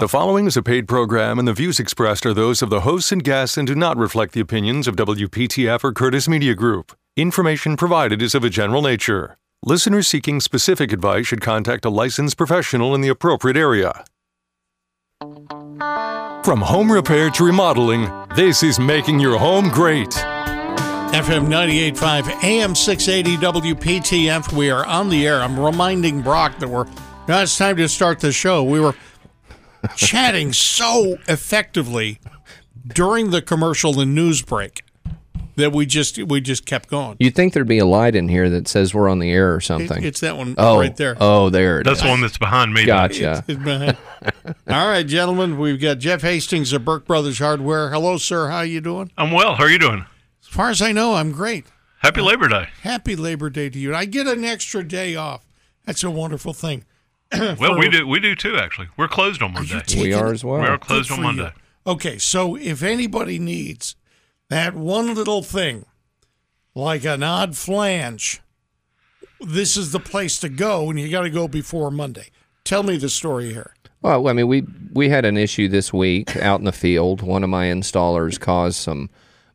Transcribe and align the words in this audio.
The 0.00 0.06
following 0.06 0.46
is 0.46 0.56
a 0.56 0.62
paid 0.62 0.86
program, 0.86 1.40
and 1.40 1.48
the 1.48 1.52
views 1.52 1.80
expressed 1.80 2.24
are 2.24 2.32
those 2.32 2.62
of 2.62 2.70
the 2.70 2.82
hosts 2.82 3.10
and 3.10 3.24
guests 3.24 3.56
and 3.56 3.66
do 3.66 3.74
not 3.74 3.96
reflect 3.96 4.32
the 4.32 4.38
opinions 4.38 4.86
of 4.86 4.94
WPTF 4.94 5.82
or 5.82 5.92
Curtis 5.92 6.28
Media 6.28 6.54
Group. 6.54 6.96
Information 7.16 7.76
provided 7.76 8.22
is 8.22 8.32
of 8.32 8.44
a 8.44 8.48
general 8.48 8.80
nature. 8.80 9.36
Listeners 9.64 10.06
seeking 10.06 10.38
specific 10.38 10.92
advice 10.92 11.26
should 11.26 11.40
contact 11.40 11.84
a 11.84 11.90
licensed 11.90 12.36
professional 12.36 12.94
in 12.94 13.00
the 13.00 13.08
appropriate 13.08 13.56
area. 13.56 14.04
From 16.44 16.60
home 16.60 16.92
repair 16.92 17.28
to 17.30 17.44
remodeling, 17.44 18.08
this 18.36 18.62
is 18.62 18.78
making 18.78 19.18
your 19.18 19.36
home 19.36 19.68
great. 19.68 20.10
FM 21.10 21.48
98.5, 21.48 22.44
AM 22.44 22.76
680 22.76 23.36
WPTF. 23.74 24.52
We 24.52 24.70
are 24.70 24.86
on 24.86 25.08
the 25.08 25.26
air. 25.26 25.40
I'm 25.40 25.58
reminding 25.58 26.22
Brock 26.22 26.60
that 26.60 26.68
we're 26.68 26.86
now 27.26 27.42
it's 27.42 27.58
time 27.58 27.76
to 27.76 27.88
start 27.90 28.20
the 28.20 28.32
show. 28.32 28.62
We 28.62 28.80
were 28.80 28.94
chatting 29.96 30.52
so 30.52 31.18
effectively 31.28 32.20
during 32.86 33.30
the 33.30 33.42
commercial 33.42 34.00
and 34.00 34.14
news 34.14 34.42
break 34.42 34.82
that 35.58 35.72
we 35.72 35.84
just 35.84 36.18
we 36.18 36.40
just 36.40 36.64
kept 36.64 36.88
going. 36.88 37.16
You'd 37.18 37.34
think 37.34 37.52
there'd 37.52 37.68
be 37.68 37.78
a 37.78 37.86
light 37.86 38.14
in 38.14 38.28
here 38.28 38.48
that 38.48 38.68
says 38.68 38.94
we're 38.94 39.08
on 39.08 39.18
the 39.18 39.30
air 39.30 39.54
or 39.54 39.60
something. 39.60 40.02
It's 40.02 40.20
that 40.20 40.36
one 40.36 40.54
oh, 40.56 40.78
right 40.78 40.96
there. 40.96 41.16
Oh, 41.20 41.50
there 41.50 41.80
it 41.80 41.84
That's 41.84 41.98
is. 41.98 42.04
the 42.04 42.08
one 42.08 42.20
that's 42.20 42.38
behind 42.38 42.72
me. 42.72 42.86
Gotcha. 42.86 43.44
It's 43.46 43.62
behind. 43.62 43.96
All 44.68 44.88
right, 44.88 45.06
gentlemen, 45.06 45.58
we've 45.58 45.80
got 45.80 45.98
Jeff 45.98 46.22
Hastings 46.22 46.72
of 46.72 46.84
Burke 46.84 47.06
Brothers 47.06 47.38
Hardware. 47.38 47.90
Hello, 47.90 48.16
sir. 48.16 48.48
How 48.48 48.58
are 48.58 48.64
you 48.64 48.80
doing? 48.80 49.10
I'm 49.18 49.32
well. 49.32 49.56
How 49.56 49.64
are 49.64 49.70
you 49.70 49.78
doing? 49.78 50.06
As 50.40 50.48
far 50.48 50.70
as 50.70 50.80
I 50.80 50.92
know, 50.92 51.14
I'm 51.14 51.32
great. 51.32 51.66
Happy 51.98 52.20
Labor 52.20 52.48
Day. 52.48 52.68
Happy 52.82 53.16
Labor 53.16 53.50
Day 53.50 53.68
to 53.68 53.78
you. 53.78 53.94
I 53.94 54.04
get 54.04 54.26
an 54.26 54.44
extra 54.44 54.86
day 54.86 55.16
off. 55.16 55.44
That's 55.84 56.04
a 56.04 56.10
wonderful 56.10 56.52
thing. 56.52 56.84
Well, 57.60 57.78
we 57.78 57.88
do 57.88 58.06
we 58.06 58.20
do 58.20 58.34
too. 58.34 58.56
Actually, 58.56 58.88
we're 58.96 59.08
closed 59.08 59.42
on 59.42 59.52
Monday. 59.52 59.80
taking 59.86 60.02
We 60.02 60.12
are 60.14 60.32
as 60.32 60.44
well. 60.44 60.60
We 60.60 60.66
are 60.66 60.78
closed 60.78 61.10
on 61.10 61.22
Monday. 61.22 61.52
you. 61.54 61.92
Okay, 61.92 62.18
so 62.18 62.56
if 62.56 62.82
anybody 62.82 63.38
needs 63.38 63.96
that 64.48 64.74
one 64.74 65.14
little 65.14 65.42
thing, 65.42 65.84
like 66.74 67.04
an 67.04 67.22
odd 67.22 67.56
flange, 67.56 68.40
this 69.40 69.76
is 69.76 69.92
the 69.92 70.00
place 70.00 70.38
to 70.40 70.48
go, 70.48 70.90
and 70.90 70.98
you 70.98 71.10
got 71.10 71.22
to 71.22 71.30
go 71.30 71.48
before 71.48 71.90
Monday. 71.90 72.28
Tell 72.64 72.82
me 72.82 72.96
the 72.96 73.08
story 73.08 73.52
here. 73.52 73.74
Well, 74.02 74.28
I 74.28 74.32
mean, 74.32 74.48
we 74.48 74.64
we 74.92 75.08
had 75.08 75.24
an 75.24 75.36
issue 75.36 75.68
this 75.68 75.92
week 75.92 76.36
out 76.36 76.60
in 76.60 76.64
the 76.64 76.72
field. 76.72 77.22
One 77.22 77.42
of 77.44 77.50
my 77.50 77.66
installers 77.66 78.38
caused 78.38 78.76
some 78.76 79.10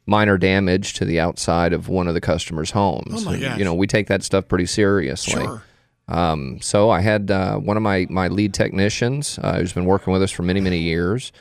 minor 0.06 0.38
damage 0.38 0.94
to 0.96 1.06
the 1.06 1.20
outside 1.20 1.74
of 1.74 1.88
one 1.88 2.08
of 2.08 2.14
the 2.14 2.22
customers' 2.22 2.72
homes. 2.72 3.26
Oh, 3.26 3.32
my 3.32 3.40
gosh. 3.40 3.58
You 3.58 3.64
know, 3.66 3.74
we 3.74 3.88
take 3.88 4.08
that 4.08 4.24
stuff 4.24 4.48
pretty 4.48 4.66
seriously. 4.66 5.42
Sure. 5.44 5.64
Um, 6.08 6.60
so 6.62 6.90
I 6.90 7.02
had 7.02 7.32
uh, 7.32 7.58
one 7.58 7.78
of 7.78 7.84
my 7.84 8.08
my 8.10 8.28
lead 8.28 8.54
technicians 8.54 9.40
uh, 9.42 9.58
who's 9.60 9.74
been 9.74 9.86
working 9.86 10.12
with 10.14 10.22
us 10.22 10.32
for 10.32 10.44
many 10.44 10.60
many 10.60 10.80
years. 10.80 11.32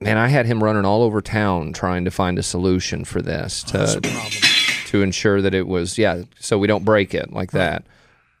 Man, 0.00 0.18
I 0.18 0.28
had 0.28 0.44
him 0.44 0.62
running 0.62 0.84
all 0.84 1.02
over 1.02 1.22
town 1.22 1.72
trying 1.72 2.04
to 2.04 2.10
find 2.10 2.38
a 2.38 2.42
solution 2.42 3.04
for 3.04 3.22
this 3.22 3.62
to 3.64 4.00
to 4.88 5.02
ensure 5.02 5.40
that 5.40 5.54
it 5.54 5.66
was 5.66 5.98
yeah, 5.98 6.22
so 6.38 6.58
we 6.58 6.66
don't 6.66 6.84
break 6.84 7.14
it 7.14 7.32
like 7.32 7.52
that. 7.52 7.84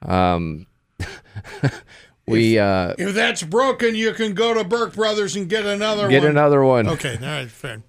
Um, 0.02 0.66
we 2.26 2.58
uh, 2.58 2.94
If 2.98 3.14
that's 3.14 3.42
broken, 3.42 3.94
you 3.94 4.12
can 4.12 4.34
go 4.34 4.52
to 4.52 4.64
Burke 4.64 4.94
Brothers 4.94 5.36
and 5.36 5.48
get 5.48 5.64
another 5.64 6.08
get 6.08 6.22
one. 6.22 6.30
another 6.30 6.62
one. 6.64 6.88
Okay, 6.88 7.16
all 7.20 7.26
right, 7.26 7.50
fair. 7.50 7.82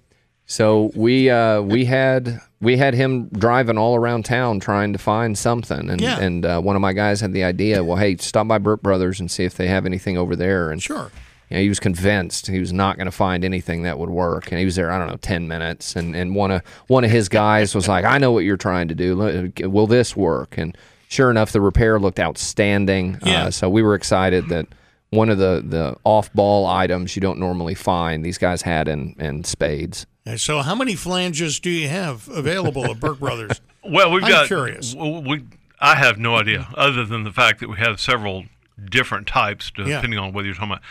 So 0.46 0.90
we 0.94 1.28
uh, 1.28 1.60
we 1.60 1.84
had 1.84 2.40
we 2.60 2.76
had 2.76 2.94
him 2.94 3.28
driving 3.28 3.78
all 3.78 3.94
around 3.96 4.24
town 4.24 4.58
trying 4.60 4.92
to 4.92 4.98
find 4.98 5.36
something, 5.38 5.90
and 5.90 6.00
Yeah. 6.00 6.18
and 6.18 6.44
uh, 6.44 6.60
one 6.60 6.76
of 6.76 6.82
my 6.82 6.92
guys 6.92 7.20
had 7.20 7.32
the 7.32 7.44
idea. 7.44 7.84
Well, 7.84 7.96
hey, 7.96 8.16
stop 8.16 8.48
by 8.48 8.58
Burke 8.58 8.82
Brothers 8.82 9.20
and 9.20 9.30
see 9.30 9.44
if 9.44 9.54
they 9.54 9.68
have 9.68 9.86
anything 9.86 10.18
over 10.18 10.34
there. 10.34 10.70
And 10.70 10.82
Sure. 10.82 11.10
you 11.50 11.56
know, 11.56 11.62
he 11.62 11.68
was 11.68 11.78
convinced 11.80 12.46
he 12.48 12.58
was 12.58 12.72
not 12.72 12.96
going 12.96 13.06
to 13.06 13.12
find 13.12 13.44
anything 13.44 13.82
that 13.84 13.98
would 13.98 14.10
work, 14.10 14.50
and 14.50 14.58
he 14.58 14.64
was 14.64 14.74
there. 14.76 14.90
I 14.90 14.98
don't 14.98 15.08
know, 15.08 15.16
ten 15.16 15.46
minutes, 15.48 15.94
and 15.96 16.16
and 16.16 16.34
one 16.34 16.50
of 16.50 16.62
one 16.88 17.04
of 17.04 17.10
his 17.10 17.28
guys 17.28 17.74
was 17.74 17.86
like, 17.88 18.04
"I 18.04 18.18
know 18.18 18.32
what 18.32 18.44
you're 18.44 18.56
trying 18.56 18.88
to 18.88 18.94
do. 18.94 19.50
Will 19.68 19.86
this 19.86 20.16
work?" 20.16 20.58
And 20.58 20.76
sure 21.08 21.30
enough, 21.30 21.52
the 21.52 21.60
repair 21.60 21.98
looked 22.00 22.18
outstanding. 22.20 23.18
Yeah. 23.24 23.44
Uh, 23.44 23.50
so 23.50 23.70
we 23.70 23.82
were 23.82 23.94
excited 23.94 24.48
that. 24.48 24.66
One 25.10 25.30
of 25.30 25.38
the, 25.38 25.64
the 25.66 25.96
off 26.04 26.30
ball 26.34 26.66
items 26.66 27.16
you 27.16 27.22
don't 27.22 27.38
normally 27.38 27.72
find, 27.74 28.22
these 28.22 28.36
guys 28.36 28.60
had 28.60 28.88
in, 28.88 29.14
in 29.18 29.42
spades. 29.42 30.04
So, 30.36 30.60
how 30.62 30.74
many 30.74 30.94
flanges 30.94 31.58
do 31.60 31.70
you 31.70 31.88
have 31.88 32.28
available 32.28 32.84
at 32.90 33.00
Burke 33.00 33.18
Brothers? 33.20 33.60
Well, 33.90 34.10
we've 34.10 34.22
I'm 34.24 34.30
got. 34.30 34.46
curious. 34.48 34.94
We, 34.94 35.44
I 35.80 35.94
have 35.94 36.18
no 36.18 36.36
idea, 36.36 36.68
other 36.74 37.06
than 37.06 37.22
the 37.24 37.32
fact 37.32 37.60
that 37.60 37.70
we 37.70 37.76
have 37.78 37.98
several 38.00 38.44
different 38.84 39.26
types, 39.26 39.70
depending 39.70 40.18
on 40.18 40.34
whether 40.34 40.44
you're 40.46 40.54
talking 40.56 40.72
about 40.72 40.82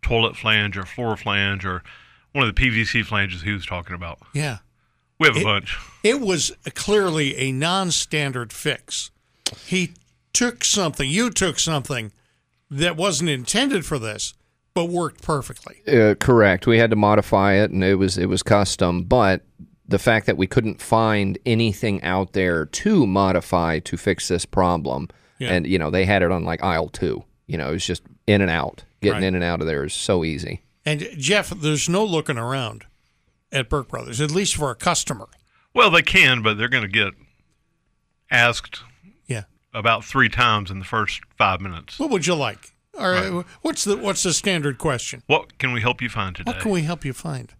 toilet 0.00 0.36
flange 0.38 0.78
or 0.78 0.84
floor 0.86 1.18
flange 1.18 1.66
or 1.66 1.82
one 2.32 2.48
of 2.48 2.54
the 2.54 2.58
PVC 2.58 3.04
flanges 3.04 3.42
he 3.42 3.50
was 3.52 3.66
talking 3.66 3.94
about. 3.94 4.20
Yeah. 4.32 4.58
We 5.18 5.26
have 5.26 5.36
a 5.36 5.40
It- 5.40 5.44
bunch. 5.44 5.76
It 6.02 6.20
was 6.20 6.50
clearly 6.74 7.36
a 7.36 7.52
non 7.52 7.90
standard 7.90 8.54
fix. 8.54 9.10
He 9.66 9.92
took 10.32 10.64
something, 10.64 11.10
you 11.10 11.28
took 11.28 11.58
something 11.58 12.12
that 12.70 12.96
wasn't 12.96 13.28
intended 13.28 13.84
for 13.84 13.98
this, 13.98 14.32
but 14.76 14.90
worked 14.90 15.22
perfectly. 15.22 15.80
Uh, 15.88 16.14
correct. 16.14 16.66
We 16.68 16.78
had 16.78 16.90
to 16.90 16.96
modify 16.96 17.54
it, 17.54 17.72
and 17.72 17.82
it 17.82 17.96
was 17.96 18.16
it 18.18 18.26
was 18.26 18.42
custom. 18.44 19.02
But 19.02 19.42
the 19.88 19.98
fact 19.98 20.26
that 20.26 20.36
we 20.36 20.46
couldn't 20.46 20.80
find 20.80 21.38
anything 21.46 22.02
out 22.04 22.32
there 22.34 22.66
to 22.66 23.06
modify 23.06 23.78
to 23.80 23.96
fix 23.96 24.28
this 24.28 24.44
problem, 24.46 25.08
Yeah. 25.38 25.52
and 25.54 25.66
you 25.66 25.78
know 25.78 25.90
they 25.90 26.04
had 26.04 26.22
it 26.22 26.30
on 26.30 26.44
like 26.44 26.62
aisle 26.62 26.88
two. 26.90 27.24
You 27.48 27.58
know, 27.58 27.68
it 27.70 27.72
was 27.72 27.86
just 27.86 28.02
in 28.26 28.40
and 28.40 28.50
out. 28.50 28.84
Getting 29.00 29.22
Right. 29.22 29.26
in 29.28 29.34
and 29.34 29.44
out 29.44 29.60
of 29.60 29.66
there 29.66 29.84
is 29.84 29.94
so 29.94 30.24
easy. 30.24 30.62
And 30.84 31.08
Jeff, 31.18 31.50
there's 31.50 31.88
no 31.88 32.04
looking 32.04 32.38
around 32.38 32.84
at 33.52 33.68
Burke 33.68 33.88
Brothers, 33.88 34.20
at 34.20 34.30
least 34.30 34.56
for 34.56 34.70
a 34.70 34.74
customer. 34.74 35.28
Well, 35.74 35.90
they 35.90 36.02
can, 36.02 36.42
but 36.42 36.58
they're 36.58 36.68
going 36.68 36.82
to 36.82 36.88
get 36.88 37.12
asked 38.30 38.80
Yeah. 39.26 39.44
about 39.72 40.04
three 40.04 40.28
times 40.28 40.70
in 40.70 40.78
the 40.78 40.84
first 40.84 41.20
five 41.38 41.60
minutes. 41.60 41.98
What 41.98 42.10
would 42.10 42.26
you 42.26 42.34
like? 42.34 42.72
All 42.98 43.10
right. 43.10 43.44
What's 43.62 43.84
the 43.84 43.96
what's 43.96 44.22
the 44.22 44.32
standard 44.32 44.78
question? 44.78 45.22
What 45.26 45.58
can 45.58 45.72
we 45.72 45.80
help 45.80 46.00
you 46.02 46.08
find 46.08 46.34
today? 46.34 46.50
What 46.50 46.60
can 46.60 46.70
we 46.70 46.82
help 46.82 47.04
you 47.04 47.12
find? 47.12 47.52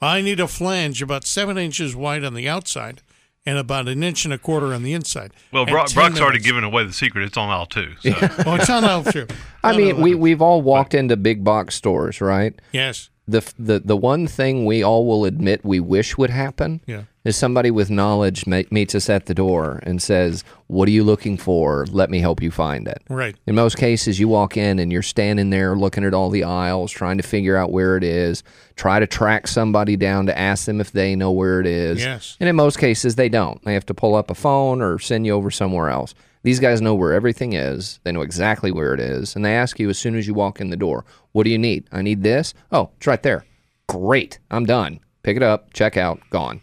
I 0.00 0.20
need 0.20 0.40
a 0.40 0.48
flange 0.48 1.02
about 1.02 1.24
seven 1.26 1.58
inches 1.58 1.94
wide 1.96 2.24
on 2.24 2.34
the 2.34 2.48
outside 2.48 3.02
and 3.44 3.58
about 3.58 3.88
an 3.88 4.02
inch 4.02 4.24
and 4.24 4.32
a 4.34 4.38
quarter 4.38 4.72
on 4.74 4.82
the 4.82 4.92
inside. 4.92 5.32
well, 5.52 5.62
And 5.64 5.72
Brock, 5.72 5.88
10 5.88 5.94
Brock's 5.94 6.20
already 6.20 6.38
given 6.38 6.64
away 6.64 6.84
the 6.84 6.92
secret. 6.92 7.24
It's 7.24 7.36
on 7.36 7.48
aisle 7.48 7.66
two. 7.66 7.94
So. 8.02 8.12
Oh, 8.46 8.54
it's 8.54 8.70
on 8.70 8.84
out 8.84 9.06
too. 9.12 9.26
I 9.64 9.76
mean, 9.76 9.96
no, 9.96 10.02
we 10.02 10.10
no. 10.12 10.16
we've 10.18 10.42
all 10.42 10.62
walked 10.62 10.94
into 10.94 11.16
big 11.16 11.42
box 11.44 11.74
stores, 11.74 12.20
right? 12.20 12.54
yes. 12.72 13.10
The 13.26 13.42
the 13.58 13.80
the 13.80 13.96
one 13.96 14.26
thing 14.26 14.64
we 14.64 14.82
all 14.82 15.04
will 15.06 15.26
admit 15.26 15.62
we 15.62 15.80
wish 15.80 16.16
would 16.16 16.30
happen 16.30 16.80
Yeah. 16.86 17.02
Is 17.28 17.36
somebody 17.36 17.70
with 17.70 17.90
knowledge 17.90 18.46
meets 18.46 18.94
us 18.94 19.08
at 19.08 19.26
the 19.26 19.34
door 19.34 19.80
and 19.82 20.02
says, 20.02 20.42
"What 20.66 20.88
are 20.88 20.92
you 20.92 21.04
looking 21.04 21.36
for? 21.36 21.86
Let 21.90 22.10
me 22.10 22.20
help 22.20 22.42
you 22.42 22.50
find 22.50 22.88
it." 22.88 23.02
Right. 23.08 23.36
In 23.46 23.54
most 23.54 23.76
cases, 23.76 24.18
you 24.18 24.28
walk 24.28 24.56
in 24.56 24.78
and 24.78 24.90
you're 24.90 25.02
standing 25.02 25.50
there 25.50 25.76
looking 25.76 26.04
at 26.04 26.14
all 26.14 26.30
the 26.30 26.44
aisles, 26.44 26.90
trying 26.90 27.18
to 27.18 27.22
figure 27.22 27.56
out 27.56 27.70
where 27.72 27.96
it 27.96 28.04
is, 28.04 28.42
try 28.76 28.98
to 28.98 29.06
track 29.06 29.46
somebody 29.46 29.96
down 29.96 30.26
to 30.26 30.38
ask 30.38 30.66
them 30.66 30.80
if 30.80 30.92
they 30.92 31.14
know 31.14 31.30
where 31.30 31.60
it 31.60 31.66
is. 31.66 32.00
Yes. 32.00 32.36
And 32.40 32.48
in 32.48 32.56
most 32.56 32.78
cases, 32.78 33.14
they 33.14 33.28
don't. 33.28 33.62
They 33.64 33.74
have 33.74 33.86
to 33.86 33.94
pull 33.94 34.14
up 34.14 34.30
a 34.30 34.34
phone 34.34 34.82
or 34.82 34.98
send 34.98 35.26
you 35.26 35.32
over 35.32 35.50
somewhere 35.50 35.90
else. 35.90 36.14
These 36.44 36.60
guys 36.60 36.80
know 36.80 36.94
where 36.94 37.12
everything 37.12 37.52
is. 37.52 37.98
They 38.04 38.12
know 38.12 38.22
exactly 38.22 38.70
where 38.70 38.94
it 38.94 39.00
is. 39.00 39.34
And 39.34 39.44
they 39.44 39.54
ask 39.54 39.78
you 39.80 39.90
as 39.90 39.98
soon 39.98 40.14
as 40.14 40.26
you 40.26 40.34
walk 40.34 40.60
in 40.60 40.70
the 40.70 40.76
door, 40.76 41.04
What 41.32 41.44
do 41.44 41.50
you 41.50 41.58
need? 41.58 41.84
I 41.92 42.02
need 42.02 42.22
this. 42.22 42.54
Oh, 42.72 42.90
it's 42.96 43.06
right 43.06 43.22
there. 43.22 43.44
Great. 43.86 44.38
I'm 44.50 44.64
done. 44.64 45.00
Pick 45.22 45.36
it 45.36 45.42
up, 45.42 45.72
check 45.72 45.96
out, 45.96 46.20
gone. 46.30 46.60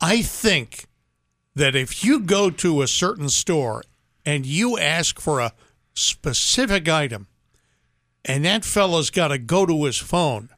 I 0.00 0.22
think 0.22 0.86
that 1.54 1.76
if 1.76 2.04
you 2.04 2.20
go 2.20 2.50
to 2.50 2.82
a 2.82 2.88
certain 2.88 3.28
store 3.28 3.82
and 4.24 4.46
you 4.46 4.78
ask 4.78 5.20
for 5.20 5.40
a 5.40 5.52
specific 5.94 6.88
item 6.88 7.26
and 8.24 8.44
that 8.44 8.64
fella's 8.64 9.10
got 9.10 9.28
to 9.28 9.38
go 9.38 9.66
to 9.66 9.84
his 9.84 9.98
phone, 9.98 10.50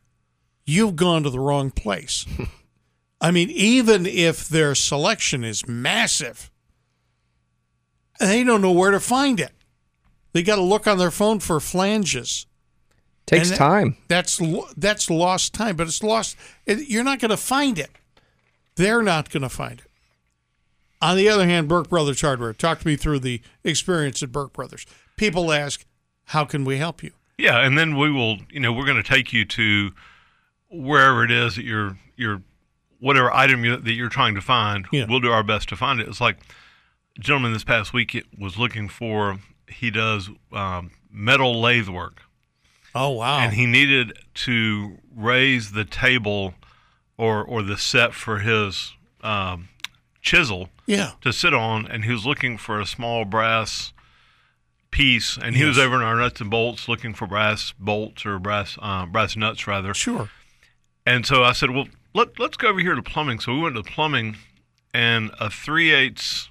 you've 0.65 0.97
gone 0.97 1.23
to 1.25 1.31
the 1.31 1.41
wrong 1.41 1.71
place. 1.71 2.27
I 3.21 3.31
mean, 3.31 3.51
even 3.51 4.05
if 4.05 4.49
their 4.49 4.75
selection 4.75 5.45
is 5.45 5.67
massive, 5.69 6.51
they 8.19 8.43
don't 8.45 8.63
know 8.63 8.73
where 8.73 8.91
to 8.91 9.01
find 9.01 9.39
it. 9.41 9.53
They 10.33 10.43
got 10.43 10.57
to 10.57 10.63
look 10.63 10.87
on 10.87 10.99
their 10.99 11.11
phone 11.11 11.41
for 11.41 11.61
flanges. 11.61 12.47
Takes 13.27 13.51
that- 13.51 13.59
time. 13.59 13.97
That's 14.09 14.41
that's 14.77 15.09
lost 15.09 15.55
time, 15.55 15.77
but 15.77 15.87
it's 15.87 16.03
lost. 16.03 16.37
It, 16.67 16.89
you're 16.89 17.05
not 17.05 17.21
going 17.21 17.31
to 17.31 17.37
find 17.37 17.79
it. 17.79 17.91
They're 18.83 19.03
not 19.03 19.31
going 19.31 19.45
to 19.45 19.49
find 19.49 19.79
it. 19.79 19.87
On 21.01 21.17
the 21.17 21.29
other 21.29 21.47
hand, 21.47 21.69
Burke 21.69 21.89
Brothers 21.89 22.21
Hardware. 22.21 22.53
Talk 22.53 22.81
to 22.81 22.87
me 22.89 22.97
through 22.97 23.21
the 23.21 23.41
experience 23.63 24.23
at 24.25 24.33
Burke 24.33 24.53
Brothers. 24.53 24.87
People 25.17 25.53
ask, 25.53 25.87
"How 26.27 26.45
can 26.45 26.65
we 26.65 26.79
help 26.79 27.01
you?" 27.01 27.13
Yeah, 27.39 27.61
and 27.61 27.79
then 27.79 27.97
we 27.97 28.11
will, 28.11 28.39
you 28.51 28.59
know, 28.59 28.73
we're 28.73 28.85
going 28.85 29.01
to 29.01 29.09
take 29.09 29.33
you 29.33 29.45
to 29.45 29.93
wherever 30.69 31.23
it 31.25 31.31
is 31.31 31.55
that 31.55 31.65
you're, 31.65 31.97
you're, 32.17 32.43
whatever 32.99 33.33
item 33.33 33.65
you, 33.65 33.77
that 33.77 33.93
you're 33.93 34.09
trying 34.09 34.35
to 34.35 34.41
find. 34.41 34.87
Yeah. 34.91 35.07
We'll 35.09 35.21
do 35.21 35.31
our 35.31 35.45
best 35.45 35.69
to 35.69 35.77
find 35.77 36.01
it. 36.01 36.09
It's 36.09 36.21
like 36.21 36.39
a 37.17 37.21
gentleman 37.21 37.53
this 37.53 37.65
past 37.65 37.93
week 37.93 38.21
was 38.37 38.59
looking 38.59 38.89
for. 38.89 39.39
He 39.69 39.93
does 39.93 40.29
um, 40.53 40.91
metal 41.09 41.61
lathe 41.61 41.89
work, 41.89 42.23
Oh 42.97 43.11
wow! 43.11 43.39
and 43.39 43.55
he 43.55 43.67
needed 43.67 44.13
to 44.47 44.99
raise 45.15 45.71
the 45.71 45.85
table 45.85 46.55
or 47.23 47.45
or 47.45 47.63
the 47.63 47.77
set 47.79 48.15
for 48.15 48.39
his 48.41 48.95
um, 49.23 49.69
chisel 50.21 50.69
yeah. 50.87 51.13
to 51.21 51.33
sit 51.33 51.55
on, 51.55 51.87
and 51.87 52.05
he 52.05 52.11
was 52.13 52.27
looking 52.27 52.59
for 52.59 52.81
a 52.81 52.87
small 52.87 53.25
brass 53.25 53.93
piece, 54.91 55.39
and 55.41 55.57
he 55.57 55.65
was 55.65 55.79
over 55.79 55.95
in 55.97 56.03
our 56.03 56.17
nuts 56.17 56.41
and 56.41 56.51
bolts 56.51 56.89
looking 56.89 57.15
for 57.15 57.27
brass 57.27 57.73
bolts 57.79 58.27
or 58.27 58.39
brass 58.39 58.77
uh, 58.83 59.07
brass 59.07 59.37
nuts 59.37 59.67
rather. 59.67 59.95
Sure. 59.95 60.31
And 61.07 61.25
so 61.27 61.43
I 61.43 61.53
said, 61.53 61.71
well, 61.71 61.87
let, 62.15 62.39
let's 62.39 62.57
go 62.57 62.69
over 62.69 62.81
here 62.81 62.95
to 62.95 63.03
plumbing. 63.03 63.41
So 63.41 63.53
we 63.55 63.61
went 63.61 63.75
to 63.77 63.83
plumbing, 63.83 64.37
and 64.95 65.31
a 65.41 65.51
3 65.51 65.91
eighths 65.93 66.51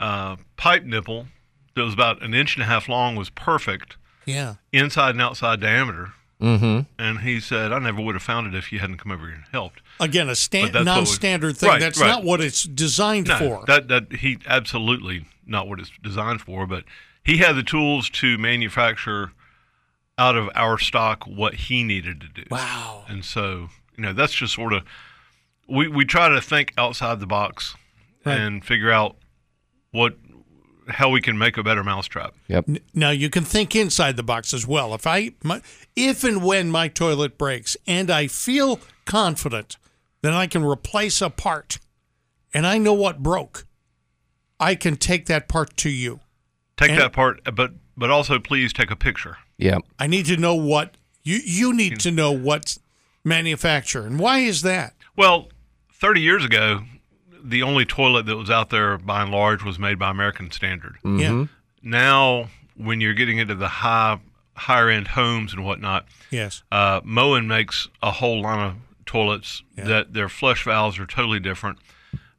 uh, 0.00 0.36
pipe 0.56 0.84
nipple 0.84 1.26
that 1.74 1.82
was 1.82 1.92
about 1.94 2.22
an 2.22 2.32
inch 2.34 2.54
and 2.56 2.62
a 2.62 2.66
half 2.66 2.88
long 2.88 3.16
was 3.16 3.28
perfect, 3.30 3.96
Yeah. 4.24 4.54
inside 4.72 5.10
and 5.10 5.20
outside 5.20 5.60
diameter. 5.60 6.12
Mm-hmm. 6.40 6.80
And 6.98 7.20
he 7.20 7.40
said, 7.40 7.72
I 7.72 7.78
never 7.78 8.00
would 8.02 8.14
have 8.14 8.22
found 8.22 8.46
it 8.46 8.54
if 8.54 8.70
you 8.72 8.78
hadn't 8.78 8.98
come 8.98 9.12
over 9.12 9.26
here 9.26 9.34
and 9.36 9.44
helped. 9.52 9.80
Again, 10.00 10.28
a 10.28 10.34
stand, 10.36 10.72
But 10.72 10.84
that's 10.84 10.86
what 10.86 10.92
we- 10.94 10.96
non-standard 10.98 11.56
thing. 11.56 11.68
Right, 11.68 11.80
That's 11.80 11.98
right. 12.00 12.08
not 12.08 12.24
what 12.24 12.40
it's 12.40 12.64
designed 12.64 13.28
No, 13.28 13.38
for. 13.38 13.64
that 13.66 13.88
that 13.88 14.12
he 14.16 14.38
absolutely 14.46 15.26
not 15.46 15.68
what 15.68 15.80
it's 15.80 15.90
designed 16.02 16.40
for, 16.42 16.66
but 16.66 16.84
he 17.24 17.38
had 17.38 17.54
the 17.56 17.62
tools 17.62 18.10
to 18.10 18.36
manufacture 18.38 19.32
out 20.18 20.36
of 20.36 20.48
our 20.54 20.78
stock 20.78 21.24
what 21.24 21.54
he 21.54 21.82
needed 21.84 22.20
to 22.20 22.28
do. 22.28 22.44
wow. 22.50 23.04
And 23.08 23.24
so, 23.24 23.68
you 23.96 24.02
know, 24.02 24.12
that's 24.12 24.32
just 24.32 24.54
sort 24.54 24.72
of 24.72 24.82
we 25.68 25.88
we 25.88 26.04
try 26.04 26.28
to 26.28 26.40
think 26.40 26.72
outside 26.78 27.20
the 27.20 27.26
box 27.26 27.74
Right. 28.24 28.38
and 28.40 28.64
figure 28.64 28.90
out 28.90 29.16
what 29.92 30.16
how 30.88 31.08
we 31.10 31.20
can 31.20 31.36
make 31.36 31.56
a 31.56 31.64
better 31.64 31.82
mousetrap. 31.82 32.34
Yep. 32.48 32.66
Now 32.94 33.10
you 33.10 33.28
can 33.28 33.44
think 33.44 33.74
inside 33.74 34.16
the 34.16 34.22
box 34.22 34.54
as 34.54 34.66
well. 34.68 34.94
If 34.94 35.04
I, 35.06 35.32
my, 35.42 35.60
if 35.96 36.22
and 36.22 36.44
when 36.44 36.70
my 36.70 36.86
toilet 36.86 37.36
breaks, 37.36 37.76
and 37.88 38.08
I 38.08 38.28
feel 38.28 38.78
confident 39.04 39.78
that 40.26 40.34
I 40.34 40.46
can 40.48 40.64
replace 40.64 41.22
a 41.22 41.30
part, 41.30 41.78
and 42.52 42.66
I 42.66 42.78
know 42.78 42.92
what 42.92 43.22
broke, 43.22 43.64
I 44.58 44.74
can 44.74 44.96
take 44.96 45.26
that 45.26 45.48
part 45.48 45.76
to 45.78 45.88
you. 45.90 46.20
Take 46.76 46.90
And- 46.90 47.00
that 47.00 47.12
part, 47.12 47.40
but 47.54 47.72
but 47.96 48.10
also 48.10 48.38
please 48.38 48.72
take 48.74 48.90
a 48.90 48.96
picture. 48.96 49.38
Yep. 49.56 49.82
I 49.98 50.06
need 50.06 50.26
to 50.26 50.36
know 50.36 50.54
what 50.54 50.96
you 51.22 51.40
you 51.44 51.72
need 51.72 52.00
to 52.00 52.10
know 52.10 52.30
what's 52.32 52.78
manufacturer, 53.24 54.06
and 54.06 54.18
why 54.18 54.40
is 54.40 54.62
that? 54.62 54.94
Well, 55.16 55.48
30 55.92 56.20
years 56.20 56.44
ago, 56.44 56.82
the 57.42 57.62
only 57.62 57.84
toilet 57.86 58.26
that 58.26 58.36
was 58.36 58.50
out 58.50 58.70
there 58.70 58.98
by 58.98 59.22
and 59.22 59.30
large 59.30 59.62
was 59.62 59.78
made 59.78 59.98
by 59.98 60.10
American 60.10 60.50
Standard. 60.50 60.96
Yeah. 61.04 61.46
Now, 61.82 62.48
when 62.74 63.00
you're 63.00 63.14
getting 63.14 63.38
into 63.38 63.54
the 63.54 63.68
high 63.68 64.18
higher 64.54 64.88
end 64.88 65.08
homes 65.08 65.52
and 65.52 65.64
whatnot, 65.64 66.06
Yes. 66.30 66.62
uh, 66.72 67.00
Moen 67.04 67.46
makes 67.46 67.88
a 68.02 68.10
whole 68.10 68.40
line 68.42 68.60
of 68.70 68.74
toilets 69.06 69.62
that 69.76 70.12
their 70.12 70.28
flush 70.28 70.64
valves 70.64 70.98
are 70.98 71.06
totally 71.06 71.40
different. 71.40 71.78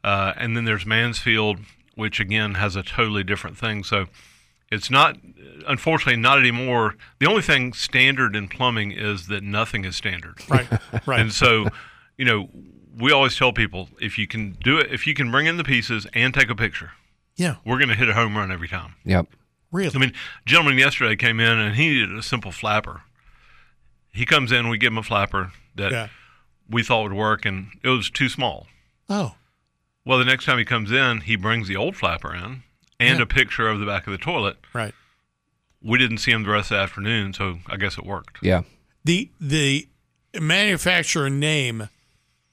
Uh, 0.03 0.33
and 0.37 0.55
then 0.55 0.65
there's 0.65 0.85
Mansfield, 0.85 1.59
which 1.95 2.19
again 2.19 2.55
has 2.55 2.75
a 2.75 2.83
totally 2.83 3.23
different 3.23 3.57
thing. 3.57 3.83
So 3.83 4.07
it's 4.69 4.89
not, 4.89 5.17
unfortunately, 5.67 6.21
not 6.21 6.39
anymore. 6.39 6.95
The 7.19 7.27
only 7.27 7.41
thing 7.41 7.73
standard 7.73 8.35
in 8.35 8.47
plumbing 8.47 8.91
is 8.91 9.27
that 9.27 9.43
nothing 9.43 9.85
is 9.85 9.95
standard. 9.95 10.35
Right. 10.49 10.67
Right. 11.05 11.19
And 11.19 11.33
so, 11.33 11.67
you 12.17 12.25
know, 12.25 12.49
we 12.97 13.11
always 13.11 13.35
tell 13.35 13.53
people 13.53 13.89
if 14.01 14.17
you 14.17 14.27
can 14.27 14.57
do 14.63 14.77
it, 14.77 14.91
if 14.91 15.05
you 15.05 15.13
can 15.13 15.29
bring 15.31 15.45
in 15.45 15.57
the 15.57 15.63
pieces 15.63 16.07
and 16.13 16.33
take 16.33 16.49
a 16.49 16.55
picture, 16.55 16.91
yeah. 17.35 17.57
we're 17.65 17.77
going 17.77 17.89
to 17.89 17.95
hit 17.95 18.09
a 18.09 18.13
home 18.13 18.35
run 18.35 18.51
every 18.51 18.67
time. 18.67 18.95
Yep. 19.05 19.27
Really. 19.71 19.95
I 19.95 19.99
mean, 19.99 20.13
gentleman 20.45 20.77
yesterday 20.77 21.15
came 21.15 21.39
in 21.39 21.57
and 21.57 21.75
he 21.75 21.89
needed 21.89 22.17
a 22.17 22.23
simple 22.23 22.51
flapper. 22.51 23.01
He 24.11 24.25
comes 24.25 24.51
in, 24.51 24.69
we 24.69 24.77
give 24.77 24.93
him 24.93 24.97
a 24.97 25.03
flapper 25.03 25.51
that 25.75 25.91
yeah. 25.91 26.07
We 26.69 26.83
thought 26.83 27.03
would 27.03 27.13
work, 27.13 27.45
and 27.45 27.67
it 27.83 27.89
was 27.89 28.09
too 28.09 28.29
small. 28.29 28.67
Oh. 29.09 29.35
Well, 30.05 30.17
the 30.19 30.25
next 30.25 30.45
time 30.45 30.57
he 30.57 30.65
comes 30.65 30.91
in, 30.91 31.21
he 31.21 31.35
brings 31.35 31.67
the 31.67 31.75
old 31.75 31.95
flapper 31.95 32.33
in 32.33 32.63
and 32.99 33.17
Yeah. 33.19 33.23
a 33.23 33.25
picture 33.25 33.67
of 33.67 33.79
the 33.79 33.85
back 33.85 34.07
of 34.07 34.11
the 34.11 34.17
toilet. 34.17 34.57
Right. 34.73 34.93
We 35.81 35.97
didn't 35.97 36.17
see 36.19 36.31
him 36.31 36.43
the 36.43 36.49
rest 36.49 36.71
of 36.71 36.77
the 36.77 36.81
afternoon, 36.83 37.33
so 37.33 37.59
I 37.67 37.77
guess 37.77 37.97
it 37.97 38.05
worked. 38.05 38.37
Yeah. 38.41 38.61
The 39.05 39.29
the 39.39 39.87
manufacturer 40.39 41.29
name 41.29 41.89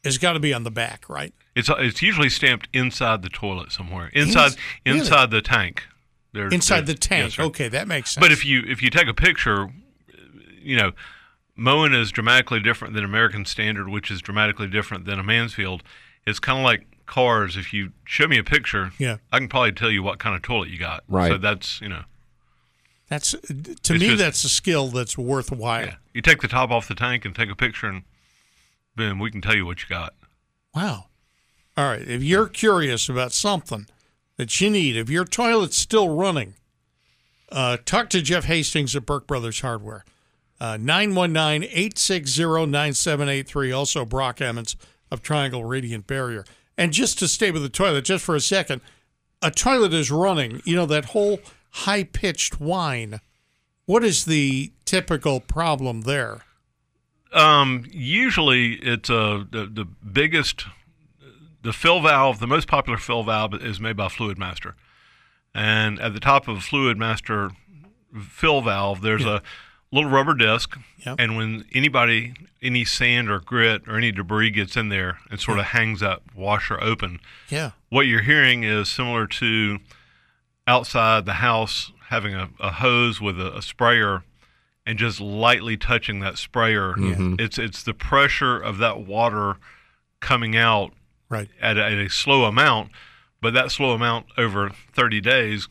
has 0.05 0.19
got 0.19 0.35
to 0.35 0.41
be 0.41 0.53
on 0.53 0.63
the 0.65 0.71
back, 0.71 1.09
right? 1.09 1.33
It's 1.55 1.71
it's 1.71 2.03
usually 2.03 2.29
stamped 2.29 2.69
inside 2.73 3.23
the 3.23 3.29
toilet 3.29 3.73
somewhere, 3.73 4.09
inside 4.09 4.53
really? 4.85 4.99
inside 5.01 5.31
the 5.31 5.43
tank. 5.43 5.85
There- 6.33 6.49
Inside 6.49 6.81
there- 6.87 6.95
the 6.95 7.01
tank. 7.01 7.39
yes, 7.39 7.47
okay, 7.47 7.69
that 7.69 7.87
makes 7.89 8.11
sense. 8.11 8.23
But 8.25 8.33
if 8.33 8.45
you 8.45 8.63
if 8.67 8.83
you 8.83 8.91
take 8.91 9.07
a 9.09 9.15
picture, 9.15 9.71
you 10.61 10.77
know, 10.77 10.93
Moen 11.57 11.95
is 11.95 12.11
dramatically 12.11 12.61
different 12.61 12.95
than 12.95 13.05
American 13.05 13.45
Standard, 13.45 13.89
which 13.89 14.11
is 14.11 14.21
dramatically 14.21 14.67
different 14.67 15.05
than 15.05 15.19
a 15.19 15.23
Mansfield. 15.23 15.83
It's 16.27 16.39
kind 16.41 16.59
of 16.59 16.65
like 16.65 16.87
cars. 17.07 17.57
If 17.57 17.73
you 17.73 17.93
show 18.05 18.27
me 18.27 18.39
a 18.39 18.45
picture, 18.45 18.91
Yeah. 18.99 19.19
I 19.33 19.39
can 19.39 19.49
probably 19.49 19.73
tell 19.73 19.91
you 19.91 20.03
what 20.03 20.19
kind 20.19 20.35
of 20.35 20.43
toilet 20.43 20.71
you 20.71 20.79
got. 20.79 21.05
Right. 21.09 21.31
So 21.31 21.39
that's 21.39 21.81
you 21.81 21.89
know, 21.89 22.03
that's 23.09 23.33
to 23.83 23.93
me 23.93 23.99
just- 24.01 24.19
that's 24.19 24.45
a 24.45 24.49
skill 24.49 24.89
that's 24.89 25.17
worthwhile. 25.17 25.85
yeah. 25.87 25.97
You 26.13 26.23
take 26.23 26.41
the 26.41 26.49
top 26.49 26.71
off 26.71 26.89
the 26.89 26.95
tank 26.95 27.25
and 27.25 27.35
take 27.37 27.51
a 27.51 27.57
picture, 27.57 27.87
and 27.87 28.03
then 28.97 29.19
we 29.19 29.31
can 29.31 29.41
tell 29.41 29.55
you 29.55 29.67
what 29.67 29.83
you 29.83 29.89
got. 29.89 30.15
Wow. 30.75 31.07
All 31.77 31.85
right. 31.89 32.03
If 32.07 32.23
you're 32.23 32.49
curious 32.49 33.09
about 33.09 33.33
something 33.33 33.87
that 34.37 34.61
you 34.61 34.71
need, 34.71 34.97
if 34.97 35.11
your 35.11 35.25
toilet's 35.25 35.77
still 35.77 36.09
running, 36.17 36.55
uh, 37.53 37.77
talk 37.85 38.09
to 38.11 38.23
Jeff 38.23 38.45
Hastings 38.45 38.97
at 38.97 39.05
Burke 39.07 39.27
Brothers 39.27 39.61
Hardware. 39.61 40.05
Uh, 40.65 40.79
919 40.79 41.65
860 41.65 42.43
9783. 42.65 43.71
Also, 43.71 44.07
Brock 44.07 44.41
Emmons 44.41 44.77
of 45.11 45.21
Triangle 45.21 45.63
Radiant 45.63 46.07
Barrier. 46.07 46.47
And 46.79 46.91
just 46.91 47.19
to 47.19 47.29
stay 47.29 47.51
with 47.51 47.61
the 47.61 47.69
toilet, 47.69 48.07
just 48.07 48.25
for 48.25 48.35
a 48.35 48.41
second, 48.41 48.81
a 49.43 49.51
toilet 49.51 49.93
is 49.93 50.11
running, 50.11 50.63
you 50.65 50.75
know, 50.75 50.87
that 50.87 51.07
whole 51.07 51.41
high 51.71 52.05
pitched 52.05 52.63
whine. 52.63 53.21
What 53.85 54.03
is 54.05 54.25
the 54.25 54.73
typical 54.87 55.39
problem 55.39 56.03
there? 56.03 56.45
Um, 57.35 57.85
usually, 57.91 58.77
it's 58.77 59.11
uh, 59.11 59.45
the 59.51 59.67
the 59.67 59.85
biggest, 59.85 60.65
the 61.61 61.75
fill 61.75 62.01
valve, 62.01 62.41
the 62.41 62.47
most 62.47 62.69
popular 62.69 62.97
fill 62.97 63.23
valve 63.23 63.53
is 63.53 63.81
made 63.81 63.99
by 63.99 64.07
Fluidmaster, 64.07 64.73
and 65.55 66.01
at 66.01 66.15
the 66.15 66.21
top 66.21 66.49
of 66.49 66.61
Fluidmaster 66.61 67.55
fill 68.27 68.63
valve, 68.63 69.03
there's 69.03 69.27
a 69.27 69.43
little 69.95 70.11
rubber 70.11 70.35
disc, 70.35 70.77
Yep. 71.07 71.17
and 71.19 71.37
when 71.37 71.65
anybody, 71.73 72.35
any 72.63 72.85
sand 72.85 73.31
or 73.31 73.39
grit 73.39 73.83
or 73.87 73.97
any 73.97 74.11
debris 74.13 74.51
gets 74.51 74.77
in 74.77 74.89
there, 74.89 75.19
it 75.31 75.41
sort 75.41 75.59
of 75.59 75.67
hangs 75.67 76.03
up, 76.03 76.23
washer 76.35 76.83
open. 76.83 77.21
Yeah. 77.49 77.71
What 77.91 78.07
you're 78.07 78.23
hearing 78.23 78.65
is 78.65 78.89
similar 78.91 79.27
to 79.27 79.79
outside 80.67 81.27
the 81.27 81.35
house 81.35 81.93
having 82.09 82.35
a, 82.35 82.49
a 82.61 82.71
hose 82.73 83.21
with 83.21 83.41
a, 83.41 83.57
a 83.57 83.63
sprayer 83.63 84.23
and 84.87 84.99
just 84.99 85.21
lightly 85.21 85.77
touching 85.77 86.21
that 86.21 86.39
sprayer. 86.39 86.93
Mm-hmm. 86.95 87.37
It's 87.39 87.59
it's 87.59 87.83
the 87.83 87.95
pressure 87.95 88.59
of 88.59 88.79
that 88.79 89.01
water 89.01 89.57
coming 90.21 90.57
out 90.57 90.93
Right. 91.31 91.49
at 91.61 91.79
a, 91.79 91.85
at 91.85 91.93
a 91.93 92.09
slow 92.11 92.45
amount, 92.45 92.91
but 93.41 93.55
that 93.55 93.71
slow 93.71 93.93
amount 93.93 94.27
over 94.37 94.71
30 94.93 95.21
days 95.23 95.69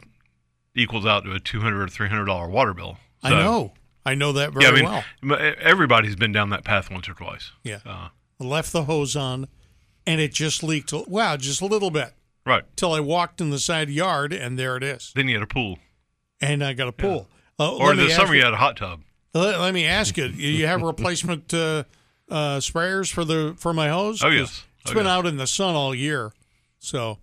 equals 0.76 1.06
out 1.06 1.24
to 1.26 1.32
a 1.32 1.40
200 1.40 1.82
or 1.84 1.88
300 1.88 2.26
dollar 2.26 2.48
water 2.50 2.74
bill. 2.74 2.98
I 3.22 3.30
know. 3.30 3.74
I 4.06 4.16
know 4.16 4.32
that 4.34 4.52
very 4.54 4.66
Yeah, 4.66 4.72
I 4.72 4.74
mean, 5.22 5.32
well. 5.32 5.54
everybody's 5.62 6.16
been 6.16 6.32
down 6.32 6.50
that 6.50 6.64
path 6.64 6.92
once 6.92 7.08
or 7.08 7.14
twice. 7.14 7.52
Yeah. 7.64 7.80
Uh, 7.86 8.10
left 8.40 8.72
the 8.74 8.84
hose 8.84 9.16
on, 9.16 9.48
and 10.06 10.20
it 10.20 10.34
just 10.34 10.62
leaked. 10.64 10.92
Wow, 11.08 11.38
just 11.38 11.62
a 11.62 11.66
little 11.66 11.92
bit 11.92 12.12
right. 12.46 12.64
till 12.76 12.94
I 12.94 13.00
walked 13.00 13.40
in 13.40 13.50
the 13.50 13.60
side 13.60 13.90
yard, 13.90 14.34
and 14.34 14.60
there 14.60 14.76
it 14.76 14.84
is. 14.84 15.12
Then 15.16 15.28
you 15.30 15.36
had 15.36 15.44
a 15.44 15.48
pool, 15.48 15.80
And 16.42 16.64
I 16.64 16.74
got 16.74 16.88
a 16.90 16.92
pool. 16.92 17.28
Uh, 17.60 17.76
or 17.78 17.92
in 17.92 17.98
the 17.98 18.10
summer 18.10 18.34
you- 18.34 18.40
you 18.40 18.46
had 18.46 18.54
a 18.54 18.58
hot 18.58 18.76
tub. 18.78 19.02
Let, 19.34 19.60
let 19.60 19.74
me 19.74 19.86
ask 19.86 20.18
you: 20.18 20.26
You 20.26 20.68
have 20.68 20.82
replacement 20.94 21.54
uh, 21.54 21.86
uh, 22.30 22.58
sprayers 22.58 23.12
for 23.12 23.24
the 23.24 23.56
for 23.58 23.74
my 23.74 23.90
hose? 23.90 24.22
Oh, 24.24 24.28
yes. 24.30 24.64
it's 24.82 24.92
Oh, 24.92 24.94
been 24.96 25.06
yes. 25.06 25.12
out 25.12 25.26
in 25.26 25.38
the 25.38 25.48
sun 25.48 25.76
all 25.76 25.96
year, 25.96 26.34
so 26.80 27.20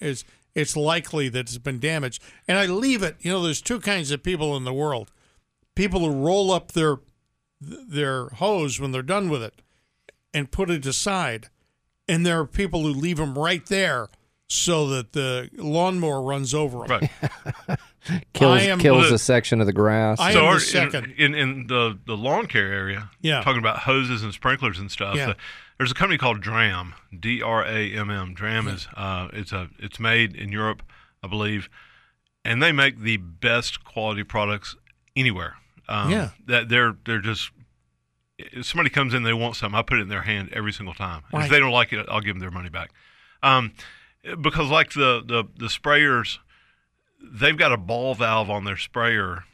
it's 0.00 0.24
it's 0.54 0.76
likely 0.76 1.28
that 1.30 1.40
it's 1.40 1.58
been 1.58 1.78
damaged. 1.80 2.22
And 2.48 2.56
I 2.56 2.66
leave 2.66 3.02
it. 3.02 3.16
You 3.20 3.32
know, 3.32 3.42
there's 3.42 3.60
two 3.60 3.80
kinds 3.80 4.10
of 4.10 4.22
people 4.22 4.56
in 4.56 4.64
the 4.64 4.72
world: 4.72 5.10
people 5.80 6.00
who 6.00 6.10
roll 6.10 6.50
up 6.52 6.72
their 6.72 6.96
their 7.60 8.28
hose 8.30 8.78
when 8.78 8.92
they're 8.92 9.02
done 9.02 9.28
with 9.30 9.42
it 9.42 9.62
and 10.34 10.50
put 10.50 10.68
it 10.70 10.84
aside, 10.84 11.48
and 12.08 12.24
there 12.26 12.38
are 12.40 12.46
people 12.46 12.82
who 12.82 12.88
leave 12.90 13.16
them 13.16 13.38
right 13.38 13.64
there 13.66 14.08
so 14.46 14.86
that 14.88 15.12
the 15.12 15.48
lawnmower 15.54 16.20
runs 16.22 16.52
over 16.54 16.86
them. 16.86 17.08
Right. 17.68 17.78
Kills 18.32 18.60
I 18.60 18.62
am- 18.64 18.78
kills 18.80 19.04
Well, 19.04 19.14
a 19.14 19.18
section 19.18 19.60
of 19.60 19.66
the 19.66 19.72
grass. 19.72 20.18
I- 20.20 20.28
am 20.28 20.32
so 20.34 20.40
the 20.40 20.46
our- 20.46 20.54
in- 20.54 20.60
second. 20.60 21.14
In, 21.18 21.34
in 21.34 21.66
the 21.66 21.98
the 22.06 22.16
lawn 22.16 22.46
care 22.46 22.72
area, 22.72 23.10
Yeah. 23.22 23.40
talking 23.42 23.58
about 23.60 23.78
hoses 23.80 24.22
and 24.22 24.32
sprinklers 24.34 24.78
and 24.78 24.90
stuff. 24.90 25.16
Yeah. 25.16 25.30
uh, 25.30 25.34
there's 25.78 25.90
a 25.92 25.94
company 25.94 26.18
called 26.18 26.40
Dramm, 26.42 26.94
D 27.18 27.40
R 27.42 27.64
A 27.64 27.94
M 27.94 28.10
M. 28.10 28.34
Dramm 28.34 28.68
is 28.68 28.86
uh, 28.96 29.28
it's 29.32 29.52
a 29.52 29.68
it's 29.78 29.98
made 30.00 30.34
in 30.36 30.50
Europe, 30.52 30.82
I 31.22 31.26
believe, 31.28 31.68
and 32.44 32.62
they 32.62 32.72
make 32.72 32.98
the 33.00 33.16
best 33.18 33.82
quality 33.84 34.24
products 34.24 34.76
anywhere. 35.16 35.56
Um, 35.90 36.10
Yeah. 36.10 36.30
that 36.46 36.68
they're 36.68 36.96
they're 37.04 37.20
just. 37.20 37.50
If 38.38 38.64
somebody 38.64 38.88
comes 38.88 39.12
in, 39.12 39.22
they 39.22 39.34
want 39.34 39.56
something. 39.56 39.78
I 39.78 39.82
put 39.82 39.98
it 39.98 40.02
in 40.02 40.08
their 40.08 40.22
hand 40.22 40.48
every 40.54 40.72
single 40.72 40.94
time. 40.94 41.22
Right. 41.30 41.44
If 41.44 41.50
they 41.50 41.58
don't 41.58 41.72
like 41.72 41.92
it, 41.92 42.06
I'll 42.08 42.22
give 42.22 42.34
them 42.36 42.40
their 42.40 42.50
money 42.50 42.70
back. 42.70 42.90
Um, 43.42 43.72
because 44.40 44.70
like 44.70 44.92
the, 44.94 45.22
the 45.26 45.44
the 45.58 45.66
sprayers, 45.66 46.38
they've 47.22 47.56
got 47.58 47.70
a 47.72 47.76
ball 47.76 48.14
valve 48.14 48.48
on 48.48 48.64
their 48.64 48.78
sprayer, 48.78 49.44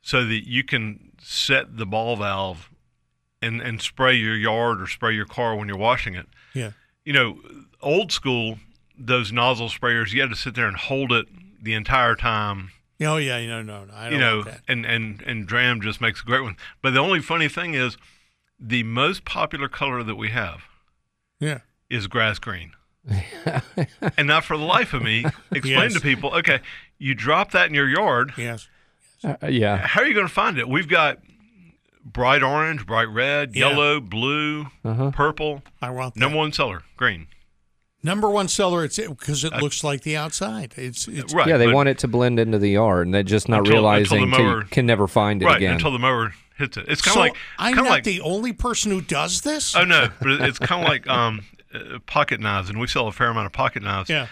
so 0.00 0.24
that 0.24 0.48
you 0.48 0.64
can 0.64 1.12
set 1.20 1.76
the 1.76 1.84
ball 1.86 2.16
valve, 2.16 2.70
and 3.42 3.60
and 3.60 3.82
spray 3.82 4.14
your 4.14 4.36
yard 4.36 4.80
or 4.80 4.86
spray 4.86 5.14
your 5.14 5.26
car 5.26 5.54
when 5.56 5.68
you're 5.68 5.76
washing 5.76 6.14
it 6.14 6.26
Yeah. 6.54 6.70
you 7.04 7.12
know, 7.12 7.38
old 7.82 8.10
school, 8.12 8.58
those 8.98 9.32
nozzle 9.32 9.68
sprayers, 9.68 10.12
you 10.12 10.20
had 10.22 10.30
to 10.30 10.36
sit 10.36 10.54
there 10.54 10.66
and 10.68 10.76
hold 10.78 11.12
it 11.12 11.26
the 11.62 11.74
entire 11.74 12.14
time, 12.14 12.70
Oh 13.02 13.16
yeah. 13.16 13.38
you 13.38 13.48
No, 13.48 13.62
no, 13.62 13.84
no. 13.84 13.94
I 13.94 14.04
don't 14.04 14.12
you 14.12 14.18
know, 14.18 14.36
like 14.38 14.44
that. 14.46 14.60
and, 14.68 14.84
and, 14.86 15.20
and 15.22 15.46
Dramm 15.46 15.80
just 15.80 16.00
makes 16.00 16.20
a 16.22 16.24
great 16.24 16.42
one. 16.42 16.56
But 16.82 16.92
the 16.94 17.00
only 17.00 17.20
funny 17.20 17.48
thing 17.48 17.74
is, 17.74 17.96
the 18.58 18.82
most 18.84 19.24
popular 19.24 19.68
color 19.68 20.02
that 20.04 20.14
we 20.14 20.30
have 20.30 20.62
Yeah. 21.40 21.60
is 21.90 22.06
grass 22.06 22.38
green. 22.38 22.72
and 24.16 24.26
now, 24.28 24.40
for 24.40 24.56
the 24.56 24.64
life 24.64 24.94
of 24.94 25.02
me, 25.02 25.24
explain 25.52 25.90
Yes. 25.90 25.94
to 25.94 26.00
people 26.00 26.32
okay, 26.36 26.60
you 26.98 27.14
drop 27.14 27.50
that 27.50 27.68
in 27.68 27.74
your 27.74 27.88
yard, 27.88 28.32
Yes. 28.36 28.68
Uh, 29.22 29.36
yeah. 29.48 29.78
how 29.86 30.00
are 30.00 30.06
you 30.06 30.14
going 30.14 30.26
to 30.26 30.32
find 30.32 30.56
it? 30.58 30.68
We've 30.68 30.88
got 30.88 31.18
bright 32.04 32.42
orange, 32.42 32.86
bright 32.86 33.08
red, 33.08 33.54
Yeah. 33.54 33.68
yellow, 33.70 34.00
blue, 34.00 34.66
Uh-huh. 34.84 35.10
purple. 35.10 35.62
I 35.82 35.90
want 35.90 36.14
that. 36.14 36.20
Number 36.20 36.38
one 36.38 36.52
seller, 36.52 36.82
green. 36.96 37.26
Number 38.04 38.28
one 38.30 38.46
seller. 38.48 38.84
It's 38.84 38.98
because 38.98 39.42
it 39.44 39.52
looks 39.54 39.82
like 39.82 40.02
the 40.02 40.16
outside. 40.16 40.74
It's 40.76 41.08
it's 41.08 41.32
Right. 41.34 41.48
yeah, 41.48 41.56
they 41.56 41.66
but- 41.66 41.74
want 41.74 41.88
it 41.88 41.98
to 41.98 42.08
blend 42.08 42.38
into 42.38 42.58
the 42.58 42.70
yard, 42.70 43.06
and 43.06 43.14
they're 43.14 43.22
just 43.22 43.48
not 43.48 43.60
Until- 43.60 43.72
until 43.78 43.82
realizing 43.82 44.30
the 44.30 44.36
till 44.36 44.58
you 44.58 44.64
can 44.70 44.86
never 44.86 45.08
find 45.08 45.42
it 45.42 45.46
right 45.46 45.56
again. 45.56 45.72
until 45.74 45.90
the 45.90 45.98
mower 45.98 46.34
hits 46.56 46.76
it. 46.76 46.84
It's 46.86 47.00
kind 47.02 47.12
of 47.12 47.14
so 47.14 47.20
like 47.20 47.36
I'm 47.58 47.74
not 47.76 47.86
like 47.88 48.04
the 48.04 48.20
only 48.20 48.52
person 48.52 48.92
who 48.92 49.00
does 49.00 49.40
this. 49.40 49.74
oh 49.74 49.84
no, 49.84 50.08
but 50.20 50.32
it's 50.42 50.58
kind 50.58 50.82
of 50.84 50.88
like 50.88 51.08
um, 51.08 51.42
uh, 51.74 51.98
pocket 52.06 52.40
knives, 52.40 52.68
and 52.68 52.78
we 52.78 52.86
sell 52.86 53.08
a 53.08 53.12
fair 53.12 53.28
amount 53.30 53.46
of 53.46 53.52
pocket 53.52 53.82
knives. 53.82 54.08
yeah. 54.10 54.26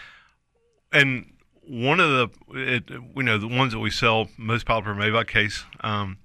And 0.92 1.32
one 1.66 1.98
of 2.00 2.10
the 2.10 2.28
it, 2.74 2.90
you 2.90 3.22
know 3.22 3.38
the 3.38 3.48
ones 3.48 3.72
that 3.72 3.78
we 3.78 3.90
sell 3.90 4.28
most 4.36 4.66
popular 4.66 4.94
made 4.94 5.12
by 5.12 5.24
Case, 5.24 5.64
um, 5.80 6.18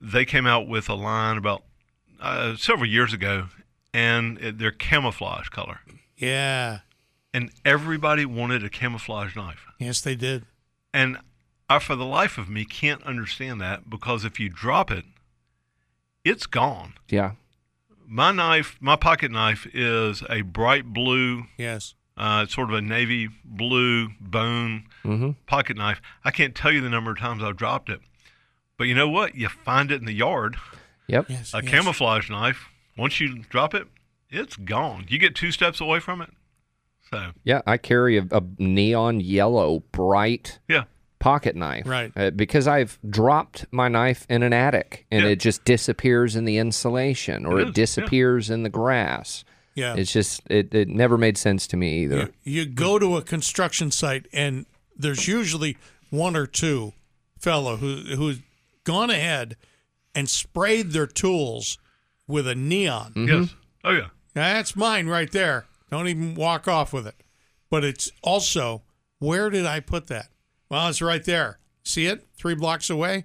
they 0.00 0.24
came 0.24 0.46
out 0.46 0.68
with 0.68 0.88
a 0.88 0.94
line 0.94 1.36
about 1.36 1.64
uh, 2.20 2.54
several 2.56 2.86
years 2.88 3.12
ago, 3.12 3.48
and 3.92 4.38
it, 4.38 4.58
they're 4.58 4.70
camouflage 4.70 5.48
color, 5.48 5.80
Yeah. 6.18 6.80
and 7.34 7.50
everybody 7.64 8.24
wanted 8.26 8.64
a 8.64 8.68
camouflage 8.70 9.34
knife. 9.36 9.66
Yes, 9.78 10.00
they 10.00 10.14
did. 10.16 10.44
And 10.92 11.18
I, 11.68 11.78
for 11.78 11.94
the 11.96 12.04
life 12.06 12.38
of 12.38 12.48
me, 12.48 12.64
can't 12.64 13.02
understand 13.04 13.60
that 13.60 13.88
because 13.90 14.24
if 14.24 14.40
you 14.40 14.48
drop 14.48 14.90
it, 14.90 15.04
it's 16.24 16.46
gone. 16.46 16.94
yeah. 17.08 17.32
My 18.10 18.32
knife, 18.32 18.78
my 18.80 18.96
pocket 18.96 19.30
knife, 19.30 19.66
is 19.74 20.22
a 20.30 20.40
bright 20.40 20.86
blue, 20.94 21.44
Yes. 21.58 21.92
uh, 22.16 22.40
it's 22.44 22.54
sort 22.54 22.70
of 22.70 22.74
a 22.76 22.80
navy 22.80 23.28
blue 23.44 24.08
bone 24.18 24.84
Mm-hmm. 25.04 25.32
pocket 25.46 25.76
knife. 25.76 26.00
I 26.24 26.30
can't 26.30 26.54
tell 26.54 26.72
you 26.72 26.80
the 26.80 26.88
number 26.88 27.10
of 27.10 27.18
times 27.18 27.42
I've 27.42 27.56
dropped 27.58 27.90
it. 27.90 28.00
But 28.78 28.84
you 28.84 28.94
know 28.94 29.08
what? 29.10 29.34
You 29.34 29.48
find 29.50 29.90
it 29.92 30.00
in 30.00 30.06
the 30.06 30.14
yard. 30.14 30.56
Yep. 31.06 31.26
Yes. 31.28 31.52
A 31.52 31.60
yes. 31.62 31.70
camouflage 31.70 32.30
knife, 32.30 32.68
once 32.96 33.20
you 33.20 33.40
drop 33.50 33.74
it, 33.74 33.86
it's 34.30 34.56
gone. 34.56 35.06
You 35.08 35.18
get 35.18 35.34
two 35.34 35.52
steps 35.52 35.80
away 35.80 36.00
from 36.00 36.20
it. 36.22 36.30
So, 37.10 37.30
Yeah, 37.44 37.62
I 37.66 37.78
carry 37.78 38.18
a, 38.18 38.26
a 38.30 38.42
neon 38.58 39.20
yellow, 39.20 39.80
bright 39.92 40.58
yeah. 40.68 40.84
pocket 41.18 41.56
knife. 41.56 41.86
Right. 41.86 42.12
Uh, 42.14 42.30
because 42.30 42.68
I've 42.68 42.98
dropped 43.08 43.64
my 43.70 43.88
knife 43.88 44.26
in 44.28 44.42
an 44.42 44.52
attic 44.52 45.06
and 45.10 45.22
Yeah. 45.24 45.30
it 45.30 45.36
just 45.40 45.64
disappears 45.64 46.36
in 46.36 46.44
the 46.44 46.58
insulation 46.58 47.46
or 47.46 47.58
It 47.58 47.62
it, 47.62 47.62
is, 47.62 47.68
yeah. 47.68 47.72
disappears 47.72 48.50
in 48.50 48.62
the 48.62 48.68
grass. 48.68 49.44
Yeah. 49.74 49.94
It's 49.94 50.12
just, 50.12 50.42
it, 50.50 50.74
it 50.74 50.88
never 50.88 51.16
made 51.16 51.38
sense 51.38 51.66
to 51.68 51.76
me 51.78 52.00
either. 52.02 52.30
You, 52.44 52.62
you 52.62 52.66
go 52.66 52.98
to 52.98 53.16
a 53.16 53.22
construction 53.22 53.90
site, 53.90 54.26
and 54.32 54.66
there's 54.96 55.26
usually 55.28 55.78
one 56.10 56.34
or 56.36 56.46
two 56.46 56.92
fellow 57.38 57.76
who 57.76 58.02
who's 58.16 58.40
gone 58.82 59.08
ahead 59.10 59.56
and 60.16 60.28
sprayed 60.28 60.90
their 60.90 61.06
tools 61.06 61.78
with 62.26 62.48
a 62.48 62.56
neon. 62.56 63.12
Yes. 63.14 63.54
Oh, 63.84 63.92
yeah. 63.92 64.08
That's 64.34 64.76
mine 64.76 65.06
right 65.08 65.30
there. 65.30 65.66
Don't 65.90 66.08
even 66.08 66.34
walk 66.34 66.68
off 66.68 66.92
with 66.92 67.06
it. 67.06 67.22
But 67.70 67.84
it's 67.84 68.10
also 68.22 68.82
where 69.18 69.50
did 69.50 69.66
I 69.66 69.80
put 69.80 70.06
that? 70.08 70.28
Well, 70.70 70.88
it's 70.88 71.02
right 71.02 71.24
there. 71.24 71.58
See 71.82 72.06
it? 72.06 72.26
Three 72.36 72.54
blocks 72.54 72.88
away 72.90 73.24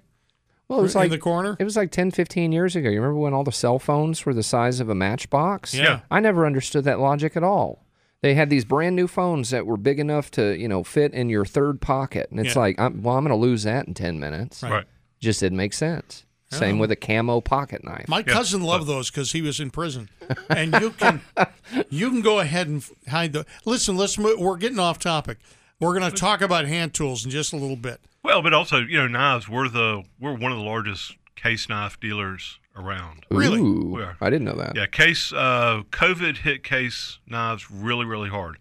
Well, 0.68 0.78
it 0.80 0.82
was 0.82 0.94
in 0.94 1.02
like 1.02 1.10
the 1.10 1.18
corner. 1.18 1.56
It 1.60 1.64
was 1.64 1.76
like 1.76 1.90
10, 1.90 2.10
15 2.10 2.50
years 2.52 2.74
ago. 2.74 2.88
You 2.88 3.00
remember 3.00 3.20
when 3.20 3.34
all 3.34 3.44
the 3.44 3.52
cell 3.52 3.78
phones 3.78 4.24
were 4.26 4.34
the 4.34 4.42
size 4.42 4.80
of 4.80 4.88
a 4.88 4.94
matchbox? 4.94 5.74
Yeah. 5.74 6.00
I 6.10 6.20
never 6.20 6.46
understood 6.46 6.84
that 6.84 6.98
logic 7.00 7.36
at 7.36 7.42
all. 7.44 7.84
They 8.22 8.34
had 8.34 8.48
these 8.48 8.64
brand 8.64 8.96
new 8.96 9.06
phones 9.06 9.50
that 9.50 9.66
were 9.66 9.76
big 9.76 10.00
enough 10.00 10.30
to, 10.32 10.58
you 10.58 10.66
know, 10.66 10.82
fit 10.82 11.12
in 11.12 11.28
your 11.28 11.44
third 11.44 11.82
pocket. 11.82 12.30
And 12.30 12.40
it's 12.40 12.54
Yeah. 12.56 12.60
like, 12.62 12.80
I'm, 12.80 13.02
well, 13.02 13.16
I'm 13.18 13.24
going 13.24 13.38
to 13.38 13.40
lose 13.46 13.64
that 13.64 13.86
in 13.86 13.92
10 13.92 14.18
minutes. 14.18 14.62
Right. 14.62 14.86
Just 15.20 15.40
didn't 15.40 15.58
make 15.58 15.74
sense. 15.74 16.24
Same 16.50 16.78
with 16.78 16.90
a 16.92 16.96
camo 16.96 17.40
pocket 17.40 17.82
knife. 17.82 18.06
My 18.06 18.22
cousin 18.22 18.62
loved 18.62 18.86
those 18.86 19.10
because 19.10 19.32
he 19.32 19.42
was 19.42 19.58
in 19.58 19.70
prison, 19.70 20.08
and 20.48 20.72
you 20.80 20.90
can 20.90 21.20
you 21.90 22.10
can 22.10 22.20
go 22.20 22.38
ahead 22.38 22.68
and 22.68 22.84
hide 23.08 23.32
the. 23.32 23.44
Listen, 23.64 23.96
let's 23.96 24.16
move, 24.18 24.38
we're 24.38 24.56
getting 24.56 24.78
off 24.78 24.98
topic. 24.98 25.38
We're 25.80 25.98
going 25.98 26.10
to 26.10 26.16
talk 26.16 26.40
about 26.40 26.66
hand 26.66 26.94
tools 26.94 27.24
in 27.24 27.30
just 27.32 27.52
a 27.52 27.56
little 27.56 27.76
bit. 27.76 28.00
Well, 28.22 28.40
but 28.40 28.54
also, 28.54 28.78
you 28.78 28.96
know, 28.98 29.08
knives. 29.08 29.48
We're 29.48 29.68
the 29.68 30.04
we're 30.20 30.34
one 30.34 30.52
of 30.52 30.58
the 30.58 30.64
largest 30.64 31.16
Case 31.34 31.68
knife 31.68 31.98
dealers 31.98 32.60
around. 32.76 33.26
Really? 33.30 33.60
Ooh, 33.60 33.90
We 33.96 34.02
are. 34.02 34.16
I 34.20 34.30
didn't 34.30 34.44
know 34.46 34.56
that. 34.56 34.76
Yeah, 34.76 34.86
Case 34.86 35.32
uh, 35.32 35.82
COVID 35.90 36.38
hit 36.38 36.62
Case 36.62 37.18
knives 37.26 37.70
really, 37.70 38.04
really 38.04 38.30
hard, 38.30 38.58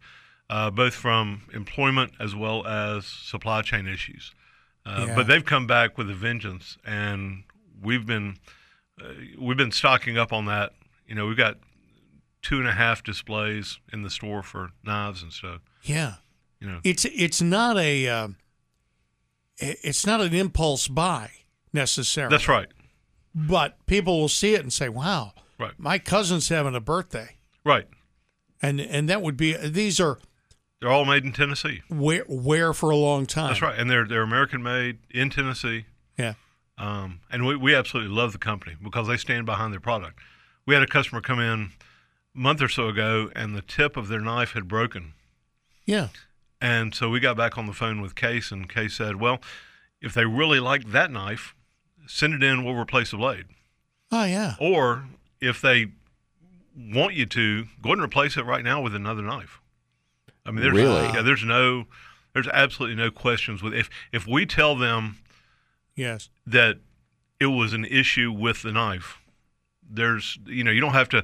uh, 0.49 0.69
both 0.71 0.93
from 0.95 1.43
employment 1.53 2.13
as 2.19 2.35
well 2.35 2.65
as 2.65 3.05
supply 3.05 3.61
chain 3.61 3.87
issues. 3.87 4.33
Uh, 4.85 5.05
Yeah. 5.07 5.15
But 5.15 5.27
they've 5.27 5.45
come 5.45 5.65
back 5.67 5.97
with 5.97 6.09
a 6.09 6.13
vengeance, 6.15 6.77
and 6.85 7.43
we've 7.83 8.05
been 8.05 8.37
uh, 9.01 9.13
we've 9.39 9.57
been 9.57 9.71
stocking 9.71 10.17
up 10.17 10.31
on 10.33 10.45
that. 10.45 10.73
You 11.07 11.15
know, 11.15 11.25
we've 11.27 11.37
got 11.37 11.57
two 12.41 12.59
and 12.59 12.67
a 12.67 12.71
half 12.73 13.03
displays 13.03 13.79
in 13.91 14.03
the 14.03 14.09
store 14.09 14.43
for 14.43 14.69
knives 14.83 15.21
and 15.23 15.31
stuff. 15.31 15.61
Yeah, 15.83 16.15
You 16.59 16.69
know, 16.69 16.79
it's 16.83 17.05
it's 17.05 17.41
not 17.41 17.77
a 17.77 18.07
uh, 18.07 18.27
it's 19.57 20.05
not 20.05 20.21
an 20.21 20.33
impulse 20.33 20.87
buy 20.87 21.31
necessarily. 21.71 22.33
that's 22.33 22.47
right, 22.47 22.67
But 23.35 23.85
people 23.85 24.19
will 24.19 24.29
see 24.29 24.53
it 24.55 24.61
and 24.61 24.71
say, 24.71 24.89
"Wow, 24.89 25.33
right, 25.59 25.73
my 25.77 25.99
cousin's 25.99 26.49
having 26.49 26.75
a 26.75 26.79
birthday," 26.81 27.37
right. 27.63 27.87
and 28.61 28.79
and 28.79 29.09
that 29.09 29.21
would 29.21 29.37
be 29.37 29.53
these 29.53 29.99
are 29.99 30.19
They're 30.79 30.91
all 30.91 31.05
made 31.05 31.23
in 31.23 31.33
Tennessee. 31.33 31.81
Where 31.89 32.25
wear 32.27 32.73
for 32.73 32.89
a 32.89 32.95
long 32.97 33.25
time. 33.25 33.49
That's 33.49 33.61
right, 33.61 33.77
and 33.77 33.89
they're 33.89 34.05
they're 34.07 34.23
American 34.23 34.63
made 34.63 34.99
in 35.09 35.29
Tennessee. 35.29 35.85
Yeah. 36.17 36.33
Um, 36.77 37.19
and 37.31 37.45
we, 37.45 37.55
we 37.55 37.75
absolutely 37.75 38.13
love 38.13 38.31
the 38.31 38.39
company 38.39 38.75
because 38.81 39.07
they 39.07 39.17
stand 39.17 39.45
behind 39.45 39.71
their 39.73 39.79
product. 39.79 40.19
We 40.65 40.73
had 40.73 40.83
a 40.83 40.87
customer 40.87 41.21
come 41.21 41.39
in 41.39 41.71
a 42.35 42.39
month 42.39 42.61
or 42.61 42.69
so 42.69 42.87
ago, 42.87 43.29
and 43.35 43.55
the 43.55 43.61
tip 43.61 43.95
of 43.97 44.07
their 44.07 44.21
knife 44.21 44.51
had 44.53 44.67
broken. 44.67 45.13
Yeah. 45.85 46.07
And 46.59 46.95
so 46.95 47.09
we 47.09 47.19
got 47.19 47.35
back 47.37 47.57
on 47.57 47.67
the 47.67 47.73
phone 47.73 48.01
with 48.01 48.15
Case, 48.15 48.51
and 48.51 48.69
Case 48.69 48.95
said, 48.95 49.17
"Well, 49.19 49.39
if 50.01 50.13
they 50.13 50.25
really 50.25 50.59
like 50.59 50.91
that 50.91 51.11
knife, 51.11 51.53
send 52.07 52.33
it 52.33 52.41
in. 52.43 52.63
We'll 52.63 52.75
replace 52.75 53.11
the 53.11 53.17
blade. 53.17 53.45
Oh 54.11 54.23
yeah. 54.25 54.55
Or 54.59 55.05
if 55.41 55.61
they 55.61 55.87
want 56.77 57.13
you 57.13 57.25
to, 57.25 57.63
go 57.81 57.89
ahead 57.89 57.97
and 57.99 58.01
replace 58.03 58.37
it 58.37 58.45
right 58.45 58.63
now 58.63 58.81
with 58.81 58.95
another 58.95 59.21
knife. 59.21 59.59
I 60.45 60.51
mean, 60.51 60.61
there's 60.61 60.73
Really? 60.75 61.03
yeah, 61.13 61.21
there's 61.21 61.43
no, 61.43 61.85
there's 62.33 62.47
absolutely 62.47 62.95
no 62.95 63.11
questions 63.11 63.61
with 63.61 63.73
if 63.73 63.89
if 64.11 64.25
we 64.27 64.45
tell 64.45 64.75
them 64.75 65.17
Yes. 65.95 66.29
that 66.47 66.77
it 67.39 67.47
was 67.47 67.73
an 67.73 67.85
issue 67.85 68.31
with 68.31 68.61
the 68.61 68.71
knife. 68.71 69.19
There's, 69.89 70.39
you 70.45 70.63
know, 70.63 70.71
you 70.71 70.81
don't 70.81 70.93
have 70.93 71.09
to 71.09 71.23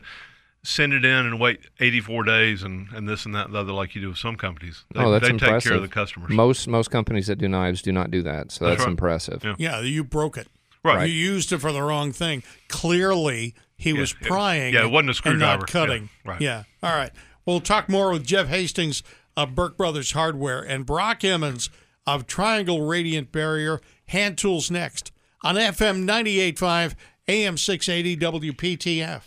send 0.64 0.92
it 0.94 1.06
in 1.06 1.26
and 1.26 1.40
wait 1.40 1.62
84 1.80 2.24
days 2.26 2.64
and, 2.64 2.88
and 2.94 3.08
this 3.08 3.26
and 3.26 3.34
that 3.34 3.46
and 3.46 3.56
the 3.56 3.60
other 3.60 3.72
like 3.72 3.96
you 3.96 4.02
do 4.02 4.10
with 4.10 4.18
some 4.18 4.36
companies. 4.36 4.84
Oh, 4.96 5.00
they, 5.00 5.06
oh, 5.06 5.12
that's 5.12 5.24
they 5.24 5.30
impressive. 5.32 5.62
take 5.64 5.70
care 5.70 5.76
of 5.78 5.82
the 5.82 5.88
customers. 5.88 6.30
Most 6.30 6.68
most 6.68 6.92
companies 6.92 7.28
that 7.28 7.38
do 7.38 7.48
knives 7.48 7.82
do 7.82 7.92
not 7.94 8.12
do 8.12 8.22
that, 8.24 8.52
so 8.52 8.66
That's 8.66 8.78
that's, 8.78 8.86
right. 8.86 8.92
impressive. 8.92 9.44
Yeah. 9.44 9.56
Yeah, 9.58 9.82
you 9.82 10.04
broke 10.04 10.38
it. 10.38 10.48
right. 10.84 11.06
You 11.10 11.16
used 11.16 11.52
it 11.54 11.60
for 11.60 11.72
the 11.72 11.82
wrong 11.82 12.12
thing. 12.12 12.44
Clearly, 12.68 13.56
he 13.78 13.94
was 13.94 14.12
it- 14.12 14.28
prying. 14.28 14.74
yeah, 14.74 14.84
it 14.86 14.92
wasn't 14.92 15.08
a 15.08 15.12
and 15.12 15.16
screwdriver. 15.16 15.60
not 15.62 15.68
cutting. 15.68 16.10
Yeah, 16.26 16.32
right. 16.32 16.42
Yeah. 16.42 16.64
All 16.84 16.96
right. 16.96 17.12
We'll 17.46 17.62
talk 17.62 17.88
more 17.90 18.12
with 18.12 18.26
Jeff 18.26 18.48
Hastings 18.48 19.02
of 19.38 19.56
Burke 19.56 19.78
Brothers 19.78 20.12
Hardware 20.12 20.62
and 20.62 20.86
Brock 20.86 21.24
Emmons 21.24 21.70
of 22.06 22.28
Triangle 22.28 22.86
Radiant 22.86 23.32
Barrier 23.32 23.80
Hand 24.10 24.38
Tools 24.38 24.72
next 24.72 25.12
on 25.44 25.56
FM 25.56 26.06
98.5 26.06 26.96
AM 27.28 27.58
680 27.58 28.18
WPTF. 28.52 29.22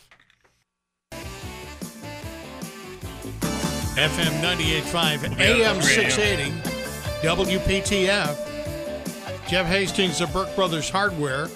FM 3.94 4.40
98.5 4.40 5.38
AM 5.38 5.82
680 5.82 6.50
WPTF. 7.22 8.48
Jeff 9.48 9.66
Hastings 9.66 10.20
of 10.20 10.32
Burke 10.32 10.54
Brothers 10.56 10.90
Hardware. 10.90 11.48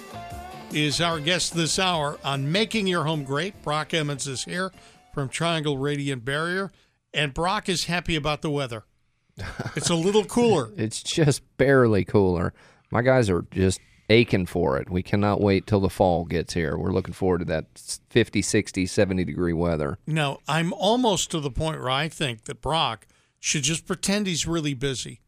is 0.73 1.01
our 1.01 1.19
guest 1.19 1.55
this 1.55 1.79
hour 1.79 2.19
on 2.23 2.53
making 2.53 2.87
your 2.87 3.05
home 3.05 3.25
great. 3.25 3.61
Brock 3.63 3.95
Emmons 3.95 4.29
is 4.29 4.45
here 4.45 4.71
from 5.15 5.29
Triangle 5.29 5.79
Radiant 5.79 6.25
Barrier, 6.25 6.71
and 7.15 7.33
Brock 7.33 7.69
is 7.69 7.87
happy 7.87 8.15
about 8.15 8.43
the 8.43 8.51
weather. 8.51 8.85
It's 9.75 9.91
a 9.91 9.95
little 9.97 10.25
cooler. 10.25 10.71
It's 10.77 11.03
just 11.03 11.43
barely 11.57 12.05
cooler. 12.05 12.53
My 12.97 13.03
guys 13.03 13.29
are 13.29 13.45
just 13.51 13.79
aching 14.09 14.47
for 14.47 14.79
it. 14.79 14.89
We 14.89 15.03
cannot 15.03 15.39
wait 15.39 15.67
till 15.67 15.81
the 15.81 15.91
fall 15.91 16.25
gets 16.25 16.55
here. 16.55 16.79
We're 16.79 16.93
looking 16.93 17.13
forward 17.13 17.41
to 17.41 17.45
that 17.45 17.67
50, 18.09 18.41
60, 18.41 18.87
70 18.87 19.23
degree 19.23 19.53
weather. 19.53 19.99
Now, 20.07 20.39
I'm 20.49 20.73
almost 20.73 21.31
to 21.33 21.41
the 21.41 21.51
point 21.51 21.79
where 21.79 21.91
I 21.91 22.09
think 22.09 22.45
that 22.45 22.63
Brock 22.63 23.07
should 23.39 23.65
just 23.65 23.87
pretend 23.87 24.27
he's 24.27 24.47
really 24.47 24.73
busy 24.73 25.21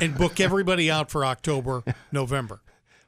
and 0.00 0.18
book 0.18 0.40
everybody 0.40 0.90
out 0.90 1.08
for 1.08 1.24
October, 1.24 1.84
November. 2.10 2.60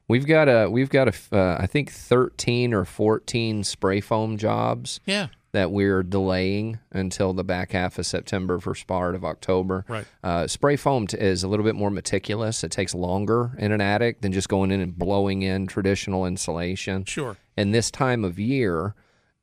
We've 0.06 0.26
got 0.26 0.48
a 0.48 0.70
we've 0.70 0.90
got 0.90 1.08
a 1.08 1.36
uh, 1.36 1.56
I 1.58 1.66
think 1.66 1.90
13 1.90 2.72
or 2.72 2.84
14 2.84 3.64
spray 3.64 4.00
foam 4.00 4.36
jobs 4.36 5.00
Yeah. 5.06 5.26
That 5.58 5.72
we're 5.72 6.04
delaying 6.04 6.78
until 6.92 7.32
the 7.32 7.42
back 7.42 7.72
half 7.72 7.98
of 7.98 8.06
September 8.06 8.60
for 8.60 8.76
start 8.76 9.16
of 9.16 9.24
October. 9.24 9.84
Right. 9.88 10.04
Uh, 10.22 10.46
spray 10.46 10.76
foam 10.76 11.08
t- 11.08 11.18
is 11.18 11.42
a 11.42 11.48
little 11.48 11.64
bit 11.64 11.74
more 11.74 11.90
meticulous. 11.90 12.62
It 12.62 12.70
takes 12.70 12.94
longer 12.94 13.50
in 13.58 13.72
an 13.72 13.80
attic 13.80 14.20
than 14.20 14.30
just 14.30 14.48
going 14.48 14.70
in 14.70 14.80
and 14.80 14.96
blowing 14.96 15.42
in 15.42 15.66
traditional 15.66 16.24
insulation. 16.26 17.04
Sure. 17.06 17.36
And 17.56 17.74
this 17.74 17.90
time 17.90 18.24
of 18.24 18.38
year, 18.38 18.94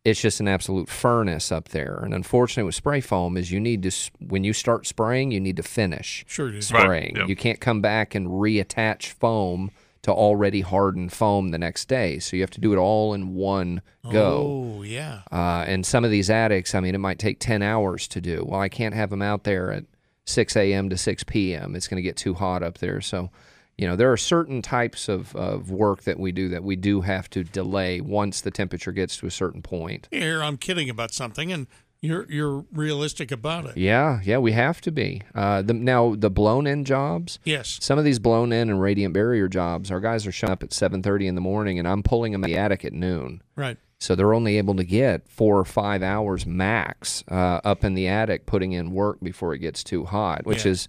it's 0.05 0.21
just 0.21 0.39
an 0.39 0.47
absolute 0.47 0.87
furnace 0.87 1.51
up 1.51 1.67
there. 1.69 1.99
And 2.01 2.13
unfortunately, 2.13 2.63
with 2.63 2.75
spray 2.75 3.01
foam, 3.01 3.35
is 3.35 3.51
you 3.51 3.59
need 3.59 3.83
to 3.83 3.91
when 4.25 4.45
you 4.45 4.53
start 4.53 4.87
spraying, 4.87 5.31
you 5.31 5.41
need 5.41 5.57
to 5.57 5.63
finish 5.63 6.23
Sure 6.29 6.47
it 6.47 6.55
is. 6.55 6.71
Right, 6.71 6.81
spraying. 6.83 7.15
yep. 7.17 7.27
You 7.27 7.35
can't 7.35 7.59
come 7.59 7.81
back 7.81 8.15
and 8.15 8.27
reattach 8.27 9.07
foam 9.07 9.69
to 10.05 10.11
already 10.11 10.61
hardened 10.61 11.11
foam 11.11 11.49
the 11.49 11.57
next 11.57 11.87
day. 11.87 12.19
So 12.19 12.35
you 12.35 12.43
have 12.43 12.51
to 12.51 12.61
do 12.61 12.71
it 12.73 12.77
all 12.77 13.15
in 13.15 13.33
one 13.33 13.81
go. 14.11 14.75
Oh, 14.77 14.83
yeah. 14.83 15.21
Uh, 15.31 15.65
and 15.67 15.83
some 15.83 16.05
of 16.05 16.11
these 16.11 16.29
attics, 16.29 16.75
I 16.75 16.79
mean, 16.79 16.93
it 16.93 16.99
might 16.99 17.17
take 17.17 17.39
10 17.39 17.63
hours 17.63 18.07
to 18.09 18.21
do. 18.21 18.45
Well, 18.47 18.59
I 18.59 18.69
can't 18.69 18.93
have 18.93 19.09
them 19.09 19.23
out 19.23 19.45
there 19.45 19.71
at 19.71 19.85
6 20.27 20.55
a.m. 20.57 20.91
to 20.91 20.97
6 20.97 21.23
p.m. 21.23 21.75
It's 21.75 21.87
going 21.87 21.95
to 21.95 22.03
get 22.03 22.17
too 22.17 22.35
hot 22.35 22.61
up 22.61 22.77
there. 22.77 23.01
So, 23.01 23.31
you 23.79 23.87
know, 23.87 23.95
there 23.95 24.11
are 24.11 24.17
certain 24.17 24.61
types 24.61 25.09
of, 25.09 25.35
of 25.35 25.71
work 25.71 26.03
that 26.03 26.19
we 26.19 26.31
do 26.31 26.49
that 26.49 26.63
we 26.63 26.75
do 26.75 27.01
have 27.01 27.27
to 27.31 27.43
delay 27.43 27.99
once 27.99 28.41
the 28.41 28.51
temperature 28.51 28.91
gets 28.91 29.17
to 29.17 29.25
a 29.25 29.31
certain 29.31 29.63
point. 29.63 30.07
Here 30.11 30.43
I'm 30.43 30.57
kidding 30.57 30.87
about 30.87 31.15
something, 31.15 31.51
and 31.51 31.65
you're 32.01 32.25
you're 32.31 32.65
realistic 32.71 33.31
about 33.31 33.65
it. 33.65 33.77
Yeah, 33.77 34.19
yeah, 34.23 34.37
we 34.37 34.51
have 34.51 34.81
to 34.81 34.91
be. 34.91 35.21
Uh, 35.33 35.61
the, 35.61 35.73
now, 35.73 36.15
the 36.15 36.29
blown 36.29 36.67
in 36.67 36.85
jobs, 36.85 37.39
Yes. 37.43 37.77
some 37.81 37.97
of 37.97 38.05
these 38.05 38.19
blown 38.19 38.51
in 38.51 38.69
and 38.69 38.79
radiant 38.81 39.13
barrier 39.13 39.47
jobs, 39.47 39.89
our 39.91 39.99
guys 39.99 40.27
are 40.27 40.31
showing 40.31 40.51
up 40.51 40.61
at 40.63 40.69
7.30 40.69 41.25
in 41.27 41.35
the 41.35 41.41
morning, 41.41 41.79
and 41.79 41.87
I'm 41.87 42.03
pulling 42.03 42.31
them 42.31 42.43
in 42.43 42.51
the 42.51 42.57
attic 42.57 42.85
at 42.85 42.93
noon. 42.93 43.41
Right. 43.55 43.77
So 43.99 44.13
they're 44.13 44.33
only 44.33 44.57
able 44.57 44.75
to 44.75 44.83
get 44.83 45.27
four 45.29 45.57
or 45.57 45.65
five 45.65 46.03
hours 46.03 46.45
max 46.45 47.23
uh, 47.31 47.61
up 47.63 47.83
in 47.83 47.93
the 47.95 48.07
attic 48.07 48.45
putting 48.45 48.73
in 48.73 48.91
work 48.91 49.19
before 49.23 49.53
it 49.53 49.59
gets 49.59 49.83
too 49.83 50.03
hot, 50.05 50.45
which 50.45 50.65
Yeah. 50.65 50.71
is, 50.73 50.87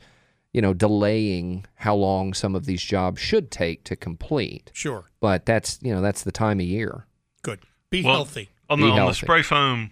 you 0.53 0.61
know, 0.61 0.75
delaying 0.75 1.65
how 1.77 1.95
long 1.95 2.35
some 2.35 2.55
of 2.55 2.67
these 2.67 2.83
jobs 2.83 3.21
should 3.21 3.51
take 3.51 3.85
to 3.85 3.95
complete. 3.97 4.71
Sure. 4.75 5.05
But 5.21 5.47
that's, 5.47 5.79
you 5.83 5.95
know, 5.95 6.01
that's 6.03 6.25
the 6.25 6.33
time 6.33 6.59
of 6.59 6.67
year. 6.67 7.07
Good. 7.43 7.61
Be 7.91 8.03
Well, 8.03 8.15
healthy. 8.15 8.51
On 8.69 8.81
the, 8.81 8.87
Be 8.87 8.93
on 8.93 9.07
the 9.07 9.13
spray 9.15 9.43
foam, 9.43 9.91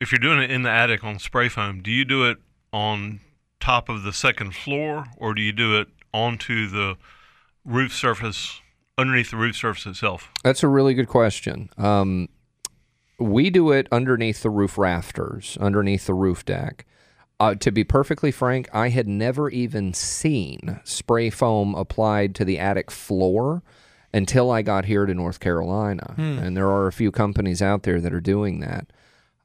if 0.00 0.12
you're 0.12 0.18
doing 0.18 0.40
it 0.40 0.50
in 0.50 0.62
the 0.62 0.70
attic 0.70 1.04
on 1.04 1.18
spray 1.18 1.48
foam, 1.48 1.82
do 1.82 1.90
you 1.90 2.04
do 2.04 2.28
it 2.28 2.38
on 2.72 3.20
top 3.60 3.88
of 3.88 4.02
the 4.02 4.12
second 4.12 4.54
floor 4.54 5.04
or 5.16 5.34
do 5.34 5.42
you 5.42 5.52
do 5.52 5.78
it 5.78 5.88
onto 6.12 6.68
the 6.68 6.96
roof 7.64 7.94
surface, 7.94 8.60
underneath 8.98 9.30
the 9.30 9.36
roof 9.36 9.56
surface 9.56 9.86
itself? 9.86 10.30
That's 10.42 10.62
a 10.62 10.68
really 10.68 10.94
good 10.94 11.08
question. 11.08 11.70
Um, 11.78 12.28
we 13.18 13.50
do 13.50 13.70
it 13.70 13.88
underneath 13.92 14.42
the 14.42 14.50
roof 14.50 14.76
rafters, 14.76 15.56
underneath 15.60 16.06
the 16.06 16.14
roof 16.14 16.44
deck. 16.44 16.84
Uh, 17.40 17.54
to 17.56 17.72
be 17.72 17.84
perfectly 17.84 18.30
frank, 18.30 18.68
I 18.72 18.90
had 18.90 19.08
never 19.08 19.50
even 19.50 19.92
seen 19.92 20.80
spray 20.84 21.30
foam 21.30 21.74
applied 21.74 22.34
to 22.36 22.44
the 22.44 22.58
attic 22.58 22.90
floor 22.90 23.62
until 24.12 24.50
I 24.50 24.62
got 24.62 24.84
here 24.84 25.06
to 25.06 25.14
North 25.14 25.40
Carolina. 25.40 26.14
And 26.16 26.56
there 26.56 26.68
are 26.68 26.86
a 26.86 26.92
few 26.92 27.10
companies 27.10 27.60
out 27.60 27.82
there 27.82 28.00
that 28.00 28.12
are 28.14 28.20
doing 28.20 28.60
that. 28.60 28.86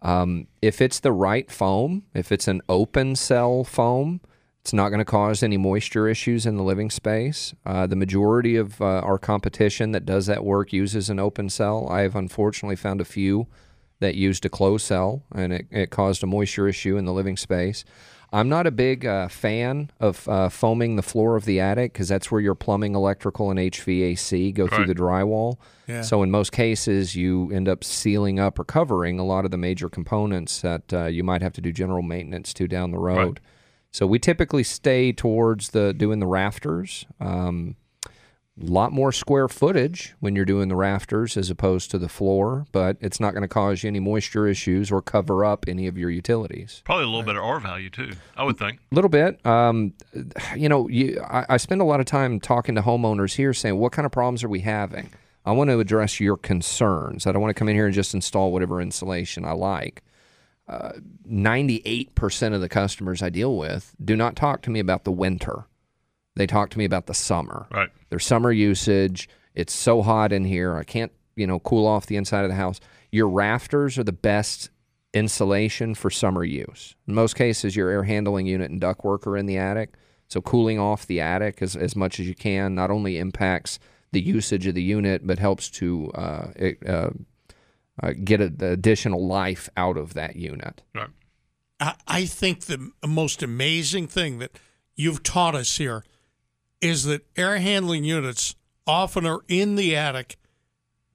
Um, 0.02 0.48
if 0.62 0.82
it's 0.82 1.00
the 1.00 1.12
right 1.12 1.50
foam, 1.52 2.04
if 2.14 2.32
it's 2.32 2.48
an 2.48 2.62
open 2.70 3.16
cell 3.16 3.64
foam, 3.64 4.22
it's 4.62 4.74
not 4.74 4.90
going 4.90 5.00
to 5.00 5.06
cause 5.06 5.42
any 5.42 5.58
moisture 5.58 6.08
issues 6.08 6.46
in 6.46 6.56
the 6.58 6.64
living 6.64 6.90
space. 6.90 7.54
Uh, 7.66 7.88
the 7.88 7.96
majority 7.96 8.56
of 8.56 8.82
uh, 8.82 9.00
our 9.00 9.18
competition 9.18 9.92
that 9.94 10.06
does 10.06 10.26
that 10.28 10.44
work 10.44 10.74
uses 10.74 11.10
an 11.10 11.20
open 11.20 11.50
cell. 11.50 11.88
I 11.90 12.02
have 12.02 12.16
unfortunately 12.16 12.76
found 12.76 13.02
a 13.02 13.06
few 13.06 13.48
that 14.00 14.16
used 14.16 14.46
a 14.46 14.50
closed 14.50 14.86
cell, 14.86 15.24
and 15.34 15.54
it, 15.54 15.68
it 15.72 15.90
caused 15.90 16.24
a 16.24 16.28
moisture 16.28 16.68
issue 16.68 16.98
in 16.98 17.06
the 17.06 17.14
living 17.14 17.38
space. 17.38 17.84
I'm 18.32 18.48
not 18.48 18.68
a 18.68 18.72
big 18.72 19.06
uh, 19.06 19.28
fan 19.28 19.90
of 20.00 20.28
uh, 20.30 20.50
foaming 20.50 20.96
the 20.96 21.02
floor 21.02 21.36
of 21.36 21.46
the 21.46 21.60
attic 21.60 21.94
because 21.94 22.08
that's 22.08 22.32
where 22.32 22.40
your 22.40 22.56
plumbing, 22.56 22.94
electrical, 22.94 23.50
and 23.50 23.60
HVAC 23.60 24.54
go 24.54 24.68
through 24.68 24.86
the 24.86 24.96
drywall. 24.96 25.58
Yeah. 25.88 26.02
So 26.02 26.22
in 26.22 26.30
most 26.30 26.52
cases, 26.52 27.16
you 27.16 27.52
end 27.52 27.68
up 27.68 27.84
sealing 27.84 28.40
up 28.40 28.60
or 28.60 28.64
covering 28.64 29.18
a 29.20 29.26
lot 29.26 29.46
of 29.46 29.52
the 29.52 29.58
major 29.58 29.90
components 29.90 30.62
that 30.62 30.94
uh, 30.94 31.06
you 31.06 31.24
might 31.24 31.42
have 31.42 31.54
to 31.54 31.62
do 31.62 31.72
general 31.72 32.04
maintenance 32.04 32.54
to 32.54 32.68
down 32.68 32.92
the 32.92 33.00
road. 33.00 33.18
Right. 33.18 33.40
So 33.92 34.06
we 34.06 34.20
typically 34.20 34.64
stay 34.64 35.12
towards 35.12 35.70
the 35.70 35.94
doing 35.94 36.20
the 36.20 36.28
rafters. 36.28 37.08
Um, 37.20 37.76
lot 38.66 38.92
more 38.92 39.12
square 39.12 39.48
footage 39.48 40.14
when 40.20 40.36
you're 40.36 40.46
doing 40.46 40.70
the 40.70 40.76
rafters 40.76 41.38
as 41.38 41.50
opposed 41.50 41.92
to 41.92 41.98
the 41.98 42.10
floor, 42.10 42.66
but 42.72 42.98
it's 43.00 43.20
not 43.20 43.34
going 43.34 43.42
to 43.42 43.48
cause 43.48 43.84
you 43.84 43.88
any 43.88 44.00
moisture 44.00 44.48
issues 44.48 44.92
or 44.92 45.02
cover 45.02 45.46
up 45.46 45.66
any 45.68 45.88
of 45.88 45.98
your 45.98 46.10
utilities. 46.10 46.82
Probably 46.86 47.06
a 47.06 47.08
little 47.08 47.24
bit 47.24 47.36
of 47.36 47.44
R 47.44 47.60
value 47.60 47.90
too, 47.90 48.14
I 48.36 48.44
would 48.44 48.58
think. 48.58 48.80
A 48.92 48.96
little 48.96 49.10
bit. 49.10 49.44
Um, 49.46 49.94
you 50.56 50.70
know, 50.70 50.88
you, 50.88 51.22
I, 51.30 51.46
I 51.50 51.58
spend 51.58 51.82
a 51.82 51.86
lot 51.86 52.00
of 52.00 52.06
time 52.06 52.40
talking 52.40 52.76
to 52.76 52.82
homeowners 52.82 53.36
here 53.36 53.54
saying, 53.54 53.78
what 53.78 53.92
kind 53.92 54.06
of 54.06 54.12
problems 54.12 54.44
are 54.44 54.50
we 54.50 54.62
having? 54.62 55.10
I 55.46 55.52
want 55.52 55.70
to 55.70 55.80
address 55.80 56.20
your 56.20 56.38
concerns. 56.38 57.26
I 57.26 57.32
don't 57.32 57.42
want 57.42 57.56
to 57.56 57.60
come 57.60 57.70
in 57.70 57.76
here 57.76 57.86
and 57.86 57.94
just 57.94 58.14
install 58.14 58.52
whatever 58.52 58.82
insulation 58.82 59.46
I 59.46 59.54
like. 59.54 60.04
Uh, 60.68 60.92
98% 61.28 62.54
of 62.54 62.62
the 62.62 62.70
customers 62.70 63.24
I 63.24 63.30
deal 63.30 63.58
with 63.58 63.96
do 64.04 64.16
not 64.16 64.36
talk 64.36 64.62
to 64.64 64.70
me 64.70 64.80
about 64.80 65.04
the 65.04 65.12
winter. 65.12 65.66
They 66.36 66.46
talk 66.46 66.70
to 66.72 66.78
me 66.78 66.86
about 66.86 67.08
the 67.08 67.14
summer 67.16 67.68
Right. 67.72 67.90
Their 68.10 68.20
summer 68.20 68.52
usage. 68.52 69.30
It's 69.56 69.74
so 69.74 70.02
hot 70.02 70.32
in 70.32 70.46
here. 70.46 70.76
I 70.76 70.84
can't, 70.84 71.12
you 71.36 71.48
know, 71.48 71.60
cool 71.60 71.86
off 71.86 72.06
the 72.06 72.16
inside 72.16 72.44
of 72.44 72.50
the 72.50 72.56
house. 72.56 72.80
Your 73.12 73.28
rafters 73.28 73.98
are 73.98 74.04
the 74.04 74.12
best 74.12 74.70
insulation 75.14 75.96
for 75.96 76.10
summer 76.10 76.44
use. 76.44 76.96
In 77.08 77.14
most 77.16 77.36
cases, 77.36 77.76
your 77.76 77.90
air 77.90 78.04
handling 78.04 78.46
unit 78.46 78.70
and 78.70 78.80
ductwork 78.80 79.26
are 79.26 79.38
in 79.38 79.48
the 79.48 79.58
attic. 79.58 79.96
So 80.28 80.42
cooling 80.42 80.80
off 80.80 81.08
the 81.08 81.22
attic 81.22 81.62
as, 81.62 81.76
as 81.76 81.96
much 81.96 82.20
as 82.20 82.28
you 82.28 82.36
can 82.36 82.76
not 82.76 82.92
only 82.92 83.18
impacts 83.18 83.80
the 84.12 84.22
usage 84.22 84.68
of 84.68 84.76
the 84.76 84.84
unit, 84.84 85.26
but 85.26 85.40
helps 85.40 85.70
to 85.70 86.12
uh, 86.14 86.48
it, 86.56 86.88
uh, 86.88 87.10
uh, 88.02 88.14
get 88.24 88.42
a, 88.42 88.50
the 88.50 88.72
additional 88.72 89.26
life 89.26 89.70
out 89.76 89.98
of 89.98 90.14
that 90.14 90.36
unit. 90.36 90.84
Right. 90.94 91.10
I, 91.80 91.96
I 92.08 92.26
think 92.26 92.66
the 92.66 92.92
most 93.06 93.42
amazing 93.42 94.08
thing 94.08 94.40
that 94.40 94.52
you've 94.96 95.24
taught 95.24 95.56
us 95.56 95.78
here 95.78 96.04
is 96.82 97.04
that 97.06 97.26
air 97.36 97.58
handling 97.58 98.04
units 98.04 98.56
often 98.88 99.26
are 99.26 99.42
in 99.48 99.76
the 99.76 99.96
attic. 99.96 100.38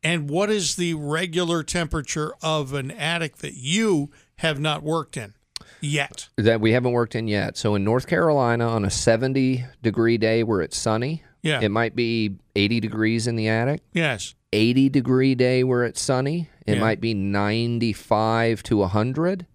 And 0.02 0.28
what 0.28 0.50
is 0.50 0.76
the 0.76 0.94
regular 0.94 1.62
temperature 1.62 2.34
of 2.42 2.74
an 2.74 2.90
attic 2.90 3.38
that 3.38 3.54
you 3.54 4.10
have 4.36 4.60
not 4.60 4.82
worked 4.82 5.16
in 5.16 5.34
yet? 5.80 6.28
That 6.36 6.60
we 6.60 6.72
haven't 6.72 6.92
worked 6.92 7.14
in 7.14 7.26
yet. 7.26 7.56
So 7.56 7.74
in 7.74 7.84
North 7.84 8.06
Carolina, 8.06 8.68
on 8.68 8.84
a 8.84 8.90
70 8.90 9.64
degree 9.82 10.18
day 10.18 10.42
where 10.42 10.60
it's 10.60 10.76
sunny, 10.76 11.22
Yeah. 11.42 11.60
it 11.62 11.70
might 11.70 11.96
be 11.96 12.36
80 12.54 12.80
degrees 12.80 13.26
in 13.26 13.36
the 13.36 13.48
attic. 13.48 13.80
yes. 13.92 14.34
80 14.52 14.88
degree 14.88 15.34
day 15.34 15.64
where 15.64 15.82
it's 15.84 16.00
sunny, 16.00 16.48
it 16.64 16.74
Yeah. 16.74 16.80
might 16.80 17.00
be 17.00 17.12
95 17.12 18.62
to 18.64 18.82
100. 18.82 19.46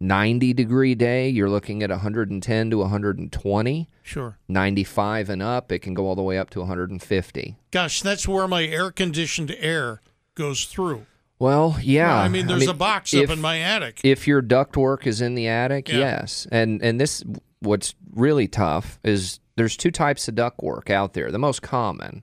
90 0.00 0.52
degree 0.52 0.94
day, 0.94 1.28
you're 1.28 1.48
looking 1.50 1.82
at 1.82 1.90
110 1.90 2.70
to 2.70 2.78
120. 2.78 3.90
Sure. 4.02 4.38
95 4.48 5.30
and 5.30 5.42
up, 5.42 5.72
it 5.72 5.80
can 5.80 5.94
go 5.94 6.06
all 6.06 6.14
the 6.14 6.22
way 6.22 6.38
up 6.38 6.50
to 6.50 6.60
150. 6.60 7.56
Gosh, 7.70 8.02
that's 8.02 8.28
where 8.28 8.46
my 8.46 8.64
air 8.64 8.90
conditioned 8.90 9.54
air 9.58 10.00
goes 10.34 10.64
through. 10.66 11.06
Well, 11.38 11.76
yeah. 11.82 12.16
I 12.18 12.28
mean, 12.28 12.46
there's 12.46 12.66
a 12.68 12.74
box 12.74 13.12
if, 13.12 13.28
up 13.30 13.36
in 13.36 13.42
my 13.42 13.60
attic. 13.60 14.00
If 14.04 14.26
your 14.26 14.42
ductwork 14.42 15.06
is 15.06 15.20
in 15.20 15.34
the 15.34 15.48
attic, 15.48 15.88
Yeah. 15.88 15.98
yes. 15.98 16.46
And 16.50 16.80
and 16.82 16.98
this 17.00 17.22
what's 17.60 17.94
really 18.14 18.48
tough 18.48 18.98
is 19.04 19.40
there's 19.56 19.76
two 19.76 19.90
types 19.90 20.28
of 20.28 20.34
ductwork 20.34 20.88
out 20.90 21.12
there. 21.14 21.30
The 21.30 21.38
most 21.38 21.60
common, 21.62 22.22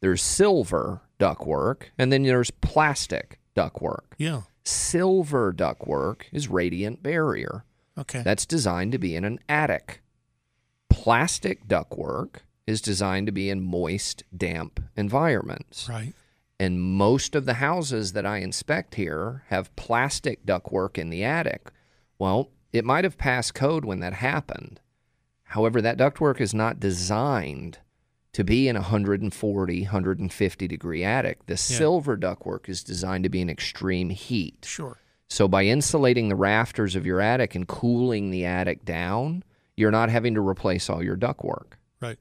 there's 0.00 0.22
silver 0.22 1.00
ductwork, 1.18 1.84
and 1.98 2.12
then 2.12 2.22
there's 2.24 2.50
plastic 2.50 3.38
ductwork. 3.56 4.02
yeah. 4.18 4.42
Silver 4.64 5.52
ductwork 5.52 6.22
is 6.32 6.48
radiant 6.48 7.02
barrier. 7.02 7.64
Okay. 7.98 8.22
That's 8.22 8.46
designed 8.46 8.92
to 8.92 8.98
be 8.98 9.16
in 9.16 9.24
an 9.24 9.38
attic. 9.48 10.02
Plastic 10.88 11.66
ductwork 11.66 12.36
is 12.66 12.80
designed 12.80 13.26
to 13.26 13.32
be 13.32 13.50
in 13.50 13.60
moist, 13.60 14.24
damp 14.36 14.80
environments. 14.96 15.88
right. 15.88 16.14
And 16.60 16.80
most 16.80 17.34
of 17.34 17.44
the 17.44 17.54
houses 17.54 18.12
that 18.12 18.24
I 18.24 18.36
inspect 18.38 18.94
here 18.94 19.42
have 19.48 19.74
plastic 19.74 20.46
ductwork 20.46 20.96
in 20.96 21.10
the 21.10 21.24
attic. 21.24 21.72
Well, 22.20 22.50
it 22.72 22.84
might 22.84 23.02
have 23.02 23.18
passed 23.18 23.52
code 23.52 23.84
when 23.84 23.98
that 23.98 24.12
happened. 24.12 24.80
However, 25.42 25.82
that 25.82 25.98
ductwork 25.98 26.40
is 26.40 26.54
not 26.54 26.78
designed 26.78 27.78
to 28.32 28.44
be 28.44 28.68
in 28.68 28.76
a 28.76 28.80
140, 28.80 29.82
150 29.82 30.68
degree 30.68 31.04
attic. 31.04 31.44
The 31.46 31.56
silver 31.56 32.16
ductwork 32.16 32.68
is 32.68 32.82
designed 32.82 33.24
to 33.24 33.30
be 33.30 33.40
in 33.40 33.50
extreme 33.50 34.10
heat. 34.10 34.64
Sure. 34.66 34.98
So 35.28 35.48
by 35.48 35.64
insulating 35.64 36.28
the 36.28 36.36
rafters 36.36 36.94
of 36.96 37.06
your 37.06 37.20
attic 37.20 37.54
and 37.54 37.66
cooling 37.66 38.30
the 38.30 38.44
attic 38.44 38.84
down, 38.84 39.44
you're 39.76 39.90
not 39.90 40.10
having 40.10 40.34
to 40.34 40.46
replace 40.46 40.90
all 40.90 41.02
your 41.02 41.16
ductwork. 41.16 41.72
Right. 42.00 42.18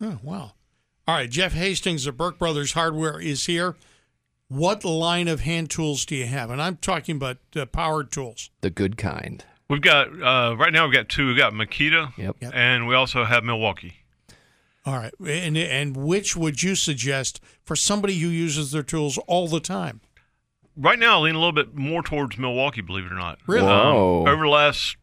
Oh, 0.00 0.18
wow. 0.22 0.52
All 1.06 1.14
right. 1.16 1.28
Jeff 1.30 1.52
Hastings 1.52 2.06
of 2.06 2.16
Burke 2.16 2.38
Brothers 2.38 2.72
Hardware 2.72 3.20
is 3.20 3.46
here. 3.46 3.76
What 4.48 4.84
line 4.84 5.28
of 5.28 5.40
hand 5.40 5.70
tools 5.70 6.04
do 6.04 6.16
you 6.16 6.26
have? 6.26 6.50
And 6.50 6.60
I'm 6.60 6.76
talking 6.78 7.16
about 7.16 7.38
uh, 7.54 7.66
power 7.66 8.02
tools. 8.04 8.50
The 8.62 8.70
good 8.70 8.96
kind. 8.96 9.44
We've 9.68 9.80
got 9.80 10.08
uh, 10.08 10.56
right 10.56 10.72
now. 10.72 10.86
We've 10.86 10.94
got 10.94 11.08
two. 11.08 11.28
We've 11.28 11.36
got 11.36 11.52
Makita, 11.52 12.16
Yep. 12.18 12.36
Yep. 12.40 12.52
and 12.54 12.88
we 12.88 12.94
also 12.96 13.24
have 13.24 13.44
Milwaukee. 13.44 13.94
All 14.86 14.96
right. 14.96 15.12
And, 15.26 15.56
and 15.56 15.96
which 15.96 16.36
would 16.36 16.62
you 16.62 16.74
suggest 16.74 17.40
for 17.62 17.76
somebody 17.76 18.18
who 18.18 18.28
uses 18.28 18.70
their 18.70 18.82
tools 18.82 19.18
all 19.26 19.46
the 19.48 19.60
time? 19.60 20.00
Right 20.76 20.98
now, 20.98 21.18
I 21.18 21.22
lean 21.24 21.34
a 21.34 21.38
little 21.38 21.52
bit 21.52 21.74
more 21.74 22.02
towards 22.02 22.38
Milwaukee. 22.38 22.80
Believe 22.80 23.04
it 23.04 23.12
or 23.12 23.16
not. 23.16 23.38
Really? 23.46 23.66
Um, 23.66 24.26
over 24.26 24.44
the 24.44 24.50
last 24.50 24.96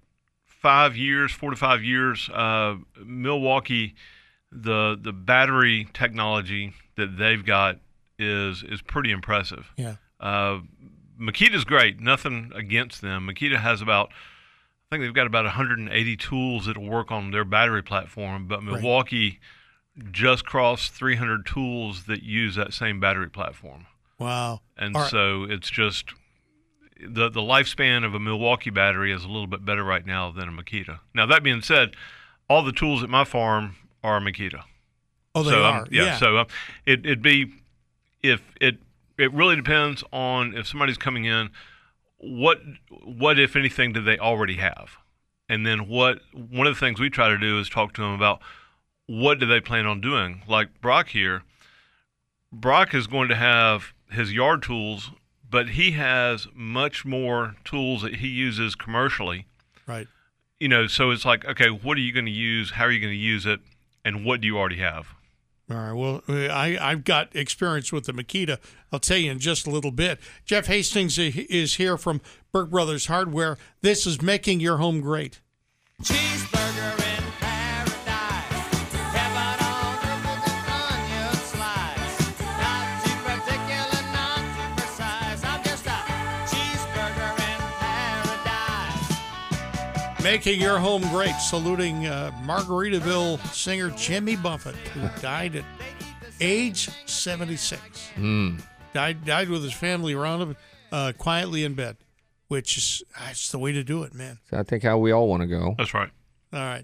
five 0.45 0.97
years, 0.97 1.31
four 1.31 1.51
to 1.51 1.55
five 1.55 1.83
years, 1.83 2.29
uh, 2.29 2.77
Milwaukee, 3.05 3.93
the 4.51 4.97
the 4.99 5.13
battery 5.13 5.87
technology 5.93 6.73
that 6.95 7.17
they've 7.17 7.45
got 7.45 7.79
is 8.17 8.63
is 8.63 8.81
pretty 8.81 9.11
impressive. 9.11 9.71
Yeah. 9.77 9.95
Uh, 10.19 10.59
Makita's 11.19 11.65
great. 11.65 11.99
Nothing 11.99 12.51
against 12.55 13.01
them. 13.01 13.27
Makita 13.27 13.57
has 13.59 13.81
about, 13.81 14.09
I 14.09 14.95
think 14.95 15.03
they've 15.03 15.13
got 15.13 15.27
about 15.27 15.45
180 15.45 16.17
tools 16.17 16.65
that'll 16.65 16.87
work 16.87 17.11
on 17.11 17.31
their 17.31 17.45
battery 17.45 17.83
platform. 17.83 18.47
But 18.47 18.63
Milwaukee 18.63 19.39
just 20.11 20.45
crossed 20.45 20.93
300 20.93 21.45
tools 21.45 22.05
that 22.05 22.23
use 22.23 22.55
that 22.55 22.73
same 22.73 22.99
battery 22.99 23.29
platform, 23.29 23.85
Wow. 24.19 24.61
and 24.77 24.95
so 25.09 25.43
it's 25.43 25.69
just 25.69 26.13
the 26.99 27.29
the 27.29 27.41
lifespan 27.41 28.03
of 28.05 28.13
a 28.13 28.19
Milwaukee 28.19 28.69
battery 28.69 29.11
is 29.11 29.23
a 29.23 29.27
little 29.27 29.47
bit 29.47 29.63
better 29.65 29.83
right 29.83 30.05
now 30.05 30.31
than 30.31 30.47
a 30.49 30.51
Makita. 30.51 30.99
Now 31.13 31.25
that 31.27 31.43
being 31.43 31.61
said, 31.61 31.95
all 32.49 32.63
the 32.63 32.71
tools 32.71 33.03
at 33.03 33.09
my 33.09 33.23
farm 33.23 33.75
are 34.03 34.19
Makita. 34.19 34.63
Oh, 35.35 35.43
they 35.43 35.51
so, 35.51 35.63
um, 35.63 35.75
are. 35.75 35.87
yeah, 35.91 36.17
So 36.17 36.37
uh, 36.37 36.45
it 36.85 36.99
it'd 37.05 37.21
be 37.21 37.51
if 38.23 38.41
it 38.59 38.77
it 39.17 39.31
really 39.33 39.55
depends 39.55 40.03
on 40.11 40.55
if 40.55 40.67
somebody's 40.67 40.97
coming 40.97 41.25
in, 41.25 41.49
what 42.17 42.59
what 43.03 43.39
if 43.39 43.55
anything 43.55 43.93
do 43.93 44.01
they 44.01 44.17
already 44.17 44.55
have, 44.55 44.97
and 45.49 45.65
then 45.65 45.87
what 45.87 46.19
one 46.33 46.65
of 46.67 46.73
the 46.73 46.79
things 46.79 46.99
we 46.99 47.09
try 47.09 47.29
to 47.29 47.37
do 47.37 47.59
is 47.59 47.69
talk 47.69 47.93
to 47.93 48.01
them 48.01 48.11
about 48.13 48.41
what 49.07 49.39
do 49.39 49.45
they 49.45 49.59
plan 49.59 49.85
on 49.85 50.01
doing. 50.01 50.43
Like 50.47 50.81
Brock 50.81 51.09
here, 51.09 51.43
Brock 52.51 52.93
is 52.93 53.07
going 53.07 53.29
to 53.29 53.35
have 53.35 53.93
his 54.11 54.33
yard 54.33 54.61
tools, 54.61 55.11
but 55.49 55.69
he 55.69 55.91
has 55.91 56.47
much 56.53 57.05
more 57.05 57.55
tools 57.65 58.01
that 58.03 58.17
he 58.17 58.27
uses 58.27 58.75
commercially 58.75 59.45
right. 59.85 60.07
you 60.59 60.67
know, 60.67 60.87
so 60.87 61.11
it's 61.11 61.25
like, 61.25 61.45
okay, 61.45 61.69
what 61.69 61.97
are 61.97 62.01
you 62.01 62.13
going 62.13 62.25
to 62.25 62.31
use? 62.31 62.71
How 62.71 62.85
are 62.85 62.91
you 62.91 62.99
going 62.99 63.13
to 63.13 63.17
use 63.17 63.45
it? 63.45 63.61
And 64.05 64.23
what 64.23 64.41
do 64.41 64.47
you 64.47 64.57
already 64.57 64.77
have? 64.77 65.07
All 65.69 65.75
right. 65.75 65.91
Well, 65.91 66.23
I, 66.29 66.77
I've 66.79 67.03
got 67.03 67.35
experience 67.35 67.91
with 67.91 68.05
the 68.05 68.13
Makita. 68.13 68.57
I'll 68.91 68.99
tell 68.99 69.17
you 69.17 69.31
in 69.31 69.39
just 69.39 69.67
a 69.67 69.69
little 69.69 69.91
bit. 69.91 70.17
Jeff 70.45 70.67
Hastings 70.67 71.17
is 71.19 71.75
here 71.75 71.97
from 71.97 72.21
Burke 72.53 72.69
Brothers 72.69 73.07
Hardware. 73.07 73.57
This 73.81 74.07
is 74.07 74.21
making 74.21 74.61
your 74.61 74.77
home 74.77 75.01
great. 75.01 75.41
Cheeseburger 76.01 76.56
Making 90.27 90.59
your 90.59 90.77
home 90.77 91.03
great. 91.03 91.35
Saluting 91.35 92.05
uh, 92.05 92.31
Margaritaville 92.43 93.39
singer 93.53 93.91
Jimmy 93.91 94.35
Buffett, 94.35 94.75
who 94.75 95.07
died 95.21 95.55
at 95.55 95.63
age 96.41 96.89
76. 97.05 97.81
Mm. 98.17 98.61
Died, 98.91 99.23
died 99.23 99.47
with 99.47 99.63
his 99.63 99.71
family 99.71 100.13
around 100.13 100.41
him, 100.41 100.57
uh, 100.91 101.13
quietly 101.17 101.63
in 101.63 101.75
bed, 101.75 101.95
which 102.49 102.77
is 102.77 103.03
that's 103.17 103.51
the 103.51 103.57
way 103.57 103.71
to 103.71 103.85
do 103.85 104.03
it, 104.03 104.13
man. 104.13 104.39
So 104.49 104.57
I 104.57 104.63
think 104.63 104.83
how 104.83 104.97
we 104.97 105.13
all 105.13 105.29
want 105.29 105.43
to 105.43 105.47
go. 105.47 105.75
That's 105.77 105.93
right. 105.93 106.11
All 106.51 106.59
right. 106.59 106.83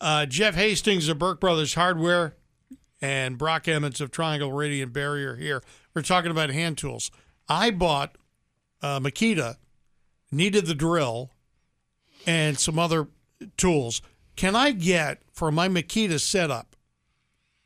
Uh, 0.00 0.24
Jeff 0.26 0.54
Hastings 0.54 1.08
of 1.08 1.18
Burke 1.18 1.40
Brothers 1.40 1.74
Hardware 1.74 2.36
and 3.02 3.36
Brock 3.36 3.66
Emmons 3.66 4.00
of 4.00 4.12
Triangle 4.12 4.52
Radiant 4.52 4.92
Barrier 4.92 5.34
here. 5.34 5.60
We're 5.92 6.02
talking 6.02 6.30
about 6.30 6.50
hand 6.50 6.78
tools. 6.78 7.10
I 7.48 7.72
bought 7.72 8.16
uh, 8.80 9.00
Makita, 9.00 9.56
needed 10.30 10.66
the 10.66 10.74
drill, 10.76 11.32
and 12.26 12.58
some 12.58 12.78
other 12.78 13.06
tools. 13.56 14.02
Can 14.36 14.54
I 14.56 14.72
get 14.72 15.22
for 15.32 15.50
my 15.50 15.68
Makita 15.68 16.20
setup? 16.20 16.76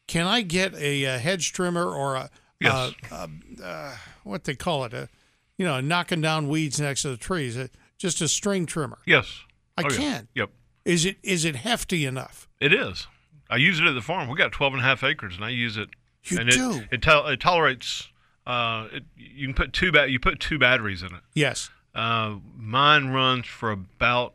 Can 0.07 0.27
I 0.27 0.43
get 0.43 0.75
a, 0.75 1.07
uh 1.07 1.19
hedge 1.19 1.53
trimmer 1.53 1.87
or 1.87 2.17
a, 2.17 2.31
Yes. 2.61 2.93
uh, 3.11 3.15
uh, 3.15 3.65
uh, 3.65 3.97
what 4.25 4.45
they 4.45 4.55
call 4.55 4.85
it? 4.85 4.93
A, 4.93 5.09
you 5.57 5.65
know, 5.65 5.81
knocking 5.81 6.21
down 6.21 6.49
weeds 6.49 6.79
next 6.81 7.03
to 7.03 7.09
the 7.11 7.17
trees. 7.17 7.59
Just 7.97 8.21
a 8.21 8.29
string 8.29 8.67
trimmer. 8.67 8.99
Yes. 9.07 9.41
I 9.79 9.83
Oh, 9.85 9.91
yeah. 9.91 9.97
can. 9.97 10.29
Yep. 10.35 10.51
Is 10.85 11.05
it 11.05 11.17
is 11.23 11.45
it 11.45 11.57
hefty 11.57 12.05
enough? 12.07 12.49
It 12.61 12.73
is. 12.75 13.07
I 13.49 13.57
use 13.57 13.81
it 13.81 13.87
at 13.87 13.95
the 13.95 14.01
farm. 14.03 14.29
We 14.29 14.37
got 14.37 14.53
12 14.53 14.75
and 14.75 14.83
a 14.83 14.85
half 14.85 15.03
acres, 15.03 15.37
and 15.37 15.45
I 15.45 15.51
use 15.51 15.77
it. 15.77 15.89
You 16.25 16.39
and 16.39 16.51
do? 16.51 16.73
It, 16.73 16.89
it, 16.93 17.03
tol- 17.03 17.27
it 17.27 17.41
tolerates. 17.41 18.09
Uh, 18.47 18.89
it, 18.93 19.05
you 19.17 19.47
can 19.47 19.55
put 19.55 19.73
two 19.73 19.91
ba- 19.93 20.09
You 20.11 20.19
put 20.21 20.39
two 20.41 20.59
batteries 20.59 21.03
in 21.03 21.15
it. 21.15 21.23
Yes. 21.35 21.71
Uh, 21.95 22.37
mine 22.57 23.09
runs 23.09 23.47
for 23.47 23.71
about 23.71 24.35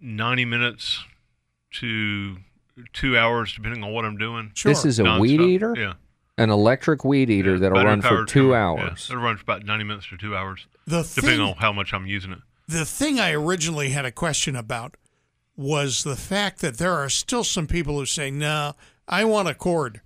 90 0.00 0.44
minutes 0.46 1.04
to 1.72 2.36
two 2.92 3.16
hours, 3.18 3.52
depending 3.54 3.84
on 3.84 3.92
what 3.92 4.04
I'm 4.04 4.16
doing. 4.16 4.52
Sure. 4.54 4.70
This 4.72 4.84
is 4.84 4.98
a 4.98 5.18
weed 5.18 5.40
eater, 5.40 5.74
Yeah. 5.76 5.92
an 6.38 6.50
electric 6.50 7.04
weed 7.04 7.30
eater 7.30 7.58
that'll 7.58 7.82
run 7.84 8.00
for 8.02 8.24
two 8.24 8.48
trimmer. 8.48 8.56
hours. 8.56 9.06
Yeah. 9.08 9.14
It'll 9.16 9.24
run 9.24 9.36
for 9.36 9.42
about 9.42 9.64
90 9.64 9.84
minutes 9.84 10.06
to 10.08 10.16
two 10.16 10.34
hours, 10.36 10.66
the 10.86 11.02
depending 11.02 11.38
thing, 11.40 11.48
on 11.48 11.56
how 11.56 11.72
much 11.72 11.92
I'm 11.92 12.06
using 12.06 12.32
it. 12.32 12.38
the 12.66 12.84
thing 12.84 13.20
I 13.20 13.32
originally 13.32 13.90
had 13.90 14.04
a 14.04 14.12
question 14.12 14.56
about 14.56 14.96
was 15.56 16.04
the 16.04 16.16
fact 16.16 16.60
that 16.60 16.78
there 16.78 16.94
are 16.94 17.10
still 17.10 17.44
some 17.44 17.66
people 17.66 17.98
who 17.98 18.06
say, 18.06 18.30
"No, 18.30 18.74
I 19.06 19.24
want 19.24 19.48
a 19.48 19.54
cord, 19.54 20.00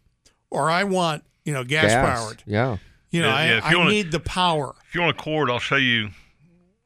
or 0.51 0.71
I 0.71 0.83
want 0.85 1.23
you 1.45 1.53
know 1.53 1.63
gas, 1.63 1.93
powered. 1.93 2.43
Yeah. 2.47 2.79
You 3.11 3.23
know, 3.23 3.29
Yeah, 3.29 3.45
yeah, 3.45 3.55
I, 3.55 3.59
if 3.59 3.65
you 3.71 3.71
I 3.71 3.77
wanna- 3.79 3.91
need 3.91 4.11
the 4.11 4.19
power." 4.21 4.75
If 4.89 4.95
you 4.97 5.03
want 5.03 5.17
a 5.17 5.23
cord, 5.23 5.49
I'll 5.51 5.61
show 5.61 5.77
you 5.77 6.11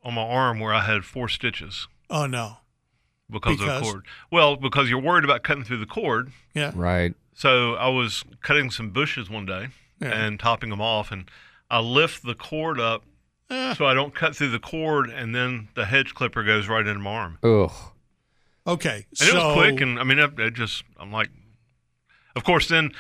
on 0.03 0.15
my 0.15 0.23
arm 0.23 0.59
where 0.61 0.75
I 0.75 0.83
had 0.85 1.05
four 1.05 1.29
stitches 1.29 1.87
Oh 2.11 2.27
no. 2.27 2.59
Because, 3.31 3.53
of 3.55 3.59
Because? 3.61 3.81
the 3.83 3.93
cord. 3.93 4.07
Well, 4.31 4.57
because 4.57 4.89
you're 4.91 5.01
worried 5.01 5.25
about 5.25 5.43
cutting 5.43 5.65
through 5.65 5.79
the 5.79 5.87
cord. 5.87 6.33
Yeah. 6.55 6.73
Right. 6.75 7.15
So 7.35 7.75
I 7.75 7.89
was 7.89 8.25
cutting 8.43 8.71
some 8.71 8.91
bushes 8.91 9.31
one 9.31 9.47
day 9.47 9.69
Yeah. 10.01 10.09
and 10.13 10.41
topping 10.41 10.71
them 10.71 10.81
off, 10.81 11.13
and 11.13 11.31
I 11.71 11.81
lift 11.81 12.25
the 12.25 12.35
cord 12.35 12.81
up 12.81 13.05
Eh. 13.51 13.75
so 13.75 13.87
I 13.87 13.95
don't 13.95 14.15
cut 14.15 14.35
through 14.37 14.51
the 14.51 14.59
cord, 14.59 15.09
and 15.09 15.35
then 15.35 15.69
the 15.75 15.85
hedge 15.87 16.15
clipper 16.15 16.43
goes 16.43 16.69
right 16.69 16.87
into 16.87 17.01
my 17.01 17.11
arm. 17.13 17.39
Ugh. 17.43 17.71
Okay. 18.67 19.07
And 19.11 19.19
so 19.19 19.27
it 19.27 19.35
was 19.35 19.55
quick, 19.55 19.81
and 19.81 19.99
I 19.99 20.05
mean, 20.05 20.19
it, 20.19 20.39
it 20.39 20.55
just 20.55 20.85
I'm 20.99 21.11
like, 21.13 21.31
of 22.37 22.45
course. 22.45 22.69
Then 22.69 22.91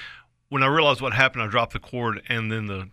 when 0.48 0.62
I 0.62 0.66
realized 0.66 1.00
what 1.00 1.12
happened, 1.12 1.42
I 1.42 1.46
dropped 1.48 1.72
the 1.74 1.78
cord, 1.78 2.22
and 2.28 2.50
then 2.50 2.66
the 2.66 2.88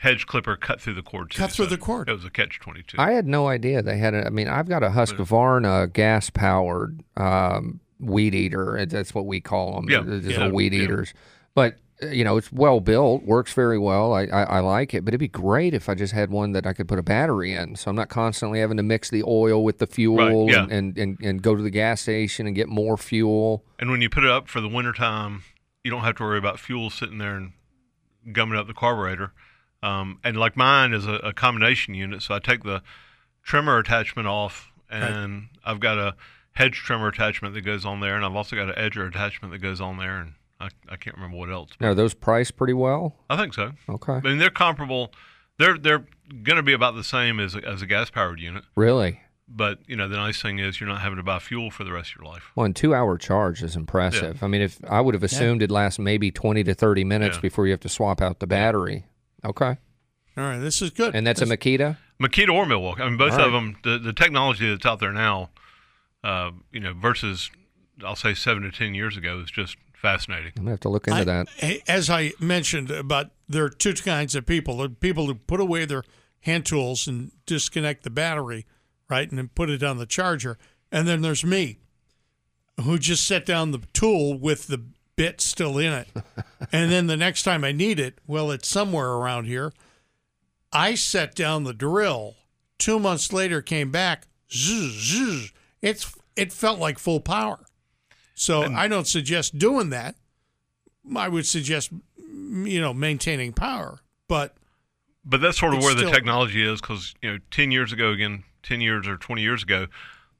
hedge 0.00 0.26
clipper 0.26 0.56
cut 0.56 0.80
through 0.80 0.94
the 0.94 1.02
cord. 1.02 1.30
Too, 1.30 1.38
Cut 1.38 1.52
through 1.52 1.66
so 1.66 1.70
the 1.70 1.78
cord. 1.78 2.08
It 2.08 2.12
was 2.12 2.24
a 2.24 2.30
catch 2.30 2.58
twenty 2.58 2.82
two. 2.82 2.96
I 2.98 3.12
had 3.12 3.26
no 3.26 3.48
idea 3.48 3.82
they 3.82 3.98
had. 3.98 4.14
A, 4.14 4.26
I 4.26 4.30
mean, 4.30 4.48
I've 4.48 4.68
got 4.68 4.82
a 4.82 4.88
Husqvarna 4.88 5.92
gas 5.92 6.30
powered 6.30 7.02
um, 7.16 7.80
weed 7.98 8.34
eater. 8.34 8.84
That's 8.86 9.14
what 9.14 9.26
we 9.26 9.40
call 9.40 9.74
them. 9.74 9.90
Yeah, 9.90 10.00
They're 10.00 10.20
just 10.20 10.30
yeah, 10.32 10.38
little 10.38 10.54
weed 10.54 10.72
yeah. 10.72 10.84
eaters. 10.84 11.12
But 11.54 11.76
uh, 12.02 12.06
you 12.06 12.24
know, 12.24 12.38
it's 12.38 12.50
well 12.50 12.80
built, 12.80 13.24
works 13.24 13.52
very 13.52 13.78
well. 13.78 14.14
I, 14.14 14.22
I, 14.24 14.42
I 14.44 14.60
like 14.60 14.94
it. 14.94 15.04
But 15.04 15.10
it'd 15.10 15.20
be 15.20 15.28
great 15.28 15.74
if 15.74 15.90
I 15.90 15.94
just 15.94 16.14
had 16.14 16.30
one 16.30 16.52
that 16.52 16.66
I 16.66 16.72
could 16.72 16.88
put 16.88 16.98
a 16.98 17.02
battery 17.02 17.52
in, 17.52 17.76
so 17.76 17.90
I'm 17.90 17.96
not 17.96 18.08
constantly 18.08 18.60
having 18.60 18.78
to 18.78 18.82
mix 18.82 19.10
the 19.10 19.22
oil 19.22 19.62
with 19.62 19.78
the 19.78 19.86
fuel 19.86 20.50
yeah. 20.50 20.62
and, 20.62 20.72
and, 20.72 20.98
and, 20.98 21.18
and 21.22 21.42
go 21.42 21.54
to 21.54 21.62
the 21.62 21.70
gas 21.70 22.00
station 22.00 22.46
and 22.46 22.56
get 22.56 22.70
more 22.70 22.96
fuel. 22.96 23.64
And 23.78 23.90
when 23.90 24.00
you 24.00 24.08
put 24.08 24.24
it 24.24 24.30
up 24.30 24.48
for 24.48 24.62
the 24.62 24.68
wintertime, 24.68 25.42
you 25.84 25.90
don't 25.90 26.02
have 26.02 26.16
to 26.16 26.22
worry 26.22 26.38
about 26.38 26.58
fuel 26.58 26.88
sitting 26.88 27.18
there 27.18 27.36
and 27.36 27.52
gumming 28.32 28.58
up 28.58 28.66
the 28.66 28.72
carburetor. 28.72 29.34
Um, 29.82 30.18
and 30.22 30.36
like 30.36 30.56
mine 30.56 30.92
is 30.92 31.06
a, 31.06 31.14
a 31.14 31.32
combination 31.32 31.94
unit, 31.94 32.22
so 32.22 32.34
I 32.34 32.38
take 32.38 32.64
the 32.64 32.82
trimmer 33.42 33.78
attachment 33.78 34.28
off, 34.28 34.70
and 34.90 35.48
I've 35.64 35.80
got 35.80 35.96
a 35.98 36.14
hedge 36.52 36.76
trimmer 36.76 37.08
attachment 37.08 37.54
that 37.54 37.62
goes 37.62 37.84
on 37.86 38.00
there, 38.00 38.14
and 38.16 38.24
I've 38.24 38.36
also 38.36 38.56
got 38.56 38.68
an 38.68 38.74
edger 38.74 39.08
attachment 39.08 39.52
that 39.52 39.58
goes 39.58 39.80
on 39.80 39.96
there, 39.98 40.18
and 40.20 40.32
I, 40.60 40.68
I 40.88 40.96
can't 40.96 41.16
remember 41.16 41.36
what 41.38 41.50
else. 41.50 41.70
Now, 41.80 41.88
are 41.90 41.94
those 41.94 42.12
priced 42.12 42.56
pretty 42.56 42.74
well? 42.74 43.16
I 43.30 43.36
think 43.36 43.54
so. 43.54 43.72
Okay. 43.88 44.12
I 44.14 44.20
mean, 44.20 44.38
they're 44.38 44.50
comparable. 44.50 45.12
They're 45.58 45.78
they're 45.78 46.04
going 46.42 46.56
to 46.56 46.62
be 46.62 46.72
about 46.74 46.94
the 46.94 47.04
same 47.04 47.40
as 47.40 47.54
a, 47.54 47.66
as 47.66 47.80
a 47.82 47.86
gas 47.86 48.10
powered 48.10 48.40
unit. 48.40 48.64
Really? 48.76 49.20
But 49.48 49.78
you 49.86 49.96
know, 49.96 50.08
the 50.08 50.16
nice 50.16 50.40
thing 50.40 50.58
is 50.58 50.80
you're 50.80 50.88
not 50.88 51.00
having 51.00 51.16
to 51.16 51.22
buy 51.22 51.38
fuel 51.38 51.70
for 51.70 51.82
the 51.84 51.92
rest 51.92 52.12
of 52.12 52.20
your 52.20 52.30
life. 52.32 52.44
Well, 52.54 52.66
and 52.66 52.76
two 52.76 52.94
hour 52.94 53.16
charge 53.18 53.62
is 53.62 53.74
impressive. 53.74 54.42
I 54.44 54.46
mean, 54.46 54.60
if 54.60 54.78
I 54.88 55.00
would 55.00 55.14
have 55.14 55.24
assumed 55.24 55.62
it 55.62 55.70
lasts 55.70 55.98
maybe 55.98 56.30
20 56.30 56.62
to 56.64 56.74
30 56.74 57.04
minutes 57.04 57.36
Yeah. 57.36 57.40
before 57.40 57.66
you 57.66 57.72
have 57.72 57.80
to 57.80 57.88
swap 57.88 58.20
out 58.20 58.38
the 58.38 58.46
battery. 58.46 59.06
Okay. 59.44 59.76
All 60.36 60.44
right, 60.44 60.58
this 60.58 60.80
is 60.80 60.90
good. 60.90 61.14
And 61.14 61.26
that's 61.26 61.42
a 61.42 61.46
Makita? 61.46 61.96
Makita 62.22 62.52
or 62.54 62.66
Milwaukee. 62.66 63.02
I 63.02 63.08
mean, 63.08 63.16
both 63.18 63.32
All 63.32 63.38
right. 63.38 63.46
of 63.46 63.52
them. 63.52 63.76
The 63.82 63.98
the 63.98 64.12
technology 64.12 64.70
that's 64.70 64.86
out 64.86 65.00
there 65.00 65.12
now, 65.12 65.50
uh, 66.22 66.50
you 66.72 66.80
know, 66.80 66.92
versus 66.94 67.50
I'll 68.04 68.16
say 68.16 68.34
seven 68.34 68.62
to 68.62 68.70
ten 68.70 68.94
years 68.94 69.16
ago 69.16 69.40
is 69.40 69.50
just 69.50 69.76
fascinating. 69.94 70.52
I'm 70.56 70.64
going 70.64 70.66
to 70.66 70.70
have 70.72 70.80
to 70.80 70.88
look 70.88 71.06
into 71.08 71.20
I- 71.20 71.24
that. 71.24 71.82
As 71.88 72.08
I 72.10 72.32
mentioned 72.40 72.90
about 72.90 73.30
there 73.48 73.64
are 73.64 73.70
two 73.70 73.94
kinds 73.94 74.34
of 74.34 74.46
people. 74.46 74.76
There 74.78 74.86
are 74.86 74.90
people 74.90 75.26
who 75.26 75.34
put 75.34 75.60
away 75.60 75.84
their 75.84 76.04
hand 76.42 76.64
tools 76.64 77.06
and 77.08 77.32
disconnect 77.46 78.02
the 78.04 78.10
battery, 78.10 78.64
right, 79.10 79.28
and 79.28 79.36
then 79.38 79.48
put 79.48 79.68
it 79.68 79.82
on 79.82 79.98
the 79.98 80.06
charger. 80.06 80.56
And 80.92 81.06
then 81.06 81.20
there's 81.20 81.44
me, 81.44 81.78
who 82.82 82.98
just 82.98 83.26
set 83.26 83.44
down 83.44 83.72
the 83.72 83.80
tool 83.92 84.38
with 84.38 84.68
the 84.68 84.84
bit 85.20 85.40
still 85.42 85.76
in 85.76 85.92
it. 85.92 86.08
and 86.72 86.90
then 86.90 87.06
the 87.06 87.16
next 87.16 87.42
time 87.42 87.62
I 87.62 87.72
need 87.72 88.00
it, 88.00 88.18
well, 88.26 88.50
it's 88.50 88.66
somewhere 88.66 89.10
around 89.10 89.44
here. 89.44 89.70
I 90.72 90.94
set 90.94 91.34
down 91.34 91.64
the 91.64 91.74
drill. 91.74 92.36
Two 92.78 92.98
months 92.98 93.30
later, 93.30 93.60
came 93.60 93.90
back. 93.90 94.28
Zzz, 94.50 95.12
zzz. 95.12 95.52
It's 95.82 96.16
it 96.36 96.54
felt 96.54 96.78
like 96.78 96.98
full 96.98 97.20
power. 97.20 97.58
So 98.34 98.62
I 98.62 98.88
don't 98.88 99.06
suggest 99.06 99.58
doing 99.58 99.90
that. 99.90 100.14
I 101.14 101.28
would 101.28 101.46
suggest, 101.46 101.90
you 102.16 102.80
know, 102.80 102.94
maintaining 102.94 103.52
power. 103.52 103.98
But 104.26 104.56
But 105.22 105.42
that's 105.42 105.58
sort 105.58 105.74
of 105.74 105.82
where 105.82 105.94
the 105.94 106.10
technology 106.10 106.66
is, 106.66 106.80
because 106.80 107.14
you 107.20 107.32
know, 107.32 107.38
ten 107.50 107.70
years 107.70 107.92
ago, 107.92 108.10
again, 108.10 108.44
ten 108.62 108.80
years 108.80 109.06
or 109.06 109.18
twenty 109.18 109.42
years 109.42 109.62
ago, 109.62 109.88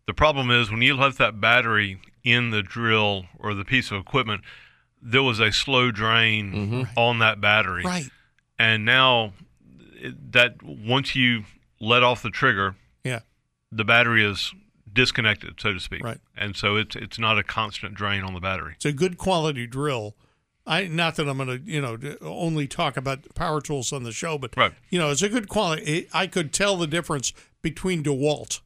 the 0.06 0.14
problem 0.14 0.50
is 0.50 0.70
when 0.70 0.80
you 0.80 0.94
left 0.94 1.18
that 1.18 1.38
battery 1.38 2.00
in 2.24 2.50
the 2.50 2.62
drill 2.62 3.26
or 3.38 3.52
the 3.52 3.64
piece 3.64 3.90
of 3.90 4.00
equipment, 4.00 4.42
there 5.02 5.22
was 5.22 5.40
a 5.40 5.50
slow 5.52 5.90
drain 5.90 6.52
mm-hmm. 6.52 6.82
on 6.98 7.18
that 7.20 7.40
battery, 7.40 7.84
right, 7.84 8.08
and 8.58 8.84
now 8.84 9.32
that 10.30 10.62
once 10.62 11.14
you 11.14 11.44
let 11.80 12.02
off 12.02 12.22
the 12.22 12.30
trigger, 12.30 12.74
yeah, 13.04 13.20
the 13.72 13.84
battery 13.84 14.24
is 14.24 14.52
disconnected, 14.92 15.60
so 15.60 15.72
to 15.72 15.80
speak, 15.80 16.02
Right. 16.02 16.18
and 16.36 16.56
so 16.56 16.76
it's 16.76 16.96
it's 16.96 17.18
not 17.18 17.38
a 17.38 17.42
constant 17.42 17.94
drain 17.94 18.22
on 18.22 18.34
the 18.34 18.40
battery. 18.40 18.72
it's 18.76 18.84
a 18.84 18.92
good 18.92 19.18
quality 19.18 19.66
drill. 19.66 20.16
I 20.66 20.86
not 20.88 21.16
that 21.16 21.28
I'm 21.28 21.38
going 21.38 21.48
to 21.64 21.70
you 21.70 21.80
know 21.80 21.96
only 22.20 22.66
talk 22.66 22.96
about 22.96 23.34
power 23.34 23.60
tools 23.60 23.92
on 23.92 24.02
the 24.02 24.12
show, 24.12 24.36
but 24.38 24.56
Right. 24.56 24.72
you 24.90 24.98
know 24.98 25.10
it's 25.10 25.22
a 25.22 25.28
good 25.28 25.48
quality. 25.48 25.82
It, 25.82 26.08
I 26.12 26.26
could 26.26 26.52
tell 26.52 26.76
the 26.76 26.86
difference 26.86 27.32
between 27.62 28.02
DeWalt 28.02 28.60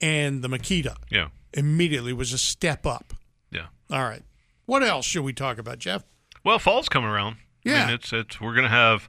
and 0.00 0.42
the 0.42 0.48
Makita 0.48 0.94
Yeah, 1.10 1.28
immediately. 1.52 2.12
Was 2.12 2.32
a 2.32 2.38
step 2.38 2.86
up. 2.86 3.14
yeah. 3.50 3.66
All 3.90 4.02
right, 4.04 4.22
what 4.68 4.82
else 4.82 5.06
should 5.06 5.24
we 5.24 5.32
talk 5.32 5.56
about, 5.58 5.78
Jeff? 5.78 6.04
Well, 6.44 6.58
fall's 6.58 6.88
coming 6.90 7.08
around. 7.08 7.36
I 7.66 7.70
Yeah. 7.70 7.86
mean, 7.86 7.94
it's 7.94 8.12
it's 8.12 8.40
we're 8.40 8.54
gonna 8.54 8.68
have 8.68 9.08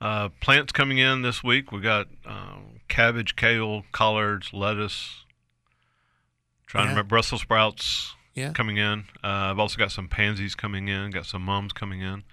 uh, 0.00 0.28
plants 0.40 0.72
coming 0.72 0.98
in 0.98 1.22
this 1.22 1.42
week. 1.44 1.70
We 1.72 1.80
got 1.80 2.08
uh, 2.26 2.56
cabbage, 2.88 3.36
kale, 3.36 3.84
collards, 3.92 4.52
lettuce. 4.52 5.24
Trying 6.66 6.82
Yeah. 6.84 6.86
to 6.86 6.90
remember 6.94 7.08
Brussels 7.08 7.42
sprouts 7.42 8.14
Yeah. 8.34 8.52
coming 8.52 8.76
in. 8.78 9.04
Uh, 9.22 9.50
I've 9.50 9.58
also 9.58 9.76
got 9.78 9.92
some 9.92 10.08
pansies 10.08 10.54
coming 10.54 10.88
in. 10.88 11.10
Got 11.10 11.26
some 11.26 11.42
mums 11.42 11.72
coming 11.72 12.00
in. 12.00 12.24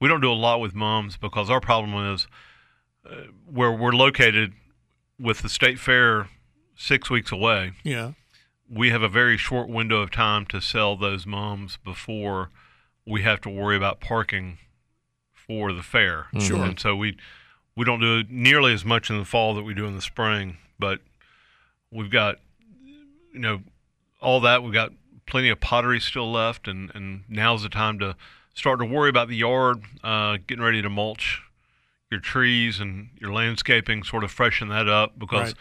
We 0.00 0.08
don't 0.08 0.20
do 0.20 0.30
a 0.32 0.34
lot 0.34 0.60
with 0.60 0.74
mums 0.74 1.16
because 1.16 1.48
our 1.50 1.60
problem 1.60 1.94
is 2.14 2.26
uh, 3.08 3.14
where 3.46 3.72
we're 3.72 3.92
located 3.92 4.52
with 5.18 5.42
the 5.42 5.48
state 5.48 5.78
fair 5.78 6.28
six 6.74 7.08
weeks 7.10 7.30
away 7.32 7.72
Yeah, 7.84 8.12
we 8.72 8.90
have 8.90 9.02
a 9.02 9.08
very 9.08 9.36
short 9.36 9.68
window 9.68 10.00
of 10.00 10.10
time 10.10 10.46
to 10.46 10.60
sell 10.60 10.96
those 10.96 11.26
mums 11.26 11.78
before 11.84 12.50
we 13.06 13.22
have 13.22 13.40
to 13.42 13.50
worry 13.50 13.76
about 13.76 14.00
parking 14.00 14.58
for 15.32 15.72
the 15.72 15.82
fair. 15.82 16.26
Sure. 16.38 16.64
And 16.64 16.80
so 16.80 16.96
we 16.96 17.16
we 17.76 17.84
don't 17.84 18.00
do 18.00 18.22
nearly 18.28 18.72
as 18.72 18.84
much 18.84 19.10
in 19.10 19.18
the 19.18 19.24
fall 19.24 19.54
that 19.54 19.62
we 19.62 19.74
do 19.74 19.86
in 19.86 19.94
the 19.94 20.02
spring, 20.02 20.56
but 20.78 21.00
we've 21.90 22.10
got 22.10 22.36
you 23.32 23.40
know 23.40 23.62
all 24.20 24.40
that 24.40 24.62
we've 24.62 24.72
got 24.72 24.92
plenty 25.26 25.48
of 25.50 25.60
pottery 25.60 26.00
still 26.00 26.30
left 26.30 26.66
and 26.68 26.90
and 26.94 27.24
now's 27.28 27.62
the 27.62 27.68
time 27.68 27.98
to 27.98 28.16
start 28.54 28.78
to 28.78 28.84
worry 28.84 29.08
about 29.10 29.28
the 29.28 29.36
yard 29.36 29.82
uh, 30.04 30.36
getting 30.46 30.62
ready 30.62 30.82
to 30.82 30.90
mulch 30.90 31.42
your 32.10 32.20
trees 32.20 32.78
and 32.80 33.08
your 33.18 33.32
landscaping 33.32 34.02
sort 34.02 34.22
of 34.22 34.30
freshen 34.30 34.68
that 34.68 34.88
up 34.88 35.18
because 35.18 35.48
Right. 35.48 35.54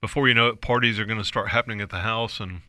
Before 0.00 0.28
you 0.28 0.34
know 0.34 0.48
it 0.48 0.60
parties 0.60 0.98
are 0.98 1.04
going 1.04 1.18
to 1.18 1.24
start 1.24 1.48
happening 1.50 1.80
at 1.80 1.90
the 1.90 2.00
house 2.00 2.40
and 2.40 2.60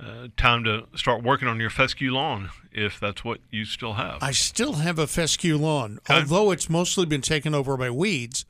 uh, 0.00 0.28
time 0.36 0.64
to 0.64 0.86
start 0.96 1.22
working 1.22 1.46
on 1.48 1.60
your 1.60 1.70
fescue 1.70 2.12
lawn 2.12 2.50
if 2.72 2.98
that's 2.98 3.24
what 3.24 3.38
you 3.50 3.64
still 3.64 3.94
have 3.94 4.18
I 4.20 4.32
still 4.32 4.74
have 4.74 4.98
a 4.98 5.06
fescue 5.06 5.56
lawn, 5.56 5.98
Okay. 6.08 6.20
although 6.20 6.50
it's 6.50 6.68
mostly 6.68 7.06
been 7.06 7.20
taken 7.22 7.54
over 7.54 7.76
by 7.76 7.90
weeds. 7.90 8.44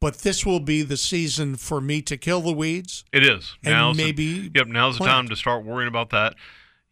But 0.00 0.18
this 0.18 0.46
will 0.46 0.60
be 0.60 0.82
the 0.82 0.96
season 0.96 1.56
for 1.56 1.80
me 1.80 2.02
to 2.02 2.16
kill 2.16 2.40
the 2.40 2.52
weeds. 2.52 3.04
It 3.12 3.26
is. 3.26 3.56
And 3.64 3.72
Now's 3.74 3.96
maybe 3.96 4.48
the, 4.48 4.58
yep, 4.60 4.68
now's 4.68 4.96
the 4.96 5.04
time 5.04 5.28
to 5.28 5.34
start 5.34 5.64
worrying 5.64 5.88
about 5.88 6.10
that. 6.10 6.36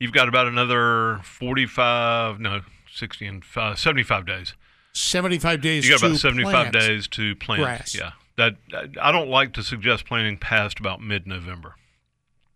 You've 0.01 0.11
got 0.13 0.29
about 0.29 0.49
another 0.49 1.21
45, 1.23 2.41
no, 2.41 2.63
60 2.93 3.27
and 3.27 3.45
75 3.45 4.27
days. 4.27 4.55
75 4.93 5.61
days 5.61 5.87
You 5.87 5.93
got 5.97 6.03
about 6.05 6.17
75 6.17 6.53
plant. 6.53 6.73
days 6.73 7.07
to 7.09 7.37
plant. 7.37 7.63
grass. 7.63 7.95
Yeah. 7.95 8.11
That 8.37 8.57
I 9.01 9.13
don't 9.13 9.29
like 9.29 9.53
to 9.55 9.63
suggest 9.63 10.05
planting 10.07 10.37
past 10.37 10.79
about 10.79 11.01
mid-November. 11.01 11.75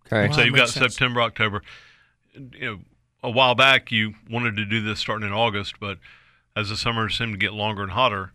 Okay. 0.06 0.28
Wow. 0.28 0.34
so 0.34 0.42
you've 0.42 0.54
got 0.56 0.68
sense. 0.68 0.94
September, 0.94 1.22
October. 1.22 1.62
You 2.34 2.60
know, 2.60 2.78
a 3.22 3.30
while 3.30 3.54
back 3.54 3.90
you 3.90 4.14
wanted 4.30 4.56
to 4.56 4.64
do 4.64 4.82
this 4.82 4.98
starting 5.00 5.26
in 5.26 5.32
August, 5.32 5.80
but 5.80 5.98
as 6.56 6.68
the 6.68 6.76
summers 6.76 7.16
seem 7.16 7.32
to 7.32 7.38
get 7.38 7.52
longer 7.52 7.82
and 7.82 7.92
hotter, 7.92 8.32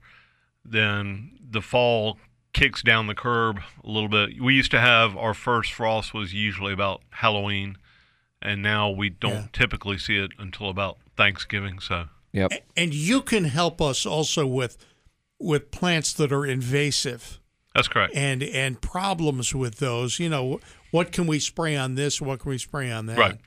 then 0.63 1.31
the 1.49 1.62
fall 1.62 2.17
kicks 2.53 2.81
down 2.81 3.08
the 3.08 3.15
curb 3.15 3.60
a 3.84 3.89
little 3.89 4.10
bit. 4.10 4.41
We 4.41 4.53
used 4.55 4.71
to 4.71 4.79
have 4.79 5.15
our 5.17 5.34
first 5.34 5.73
frost 5.73 6.13
was 6.13 6.34
usually 6.34 6.71
about 6.73 7.01
Halloween, 7.12 7.77
and 8.41 8.62
now 8.62 8.89
we 8.89 9.10
don't 9.10 9.34
Yeah. 9.34 9.47
typically 9.53 9.97
see 9.97 10.17
it 10.17 10.31
until 10.39 10.69
about 10.69 10.97
Thanksgiving. 11.17 11.79
So 11.79 12.08
Yep. 12.31 12.51
And 12.75 12.93
you 12.93 13.21
can 13.21 13.45
help 13.45 13.81
us 13.81 14.05
also 14.05 14.45
with 14.45 14.77
with 15.39 15.71
plants 15.71 16.13
that 16.13 16.32
are 16.32 16.45
invasive 16.45 17.39
that's 17.74 17.88
correct. 17.88 18.13
and 18.15 18.41
and 18.43 18.82
problems 18.82 19.54
with 19.54 19.78
those. 19.80 20.19
You 20.19 20.30
know, 20.30 20.60
what 20.91 21.12
can 21.12 21.28
we 21.28 21.39
spray 21.39 21.76
on 21.76 21.95
this? 21.95 22.21
What 22.21 22.39
can 22.39 22.50
we 22.52 22.58
spray 22.58 22.91
on 22.91 23.06
that? 23.08 23.17
Right. 23.17 23.38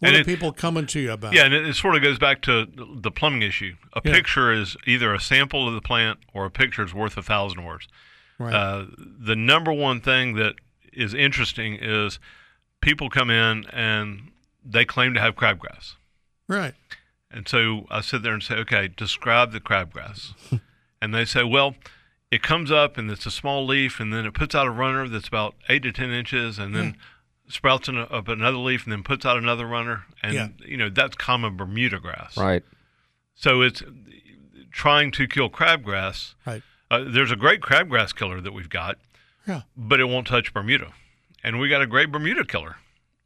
What 0.00 0.08
And 0.08 0.16
are 0.16 0.20
it- 0.20 0.26
people 0.26 0.52
coming 0.52 0.86
to 0.88 1.00
you 1.00 1.12
about? 1.12 1.32
Yeah, 1.34 1.44
and 1.44 1.54
it, 1.54 1.66
it 1.68 1.74
sort 1.76 1.94
of 1.94 2.02
goes 2.02 2.18
back 2.18 2.40
to 2.42 2.66
the 2.96 3.10
plumbing 3.10 3.42
issue. 3.42 3.76
A 3.92 4.00
Yeah. 4.04 4.12
picture 4.12 4.52
is 4.52 4.76
either 4.86 5.12
a 5.14 5.20
sample 5.20 5.68
of 5.68 5.74
the 5.74 5.80
plant 5.80 6.18
or 6.32 6.44
a 6.46 6.50
picture 6.50 6.82
is 6.84 6.92
worth 6.94 7.16
a 7.16 7.22
thousand 7.22 7.64
words. 7.64 7.86
Right. 8.38 8.52
Uh, 8.54 8.86
the 8.98 9.36
number 9.36 9.72
one 9.72 10.00
thing 10.00 10.34
that 10.34 10.54
is 10.92 11.14
interesting 11.14 11.76
is 11.80 12.18
people 12.80 13.08
come 13.10 13.30
in 13.30 13.64
and 13.70 14.32
they 14.64 14.84
claim 14.84 15.14
to 15.14 15.20
have 15.20 15.36
crabgrass. 15.36 15.94
right. 16.48 16.74
And 17.30 17.48
so 17.48 17.86
I 17.90 18.00
sit 18.00 18.22
there 18.22 18.32
and 18.32 18.42
say, 18.42 18.54
okay, 18.56 18.88
describe 18.88 19.50
the 19.52 19.60
crabgrass. 19.60 20.34
and 21.04 21.14
they 21.14 21.24
say, 21.26 21.44
well, 21.44 21.74
it 22.30 22.42
comes 22.42 22.70
up 22.72 22.96
and 22.96 23.10
it's 23.10 23.26
a 23.26 23.30
small 23.30 23.66
leaf 23.66 24.00
and 24.00 24.12
then 24.12 24.24
it 24.24 24.32
puts 24.32 24.54
out 24.54 24.66
a 24.66 24.70
runner 24.70 25.06
that's 25.06 25.28
about 25.28 25.54
eight 25.68 25.82
to 25.82 25.92
10 25.92 26.10
inches 26.10 26.58
and 26.58 26.74
then 26.74 26.96
sprouts 27.46 27.88
in 27.88 27.98
a, 27.98 28.04
up 28.04 28.26
another 28.26 28.56
leaf 28.56 28.84
and 28.84 28.92
then 28.92 29.02
puts 29.02 29.26
out 29.26 29.36
another 29.36 29.66
runner. 29.66 30.04
And, 30.22 30.32
Yeah. 30.34 30.48
you 30.66 30.76
know, 30.78 30.88
that's 30.88 31.14
common 31.16 31.56
Bermuda 31.56 32.00
grass. 32.00 32.36
Right. 32.38 32.64
So 33.34 33.60
it's 33.60 33.82
trying 34.72 35.10
to 35.12 35.28
kill 35.28 35.50
crabgrass. 35.50 36.34
Right. 36.46 36.62
Uh, 36.90 37.04
there's 37.06 37.30
a 37.30 37.36
great 37.36 37.60
crabgrass 37.60 38.14
killer 38.16 38.40
that 38.40 38.52
we've 38.52 38.70
got, 38.70 38.96
Yeah. 39.46 39.62
but 39.76 40.00
it 40.00 40.04
won't 40.04 40.26
touch 40.26 40.52
Bermuda. 40.54 40.92
And 41.42 41.60
we 41.60 41.68
got 41.68 41.82
a 41.82 41.86
great 41.86 42.10
Bermuda 42.10 42.44
killer, 42.44 42.76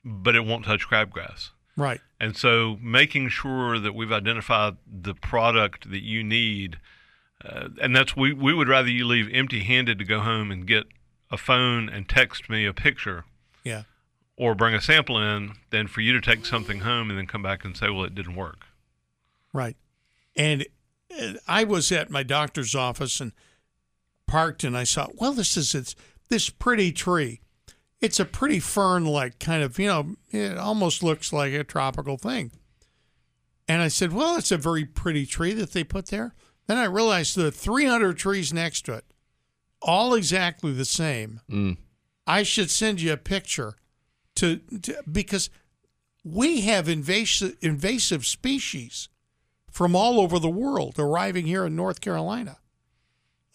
but 0.04 0.34
it 0.34 0.44
won't 0.44 0.64
touch 0.64 0.88
crabgrass. 0.88 1.50
Right. 1.76 2.00
And 2.20 2.36
so 2.36 2.76
making 2.82 3.28
sure 3.28 3.78
that 3.78 3.94
we've 3.94 4.10
identified 4.12 4.76
the 4.84 5.14
product 5.14 5.90
that 5.90 6.02
you 6.02 6.24
need, 6.24 6.78
uh, 7.44 7.68
and 7.80 7.94
that's 7.94 8.16
we, 8.16 8.32
we 8.32 8.52
would 8.52 8.68
rather 8.68 8.88
you 8.88 9.06
leave 9.06 9.28
empty 9.32 9.60
handed 9.64 9.98
to 9.98 10.04
go 10.04 10.20
home 10.20 10.50
and 10.50 10.66
get 10.66 10.84
a 11.30 11.36
phone 11.36 11.88
and 11.88 12.08
text 12.08 12.48
me 12.48 12.64
a 12.64 12.72
picture 12.72 13.24
Yeah. 13.64 13.82
or 14.36 14.54
bring 14.54 14.74
a 14.74 14.80
sample 14.80 15.18
in 15.18 15.52
than 15.70 15.86
for 15.88 16.00
you 16.00 16.12
to 16.12 16.20
take 16.20 16.46
something 16.46 16.80
home 16.80 17.10
and 17.10 17.18
then 17.18 17.26
come 17.26 17.42
back 17.42 17.64
and 17.64 17.76
say, 17.76 17.90
well, 17.90 18.04
it 18.04 18.14
didn't 18.14 18.34
work. 18.34 18.64
Right. 19.52 19.76
And 20.36 20.66
I 21.46 21.64
was 21.64 21.90
at 21.92 22.10
my 22.10 22.22
doctor's 22.22 22.74
office 22.74 23.20
and 23.20 23.32
parked, 24.26 24.62
and 24.64 24.76
I 24.76 24.84
saw, 24.84 25.08
well, 25.14 25.32
this 25.32 25.56
is 25.56 25.74
it's 25.74 25.94
this 26.28 26.50
pretty 26.50 26.92
tree. 26.92 27.40
It's 28.00 28.20
a 28.20 28.24
pretty 28.24 28.60
fern 28.60 29.04
like 29.04 29.38
kind 29.38 29.62
of, 29.62 29.78
you 29.78 29.86
know, 29.88 30.14
it 30.30 30.56
almost 30.56 31.02
looks 31.02 31.32
like 31.32 31.52
a 31.52 31.64
tropical 31.64 32.16
thing. 32.16 32.52
And 33.66 33.82
I 33.82 33.88
said, 33.88 34.12
well, 34.12 34.36
it's 34.36 34.52
a 34.52 34.56
very 34.56 34.84
pretty 34.84 35.26
tree 35.26 35.52
that 35.54 35.72
they 35.72 35.82
put 35.84 36.06
there. 36.06 36.34
Then 36.68 36.76
I 36.76 36.84
realized 36.84 37.34
the 37.34 37.50
300 37.50 38.16
trees 38.16 38.52
next 38.52 38.82
to 38.82 38.92
it, 38.92 39.04
all 39.82 40.14
exactly 40.14 40.72
the 40.72 40.84
same. 40.84 41.40
Mm. 41.50 41.78
I 42.26 42.42
should 42.42 42.70
send 42.70 43.00
you 43.00 43.12
a 43.12 43.16
picture 43.16 43.74
to, 44.36 44.58
to 44.82 45.02
because 45.10 45.48
we 46.22 46.60
have 46.62 46.88
invasive, 46.88 47.56
invasive 47.62 48.26
species 48.26 49.08
from 49.70 49.96
all 49.96 50.20
over 50.20 50.38
the 50.38 50.48
world 50.50 50.96
arriving 50.98 51.46
here 51.46 51.64
in 51.64 51.74
North 51.74 52.02
Carolina, 52.02 52.58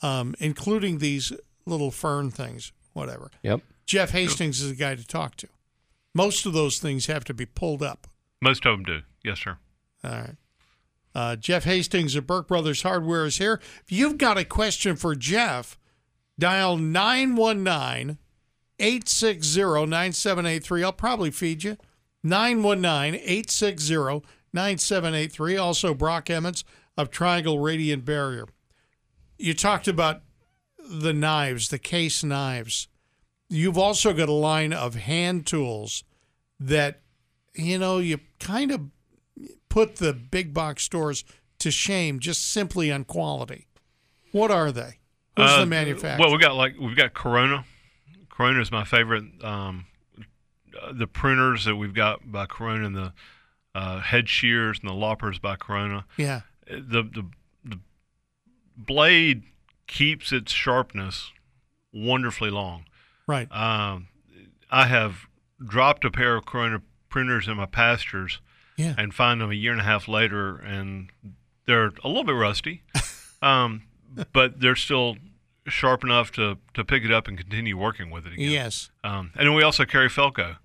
um, 0.02 0.34
including 0.39 0.97
these 0.97 1.32
little 1.67 1.91
fern 1.91 2.32
things, 2.32 2.71
whatever. 2.93 3.30
Yep. 3.43 3.62
Jeff 3.86 4.12
Hastings 4.12 4.60
is 4.62 4.69
the 4.69 4.76
guy 4.76 4.95
to 4.95 5.06
talk 5.06 5.36
to. 5.38 5.47
Most 6.15 6.45
of 6.45 6.54
those 6.54 6.80
things 6.80 7.06
have 7.06 7.23
to 7.26 7.34
be 7.34 7.45
pulled 7.45 7.84
up. 7.84 8.08
Most 8.41 8.65
of 8.65 8.78
them 8.78 8.84
do. 8.84 9.02
Yes, 9.23 9.39
sir. 9.39 9.58
All 10.04 10.12
right. 10.12 10.36
Uh, 11.15 11.36
Jeff 11.36 11.63
Hastings 11.65 12.15
of 12.15 12.26
Burke 12.26 12.47
Brothers 12.47 12.82
Hardware 12.82 13.26
is 13.26 13.38
here. 13.38 13.60
If 13.84 13.91
you've 13.91 14.17
got 14.17 14.38
a 14.38 14.45
question 14.45 14.95
for 14.95 15.15
Jeff, 15.15 15.78
dial 16.39 16.78
919 16.78 18.17
860 18.80 19.86
9783. 19.86 20.84
I'll 20.84 20.93
probably 20.93 21.32
feed 21.32 21.63
you. 21.63 21.78
919 22.23 23.15
860 23.15 24.21
9783. 24.54 25.58
Also, 25.58 25.93
Brock 25.93 26.30
Emmons 26.30 26.63
of 26.97 27.10
Triangle 27.10 27.60
Radiant 27.60 28.06
Barrier. 28.06 28.47
You 29.38 29.54
talked 29.54 29.88
about 29.88 30.21
the 30.78 31.13
knives, 31.13 31.69
the 31.69 31.80
case 31.80 32.23
knives. 32.23 32.88
You've 33.49 33.78
also 33.78 34.13
got 34.13 34.30
a 34.30 34.34
line 34.34 34.73
of 34.73 34.95
hand 34.95 35.45
tools 35.45 36.04
that, 36.60 37.02
you 37.56 37.78
know, 37.78 37.99
you 37.99 38.19
kind 38.39 38.71
of 38.71 38.82
put 39.73 39.95
the 39.95 40.13
big 40.13 40.53
box 40.53 40.83
stores 40.83 41.23
to 41.57 41.71
shame 41.71 42.19
just 42.19 42.45
simply 42.51 42.91
on 42.91 43.03
quality. 43.03 43.65
What 44.31 44.51
are 44.51 44.71
they? 44.71 44.99
Who's 45.36 45.49
Uh, 45.49 45.59
the 45.62 45.65
manufacturer? 45.65 46.23
Well, 46.27 46.31
we 46.36 46.39
got 46.39 46.55
like 46.55 46.75
we've 46.79 46.95
got 46.95 47.13
Corona. 47.15 47.65
Corona 48.29 48.62
is 48.62 48.71
my 48.71 48.83
favorite. 48.83 49.25
Um, 49.43 49.86
uh, 50.79 50.91
the 50.93 51.07
pruners 51.07 51.65
that 51.65 51.75
we've 51.75 51.93
got 51.93 52.31
by 52.31 52.45
Corona 52.45 52.86
and 52.86 52.95
the 52.95 53.13
uh, 53.73 53.99
head 54.01 54.29
shears 54.29 54.79
and 54.79 54.88
the 54.89 54.93
loppers 54.93 55.39
by 55.39 55.55
Corona. 55.55 56.05
yeah, 56.17 56.41
The 56.67 57.01
the 57.03 57.25
the 57.65 57.79
blade 58.77 59.43
keeps 59.88 60.31
its 60.31 60.51
sharpness 60.51 61.31
wonderfully 61.91 62.49
long. 62.51 62.86
right. 63.27 63.51
Um, 63.51 64.07
I 64.71 64.86
have 64.88 65.25
dropped 65.65 66.03
a 66.05 66.12
pair 66.12 66.36
of 66.36 66.45
Corona 66.45 66.81
pruners 67.09 67.47
in 67.47 67.57
my 67.57 67.65
pastures 67.67 68.39
Yeah. 68.75 68.95
and 68.97 69.13
find 69.13 69.41
them 69.41 69.51
a 69.51 69.55
year 69.55 69.71
and 69.71 69.81
a 69.81 69.83
half 69.83 70.07
later, 70.07 70.57
and 70.57 71.09
they're 71.65 71.91
a 72.03 72.07
little 72.07 72.23
bit 72.23 72.33
rusty, 72.33 72.83
um, 73.41 73.83
but 74.31 74.59
they're 74.59 74.75
still 74.75 75.17
sharp 75.67 76.03
enough 76.03 76.31
to, 76.33 76.57
to 76.73 76.83
pick 76.83 77.03
it 77.03 77.12
up 77.12 77.27
and 77.27 77.38
continue 77.38 77.77
working 77.77 78.09
with 78.09 78.25
it 78.25 78.33
again. 78.33 78.51
Yes. 78.51 78.89
Um, 79.03 79.31
and 79.36 79.47
then 79.47 79.53
we 79.55 79.63
also 79.63 79.86
carry 79.86 80.09
Felco. 80.09 80.57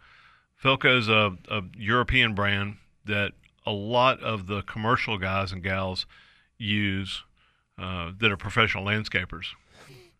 Felco 0.62 0.98
is 0.98 1.08
a, 1.08 1.36
a 1.50 1.62
European 1.76 2.34
brand 2.34 2.78
that 3.04 3.32
a 3.64 3.70
lot 3.72 4.20
of 4.20 4.46
the 4.46 4.62
commercial 4.62 5.18
guys 5.18 5.52
and 5.52 5.62
gals 5.62 6.06
use 6.56 7.22
uh, 7.78 8.10
that 8.18 8.32
are 8.32 8.36
professional 8.36 8.84
landscapers. 8.84 9.46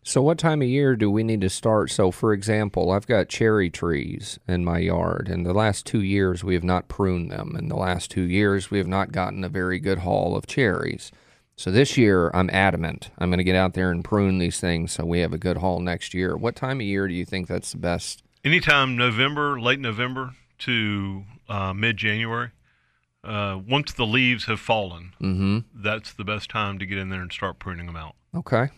So, 0.01 0.21
what 0.21 0.37
time 0.39 0.61
of 0.61 0.67
year 0.67 0.95
do 0.95 1.11
we 1.11 1.23
need 1.23 1.41
to 1.41 1.49
start? 1.49 1.91
So, 1.91 2.09
for 2.09 2.33
example, 2.33 2.91
I've 2.91 3.05
got 3.05 3.27
cherry 3.29 3.69
trees 3.69 4.39
in 4.47 4.63
my 4.65 4.79
yard, 4.79 5.27
and 5.29 5.45
the 5.45 5.53
last 5.53 5.85
two 5.85 6.01
years 6.01 6.43
we 6.43 6.53
have 6.55 6.63
not 6.63 6.87
pruned 6.87 7.29
them. 7.31 7.55
In 7.57 7.67
the 7.67 7.75
last 7.75 8.09
two 8.09 8.23
years, 8.23 8.71
we 8.71 8.77
have 8.77 8.87
not 8.87 9.11
gotten 9.11 9.43
a 9.43 9.49
very 9.49 9.77
good 9.77 9.99
haul 9.99 10.35
of 10.35 10.47
cherries. 10.47 11.11
So, 11.57 11.69
this 11.69 11.97
year 11.97 12.31
I'm 12.33 12.49
adamant. 12.51 13.11
I'm 13.19 13.29
going 13.29 13.37
to 13.39 13.43
get 13.43 13.57
out 13.57 13.73
there 13.73 13.91
and 13.91 14.03
prune 14.03 14.37
these 14.39 14.59
things 14.59 14.93
so 14.93 15.05
we 15.05 15.19
have 15.19 15.33
a 15.33 15.37
good 15.37 15.57
haul 15.57 15.79
next 15.81 16.13
year. 16.13 16.35
What 16.37 16.55
time 16.55 16.79
of 16.79 16.85
year 16.87 17.07
do 17.07 17.13
you 17.13 17.25
think 17.25 17.47
that's 17.47 17.71
the 17.73 17.77
best? 17.77 18.23
anytime 18.45 18.95
November, 18.95 19.59
late 19.59 19.81
November 19.81 20.33
to 20.59 21.25
uh, 21.49 21.73
mid 21.73 21.97
January. 21.97 22.49
Uh, 23.21 23.59
once 23.67 23.91
the 23.91 24.05
leaves 24.05 24.45
have 24.45 24.61
fallen, 24.61 25.11
Mm-hmm. 25.21 25.57
that's 25.83 26.13
the 26.13 26.23
best 26.23 26.49
time 26.49 26.79
to 26.79 26.85
get 26.85 26.97
in 26.97 27.09
there 27.09 27.19
and 27.21 27.33
start 27.33 27.59
pruning 27.59 27.85
them 27.85 27.97
out. 27.97 28.15
Okay. 28.33 28.69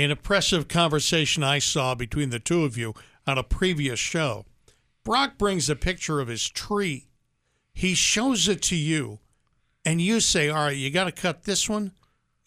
An 0.00 0.10
impressive 0.10 0.66
conversation 0.66 1.44
I 1.44 1.58
saw 1.58 1.94
between 1.94 2.30
the 2.30 2.38
two 2.38 2.64
of 2.64 2.78
you 2.78 2.94
on 3.26 3.36
a 3.36 3.42
previous 3.42 3.98
show. 3.98 4.46
Brock 5.04 5.36
brings 5.36 5.68
a 5.68 5.76
picture 5.76 6.20
of 6.20 6.28
his 6.28 6.48
tree. 6.48 7.08
He 7.74 7.94
shows 7.94 8.48
it 8.48 8.62
to 8.62 8.76
you, 8.76 9.18
and 9.84 10.00
you 10.00 10.20
say, 10.20 10.48
All 10.48 10.64
right, 10.64 10.76
you 10.76 10.90
got 10.90 11.04
to 11.04 11.12
cut 11.12 11.44
this 11.44 11.68
one 11.68 11.92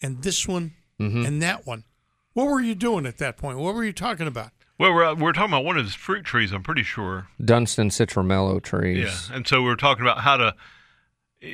and 0.02 0.22
this 0.24 0.48
one 0.48 0.72
mm-hmm. 1.00 1.24
and 1.24 1.40
that 1.42 1.64
one. 1.64 1.84
What 2.32 2.48
were 2.48 2.60
you 2.60 2.74
doing 2.74 3.06
at 3.06 3.18
that 3.18 3.36
point? 3.36 3.58
What 3.58 3.76
were 3.76 3.84
you 3.84 3.92
talking 3.92 4.26
about? 4.26 4.50
Well, 4.76 4.92
we're, 4.92 5.04
uh, 5.04 5.14
we're 5.14 5.32
talking 5.32 5.52
about 5.52 5.64
one 5.64 5.78
of 5.78 5.84
his 5.84 5.94
fruit 5.94 6.24
trees, 6.24 6.50
I'm 6.50 6.64
pretty 6.64 6.82
sure. 6.82 7.28
Dunstan 7.42 7.90
citrumelo 7.90 8.60
trees. 8.60 9.28
Yeah, 9.30 9.36
and 9.36 9.46
so 9.46 9.62
we 9.62 9.70
are 9.70 9.76
talking 9.76 10.02
about 10.02 10.18
how 10.18 10.36
to 10.38 10.56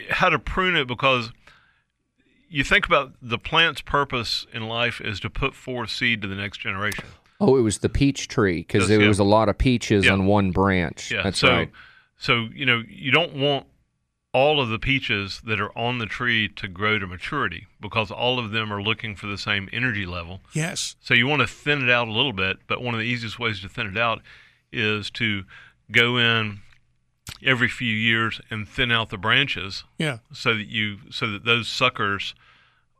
how 0.08 0.30
to 0.30 0.38
prune 0.38 0.76
it 0.76 0.86
because 0.88 1.30
you 2.50 2.64
think 2.64 2.84
about 2.84 3.12
the 3.22 3.38
plant's 3.38 3.80
purpose 3.80 4.46
in 4.52 4.66
life 4.68 5.00
is 5.00 5.20
to 5.20 5.30
put 5.30 5.54
forth 5.54 5.88
seed 5.90 6.20
to 6.22 6.28
the 6.28 6.34
next 6.34 6.58
generation. 6.58 7.04
Oh, 7.40 7.56
it 7.56 7.62
was 7.62 7.78
the 7.78 7.88
peach 7.88 8.28
tree 8.28 8.58
because 8.58 8.88
there 8.88 9.00
yeah. 9.00 9.08
was 9.08 9.18
a 9.18 9.24
lot 9.24 9.48
of 9.48 9.56
peaches 9.56 10.04
Yeah. 10.04 10.12
on 10.12 10.26
one 10.26 10.50
branch. 10.50 11.10
Yeah, 11.10 11.22
That's 11.22 11.38
so 11.38 11.48
right. 11.48 11.70
so 12.18 12.48
you 12.54 12.66
know 12.66 12.82
you 12.88 13.10
don't 13.10 13.32
want 13.34 13.66
all 14.32 14.60
of 14.60 14.68
the 14.68 14.78
peaches 14.78 15.40
that 15.44 15.60
are 15.60 15.76
on 15.76 15.98
the 15.98 16.06
tree 16.06 16.48
to 16.48 16.68
grow 16.68 16.98
to 16.98 17.06
maturity 17.06 17.66
because 17.80 18.10
all 18.12 18.38
of 18.38 18.50
them 18.52 18.72
are 18.72 18.80
looking 18.82 19.16
for 19.16 19.26
the 19.26 19.38
same 19.38 19.68
energy 19.72 20.06
level. 20.06 20.40
Yes. 20.52 20.94
So 21.00 21.14
you 21.14 21.26
want 21.26 21.40
to 21.42 21.48
thin 21.48 21.82
it 21.82 21.90
out 21.90 22.06
a 22.08 22.12
little 22.12 22.32
bit, 22.32 22.58
but 22.68 22.80
one 22.82 22.94
of 22.94 23.00
the 23.00 23.06
easiest 23.06 23.38
ways 23.40 23.60
to 23.62 23.68
thin 23.68 23.86
it 23.88 23.96
out 23.96 24.20
is 24.72 25.10
to 25.12 25.44
go 25.90 26.16
in 26.16 26.60
every 27.44 27.68
few 27.68 27.92
years 27.92 28.40
and 28.50 28.68
thin 28.68 28.90
out 28.92 29.08
the 29.10 29.16
branches 29.18 29.84
Yeah. 29.98 30.18
so 30.32 30.54
that 30.54 30.66
you 30.68 30.98
so 31.10 31.30
that 31.30 31.44
those 31.44 31.68
suckers 31.68 32.34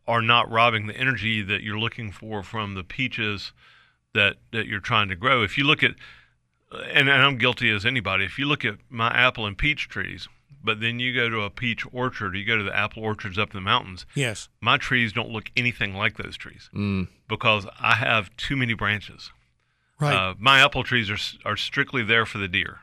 are 0.09 0.23
not 0.23 0.51
robbing 0.51 0.87
the 0.87 0.97
energy 0.97 1.43
that 1.43 1.63
you're 1.63 1.79
looking 1.79 2.11
for 2.11 2.43
from 2.43 2.75
the 2.75 2.85
peaches 2.85 3.53
that 4.15 4.37
that 4.53 4.67
you're 4.67 4.81
trying 4.81 5.09
to 5.09 5.17
grow. 5.17 5.43
If 5.43 5.57
you 5.59 5.65
look 5.65 5.83
at 5.83 5.93
and, 6.73 7.09
and 7.09 7.23
I'm 7.23 7.37
guilty 7.39 7.71
as 7.71 7.85
anybody, 7.85 8.25
if 8.25 8.39
you 8.39 8.47
look 8.47 8.65
at 8.65 8.77
my 8.89 9.09
apple 9.09 9.45
and 9.47 9.59
peach 9.59 9.89
trees, 9.89 10.29
but 10.63 10.81
then 10.81 10.99
you 11.01 11.15
go 11.15 11.29
to 11.29 11.41
a 11.43 11.51
peach 11.51 11.85
orchard, 11.93 12.37
you 12.37 12.45
go 12.45 12.57
to 12.57 12.63
the 12.63 12.77
apple 12.77 13.03
orchards 13.03 13.39
up 13.39 13.51
in 13.51 13.57
the 13.57 13.61
mountains, 13.61 14.07
Yes. 14.15 14.49
my 14.61 14.77
trees 14.77 15.13
don't 15.13 15.31
look 15.31 15.51
anything 15.57 15.95
like 15.95 16.17
those 16.17 16.37
trees 16.37 16.71
Mm. 16.75 17.09
because 17.29 17.67
I 17.81 17.97
have 17.97 18.35
too 18.37 18.57
many 18.57 18.75
branches. 18.75 19.31
Right. 19.99 20.15
Uh, 20.15 20.35
my 20.39 20.61
apple 20.61 20.83
trees 20.85 21.11
are 21.11 21.19
are 21.45 21.57
strictly 21.57 22.03
there 22.03 22.25
for 22.25 22.39
the 22.39 22.49
deer. 22.49 22.79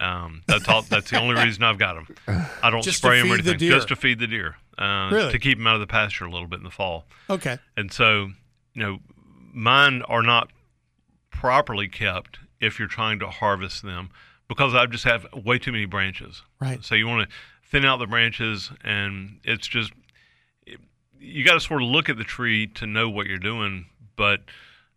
Um, 0.00 0.42
that's 0.46 0.66
all. 0.68 0.82
That's 0.82 1.10
the 1.10 1.20
only 1.20 1.34
reason 1.42 1.62
I've 1.62 1.78
got 1.78 1.94
them. 1.94 2.46
I 2.62 2.70
don't 2.70 2.82
Just 2.82 2.98
spray 2.98 3.18
them 3.20 3.30
or 3.32 3.36
feed 3.36 3.44
the 3.44 3.50
anything, 3.50 3.68
just 3.70 3.88
to 3.88 3.96
feed 3.96 4.18
the 4.18 4.26
deer, 4.26 4.56
uh, 4.78 5.10
Really? 5.12 5.30
to 5.32 5.38
keep 5.38 5.58
them 5.58 5.66
out 5.66 5.74
of 5.74 5.80
the 5.80 5.86
pasture 5.86 6.24
a 6.24 6.30
little 6.30 6.48
bit 6.48 6.56
in 6.58 6.64
the 6.64 6.70
fall. 6.70 7.04
okay. 7.28 7.58
And 7.76 7.92
so, 7.92 8.30
you 8.74 8.82
know, 8.82 8.98
mine 9.52 10.02
are 10.02 10.22
not 10.22 10.50
properly 11.30 11.86
kept 11.88 12.38
if 12.60 12.78
you're 12.78 12.88
trying 12.88 13.18
to 13.18 13.26
harvest 13.28 13.82
them 13.82 14.10
because 14.48 14.74
I 14.74 14.86
just 14.86 15.04
have 15.04 15.26
way 15.34 15.58
too 15.58 15.72
many 15.72 15.84
branches. 15.84 16.42
Right. 16.60 16.82
So 16.84 16.94
you 16.94 17.06
want 17.06 17.28
to 17.28 17.36
thin 17.70 17.84
out 17.84 17.98
the 17.98 18.06
branches, 18.06 18.70
and 18.82 19.38
it's 19.44 19.66
just 19.68 19.92
you 21.18 21.44
got 21.44 21.54
to 21.54 21.60
sort 21.60 21.82
of 21.82 21.88
look 21.88 22.08
at 22.08 22.16
the 22.16 22.24
tree 22.24 22.66
to 22.66 22.86
know 22.86 23.08
what 23.10 23.26
you're 23.26 23.38
doing. 23.38 23.86
But 24.16 24.40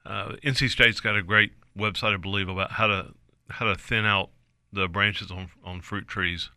uh, 0.06 0.34
NC 0.44 0.70
State's 0.70 1.00
got 1.02 1.18
a 1.18 1.24
great 1.24 1.52
website, 1.78 2.13
I 2.13 2.18
believe, 2.18 2.48
about 2.50 2.72
how 2.72 2.88
to 2.88 3.08
how 3.50 3.66
to 3.66 3.76
thin 3.76 4.06
out 4.06 4.30
the 4.74 4.88
branches 4.88 5.32
on 5.32 5.50
on 5.64 5.82
fruit 5.82 6.08
trees. 6.08 6.50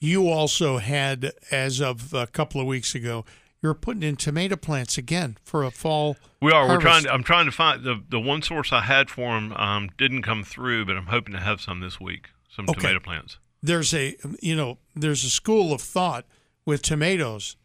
You 0.00 0.28
also 0.28 0.78
had, 0.78 1.32
as 1.50 1.80
of 1.80 2.12
a 2.12 2.26
couple 2.26 2.60
of 2.60 2.66
weeks 2.66 2.94
ago, 2.94 3.24
you're 3.62 3.74
putting 3.74 4.02
in 4.02 4.16
tomato 4.16 4.56
plants 4.56 4.98
again 4.98 5.38
for 5.44 5.62
a 5.62 5.70
fall. 5.70 6.16
We 6.40 6.50
are. 6.50 6.66
We're 6.66 6.80
trying. 6.80 7.04
To, 7.04 7.12
I'm 7.12 7.22
trying 7.22 7.46
to 7.46 7.52
find 7.52 7.84
the 7.84 8.02
the 8.08 8.18
one 8.18 8.42
source 8.42 8.72
I 8.72 8.80
had 8.80 9.10
for 9.10 9.34
them 9.34 9.52
um, 9.52 9.90
didn't 9.98 10.22
come 10.22 10.42
through, 10.42 10.86
but 10.86 10.96
I'm 10.96 11.06
hoping 11.06 11.34
to 11.34 11.40
have 11.40 11.60
some 11.60 11.80
this 11.80 12.00
week. 12.00 12.30
Some 12.50 12.68
Okay. 12.68 12.80
tomato 12.80 13.00
plants. 13.00 13.38
There's 13.62 13.94
a, 13.94 14.16
you 14.40 14.56
know, 14.56 14.78
there's 14.96 15.22
a 15.22 15.30
school 15.30 15.72
of 15.72 15.80
thought 15.80 16.26
with 16.66 16.82
tomatoes 16.82 17.56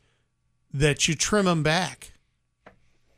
that 0.72 1.08
you 1.08 1.16
trim 1.16 1.46
them 1.46 1.64
back, 1.64 2.14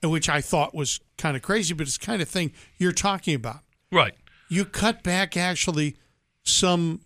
which 0.02 0.30
I 0.30 0.40
thought 0.40 0.74
was 0.74 1.02
kind 1.18 1.36
of 1.36 1.44
crazy, 1.44 1.74
but 1.74 1.88
it's 1.88 1.98
the 1.98 2.06
kind 2.06 2.22
of 2.22 2.30
thing 2.30 2.54
you're 2.78 2.94
talking 2.94 3.36
about. 3.36 3.60
Right. 3.92 4.14
You 4.48 4.64
cut 4.64 5.04
back 5.04 5.36
actually 5.36 5.98
some 6.44 7.02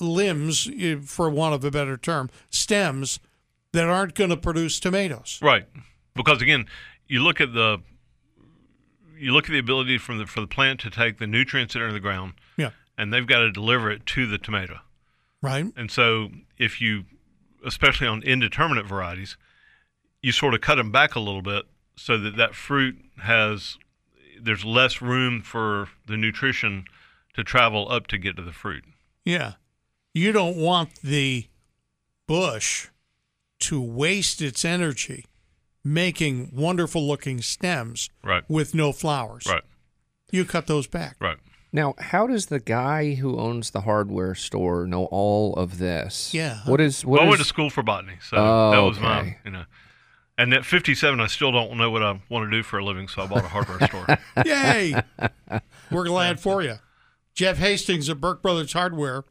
limbs, 0.00 0.68
eh, 0.78 0.96
for 1.04 1.28
want 1.30 1.54
of 1.54 1.64
a 1.64 1.70
better 1.70 1.96
term, 1.96 2.30
stems 2.50 3.20
that 3.72 3.84
aren't 3.88 4.14
going 4.14 4.30
to 4.30 4.36
produce 4.36 4.78
tomatoes. 4.80 5.38
Right. 5.42 5.66
Because 6.14 6.40
again, 6.42 6.66
you 7.08 7.20
look 7.22 7.40
at 7.40 7.52
the 7.52 7.78
you 9.16 9.32
look 9.32 9.44
at 9.44 9.52
the 9.52 9.58
ability 9.58 9.98
from 9.98 10.18
the 10.18 10.26
for 10.26 10.40
the 10.40 10.46
plant 10.46 10.80
to 10.80 10.90
take 10.90 11.18
the 11.18 11.26
nutrients 11.26 11.74
that 11.74 11.80
are 11.82 11.88
in 11.88 11.94
the 11.94 12.00
ground, 12.00 12.34
Yeah. 12.56 12.70
and 12.98 13.12
they've 13.12 13.26
got 13.26 13.38
to 13.40 13.50
deliver 13.52 13.90
it 13.90 14.06
to 14.06 14.26
the 14.26 14.38
tomato. 14.38 14.80
Right. 15.40 15.66
And 15.76 15.90
so, 15.90 16.30
if 16.58 16.80
you 16.80 17.04
especially 17.64 18.06
on 18.06 18.22
indeterminate 18.22 18.86
varieties, 18.86 19.36
you 20.22 20.32
sort 20.32 20.52
of 20.54 20.60
cut 20.60 20.74
them 20.76 20.90
back 20.92 21.14
a 21.14 21.20
little 21.20 21.42
bit 21.42 21.64
so 21.96 22.18
that 22.18 22.36
that 22.36 22.54
fruit 22.54 22.96
has 23.22 23.78
there's 24.40 24.64
less 24.64 25.00
room 25.00 25.40
for 25.42 25.88
the 26.06 26.16
nutrition 26.16 26.84
to 27.34 27.44
travel 27.44 27.90
up 27.90 28.06
to 28.08 28.18
get 28.18 28.36
to 28.36 28.42
the 28.42 28.52
fruit. 28.52 28.84
Yeah. 29.24 29.54
You 30.12 30.32
don't 30.32 30.56
want 30.56 31.00
the 31.02 31.48
bush 32.26 32.88
to 33.60 33.80
waste 33.80 34.40
its 34.40 34.64
energy 34.64 35.26
making 35.84 36.50
wonderful 36.54 37.06
looking 37.06 37.42
stems 37.42 38.08
Right. 38.22 38.42
with 38.48 38.74
no 38.74 38.90
flowers. 38.92 39.46
Right. 39.46 39.62
You 40.30 40.44
cut 40.44 40.66
those 40.66 40.86
back. 40.86 41.16
Right. 41.20 41.36
Now, 41.72 41.94
how 41.98 42.26
does 42.26 42.46
the 42.46 42.60
guy 42.60 43.14
who 43.14 43.38
owns 43.38 43.70
the 43.72 43.82
hardware 43.82 44.34
store 44.34 44.86
know 44.86 45.06
all 45.06 45.54
of 45.54 45.78
this? 45.78 46.32
Yeah. 46.32 46.60
What 46.64 46.80
is 46.80 47.04
what 47.04 47.18
well, 47.18 47.26
I 47.26 47.28
went 47.28 47.40
to 47.40 47.46
school 47.46 47.68
for 47.68 47.82
botany, 47.82 48.14
so 48.22 48.36
Oh, 48.38 48.70
that 48.70 48.78
was 48.78 49.00
my, 49.00 49.36
you 49.44 49.50
know. 49.50 49.64
And 50.38 50.54
at 50.54 50.64
57, 50.64 51.20
I 51.20 51.26
still 51.26 51.52
don't 51.52 51.76
know 51.76 51.90
what 51.90 52.02
I 52.02 52.18
want 52.28 52.50
to 52.50 52.56
do 52.56 52.62
for 52.62 52.78
a 52.78 52.84
living, 52.84 53.06
so 53.08 53.22
I 53.22 53.26
bought 53.26 53.44
a 53.44 53.48
hardware 53.48 53.80
store. 53.88 54.06
Yay! 54.46 54.94
We're 55.90 56.04
glad 56.06 56.40
for 56.46 56.62
you. 56.62 56.76
Jeff 57.34 57.58
Hastings 57.58 58.08
of 58.08 58.20
Burke 58.20 58.42
Brothers 58.42 58.72
Hardware 58.72 59.24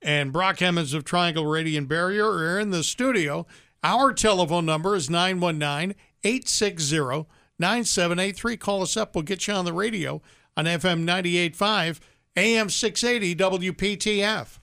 and 0.00 0.32
Brock 0.32 0.62
Emmons 0.62 0.94
of 0.94 1.04
Triangle 1.04 1.46
Radiant 1.46 1.88
Barrier 1.88 2.26
are 2.26 2.58
in 2.60 2.70
the 2.70 2.84
studio. 2.84 3.46
Our 3.82 4.12
telephone 4.12 4.64
number 4.64 4.94
is 4.94 5.10
919 5.10 5.96
860 6.22 7.26
9783. 7.58 8.56
Call 8.56 8.82
us 8.82 8.96
up. 8.96 9.14
We'll 9.14 9.22
get 9.22 9.46
you 9.46 9.54
on 9.54 9.64
the 9.64 9.72
radio 9.72 10.22
on 10.56 10.66
FM 10.66 11.04
98.5, 11.04 12.00
AM 12.36 12.70
680, 12.70 13.34
WPTF. 13.72 14.58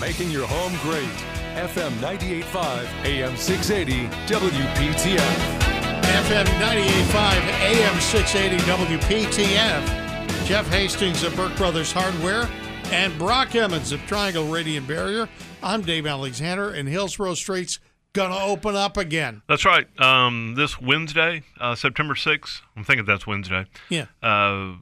Making 0.00 0.30
your 0.30 0.46
home 0.46 0.76
great. 0.82 1.08
FM 1.54 1.92
98.5, 1.98 3.04
AM 3.04 3.36
680, 3.36 4.08
WPTF. 4.26 5.64
FM 6.02 6.44
98.5, 6.44 7.14
AM 7.62 8.00
680, 8.00 8.64
WPTF. 8.64 10.03
Jeff 10.44 10.68
Hastings 10.68 11.22
of 11.22 11.34
Burke 11.36 11.56
Brothers 11.56 11.90
Hardware 11.90 12.48
and 12.92 13.16
Brock 13.18 13.54
Emmons 13.54 13.92
of 13.92 14.00
Triangle 14.06 14.46
Radiant 14.46 14.86
Barrier. 14.86 15.28
I'm 15.62 15.80
Dave 15.82 16.06
Alexander, 16.06 16.68
and 16.70 16.86
Hillsborough 16.88 17.34
Street's 17.34 17.80
gonna 18.12 18.36
open 18.38 18.76
up 18.76 18.96
again. 18.98 19.40
That's 19.48 19.64
right. 19.64 19.86
Um, 20.00 20.54
this 20.54 20.78
Wednesday, 20.80 21.42
uh, 21.58 21.74
September 21.74 22.14
6th, 22.14 22.60
I'm 22.76 22.84
thinking 22.84 23.06
that's 23.06 23.26
Wednesday. 23.26 23.64
Yeah. 23.88 24.06
Uh, 24.22 24.74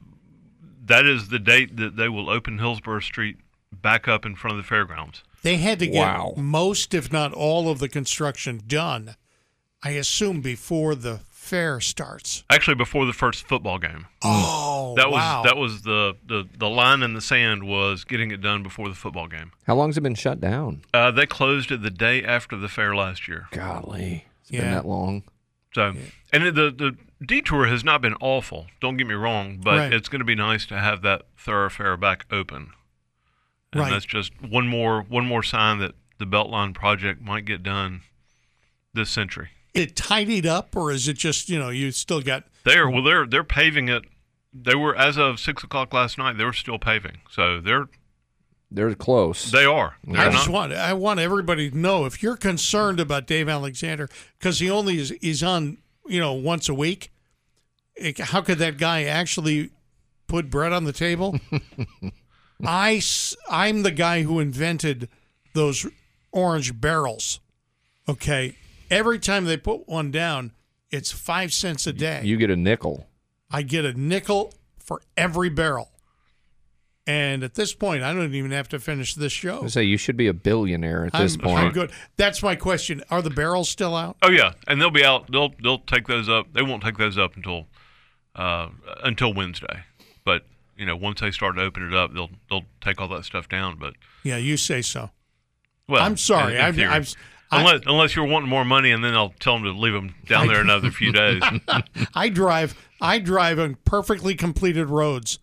that 0.85 1.05
is 1.05 1.29
the 1.29 1.39
date 1.39 1.77
that 1.77 1.95
they 1.95 2.09
will 2.09 2.29
open 2.29 2.59
Hillsborough 2.59 2.99
Street 2.99 3.37
back 3.71 4.07
up 4.07 4.25
in 4.25 4.35
front 4.35 4.57
of 4.57 4.63
the 4.63 4.67
fairgrounds. 4.67 5.23
They 5.43 5.57
had 5.57 5.79
to 5.79 5.87
get 5.87 5.99
Wow. 5.99 6.33
most, 6.35 6.93
if 6.93 7.11
not 7.11 7.33
all, 7.33 7.69
of 7.71 7.79
the 7.79 7.89
construction 7.89 8.61
done, 8.67 9.15
I 9.81 9.91
assume, 9.91 10.41
before 10.41 10.93
the 10.93 11.21
fair 11.53 11.79
starts. 11.79 12.43
Actually, 12.49 12.73
before 12.75 13.05
the 13.05 13.13
first 13.13 13.45
football 13.47 13.77
game. 13.77 14.07
Oh, 14.23 14.95
That 14.97 15.09
was 15.11 15.19
wow. 15.21 15.43
that 15.43 15.55
was 15.55 15.83
the, 15.83 16.15
the, 16.25 16.47
the 16.57 16.67
line 16.69 17.03
in 17.03 17.13
the 17.13 17.21
sand 17.21 17.63
was 17.67 18.03
getting 18.03 18.31
it 18.31 18.41
done 18.41 18.63
before 18.63 18.89
the 18.89 18.95
football 18.95 19.27
game. 19.27 19.51
How 19.67 19.75
long's 19.75 19.95
it 19.97 20.01
been 20.01 20.15
shut 20.15 20.41
down? 20.41 20.81
Uh, 20.93 21.11
they 21.11 21.25
closed 21.27 21.71
it 21.71 21.83
the 21.83 21.91
day 21.91 22.23
after 22.23 22.57
the 22.57 22.67
fair 22.67 22.95
last 22.95 23.27
year. 23.27 23.47
Golly, 23.51 24.25
it's 24.41 24.49
been 24.51 24.61
that 24.71 24.87
long. 24.87 25.23
So, 25.75 25.93
and 26.31 26.43
the 26.45 26.71
the 26.71 26.95
detour 27.25 27.67
has 27.67 27.83
not 27.83 28.01
been 28.01 28.15
awful. 28.19 28.65
Don't 28.81 28.97
get 28.97 29.05
me 29.07 29.13
wrong, 29.13 29.59
but 29.63 29.77
Right. 29.77 29.93
it's 29.93 30.09
going 30.09 30.19
to 30.21 30.25
be 30.25 30.35
nice 30.35 30.65
to 30.67 30.79
have 30.79 31.01
that 31.03 31.23
thoroughfare 31.37 31.97
back 31.97 32.25
open. 32.31 32.71
And 33.71 33.81
Right. 33.81 33.91
that's 33.91 34.05
just 34.05 34.31
one 34.41 34.67
more 34.67 35.01
one 35.03 35.25
more 35.27 35.43
sign 35.43 35.77
that 35.79 35.93
the 36.17 36.25
Beltline 36.25 36.73
project 36.73 37.21
might 37.21 37.45
get 37.45 37.61
done 37.63 38.01
this 38.93 39.09
century. 39.09 39.49
It 39.73 39.95
tidied 39.95 40.45
up, 40.45 40.75
or 40.75 40.91
is 40.91 41.07
it 41.07 41.17
just 41.17 41.49
you 41.49 41.57
know 41.59 41.69
you 41.69 41.91
still 41.91 42.21
got 42.21 42.43
They're 42.63 42.89
well, 42.89 43.03
they're 43.03 43.25
they're 43.25 43.43
paving 43.43 43.89
it. 43.89 44.03
They 44.53 44.75
were 44.75 44.95
as 44.95 45.17
of 45.17 45.39
six 45.39 45.63
o'clock 45.63 45.93
last 45.93 46.17
night. 46.17 46.37
They 46.37 46.45
were 46.45 46.53
still 46.53 46.77
paving, 46.79 47.17
so 47.31 47.59
they're 47.59 47.87
They're 48.69 48.93
close. 48.95 49.51
they 49.51 49.65
are. 49.65 49.95
I 50.07 50.11
They're 50.23 50.31
just 50.31 50.47
not, 50.47 50.53
want 50.53 50.73
I 50.73 50.93
want 50.93 51.19
everybody 51.19 51.71
to 51.71 51.77
know 51.77 52.05
if 52.05 52.21
you're 52.21 52.37
concerned 52.37 52.99
about 52.99 53.25
Dave 53.27 53.49
Alexander 53.49 54.07
because 54.37 54.59
he 54.59 54.69
only 54.69 54.99
is 54.99 55.13
he's 55.21 55.41
on 55.43 55.77
you 56.07 56.19
know 56.19 56.33
once 56.33 56.69
a 56.69 56.73
week. 56.73 57.11
it- 57.95 58.19
how 58.19 58.41
could 58.41 58.59
that 58.59 58.77
guy 58.77 59.03
actually 59.05 59.71
put 60.27 60.49
bread 60.51 60.71
on 60.71 60.83
the 60.83 60.93
table? 60.93 61.39
I 62.65 63.01
I'm 63.49 63.83
the 63.83 63.91
guy 63.91 64.21
who 64.23 64.39
invented 64.39 65.09
those 65.53 65.85
orange 66.31 66.79
barrels. 66.79 67.39
Okay, 68.07 68.55
every 68.93 69.19
time 69.19 69.45
they 69.45 69.57
put 69.57 69.87
one 69.87 70.11
down, 70.11 70.51
it's 70.91 71.11
five 71.11 71.51
cents 71.53 71.87
a 71.87 71.93
day. 71.93 72.21
you 72.23 72.37
get 72.37 72.49
a 72.49 72.55
nickel. 72.55 73.07
I 73.51 73.61
get 73.63 73.85
a 73.85 73.93
nickel 73.93 74.53
for 74.79 75.01
every 75.17 75.49
barrel. 75.49 75.89
And 77.05 77.43
at 77.43 77.55
this 77.55 77.73
point, 77.73 78.01
I 78.01 78.13
don't 78.13 78.33
even 78.33 78.51
have 78.51 78.69
to 78.69 78.79
finish 78.79 79.13
this 79.15 79.33
show. 79.33 79.63
I 79.65 79.67
say 79.67 79.83
you 79.83 79.97
should 79.97 80.15
be 80.15 80.27
a 80.27 80.33
billionaire 80.33 81.05
at 81.07 81.11
this 81.13 81.33
I'm, 81.35 81.41
point. 81.41 81.65
I'm 81.65 81.71
good. 81.73 81.91
That's 82.15 82.41
my 82.41 82.55
question. 82.55 83.03
Are 83.09 83.21
the 83.21 83.29
barrels 83.29 83.69
still 83.69 83.95
out? 83.95 84.15
oh 84.21 84.29
yeah, 84.29 84.53
and 84.67 84.79
they'll 84.79 84.89
be 84.89 85.03
out. 85.03 85.29
They'll 85.29 85.53
they'll 85.61 85.79
take 85.79 86.07
those 86.07 86.29
up. 86.29 86.53
They 86.53 86.61
won't 86.61 86.81
take 86.81 86.97
those 86.97 87.17
up 87.17 87.35
until 87.35 87.67
uh, 88.37 88.69
until 89.03 89.33
Wednesday. 89.33 89.83
But 90.23 90.45
you 90.77 90.85
know, 90.85 90.95
once 90.95 91.19
they 91.19 91.31
start 91.31 91.57
to 91.57 91.61
open 91.63 91.85
it 91.85 91.93
up, 91.93 92.13
they'll 92.13 92.29
they'll 92.49 92.65
take 92.79 93.01
all 93.01 93.09
that 93.09 93.25
stuff 93.25 93.49
down. 93.49 93.77
But 93.77 93.95
Yeah, 94.23 94.37
you 94.37 94.55
say 94.55 94.81
so. 94.81 95.09
well, 95.89 96.01
I'm 96.01 96.15
sorry. 96.15 96.53
in- 96.53 96.59
in 96.59 96.65
I've, 96.65 96.75
theory. 96.75 96.89
I've, 97.53 97.65
I, 97.65 97.69
unless 97.71 97.83
unless 97.87 98.15
you're 98.15 98.25
wanting 98.25 98.49
more 98.49 98.65
money, 98.65 98.91
and 98.91 99.03
then 99.03 99.13
I'll 99.15 99.33
tell 99.39 99.53
them 99.55 99.63
to 99.63 99.71
leave 99.71 99.93
them 99.93 100.15
down 100.27 100.47
there 100.47 100.61
another 100.61 100.91
few 100.99 101.11
days. 101.11 101.41
I 102.15 102.29
drive. 102.29 102.75
I 103.01 103.19
drive 103.19 103.59
on 103.59 103.77
perfectly 103.85 104.35
completed 104.35 104.89
roads, 104.89 105.39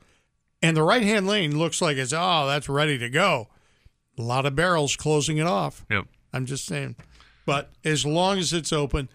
and 0.62 0.76
the 0.76 0.82
right 0.82 1.02
hand 1.02 1.26
lane 1.26 1.58
looks 1.58 1.80
like 1.82 1.96
it's 1.96 2.12
oh 2.16 2.46
that's 2.46 2.68
ready 2.68 2.98
to 2.98 3.08
go. 3.08 3.48
A 4.18 4.22
lot 4.22 4.44
of 4.46 4.54
barrels 4.54 4.96
closing 4.96 5.38
it 5.38 5.46
off. 5.46 5.84
yep. 5.90 6.04
I'm 6.32 6.46
just 6.46 6.66
saying. 6.66 6.96
But 7.46 7.70
as 7.84 8.04
long 8.04 8.38
as 8.38 8.52
it's 8.52 8.72
open, 8.72 9.08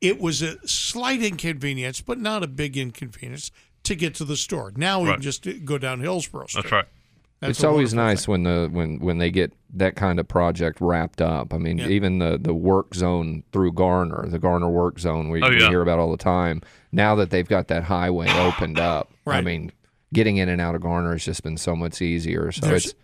it 0.00 0.18
was 0.20 0.42
a 0.42 0.56
slight 0.66 1.22
inconvenience, 1.22 2.00
but 2.00 2.18
not 2.18 2.42
a 2.42 2.46
big 2.46 2.76
inconvenience 2.76 3.50
to 3.84 3.94
get 3.94 4.14
to 4.16 4.24
the 4.24 4.36
store. 4.36 4.72
Now 4.76 5.00
we 5.00 5.08
Right. 5.08 5.14
can 5.16 5.22
just 5.22 5.46
go 5.64 5.78
down 5.78 6.00
Hillsborough 6.00 6.46
Street. 6.46 6.62
That's 6.62 6.72
right. 6.72 6.84
That's 7.40 7.58
it's 7.58 7.64
always 7.64 7.94
wonderful 7.94 8.06
nice 8.14 8.28
when 8.28 8.42
the 8.44 8.68
when 8.72 8.98
when 8.98 9.18
they 9.18 9.30
get 9.30 9.52
that 9.74 9.94
kind 9.94 10.18
of 10.18 10.26
project 10.26 10.78
wrapped 10.80 11.20
up. 11.20 11.52
I 11.52 11.58
mean, 11.58 11.78
Yeah. 11.78 11.88
even 11.88 12.18
the 12.18 12.38
the 12.40 12.54
work 12.54 12.94
zone 12.94 13.42
through 13.52 13.72
Garner, 13.72 14.26
the 14.28 14.38
Garner 14.38 14.70
work 14.70 14.98
zone, 14.98 15.28
we, 15.28 15.42
Oh, 15.42 15.50
we 15.50 15.56
hear 15.56 15.82
about 15.82 15.98
all 15.98 16.10
the 16.10 16.16
time. 16.16 16.62
Now 16.92 17.14
that 17.16 17.28
they've 17.30 17.46
got 17.48 17.68
that 17.68 17.84
highway 17.84 18.28
opened 18.30 18.78
up, 18.78 19.12
I 19.26 19.42
mean, 19.42 19.70
getting 20.14 20.38
in 20.38 20.48
and 20.48 20.60
out 20.62 20.74
of 20.74 20.80
Garner 20.80 21.12
has 21.12 21.24
just 21.24 21.42
been 21.42 21.58
so 21.58 21.76
much 21.76 22.00
easier. 22.00 22.50
So 22.52 22.66
There's- 22.66 22.86
it's 22.86 22.94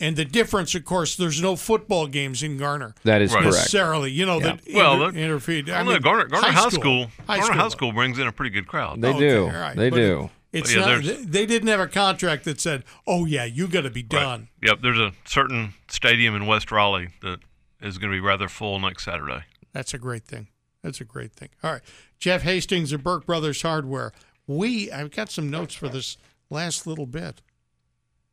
And 0.00 0.16
the 0.16 0.24
difference, 0.24 0.74
of 0.74 0.84
course, 0.84 1.14
there's 1.14 1.40
no 1.40 1.54
football 1.54 2.06
games 2.08 2.42
in 2.42 2.56
Garner 2.58 2.94
that 3.04 3.22
is 3.22 3.32
Right. 3.32 3.44
necessarily. 3.44 4.10
You 4.10 4.26
know 4.26 4.40
that 4.40 4.60
Well, 4.74 4.94
inter- 4.94 5.10
the- 5.12 5.18
interfered. 5.20 5.70
I 5.70 5.84
don't. 5.84 6.02
Garner, 6.02 6.24
Garner 6.26 6.48
High, 6.48 6.68
School, 6.70 7.06
high 7.28 7.36
Garner 7.36 7.44
school. 7.44 7.56
High 7.62 7.68
School 7.68 7.92
brings 7.92 8.18
in 8.18 8.26
a 8.26 8.32
pretty 8.32 8.50
good 8.50 8.66
crowd. 8.66 9.00
They 9.02 9.10
Okay, 9.10 9.18
do. 9.20 9.42
all 9.44 9.50
right. 9.52 9.76
They 9.76 9.90
But 9.90 9.96
do. 9.96 10.30
It's 10.54 10.72
Yeah, 10.74 10.80
not. 11.00 11.02
They, 11.30 11.46
didn't 11.46 11.66
have 11.68 11.80
a 11.80 11.88
contract 11.88 12.44
that 12.44 12.60
said, 12.60 12.84
"Oh 13.06 13.24
yeah, 13.24 13.44
you 13.44 13.66
got 13.66 13.82
to 13.82 13.90
be 13.90 14.02
Right. 14.02 14.08
done." 14.08 14.48
Yep. 14.62 14.78
There's 14.82 14.98
a 15.00 15.12
certain 15.24 15.74
stadium 15.88 16.34
in 16.36 16.46
West 16.46 16.70
Raleigh 16.70 17.08
that 17.22 17.40
is 17.82 17.98
going 17.98 18.10
to 18.12 18.16
be 18.16 18.20
rather 18.20 18.48
full 18.48 18.78
next 18.78 19.04
Saturday. 19.04 19.44
That's 19.72 19.92
a 19.92 19.98
great 19.98 20.24
thing. 20.24 20.46
That's 20.82 21.00
a 21.00 21.04
great 21.04 21.32
thing. 21.32 21.48
All 21.64 21.72
right, 21.72 21.82
Jeff 22.20 22.42
Hastings 22.42 22.92
of 22.92 23.02
Burke 23.02 23.26
Brothers 23.26 23.60
Hardware. 23.62 24.12
We 24.46 24.92
I've 24.92 25.10
got 25.10 25.30
some 25.30 25.50
notes 25.50 25.74
for 25.74 25.88
this 25.88 26.16
last 26.50 26.86
little 26.86 27.06
bit, 27.06 27.40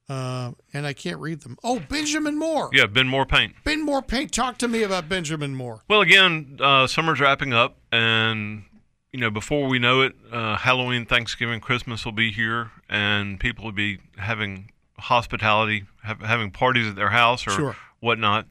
uh, 0.10 0.52
and 0.74 0.86
I 0.86 0.94
can't 0.94 1.18
read 1.20 1.42
them. 1.42 1.58
Oh, 1.64 1.80
Benjamin 1.80 2.38
Moore. 2.38 2.70
Yeah, 2.74 2.86
Ben 2.86 3.08
Moore 3.08 3.26
Paint. 3.26 3.56
Ben 3.64 3.84
Moore 3.84 4.02
Paint. 4.02 4.32
Talk 4.32 4.58
to 4.60 4.68
me 4.68 4.84
about 4.84 5.08
Benjamin 5.10 5.56
Moore. 5.56 5.82
Well, 5.88 6.02
again, 6.02 6.58
uh, 6.62 6.86
summer's 6.88 7.20
wrapping 7.20 7.54
up, 7.54 7.78
and 7.92 8.64
you 9.12 9.20
know, 9.20 9.30
before 9.30 9.68
we 9.68 9.78
know 9.80 10.02
it, 10.02 10.14
uh, 10.32 10.56
Halloween, 10.58 11.06
Thanksgiving, 11.06 11.60
Christmas 11.60 12.06
will 12.06 12.12
be 12.14 12.32
here, 12.32 12.72
and 12.90 13.40
people 13.40 13.66
will 13.66 13.72
be 13.74 14.00
having 14.18 14.72
hospitality, 15.00 15.84
have, 16.04 16.22
having 16.22 16.52
parties 16.52 16.88
at 16.88 16.96
their 16.96 17.10
house 17.10 17.46
or 17.46 17.52
Sure. 17.52 17.76
whatnot. 18.00 18.48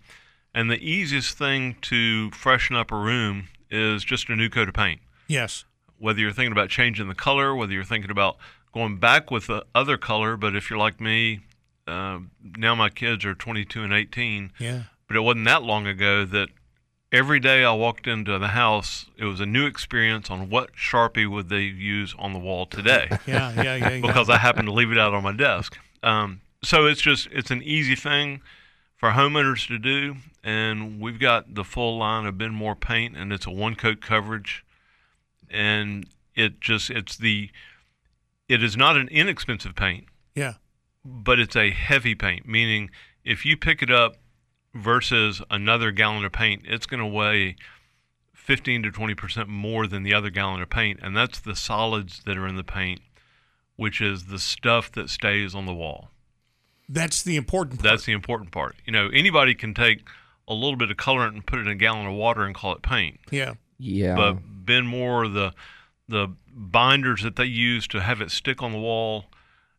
And 0.54 0.70
the 0.70 0.78
easiest 0.78 1.38
thing 1.38 1.76
to 1.82 2.30
freshen 2.32 2.76
up 2.76 2.90
a 2.92 2.96
room 2.96 3.48
is 3.70 4.04
just 4.04 4.28
a 4.28 4.36
new 4.36 4.48
coat 4.48 4.68
of 4.68 4.74
paint. 4.74 5.00
Yes. 5.28 5.64
Whether 5.98 6.20
you're 6.20 6.32
thinking 6.32 6.52
about 6.52 6.68
changing 6.70 7.08
the 7.08 7.14
color, 7.14 7.54
whether 7.54 7.72
you're 7.72 7.84
thinking 7.84 8.10
about 8.10 8.36
going 8.72 8.98
back 8.98 9.30
with 9.30 9.46
the 9.46 9.64
other 9.74 9.96
color, 9.96 10.36
but 10.36 10.56
if 10.56 10.68
you're 10.68 10.78
like 10.78 11.00
me, 11.00 11.40
uh, 11.86 12.18
now 12.56 12.74
my 12.74 12.88
kids 12.90 13.24
are 13.24 13.34
22 13.34 13.82
and 13.82 13.92
18 13.92 14.52
Yeah. 14.58 14.82
but 15.06 15.16
it 15.16 15.20
wasn't 15.20 15.44
that 15.46 15.62
long 15.62 15.86
ago 15.86 16.24
that 16.24 16.48
every 17.12 17.40
day 17.40 17.64
I 17.64 17.72
walked 17.72 18.06
into 18.06 18.38
the 18.38 18.48
house, 18.48 19.06
it 19.16 19.24
was 19.24 19.40
a 19.40 19.46
new 19.46 19.66
experience 19.66 20.30
on 20.30 20.48
what 20.50 20.74
Sharpie 20.74 21.28
would 21.28 21.48
they 21.48 21.62
use 21.62 22.14
on 22.18 22.32
the 22.32 22.38
wall 22.38 22.66
today 22.66 23.08
Yeah. 23.26 23.52
Yeah. 23.54 23.76
Yeah. 23.76 23.88
yeah. 23.90 24.00
because 24.00 24.28
I 24.30 24.38
happened 24.38 24.66
to 24.68 24.72
leave 24.72 24.92
it 24.92 24.98
out 24.98 25.12
on 25.14 25.22
my 25.22 25.32
desk. 25.32 25.76
Um, 26.02 26.40
so 26.62 26.86
it's 26.86 27.00
just 27.00 27.26
it's 27.32 27.50
an 27.50 27.62
easy 27.62 27.96
thing 27.96 28.40
for 28.96 29.10
homeowners 29.12 29.66
to 29.68 29.78
do, 29.78 30.16
and 30.44 31.00
we've 31.00 31.18
got 31.18 31.54
the 31.54 31.64
full 31.64 31.96
line 31.98 32.26
of 32.26 32.36
Ben 32.36 32.52
Moore 32.52 32.74
paint, 32.76 33.16
and 33.16 33.32
it's 33.32 33.46
a 33.46 33.50
one 33.50 33.74
coat 33.74 34.00
coverage, 34.02 34.62
and 35.50 36.06
it 36.34 36.60
just 36.60 36.90
it's 36.90 37.16
the 37.16 37.50
it 38.48 38.62
is 38.62 38.76
not 38.76 38.96
an 38.96 39.08
inexpensive 39.08 39.74
paint, 39.74 40.04
Yeah. 40.34 40.54
but 41.04 41.38
it's 41.38 41.56
a 41.56 41.70
heavy 41.70 42.14
paint, 42.14 42.46
meaning 42.46 42.90
if 43.24 43.46
you 43.46 43.56
pick 43.56 43.80
it 43.82 43.90
up 43.90 44.16
versus 44.74 45.42
another 45.50 45.90
gallon 45.90 46.24
of 46.24 46.32
paint, 46.32 46.62
it's 46.64 46.86
going 46.86 47.00
to 47.00 47.06
weigh 47.06 47.56
15 48.34 48.82
to 48.84 48.90
20 48.90 49.14
percent 49.14 49.48
more 49.48 49.86
than 49.86 50.02
the 50.02 50.14
other 50.14 50.30
gallon 50.30 50.60
of 50.62 50.70
paint, 50.70 51.00
and 51.02 51.16
that's 51.16 51.40
the 51.40 51.54
solids 51.56 52.22
that 52.26 52.36
are 52.36 52.46
in 52.46 52.56
the 52.56 52.64
paint, 52.64 53.00
which 53.76 54.00
is 54.00 54.26
the 54.26 54.38
stuff 54.38 54.90
that 54.92 55.10
stays 55.10 55.54
on 55.54 55.66
the 55.66 55.74
wall. 55.74 56.10
That's 56.88 57.22
the 57.22 57.36
important 57.36 57.80
part. 57.80 57.90
That's 57.90 58.04
the 58.04 58.12
important 58.12 58.50
part. 58.50 58.76
You 58.84 58.92
know, 58.92 59.08
anybody 59.12 59.54
can 59.54 59.74
take 59.74 60.00
a 60.48 60.54
little 60.54 60.76
bit 60.76 60.90
of 60.90 60.96
colorant 60.96 61.34
and 61.34 61.46
put 61.46 61.60
it 61.60 61.62
in 61.62 61.68
a 61.68 61.76
gallon 61.76 62.06
of 62.06 62.14
water 62.14 62.42
and 62.42 62.54
call 62.54 62.72
it 62.74 62.82
paint. 62.82 63.20
yeah. 63.30 63.54
Yeah. 63.82 64.14
But 64.14 64.66
Ben 64.66 64.86
Moore, 64.86 65.26
the 65.26 65.54
the 66.06 66.34
binders 66.52 67.22
that 67.22 67.36
they 67.36 67.44
use 67.44 67.86
to 67.88 68.00
have 68.02 68.20
it 68.20 68.30
stick 68.30 68.62
on 68.62 68.72
the 68.72 68.78
wall 68.78 69.26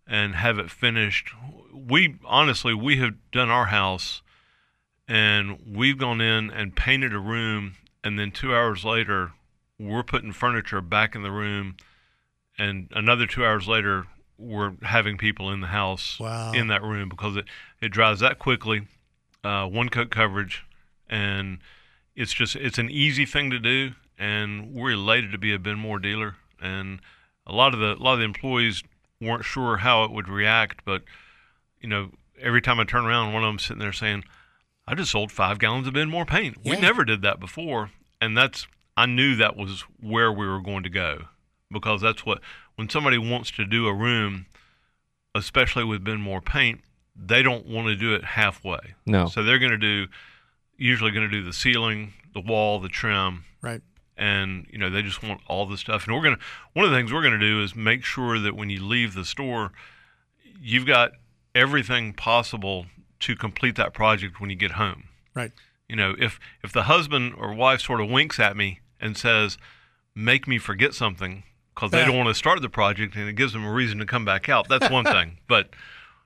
and 0.07 0.33
have 0.35 0.57
it 0.57 0.71
finished, 0.71 1.31
we 1.71 2.15
honestly 2.25 2.73
we 2.73 2.97
have 2.97 3.13
done 3.31 3.49
our 3.49 3.67
house, 3.67 4.23
and 5.07 5.57
we've 5.67 5.97
gone 5.97 6.21
in 6.21 6.49
and 6.51 6.75
painted 6.75 7.13
a 7.13 7.19
room, 7.19 7.75
and 8.03 8.17
then 8.17 8.31
two 8.31 8.55
hours 8.55 8.83
later, 8.85 9.31
we're 9.79 10.03
putting 10.03 10.31
furniture 10.31 10.81
back 10.81 11.15
in 11.15 11.23
the 11.23 11.31
room, 11.31 11.75
and 12.57 12.87
another 12.91 13.25
two 13.27 13.45
hours 13.45 13.67
later, 13.67 14.05
we're 14.37 14.73
having 14.83 15.17
people 15.17 15.51
in 15.51 15.61
the 15.61 15.67
house 15.67 16.19
Wow. 16.19 16.51
in 16.53 16.67
that 16.67 16.81
room 16.81 17.09
because 17.09 17.35
it 17.35 17.45
it 17.79 17.89
dries 17.89 18.19
that 18.19 18.39
quickly, 18.39 18.87
uh, 19.43 19.65
one 19.67 19.89
coat 19.89 20.09
coverage, 20.09 20.63
and 21.09 21.59
it's 22.15 22.33
just 22.33 22.55
it's 22.55 22.77
an 22.77 22.89
easy 22.89 23.25
thing 23.25 23.49
to 23.51 23.59
do, 23.59 23.91
and 24.17 24.73
we're 24.73 24.91
elated 24.91 25.31
to 25.31 25.37
be 25.37 25.53
a 25.53 25.59
Ben 25.59 25.77
Moore 25.77 25.99
dealer. 25.99 26.35
And 26.59 26.99
a 27.47 27.53
lot 27.53 27.73
of 27.73 27.79
the 27.79 27.93
a 27.95 28.01
lot 28.01 28.13
of 28.13 28.19
the 28.19 28.25
employees 28.25 28.83
weren't 29.19 29.45
sure 29.45 29.77
how 29.77 30.03
it 30.03 30.11
would 30.11 30.27
react, 30.27 30.83
but 30.85 31.03
you 31.79 31.89
know, 31.89 32.11
every 32.39 32.61
time 32.61 32.79
I 32.79 32.83
turn 32.83 33.05
around, 33.05 33.33
one 33.33 33.43
of 33.43 33.47
them 33.49 33.59
sitting 33.59 33.79
there 33.79 33.93
saying, 33.93 34.23
"I 34.87 34.95
just 34.95 35.11
sold 35.11 35.31
five 35.31 35.59
gallons 35.59 35.87
of 35.87 35.93
Ben 35.93 36.09
Moore 36.09 36.25
paint. 36.25 36.57
We 36.63 36.77
never 36.77 37.03
did 37.05 37.21
that 37.21 37.39
before," 37.39 37.91
and 38.19 38.37
that's 38.37 38.67
I 38.97 39.05
knew 39.05 39.35
that 39.37 39.55
was 39.55 39.81
where 39.99 40.31
we 40.31 40.47
were 40.47 40.61
going 40.61 40.83
to 40.83 40.89
go 40.89 41.25
because 41.71 42.01
that's 42.01 42.25
what 42.25 42.41
when 42.75 42.89
somebody 42.89 43.17
wants 43.17 43.51
to 43.51 43.65
do 43.65 43.87
a 43.87 43.93
room, 43.93 44.45
especially 45.35 45.83
with 45.83 46.03
Ben 46.03 46.19
Moore 46.19 46.41
paint, 46.41 46.81
they 47.15 47.41
don't 47.41 47.65
want 47.65 47.87
to 47.87 47.95
do 47.95 48.13
it 48.13 48.23
halfway. 48.23 48.95
No. 49.05 49.27
So 49.27 49.43
they're 49.43 49.59
going 49.59 49.71
to 49.71 49.77
do 49.77 50.07
usually 50.77 51.11
going 51.11 51.29
to 51.29 51.31
do 51.31 51.43
the 51.43 51.53
ceiling, 51.53 52.13
the 52.33 52.41
wall, 52.41 52.79
the 52.79 52.89
trim, 52.89 53.45
Right. 53.61 53.81
and 54.17 54.65
you 54.71 54.77
know 54.79 54.89
they 54.89 55.01
just 55.03 55.21
want 55.23 55.41
all 55.47 55.65
the 55.65 55.77
stuff. 55.77 56.05
And 56.05 56.15
we're 56.15 56.23
going 56.23 56.35
to 56.35 56.41
one 56.73 56.85
of 56.85 56.91
the 56.91 56.97
things 56.97 57.13
we're 57.13 57.21
going 57.21 57.39
to 57.39 57.45
do 57.45 57.61
is 57.61 57.75
make 57.75 58.03
sure 58.03 58.39
that 58.39 58.55
when 58.55 58.69
you 58.69 58.83
leave 58.83 59.13
the 59.13 59.25
store, 59.25 59.71
you've 60.59 60.85
got 60.85 61.11
everything 61.55 62.13
possible 62.13 62.87
to 63.21 63.35
complete 63.35 63.75
that 63.75 63.93
project 63.93 64.39
when 64.39 64.49
you 64.49 64.55
get 64.55 64.71
home. 64.71 65.05
Right. 65.33 65.51
You 65.89 65.95
know, 65.95 66.15
if 66.19 66.39
if 66.63 66.71
the 66.71 66.83
husband 66.83 67.33
or 67.37 67.53
wife 67.53 67.81
sort 67.81 68.01
of 68.01 68.09
winks 68.09 68.39
at 68.39 68.55
me 68.55 68.79
and 68.99 69.17
says, 69.17 69.57
"Make 70.15 70.47
me 70.47 70.57
forget 70.57 70.93
something," 70.93 71.43
because 71.75 71.91
they 71.91 72.05
don't 72.05 72.15
want 72.17 72.29
to 72.29 72.35
start 72.35 72.61
the 72.61 72.69
project, 72.69 73.15
and 73.15 73.27
it 73.27 73.33
gives 73.33 73.53
them 73.53 73.65
a 73.65 73.71
reason 73.71 73.97
to 73.99 74.05
come 74.05 74.23
back 74.25 74.47
out. 74.49 74.67
That's 74.69 74.89
one 74.89 75.05
thing. 75.05 75.37
But 75.47 75.69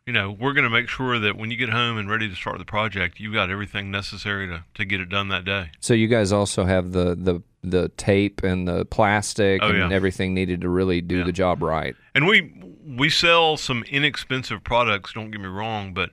you 0.05 0.13
know, 0.13 0.29
we're 0.29 0.53
going 0.53 0.65
to 0.65 0.69
make 0.69 0.87
sure 0.87 1.17
that 1.17 1.35
when 1.35 1.49
you 1.49 1.57
get 1.57 1.69
home 1.69 1.97
and 1.97 2.07
ready 2.07 2.29
to 2.29 2.35
start 2.35 2.59
the 2.59 2.65
project, 2.65 3.19
you've 3.19 3.33
got 3.33 3.49
everything 3.49 3.89
necessary 3.89 4.45
to, 4.47 4.63
to 4.75 4.85
get 4.85 4.99
it 4.99 5.09
done 5.09 5.29
that 5.29 5.45
day. 5.45 5.71
So 5.79 5.95
you 5.95 6.07
guys 6.07 6.31
also 6.31 6.63
have 6.65 6.91
the 6.91 7.15
the 7.15 7.41
the 7.63 7.89
tape 7.97 8.43
and 8.43 8.67
the 8.67 8.85
plastic 8.85 9.63
Oh, 9.63 9.69
and 9.69 9.77
yeah. 9.89 9.89
everything 9.95 10.35
needed 10.35 10.61
to 10.61 10.69
really 10.69 11.01
do 11.01 11.17
Yeah. 11.19 11.23
the 11.23 11.31
job 11.31 11.63
right. 11.63 11.95
And 12.13 12.27
we 12.27 12.53
we 12.85 13.09
sell 13.09 13.57
some 13.57 13.83
inexpensive 13.85 14.63
products. 14.63 15.13
Don't 15.13 15.31
get 15.31 15.41
me 15.41 15.47
wrong, 15.47 15.91
but 15.95 16.11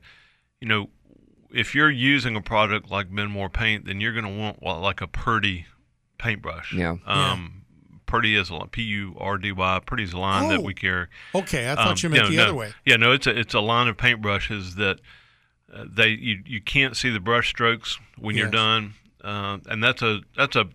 you 0.62 0.68
know, 0.68 0.88
if 1.52 1.74
you're 1.74 1.90
using 1.90 2.36
a 2.36 2.40
product 2.40 2.88
like 2.88 3.12
Ben 3.12 3.28
Moore 3.28 3.50
paint, 3.50 3.84
then 3.84 4.00
you're 4.00 4.12
going 4.12 4.24
to 4.24 4.30
want 4.40 4.62
well, 4.62 4.78
like 4.78 5.00
a 5.00 5.08
Purdy 5.08 5.66
paintbrush. 6.16 6.72
Yeah. 6.72 6.98
Um, 7.04 7.64
Purdy 8.06 8.36
is 8.36 8.48
a 8.50 8.66
P 8.70 8.82
U 8.82 9.16
R 9.18 9.38
D 9.38 9.50
Y. 9.50 9.80
Purdy 9.84 10.04
is 10.04 10.12
a 10.12 10.18
line 10.18 10.48
that 10.50 10.60
Oh. 10.60 10.62
we 10.62 10.72
carry. 10.72 11.08
Okay. 11.34 11.68
I 11.68 11.74
thought 11.74 11.88
Um, 11.88 11.96
you 11.98 12.08
meant 12.10 12.22
no, 12.24 12.30
the 12.30 12.36
no. 12.36 12.42
other 12.44 12.54
way. 12.54 12.72
Yeah, 12.84 12.94
no, 12.96 13.10
it's 13.10 13.26
a 13.26 13.36
it's 13.36 13.54
a 13.54 13.60
line 13.60 13.88
of 13.88 13.96
paintbrushes 13.96 14.76
that 14.76 15.00
uh, 15.74 15.84
they 15.90 16.10
you 16.10 16.42
you 16.46 16.60
can't 16.60 16.96
see 16.96 17.10
the 17.10 17.18
brush 17.20 17.48
strokes 17.48 17.98
when 18.18 18.36
you're 18.36 18.50
done, 18.50 18.94
uh, 19.24 19.58
and 19.66 19.82
that's 19.82 20.00
a 20.00 20.20
that's 20.36 20.54
a 20.54 20.68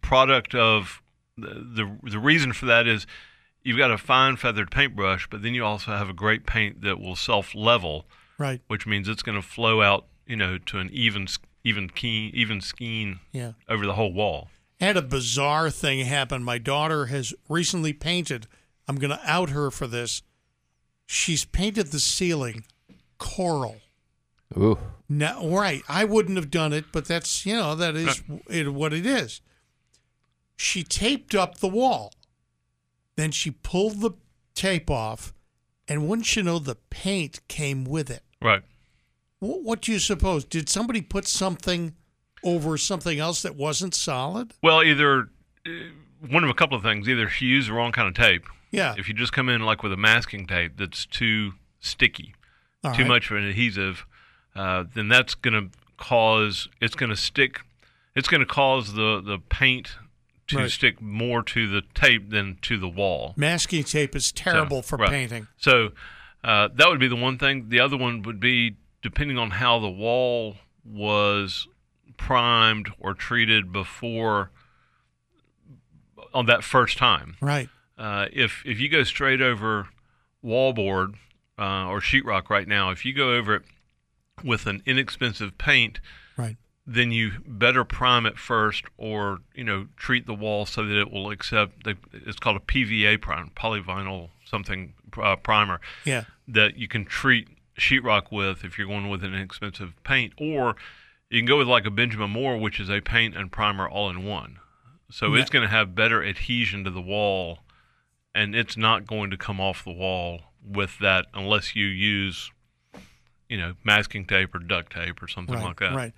product 0.00 0.54
of 0.54 1.00
the, 1.36 1.48
the 1.48 2.10
the 2.10 2.18
reason 2.18 2.52
for 2.52 2.66
that 2.66 2.86
is 2.86 3.06
you've 3.64 3.78
got 3.78 3.90
a 3.90 3.98
fine 3.98 4.36
feathered 4.36 4.70
paintbrush, 4.70 5.26
but 5.30 5.42
then 5.42 5.54
you 5.54 5.64
also 5.64 5.90
have 5.92 6.08
a 6.08 6.12
great 6.12 6.46
paint 6.46 6.82
that 6.82 7.00
will 7.00 7.16
self 7.16 7.54
level, 7.54 8.06
Right. 8.38 8.60
which 8.68 8.86
means 8.86 9.08
it's 9.08 9.22
going 9.22 9.40
to 9.40 9.46
flow 9.46 9.82
out, 9.82 10.06
you 10.26 10.36
know, 10.36 10.58
to 10.58 10.78
an 10.78 10.90
even 10.92 11.22
s- 11.24 11.38
even 11.64 11.88
keen 11.88 12.30
even 12.34 12.60
skeen 12.60 13.18
Yeah. 13.32 13.52
over 13.68 13.84
the 13.86 13.94
whole 13.94 14.12
wall. 14.12 14.50
had 14.80 14.96
a 14.98 15.02
bizarre 15.02 15.70
thing 15.70 16.04
happen. 16.04 16.42
My 16.44 16.58
daughter 16.58 17.06
has 17.06 17.32
recently 17.48 17.92
painted. 17.94 18.46
I'm 18.86 18.96
going 18.96 19.10
to 19.16 19.20
out 19.24 19.50
her 19.50 19.70
for 19.70 19.86
this. 19.86 20.20
She's 21.06 21.44
painted 21.44 21.86
the 21.92 22.00
ceiling 22.00 22.64
coral. 23.16 23.80
Ooh. 24.58 24.78
Now, 25.08 25.46
right, 25.48 25.82
I 25.88 26.04
wouldn't 26.04 26.36
have 26.36 26.50
done 26.50 26.72
it, 26.74 26.86
but 26.92 27.06
that's 27.06 27.46
you 27.46 27.54
know 27.54 27.74
that 27.76 27.94
is 27.96 28.22
it, 28.50 28.74
what 28.74 28.92
it 28.92 29.06
is. 29.06 29.40
She 30.56 30.82
taped 30.82 31.34
up 31.34 31.58
the 31.58 31.68
wall, 31.68 32.12
then 33.16 33.30
she 33.30 33.50
pulled 33.50 34.00
the 34.00 34.12
tape 34.54 34.90
off, 34.90 35.32
and 35.88 36.08
wouldn't 36.08 36.34
you 36.36 36.42
know, 36.42 36.58
the 36.58 36.76
paint 36.90 37.40
came 37.48 37.84
with 37.84 38.10
it. 38.10 38.22
Right. 38.42 38.62
Wh- 39.40 39.64
What 39.64 39.82
do 39.82 39.92
you 39.92 39.98
suppose? 39.98 40.44
Did 40.44 40.68
somebody 40.68 41.00
put 41.02 41.26
something 41.26 41.94
over 42.42 42.76
something 42.76 43.18
else 43.18 43.42
that 43.42 43.56
wasn't 43.56 43.94
solid? 43.94 44.54
Well, 44.62 44.82
either 44.82 45.28
uh, 45.66 45.70
one 46.28 46.44
of 46.44 46.50
a 46.50 46.54
couple 46.54 46.76
of 46.76 46.82
things. 46.82 47.08
Either 47.08 47.28
she 47.28 47.46
used 47.46 47.68
the 47.68 47.72
wrong 47.72 47.92
kind 47.92 48.08
of 48.08 48.14
tape. 48.14 48.44
Yeah. 48.70 48.94
If 48.98 49.08
you 49.08 49.14
just 49.14 49.32
come 49.32 49.48
in 49.48 49.62
like 49.62 49.82
with 49.82 49.92
a 49.92 49.96
masking 49.96 50.46
tape 50.46 50.76
that's 50.76 51.06
too 51.06 51.52
sticky, 51.80 52.34
All 52.82 52.92
too 52.94 53.02
right. 53.02 53.08
much 53.08 53.30
of 53.30 53.36
an 53.36 53.44
adhesive, 53.44 54.04
uh, 54.56 54.84
then 54.94 55.08
that's 55.08 55.34
going 55.34 55.54
to 55.70 55.78
cause 55.96 56.68
it's 56.80 56.94
going 56.96 57.10
to 57.10 57.16
stick. 57.16 57.60
It's 58.16 58.28
going 58.28 58.40
to 58.40 58.46
cause 58.46 58.94
the 58.94 59.20
the 59.24 59.38
paint 59.48 59.96
to 60.48 60.58
Right. 60.58 60.70
stick 60.70 61.00
more 61.00 61.42
to 61.42 61.66
the 61.68 61.82
tape 61.94 62.30
than 62.30 62.58
to 62.62 62.76
the 62.78 62.88
wall. 62.88 63.32
Masking 63.36 63.84
tape 63.84 64.14
is 64.14 64.30
terrible 64.32 64.82
So, 64.82 64.88
for 64.88 64.96
right. 64.98 65.10
painting. 65.10 65.46
So 65.56 65.92
uh, 66.42 66.68
that 66.74 66.88
would 66.88 67.00
be 67.00 67.08
the 67.08 67.16
one 67.16 67.38
thing. 67.38 67.68
The 67.70 67.80
other 67.80 67.96
one 67.96 68.22
would 68.22 68.40
be 68.40 68.76
depending 69.02 69.38
on 69.38 69.52
how 69.52 69.78
the 69.78 69.88
wall 69.90 70.56
was 70.84 71.66
primed 72.16 72.90
or 72.98 73.14
treated 73.14 73.72
before 73.72 74.50
on 76.32 76.46
that 76.46 76.64
first 76.64 76.98
time. 76.98 77.36
Right. 77.40 77.68
Uh, 77.96 78.26
if 78.32 78.62
if 78.66 78.78
you 78.80 78.88
go 78.88 79.04
straight 79.04 79.40
over 79.40 79.88
wallboard 80.44 81.14
uh, 81.58 81.86
or 81.86 82.00
sheetrock 82.00 82.50
right 82.50 82.66
now, 82.68 82.90
if 82.90 83.04
you 83.04 83.12
go 83.14 83.32
over 83.32 83.56
it 83.56 83.62
with 84.42 84.66
an 84.66 84.82
inexpensive 84.84 85.56
paint. 85.58 86.00
Then 86.86 87.10
you 87.12 87.32
better 87.46 87.84
prime 87.84 88.26
it 88.26 88.38
first, 88.38 88.84
or 88.96 89.38
you 89.54 89.64
know 89.64 89.86
treat 89.96 90.26
the 90.26 90.34
wall 90.34 90.66
so 90.66 90.84
that 90.86 90.98
it 90.98 91.10
will 91.10 91.30
accept. 91.30 91.84
The, 91.84 91.96
it's 92.12 92.38
called 92.38 92.56
a 92.56 92.60
PVA 92.60 93.20
prime, 93.20 93.50
polyvinyl 93.56 94.30
something 94.44 94.92
uh, 95.20 95.36
primer 95.36 95.80
Yeah. 96.04 96.24
that 96.48 96.76
you 96.76 96.86
can 96.88 97.04
treat 97.04 97.48
sheetrock 97.78 98.30
with 98.30 98.64
if 98.64 98.76
you're 98.78 98.86
going 98.86 99.08
with 99.08 99.24
an 99.24 99.34
expensive 99.34 99.94
paint, 100.04 100.32
or 100.36 100.76
you 101.30 101.40
can 101.40 101.46
go 101.46 101.58
with 101.58 101.66
like 101.68 101.86
a 101.86 101.90
Benjamin 101.90 102.30
Moore, 102.30 102.56
which 102.58 102.78
is 102.78 102.88
a 102.90 103.00
paint 103.00 103.36
and 103.36 103.50
primer 103.50 103.88
all 103.88 104.10
in 104.10 104.24
one. 104.24 104.58
So 105.10 105.34
Yeah. 105.34 105.40
it's 105.40 105.50
going 105.50 105.62
to 105.64 105.70
have 105.70 105.94
better 105.94 106.22
adhesion 106.22 106.84
to 106.84 106.90
the 106.90 107.00
wall, 107.00 107.60
and 108.34 108.54
it's 108.54 108.76
not 108.76 109.06
going 109.06 109.30
to 109.30 109.36
come 109.36 109.60
off 109.60 109.82
the 109.84 109.92
wall 109.92 110.42
with 110.64 110.98
that 111.00 111.26
unless 111.34 111.74
you 111.74 111.86
use, 111.86 112.50
you 113.48 113.56
know, 113.56 113.74
masking 113.84 114.26
tape 114.26 114.54
or 114.54 114.58
duct 114.58 114.92
tape 114.92 115.22
or 115.22 115.28
something 115.28 115.54
Right. 115.56 115.64
like 115.64 115.80
that. 115.80 115.94
Right. 115.94 116.12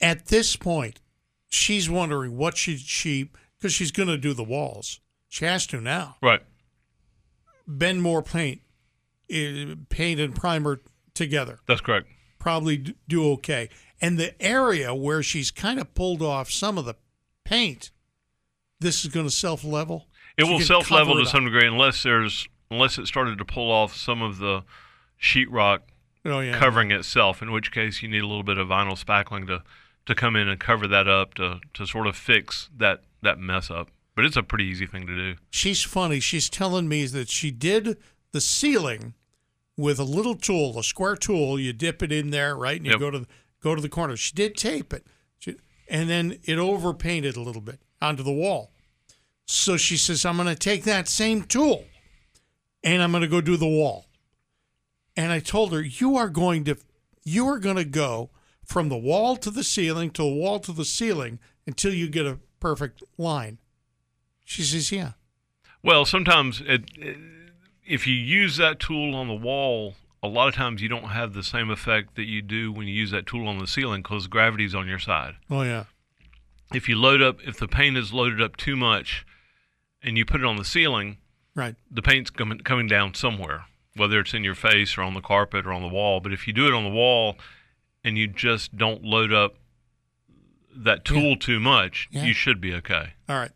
At 0.00 0.26
this 0.26 0.56
point, 0.56 1.00
she's 1.48 1.90
wondering 1.90 2.36
what 2.36 2.56
should 2.56 2.80
she 2.80 3.30
because 3.58 3.72
she's 3.72 3.92
going 3.92 4.08
to 4.08 4.16
do 4.18 4.32
the 4.32 4.44
walls. 4.44 5.00
She 5.28 5.44
has 5.44 5.66
to 5.68 5.80
now. 5.80 6.16
Right. 6.22 6.42
Ben 7.66 8.00
Moore 8.00 8.22
paint, 8.22 8.62
eh, 9.30 9.74
paint 9.88 10.18
and 10.18 10.34
primer 10.34 10.80
together. 11.14 11.60
That's 11.66 11.80
correct. 11.80 12.08
Probably 12.38 12.94
do 13.08 13.30
okay. 13.32 13.68
And 14.00 14.18
the 14.18 14.40
area 14.42 14.94
where 14.94 15.22
she's 15.22 15.50
kind 15.50 15.78
of 15.78 15.94
pulled 15.94 16.22
off 16.22 16.50
some 16.50 16.78
of 16.78 16.86
the 16.86 16.94
paint, 17.44 17.90
this 18.80 19.04
is 19.04 19.10
going 19.12 19.26
to 19.26 19.30
self 19.30 19.62
level. 19.62 20.06
It 20.38 20.44
will 20.44 20.60
self 20.60 20.90
level 20.90 21.16
to 21.16 21.26
some 21.26 21.44
degree 21.44 21.66
unless 21.66 22.02
there's 22.02 22.48
unless 22.70 22.98
it 22.98 23.06
started 23.06 23.36
to 23.38 23.44
pull 23.44 23.70
off 23.70 23.94
some 23.94 24.22
of 24.22 24.38
the 24.38 24.62
sheetrock 25.20 25.80
Oh 26.24 26.40
yeah. 26.40 26.58
covering 26.58 26.90
itself. 26.90 27.42
In 27.42 27.52
which 27.52 27.72
case, 27.72 28.02
you 28.02 28.08
need 28.08 28.22
a 28.22 28.26
little 28.26 28.42
bit 28.42 28.56
of 28.58 28.68
vinyl 28.68 28.98
spackling 29.02 29.46
to 29.48 29.62
to 30.06 30.14
come 30.14 30.36
in 30.36 30.48
and 30.48 30.58
cover 30.58 30.86
that 30.88 31.06
up 31.08 31.34
to 31.34 31.60
to 31.74 31.86
sort 31.86 32.06
of 32.06 32.16
fix 32.16 32.68
that 32.76 33.02
that 33.22 33.38
mess 33.38 33.70
up. 33.70 33.90
But 34.16 34.24
it's 34.24 34.36
a 34.36 34.42
pretty 34.42 34.64
easy 34.64 34.86
thing 34.86 35.06
to 35.06 35.14
do. 35.14 35.36
She's 35.50 35.82
funny. 35.82 36.20
She's 36.20 36.50
telling 36.50 36.88
me 36.88 37.06
that 37.06 37.28
she 37.30 37.50
did 37.50 37.96
the 38.32 38.40
ceiling 38.40 39.14
with 39.76 39.98
a 39.98 40.04
little 40.04 40.34
tool, 40.34 40.78
a 40.78 40.82
square 40.84 41.16
tool. 41.16 41.58
You 41.58 41.72
dip 41.72 42.02
it 42.02 42.12
in 42.12 42.30
there, 42.30 42.54
right, 42.56 42.76
and 42.76 42.84
you 42.86 42.92
Yep. 42.92 43.00
go 43.00 43.10
to 43.10 43.18
the, 43.20 43.26
go 43.62 43.74
to 43.74 43.80
the 43.80 43.88
corner. 43.88 44.16
She 44.16 44.34
did 44.34 44.56
tape 44.56 44.92
it, 44.92 45.06
she, 45.38 45.56
and 45.88 46.10
then 46.10 46.38
it 46.44 46.58
overpainted 46.58 47.36
a 47.36 47.40
little 47.40 47.62
bit 47.62 47.80
onto 48.02 48.22
the 48.22 48.32
wall. 48.32 48.72
So 49.46 49.76
she 49.76 49.96
says, 49.96 50.24
"I'm 50.26 50.36
going 50.36 50.48
to 50.48 50.54
take 50.54 50.84
that 50.84 51.08
same 51.08 51.42
tool, 51.44 51.84
and 52.84 53.02
I'm 53.02 53.10
going 53.12 53.22
to 53.22 53.28
go 53.28 53.40
do 53.40 53.56
the 53.56 53.66
wall." 53.66 54.06
And 55.16 55.32
I 55.32 55.38
told 55.40 55.72
her, 55.72 55.80
"You 55.82 56.16
are 56.16 56.28
going 56.28 56.64
to, 56.64 56.76
you 57.24 57.46
are 57.46 57.58
going 57.58 57.76
to 57.76 57.84
go 57.84 58.30
from 58.70 58.88
the 58.88 58.96
wall 58.96 59.36
to 59.36 59.50
the 59.50 59.64
ceiling 59.64 60.10
to 60.10 60.22
the 60.22 60.28
wall 60.28 60.60
to 60.60 60.72
the 60.72 60.84
ceiling 60.84 61.38
until 61.66 61.92
you 61.92 62.08
get 62.08 62.24
a 62.26 62.38
perfect 62.60 63.02
line." 63.18 63.58
She 64.44 64.62
says, 64.62 64.90
"Yeah." 64.92 65.12
Well, 65.82 66.04
sometimes 66.04 66.60
it, 66.64 66.84
it, 66.96 67.16
if 67.86 68.06
you 68.06 68.14
use 68.14 68.56
that 68.58 68.78
tool 68.80 69.14
on 69.14 69.28
the 69.28 69.34
wall, 69.34 69.94
a 70.22 70.28
lot 70.28 70.48
of 70.48 70.54
times 70.54 70.82
you 70.82 70.88
don't 70.88 71.04
have 71.10 71.32
the 71.32 71.42
same 71.42 71.70
effect 71.70 72.14
that 72.16 72.24
you 72.26 72.42
do 72.42 72.70
when 72.72 72.86
you 72.86 72.94
use 72.94 73.10
that 73.12 73.26
tool 73.26 73.48
on 73.48 73.58
the 73.58 73.66
ceiling 73.66 74.02
because 74.02 74.26
gravity's 74.26 74.74
on 74.74 74.86
your 74.86 74.98
side. 74.98 75.34
Oh 75.50 75.62
yeah. 75.62 75.84
If 76.72 76.88
you 76.88 76.96
load 76.96 77.20
up, 77.22 77.38
if 77.44 77.58
the 77.58 77.66
paint 77.66 77.96
is 77.96 78.12
loaded 78.12 78.40
up 78.40 78.56
too 78.56 78.76
much, 78.76 79.26
and 80.02 80.16
you 80.16 80.24
put 80.24 80.40
it 80.40 80.46
on 80.46 80.56
the 80.56 80.64
ceiling, 80.64 81.18
Right. 81.54 81.74
the 81.90 82.02
paint's 82.02 82.30
coming 82.30 82.58
coming 82.60 82.86
down 82.86 83.14
somewhere, 83.14 83.64
whether 83.96 84.20
it's 84.20 84.34
in 84.34 84.44
your 84.44 84.54
face 84.54 84.96
or 84.96 85.02
on 85.02 85.14
the 85.14 85.20
carpet 85.20 85.66
or 85.66 85.72
on 85.72 85.82
the 85.82 85.88
wall. 85.88 86.20
But 86.20 86.32
if 86.32 86.46
you 86.46 86.52
do 86.52 86.66
it 86.66 86.74
on 86.74 86.84
the 86.84 86.90
wall, 86.90 87.36
and 88.04 88.18
you 88.18 88.26
just 88.26 88.76
don't 88.76 89.04
load 89.04 89.32
up 89.32 89.54
that 90.74 91.04
tool 91.04 91.36
too 91.36 91.60
much, 91.60 92.08
Yeah. 92.10 92.24
you 92.24 92.32
should 92.32 92.60
be 92.60 92.72
okay. 92.74 93.14
All 93.28 93.36
right. 93.36 93.50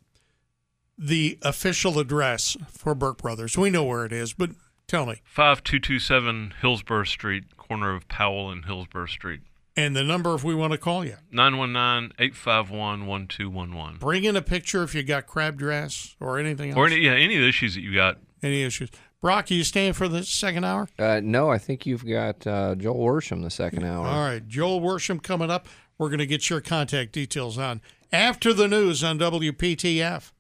The 0.99 1.39
official 1.43 1.99
address 1.99 2.57
for 2.69 2.95
Burke 2.95 3.23
Brothers. 3.23 3.57
We 3.57 3.71
know 3.71 3.85
where 3.85 4.05
it 4.05 4.13
is, 4.13 4.33
but 4.33 4.51
tell 4.87 5.07
me. 5.07 5.21
5227 5.25 6.55
Hillsborough 6.61 7.05
Street, 7.05 7.57
corner 7.57 7.95
of 7.95 8.07
Powell 8.09 8.51
and 8.51 8.65
Hillsborough 8.65 9.07
Street. 9.07 9.41
And 9.77 9.97
the 9.97 10.05
number 10.05 10.33
if 10.37 10.45
we 10.45 10.55
want 10.55 10.71
to 10.73 10.79
call 10.79 11.05
you. 11.05 11.17
919-851-1211. 11.33 13.99
Bring 13.99 14.25
in 14.25 14.37
a 14.37 14.43
picture 14.43 14.83
if 14.83 14.95
you 14.95 15.03
got 15.03 15.27
crabgrass 15.27 16.15
or 16.21 16.39
anything 16.39 16.71
else. 16.71 16.77
Or 16.79 16.87
any, 16.87 16.97
yeah, 17.01 17.13
any 17.13 17.35
of 17.37 17.43
the 17.43 17.49
issues 17.49 17.75
that 17.75 17.81
you 17.83 17.95
got. 17.95 18.19
any 18.43 18.63
issues. 18.63 18.91
Brock, 19.25 19.51
are 19.51 19.55
you 19.55 19.65
staying 19.65 19.95
for 19.95 20.07
the 20.07 20.23
second 20.23 20.65
hour? 20.65 20.87
Uh, 20.99 21.19
no, 21.25 21.49
I 21.49 21.57
think 21.57 21.87
you've 21.87 22.07
got 22.07 22.47
uh, 22.47 22.75
Joel 22.75 22.99
Worsham 22.99 23.43
the 23.43 23.49
second 23.49 23.83
hour. 23.83 24.07
All 24.07 24.21
right. 24.21 24.47
Joel 24.47 24.83
Worsham 24.83 25.23
coming 25.23 25.51
up. 25.51 25.67
We're 25.97 26.11
going 26.11 26.19
to 26.19 26.27
get 26.27 26.51
your 26.51 26.61
contact 26.61 27.13
details 27.13 27.57
on 27.57 27.81
after 28.13 28.53
the 28.53 28.69
news 28.69 29.03
on 29.03 29.19
WPTF. 29.19 30.31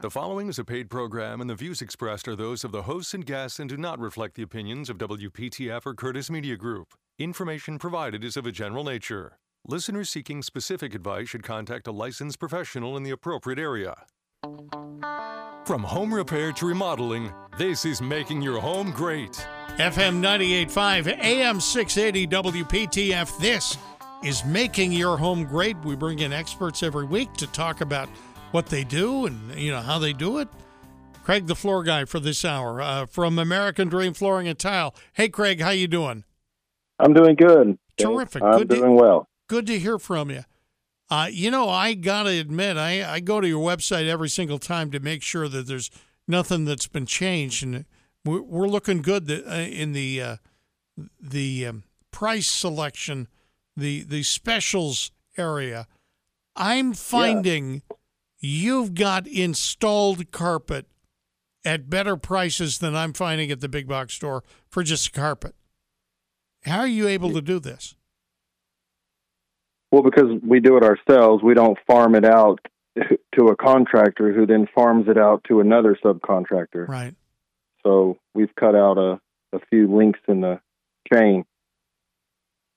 The 0.00 0.08
following 0.08 0.48
is 0.48 0.58
a 0.58 0.64
paid 0.64 0.88
program, 0.88 1.42
and 1.42 1.50
the 1.50 1.54
views 1.54 1.82
expressed 1.82 2.26
are 2.28 2.34
those 2.34 2.64
of 2.64 2.72
the 2.72 2.84
hosts 2.84 3.12
and 3.12 3.26
guests 3.26 3.58
and 3.58 3.68
do 3.68 3.76
not 3.76 4.00
reflect 4.00 4.36
the 4.36 4.42
opinions 4.42 4.88
of 4.88 4.96
WPTF 4.96 5.84
or 5.84 5.92
Curtis 5.92 6.30
Media 6.30 6.56
Group. 6.56 6.94
Information 7.18 7.78
provided 7.78 8.24
is 8.24 8.38
of 8.38 8.46
a 8.46 8.52
general 8.52 8.84
nature. 8.84 9.36
Listeners 9.66 10.08
seeking 10.08 10.42
specific 10.42 10.94
advice 10.94 11.28
should 11.28 11.42
contact 11.42 11.86
a 11.86 11.92
licensed 11.92 12.38
professional 12.38 12.96
in 12.96 13.02
the 13.02 13.10
appropriate 13.10 13.58
area. 13.58 14.06
From 15.68 15.82
home 15.82 16.14
repair 16.14 16.50
to 16.52 16.66
remodeling, 16.66 17.30
this 17.58 17.84
is 17.84 18.00
making 18.00 18.40
your 18.40 18.58
home 18.58 18.90
great. 18.90 19.32
FM 19.76 20.22
98.5, 20.22 21.18
AM 21.22 21.60
680 21.60 22.26
WPTF. 22.62 23.38
This 23.38 23.76
is 24.24 24.46
Making 24.46 24.92
Your 24.92 25.18
Home 25.18 25.44
Great. 25.44 25.76
We 25.84 25.94
bring 25.94 26.20
in 26.20 26.32
experts 26.32 26.82
every 26.82 27.04
week 27.04 27.30
to 27.34 27.46
talk 27.48 27.82
about 27.82 28.08
what 28.52 28.64
they 28.64 28.82
do 28.82 29.26
and 29.26 29.54
you 29.60 29.70
know 29.70 29.80
how 29.82 29.98
they 29.98 30.14
do 30.14 30.38
it. 30.38 30.48
Cregg, 31.22 31.46
the 31.46 31.54
floor 31.54 31.82
guy 31.82 32.06
for 32.06 32.18
this 32.18 32.46
hour 32.46 32.80
uh, 32.80 33.04
from 33.04 33.38
American 33.38 33.88
Dream 33.90 34.14
Flooring 34.14 34.48
and 34.48 34.58
Tile. 34.58 34.94
Hey, 35.12 35.28
Cregg, 35.28 35.60
how 35.60 35.68
you 35.68 35.86
doing? 35.86 36.24
I'm 36.98 37.12
doing 37.12 37.34
good. 37.36 37.78
Terrific. 37.98 38.42
I'm 38.42 38.56
Good 38.60 38.70
to- 38.70 38.76
doing 38.76 38.94
well. 38.96 39.28
Good 39.48 39.66
to 39.66 39.78
hear 39.78 39.98
from 39.98 40.30
you. 40.30 40.44
Uh, 41.10 41.28
you 41.30 41.50
know, 41.50 41.68
I 41.68 41.94
gotta 41.94 42.38
admit, 42.38 42.76
I, 42.76 43.14
I 43.14 43.20
go 43.20 43.40
to 43.40 43.48
your 43.48 43.64
website 43.64 44.06
every 44.06 44.28
single 44.28 44.58
time 44.58 44.90
to 44.90 45.00
make 45.00 45.22
sure 45.22 45.48
that 45.48 45.66
there's 45.66 45.90
nothing 46.26 46.66
that's 46.66 46.86
been 46.86 47.06
changed, 47.06 47.62
and 47.62 47.86
we're, 48.24 48.42
we're 48.42 48.68
looking 48.68 49.00
good 49.00 49.30
uh, 49.30 49.50
in 49.54 49.92
the 49.92 50.20
uh, 50.20 50.36
the 51.20 51.66
um, 51.66 51.84
price 52.10 52.46
selection, 52.46 53.28
the 53.76 54.02
the 54.02 54.22
specials 54.22 55.10
area. 55.38 55.86
I'm 56.54 56.92
finding 56.92 57.82
you've 58.40 58.94
got 58.94 59.26
installed 59.26 60.30
carpet 60.30 60.86
at 61.64 61.88
better 61.88 62.16
prices 62.16 62.78
than 62.78 62.94
I'm 62.94 63.12
finding 63.12 63.50
at 63.50 63.60
the 63.60 63.68
big 63.68 63.88
box 63.88 64.14
store 64.14 64.42
for 64.68 64.82
just 64.82 65.12
carpet. 65.12 65.54
How 66.64 66.80
are 66.80 66.86
you 66.86 67.08
able 67.08 67.32
to 67.32 67.40
do 67.40 67.58
this? 67.60 67.94
Well, 69.90 70.02
because 70.02 70.40
we 70.46 70.60
do 70.60 70.76
it 70.76 70.84
ourselves, 70.84 71.42
we 71.42 71.54
don't 71.54 71.78
farm 71.86 72.14
it 72.14 72.24
out 72.24 72.60
to 72.96 73.46
a 73.46 73.56
contractor 73.56 74.32
who 74.32 74.46
then 74.46 74.68
farms 74.74 75.06
it 75.08 75.16
out 75.16 75.44
to 75.48 75.60
another 75.60 75.96
subcontractor. 76.04 76.86
Right. 76.86 77.14
So 77.84 78.18
we've 78.34 78.54
cut 78.54 78.74
out 78.74 78.98
a, 78.98 79.20
a 79.54 79.60
few 79.70 79.94
links 79.94 80.20
in 80.28 80.40
the 80.40 80.60
chain. 81.12 81.44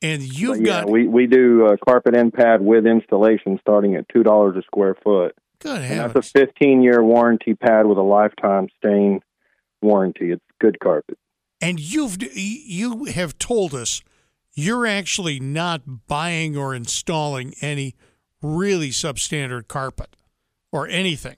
And 0.02 0.24
you've 0.24 0.58
But 0.58 0.66
yeah, 0.66 0.82
got 0.82 0.90
we 0.90 1.08
we 1.08 1.28
do 1.28 1.68
uh, 1.68 1.76
carpet 1.86 2.16
and 2.16 2.34
pad 2.34 2.62
with 2.62 2.88
installation 2.88 3.60
starting 3.62 3.96
at 3.96 4.10
two 4.10 4.24
dollars 4.24 4.56
a 4.58 4.64
square 4.64 4.96
foot, 5.04 5.36
good 5.60 5.82
and 5.82 6.00
that's 6.00 6.16
a 6.16 6.22
fifteen 6.24 6.82
year 6.82 7.04
warranty 7.04 7.54
pad 7.54 7.86
with 7.86 8.00
a 8.00 8.02
lifetime 8.04 8.68
stain 8.80 9.20
warranty. 9.82 10.32
It's 10.32 10.42
good 10.60 10.80
carpet. 10.80 11.20
and 11.62 11.80
you've 11.80 12.18
you 12.34 13.06
have 13.06 13.38
told 13.38 13.76
us 13.76 14.02
you're 14.54 14.86
actually 14.86 15.40
not 15.40 16.08
buying 16.08 16.58
or 16.58 16.76
installing 16.76 17.54
any 17.62 17.96
really 18.42 18.90
substandard 18.90 19.68
carpet 19.68 20.16
or 20.72 20.88
anything. 20.88 21.38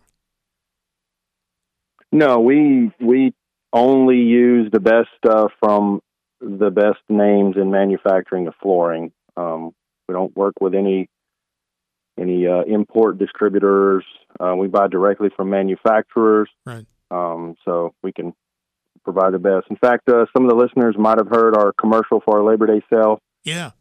No, 2.11 2.39
we 2.39 2.91
we 2.99 3.33
only 3.71 4.17
use 4.17 4.69
the 4.71 4.79
best 4.79 5.09
stuff 5.17 5.51
from 5.59 6.01
the 6.39 6.69
best 6.69 6.99
names 7.09 7.55
in 7.57 7.71
manufacturing 7.71 8.47
of 8.47 8.53
flooring. 8.61 9.11
Um, 9.35 9.71
we 10.07 10.13
don't 10.13 10.35
work 10.35 10.53
with 10.61 10.75
any 10.75 11.09
any 12.19 12.45
uh, 12.45 12.61
import 12.63 13.17
distributors. 13.17 14.03
Uh, 14.39 14.53
we 14.55 14.67
buy 14.67 14.87
directly 14.87 15.29
from 15.35 15.49
manufacturers, 15.49 16.49
Right. 16.65 16.85
um, 17.09 17.55
so 17.65 17.95
we 18.03 18.11
can 18.11 18.33
provide 19.03 19.33
the 19.33 19.39
best. 19.39 19.67
In 19.69 19.75
fact, 19.77 20.07
uh, 20.09 20.25
some 20.35 20.43
of 20.45 20.49
the 20.49 20.55
listeners 20.55 20.95
might 20.97 21.17
have 21.17 21.29
heard 21.29 21.55
our 21.55 21.73
commercial 21.73 22.21
for 22.25 22.37
our 22.39 22.43
Labor 22.43 22.67
Day 22.67 22.81
sale. 22.89 23.19
Yeah. 23.43 23.71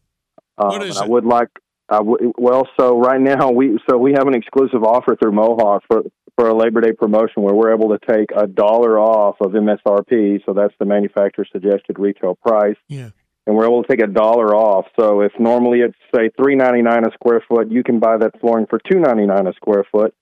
Um, 0.59 0.69
What 0.69 0.83
is 0.83 0.97
and 0.99 1.07
I 1.07 1.09
would 1.09 1.25
like. 1.25 1.49
I 1.89 1.99
w- 1.99 2.33
well, 2.39 2.67
so 2.79 2.99
right 2.99 3.21
now 3.21 3.51
we 3.51 3.79
so 3.89 3.99
we 3.99 4.13
have 4.13 4.27
an 4.27 4.35
exclusive 4.35 4.83
offer 4.85 5.17
through 5.17 5.33
Mohawk 5.33 5.83
for 5.89 6.03
for 6.37 6.49
a 6.49 6.55
Labor 6.55 6.81
Day 6.81 6.93
promotion 6.93 7.43
where 7.43 7.55
we're 7.55 7.75
able 7.75 7.91
to 7.91 7.99
take 8.07 8.31
a 8.35 8.47
dollar 8.47 8.99
off 8.99 9.37
of 9.41 9.53
MSRP, 9.53 10.45
so 10.47 10.55
that's 10.55 10.73
the 10.79 10.87
manufacturer 10.87 11.45
suggested 11.53 11.99
retail 11.99 12.35
price, 12.37 12.77
Yeah. 12.89 13.11
and 13.47 13.55
we're 13.55 13.67
able 13.67 13.83
to 13.83 13.89
take 13.89 14.03
a 14.03 14.07
dollar 14.07 14.55
off. 14.57 14.87
So 14.99 15.21
if 15.21 15.33
normally 15.39 15.81
it's 15.81 15.95
say 16.15 16.31
three 16.41 16.55
ninety 16.55 16.81
nine 16.81 17.05
a 17.07 17.13
square 17.13 17.43
foot, 17.47 17.71
you 17.71 17.83
can 17.83 17.99
buy 17.99 18.17
that 18.17 18.41
flooring 18.41 18.67
for 18.67 18.79
two 18.79 18.99
ninety 18.99 19.27
nine 19.27 19.47
a 19.47 19.53
square 19.55 19.85
foot. 19.93 20.15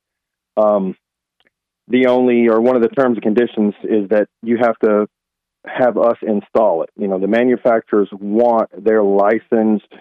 Um, 0.56 0.96
the 1.90 2.06
only 2.06 2.48
or 2.48 2.60
one 2.60 2.76
of 2.76 2.82
the 2.82 2.88
terms 2.88 3.16
and 3.16 3.22
conditions 3.22 3.74
is 3.82 4.08
that 4.10 4.28
you 4.42 4.56
have 4.60 4.78
to 4.78 5.06
have 5.66 5.98
us 5.98 6.16
install 6.22 6.82
it. 6.84 6.90
You 6.96 7.08
know, 7.08 7.18
the 7.18 7.26
manufacturers 7.26 8.08
want 8.12 8.70
their 8.82 9.02
licensed 9.02 9.92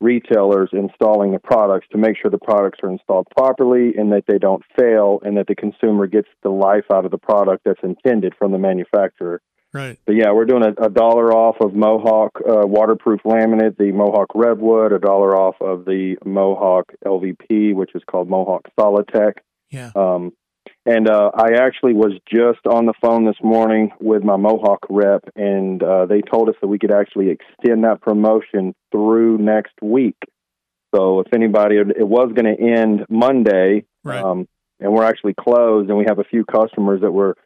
retailers 0.00 0.70
installing 0.72 1.32
the 1.32 1.38
products 1.38 1.86
to 1.90 1.98
make 1.98 2.16
sure 2.20 2.30
the 2.30 2.38
products 2.38 2.78
are 2.82 2.90
installed 2.90 3.26
properly 3.36 3.94
and 3.96 4.12
that 4.12 4.24
they 4.28 4.38
don't 4.38 4.62
fail 4.78 5.20
and 5.22 5.36
that 5.36 5.46
the 5.46 5.54
consumer 5.54 6.06
gets 6.06 6.28
the 6.42 6.50
life 6.50 6.84
out 6.92 7.04
of 7.04 7.10
the 7.10 7.18
product 7.18 7.64
that's 7.64 7.80
intended 7.82 8.34
from 8.38 8.52
the 8.52 8.58
manufacturer. 8.58 9.40
Right. 9.72 9.98
But 10.06 10.14
yeah, 10.14 10.32
we're 10.32 10.46
doing 10.46 10.62
a, 10.62 10.84
a 10.84 10.88
dollar 10.88 11.32
off 11.32 11.56
of 11.60 11.74
Mohawk 11.74 12.40
uh, 12.40 12.66
waterproof 12.66 13.20
laminate, 13.24 13.76
the 13.76 13.92
Mohawk 13.92 14.28
RevWood, 14.34 14.94
a 14.94 14.98
dollar 14.98 15.36
off 15.36 15.56
of 15.60 15.84
the 15.84 16.16
Mohawk 16.24 16.92
LVP, 17.04 17.74
which 17.74 17.90
is 17.94 18.02
called 18.08 18.30
Mohawk 18.30 18.62
SolidTech. 18.78 19.34
Yeah. 19.70 19.90
Um, 19.94 20.32
and 20.88 21.06
uh, 21.06 21.30
I 21.34 21.48
actually 21.60 21.92
was 21.92 22.12
just 22.26 22.66
on 22.66 22.86
the 22.86 22.94
phone 22.98 23.26
this 23.26 23.36
morning 23.42 23.90
with 24.00 24.24
my 24.24 24.36
Mohawk 24.36 24.86
rep, 24.88 25.22
and 25.36 25.82
uh, 25.82 26.06
they 26.06 26.22
told 26.22 26.48
us 26.48 26.54
that 26.62 26.68
we 26.68 26.78
could 26.78 26.90
actually 26.90 27.28
extend 27.28 27.84
that 27.84 28.00
promotion 28.00 28.74
through 28.90 29.36
next 29.36 29.74
week. 29.82 30.16
So 30.94 31.20
if 31.20 31.34
anybody, 31.34 31.76
it 31.76 32.08
was 32.08 32.32
going 32.34 32.56
to 32.56 32.62
end 32.62 33.04
Monday, 33.10 33.84
Right. 34.02 34.24
um, 34.24 34.48
and 34.80 34.90
we're 34.94 35.04
actually 35.04 35.34
closed, 35.38 35.90
and 35.90 35.98
we 35.98 36.06
have 36.08 36.20
a 36.20 36.24
few 36.24 36.46
customers 36.46 37.02
that 37.02 37.12
were 37.12 37.36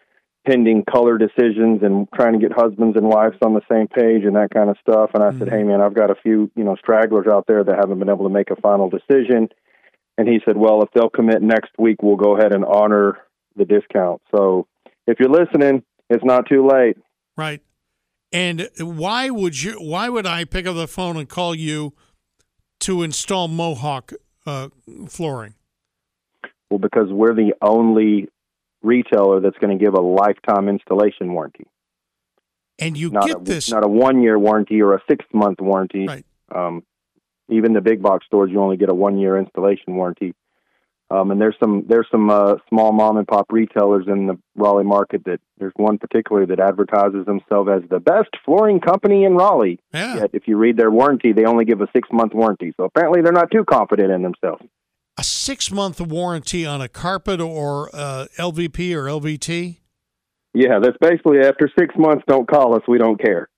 pending 0.47 0.84
color 0.84 1.18
decisions 1.18 1.82
and 1.82 2.07
trying 2.14 2.34
to 2.34 2.38
get 2.38 2.53
husbands 2.57 2.97
and 2.97 3.09
wives 3.09 3.38
on 3.45 3.55
the 3.55 3.62
same 3.68 3.88
page 3.88 4.24
and 4.24 4.36
that 4.36 4.51
kind 4.55 4.70
of 4.70 4.76
stuff. 4.80 5.11
And 5.14 5.24
I 5.24 5.32
said, 5.32 5.49
Mhm. 5.49 5.51
"Hey, 5.51 5.62
man, 5.64 5.80
I've 5.80 5.95
got 5.95 6.11
a 6.12 6.14
few, 6.16 6.49
you 6.55 6.62
know, 6.62 6.76
stragglers 6.76 7.26
out 7.26 7.47
there 7.49 7.64
that 7.64 7.76
haven't 7.76 7.99
been 7.99 8.09
able 8.09 8.28
to 8.28 8.34
make 8.34 8.51
a 8.53 8.57
final 8.57 8.88
decision." 8.88 9.49
And 10.16 10.28
he 10.28 10.40
said, 10.45 10.57
"Well, 10.57 10.82
if 10.82 10.90
they'll 10.93 11.11
commit 11.11 11.43
next 11.43 11.72
week, 11.78 12.03
we'll 12.03 12.16
go 12.16 12.36
ahead 12.36 12.55
and 12.55 12.64
honor 12.64 13.18
the 13.57 13.64
discount." 13.64 14.22
So, 14.34 14.66
if 15.07 15.18
you're 15.20 15.30
listening, 15.30 15.82
it's 16.09 16.24
not 16.24 16.48
too 16.48 16.66
late. 16.66 16.96
Right. 17.36 17.61
And 18.32 18.68
why 18.78 19.30
would 19.30 19.62
you? 19.62 19.74
Why 19.74 20.09
would 20.09 20.26
I 20.26 20.44
pick 20.44 20.66
up 20.66 20.74
the 20.74 20.88
phone 20.88 21.16
and 21.16 21.28
call 21.28 21.55
you 21.55 21.92
to 22.80 23.03
install 23.03 23.48
Mohawk 23.48 24.12
uh, 24.46 24.68
flooring? 25.09 25.55
Well, 26.70 26.78
because 26.78 27.09
we're 27.11 27.34
the 27.34 27.55
only 27.61 28.28
retailer 28.82 29.40
that's 29.40 29.59
going 29.59 29.76
to 29.76 29.82
give 29.82 29.94
a 29.94 30.00
lifetime 30.00 30.68
installation 30.68 31.32
warranty. 31.32 31.66
And 32.78 32.96
you 32.96 33.11
not 33.11 33.26
get 33.26 33.36
a, 33.36 33.44
this. 33.44 33.70
not 33.70 33.84
a 33.84 33.88
one 33.88 34.22
year 34.22 34.38
warranty 34.38 34.80
or 34.80 34.94
a 34.94 35.03
six 35.09 35.24
month 35.32 35.61
warranty. 35.61 36.07
Right. 36.07 36.24
Um, 36.55 36.82
even 37.48 37.74
the 37.74 37.80
big 37.80 38.03
box 38.03 38.26
stores, 38.26 38.50
you 38.50 38.61
only 38.61 38.76
get 38.76 38.88
a 38.88 38.94
one 38.94 39.18
year 39.18 39.36
installation 39.36 39.94
warranty. 39.94 40.34
Um, 41.12 41.30
and 41.30 41.38
there's 41.38 41.56
some 41.60 41.84
there's 41.86 42.06
some 42.10 42.30
uh, 42.30 42.54
small 42.70 42.90
mom 42.90 43.18
and 43.18 43.28
pop 43.28 43.52
retailers 43.52 44.06
in 44.08 44.28
the 44.28 44.38
Raleigh 44.56 44.84
market 44.84 45.24
that 45.26 45.40
there's 45.58 45.74
one 45.76 45.98
particularly 45.98 46.46
that 46.46 46.58
advertises 46.58 47.26
themselves 47.26 47.68
as 47.70 47.82
the 47.90 48.00
best 48.00 48.30
flooring 48.46 48.80
company 48.80 49.24
in 49.24 49.34
Raleigh. 49.34 49.78
yeah. 49.92 50.16
Yet 50.16 50.30
if 50.32 50.48
you 50.48 50.56
read 50.56 50.78
their 50.78 50.90
warranty, 50.90 51.32
they 51.32 51.44
only 51.44 51.66
give 51.66 51.82
a 51.82 51.88
six 51.92 52.08
month 52.10 52.32
warranty. 52.32 52.72
So 52.78 52.84
apparently 52.84 53.20
they're 53.20 53.32
not 53.32 53.50
too 53.50 53.62
confident 53.64 54.10
in 54.10 54.22
themselves. 54.22 54.62
A 55.18 55.22
six 55.22 55.70
month 55.70 56.00
warranty 56.00 56.64
on 56.64 56.80
a 56.80 56.88
carpet 56.88 57.42
or 57.42 57.90
uh, 57.92 58.26
LVP 58.38 58.94
or 58.94 59.04
LVT. 59.04 59.80
Yeah, 60.54 60.78
that's 60.82 60.96
basically 60.98 61.40
after 61.40 61.70
six 61.78 61.94
months, 61.98 62.24
don't 62.26 62.48
call 62.48 62.74
us, 62.74 62.82
we 62.88 62.96
don't 62.96 63.22
care. 63.22 63.50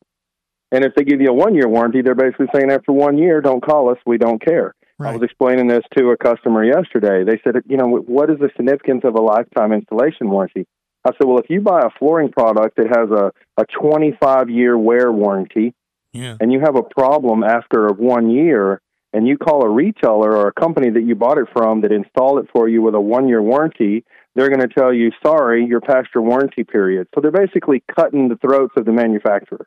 And 0.73 0.85
if 0.85 0.97
they 0.97 1.05
give 1.05 1.21
you 1.21 1.29
a 1.29 1.33
one 1.33 1.55
year 1.55 1.69
warranty, 1.69 2.03
they're 2.03 2.17
basically 2.17 2.47
saying 2.53 2.73
after 2.73 2.91
one 2.91 3.17
year, 3.17 3.41
don't 3.41 3.65
call 3.65 3.91
us, 3.91 3.99
we 4.05 4.19
don't 4.19 4.45
care. 4.45 4.75
I 5.01 5.13
was 5.13 5.23
explaining 5.23 5.67
this 5.67 5.83
to 5.99 6.11
a 6.11 6.17
customer 6.17 6.65
yesterday. 6.65 7.25
They 7.25 7.41
said, 7.43 7.63
you 7.67 7.77
know, 7.77 7.87
what 7.89 8.31
is 8.31 8.39
the 8.39 8.51
significance 8.57 9.03
of 9.05 9.15
a 9.17 9.21
lifetime 9.21 9.73
installation 9.73 10.31
warranty? 10.31 10.67
I 11.05 11.11
said, 11.13 11.27
well, 11.27 11.39
if 11.39 11.51
you 11.51 11.61
buy 11.61 11.81
a 11.81 11.91
flooring 11.99 12.31
product 12.31 12.77
that 12.77 12.87
has 12.87 13.11
a, 13.11 13.33
a 13.61 13.67
25 13.67 14.51
year 14.51 14.79
wear 14.79 15.13
warranty 15.13 15.75
Yeah. 16.13 16.37
and 16.41 16.53
you 16.53 16.61
have 16.61 16.77
a 16.77 16.83
problem 16.83 17.43
after 17.45 17.89
one 17.89 18.31
year 18.31 18.81
and 19.13 19.29
you 19.29 19.37
call 19.37 19.65
a 19.65 19.69
retailer 19.69 20.35
or 20.35 20.49
a 20.49 20.53
company 20.53 20.91
that 20.91 21.03
you 21.03 21.15
bought 21.15 21.39
it 21.39 21.49
from 21.53 21.83
that 21.83 21.93
installed 21.93 22.39
it 22.45 22.51
for 22.53 22.69
you 22.69 22.81
with 22.81 22.95
a 22.95 23.01
one 23.01 23.29
year 23.29 23.43
warranty, 23.43 24.05
they're 24.35 24.49
going 24.49 24.67
to 24.67 24.75
tell 24.75 24.93
you, 24.93 25.11
sorry, 25.25 25.67
you're 25.67 25.81
past 25.81 26.09
your 26.15 26.25
warranty 26.25 26.65
period. 26.65 27.07
So 27.15 27.21
they're 27.21 27.31
basically 27.31 27.83
cutting 27.95 28.29
the 28.29 28.37
throats 28.37 28.73
of 28.77 28.85
the 28.85 28.93
manufacturer. 28.93 29.67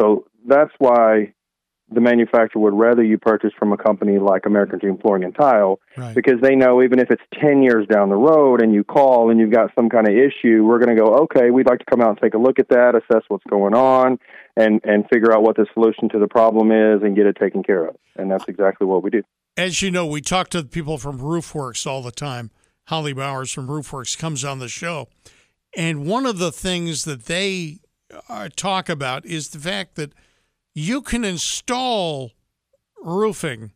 So 0.00 0.26
that's 0.46 0.72
why 0.78 1.34
the 1.94 2.00
manufacturer 2.00 2.60
would 2.62 2.74
rather 2.74 3.02
you 3.02 3.18
purchase 3.18 3.52
from 3.58 3.72
a 3.72 3.76
company 3.76 4.18
like 4.18 4.46
American 4.46 4.78
Dream 4.78 4.98
Flooring 4.98 5.24
and 5.24 5.34
Tile 5.34 5.78
Right. 5.96 6.14
because 6.14 6.40
they 6.40 6.54
know 6.54 6.82
even 6.82 6.98
if 6.98 7.10
it's 7.10 7.22
10 7.40 7.62
years 7.62 7.86
down 7.86 8.08
the 8.08 8.16
road 8.16 8.62
and 8.62 8.72
you 8.72 8.84
call 8.84 9.30
and 9.30 9.38
you've 9.38 9.52
got 9.52 9.70
some 9.74 9.88
kind 9.88 10.08
of 10.08 10.14
issue, 10.14 10.64
we're 10.64 10.78
going 10.78 10.96
to 10.96 11.00
go, 11.02 11.14
okay, 11.24 11.50
we'd 11.50 11.66
like 11.66 11.78
to 11.80 11.84
come 11.84 12.00
out 12.00 12.10
and 12.10 12.18
take 12.18 12.34
a 12.34 12.38
look 12.38 12.58
at 12.58 12.68
that, 12.70 12.94
assess 12.94 13.22
what's 13.28 13.44
going 13.48 13.74
on, 13.74 14.18
and, 14.56 14.80
and 14.84 15.04
figure 15.12 15.32
out 15.32 15.42
what 15.42 15.56
the 15.56 15.66
solution 15.74 16.08
to 16.10 16.18
the 16.18 16.28
problem 16.28 16.70
is 16.72 17.02
and 17.02 17.14
get 17.16 17.26
it 17.26 17.36
taken 17.36 17.62
care 17.62 17.86
of. 17.86 17.96
And 18.16 18.30
that's 18.30 18.48
exactly 18.48 18.86
what 18.86 19.02
we 19.02 19.10
do. 19.10 19.22
As 19.56 19.82
you 19.82 19.90
know, 19.90 20.06
we 20.06 20.20
talk 20.20 20.48
to 20.50 20.62
people 20.64 20.98
from 20.98 21.18
Roofworks 21.18 21.86
all 21.86 22.02
the 22.02 22.10
time. 22.10 22.50
Holly 22.86 23.12
Bowers 23.12 23.52
from 23.52 23.68
Roofworks 23.68 24.18
comes 24.18 24.44
on 24.44 24.58
the 24.58 24.68
show. 24.68 25.08
And 25.76 26.06
one 26.06 26.26
of 26.26 26.38
the 26.38 26.52
things 26.52 27.04
that 27.04 27.26
they 27.26 27.78
uh, 28.28 28.48
talk 28.56 28.88
about 28.88 29.24
is 29.24 29.50
the 29.50 29.58
fact 29.58 29.94
that 29.96 30.12
you 30.74 31.02
can 31.02 31.24
install 31.24 32.32
roofing, 33.02 33.72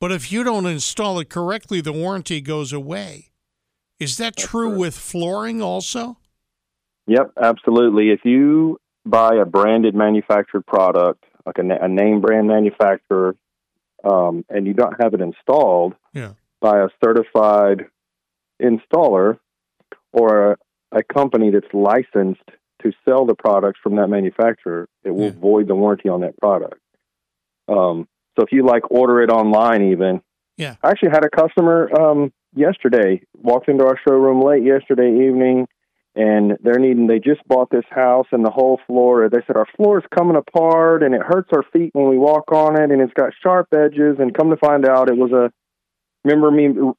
but 0.00 0.12
if 0.12 0.32
you 0.32 0.44
don't 0.44 0.66
install 0.66 1.18
it 1.20 1.28
correctly, 1.28 1.80
the 1.80 1.92
warranty 1.92 2.40
goes 2.40 2.72
away. 2.72 3.30
Is 4.00 4.16
that 4.18 4.36
true 4.36 4.68
correct. 4.68 4.80
with 4.80 4.96
flooring 4.96 5.62
also? 5.62 6.18
Yep, 7.06 7.32
absolutely. 7.40 8.10
If 8.10 8.20
you 8.24 8.78
buy 9.06 9.36
a 9.40 9.44
branded 9.44 9.94
manufactured 9.94 10.66
product, 10.66 11.24
like 11.46 11.58
a, 11.58 11.62
na- 11.62 11.78
a 11.82 11.88
name 11.88 12.20
brand 12.20 12.48
manufacturer, 12.48 13.36
um, 14.02 14.44
and 14.48 14.66
you 14.66 14.74
don't 14.74 15.00
have 15.00 15.14
it 15.14 15.20
installed 15.20 15.94
Yeah. 16.12 16.32
by 16.60 16.80
a 16.80 16.88
certified 17.04 17.86
installer 18.62 19.38
or 20.12 20.52
a, 20.52 20.56
a 20.92 21.02
company 21.02 21.50
that's 21.50 21.72
licensed 21.72 22.42
to 22.84 22.92
sell 23.04 23.24
the 23.26 23.34
products 23.34 23.80
from 23.82 23.96
that 23.96 24.08
manufacturer, 24.08 24.88
it 25.04 25.10
will 25.10 25.26
Yeah. 25.26 25.40
void 25.40 25.68
the 25.68 25.74
warranty 25.74 26.08
on 26.08 26.20
that 26.20 26.36
product. 26.38 26.80
Um, 27.68 28.06
so 28.36 28.44
if 28.44 28.52
you 28.52 28.62
like 28.64 28.90
order 28.90 29.22
it 29.22 29.30
online, 29.30 29.82
even 29.90 30.20
Yeah. 30.58 30.74
I 30.82 30.90
actually 30.90 31.10
had 31.10 31.24
a 31.24 31.30
customer 31.30 31.90
um, 31.98 32.32
yesterday 32.54 33.22
walked 33.42 33.68
into 33.68 33.84
our 33.86 33.96
showroom 34.06 34.40
late 34.40 34.62
yesterday 34.62 35.26
evening, 35.26 35.66
and 36.14 36.56
they're 36.60 36.78
needing. 36.78 37.06
They 37.08 37.18
just 37.18 37.46
bought 37.48 37.70
this 37.70 37.86
house, 37.90 38.26
and 38.30 38.44
the 38.44 38.50
whole 38.50 38.78
floor. 38.86 39.28
They 39.28 39.40
said 39.46 39.56
our 39.56 39.66
floor 39.76 39.98
is 39.98 40.04
coming 40.16 40.36
apart, 40.36 41.02
and 41.02 41.14
it 41.14 41.22
hurts 41.22 41.50
our 41.52 41.64
feet 41.72 41.90
when 41.94 42.08
we 42.08 42.18
walk 42.18 42.52
on 42.52 42.80
it, 42.80 42.90
and 42.92 43.00
it's 43.02 43.14
got 43.14 43.32
sharp 43.42 43.68
edges. 43.74 44.18
And 44.20 44.32
come 44.34 44.50
to 44.50 44.56
find 44.56 44.86
out, 44.86 45.08
it 45.08 45.16
was 45.16 45.32
a. 45.32 45.50
Remember 46.24 46.50
me 46.50 46.92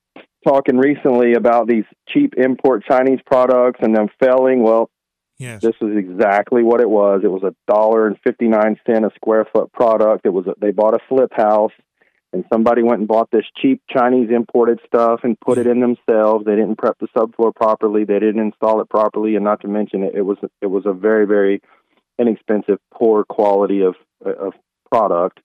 talking 0.47 0.77
recently 0.77 1.33
about 1.33 1.67
these 1.67 1.85
cheap 2.09 2.33
import 2.37 2.83
Chinese 2.87 3.19
products 3.25 3.79
and 3.81 3.95
them 3.95 4.09
failing? 4.19 4.61
Well, 4.61 4.89
Yes. 5.37 5.61
this 5.61 5.75
is 5.81 5.97
exactly 5.97 6.63
what 6.63 6.79
it 6.79 6.89
was. 6.89 7.21
It 7.23 7.31
was 7.31 7.43
a 7.43 7.53
dollar 7.67 8.07
and 8.07 8.17
fifty 8.23 8.47
nine 8.47 8.79
cent 8.85 9.05
a 9.05 9.11
square 9.15 9.45
foot 9.51 9.71
product. 9.73 10.25
It 10.25 10.29
was 10.29 10.47
a, 10.47 10.53
they 10.59 10.71
bought 10.71 10.93
a 10.93 10.99
flip 11.09 11.33
house, 11.33 11.73
and 12.31 12.45
somebody 12.51 12.83
went 12.83 12.99
and 12.99 13.07
bought 13.07 13.29
this 13.31 13.45
cheap 13.61 13.81
Chinese 13.89 14.29
imported 14.29 14.79
stuff 14.87 15.21
and 15.23 15.37
put 15.39 15.57
it 15.57 15.67
in 15.67 15.81
themselves. 15.81 16.45
They 16.45 16.55
didn't 16.55 16.77
prep 16.77 16.97
the 16.99 17.07
subfloor 17.15 17.53
properly. 17.53 18.05
They 18.05 18.19
didn't 18.19 18.39
install 18.39 18.79
it 18.79 18.89
properly, 18.89 19.35
and 19.35 19.43
not 19.43 19.61
to 19.61 19.67
mention 19.67 20.03
it, 20.03 20.15
it 20.15 20.21
was 20.21 20.37
it 20.61 20.67
was 20.67 20.85
a 20.85 20.93
very 20.93 21.25
very 21.27 21.61
inexpensive, 22.17 22.79
poor 22.93 23.25
quality 23.25 23.81
of 23.81 23.95
of 24.25 24.53
product. 24.89 25.41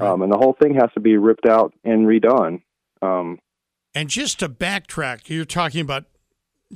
Um, 0.00 0.22
and 0.22 0.32
the 0.32 0.38
whole 0.38 0.56
thing 0.60 0.74
has 0.74 0.90
to 0.94 1.00
be 1.00 1.16
ripped 1.16 1.46
out 1.46 1.72
and 1.84 2.06
redone. 2.06 2.62
Um, 3.00 3.38
And 3.94 4.08
just 4.08 4.40
to 4.40 4.48
backtrack, 4.48 5.28
you're 5.28 5.44
talking 5.44 5.82
about 5.82 6.06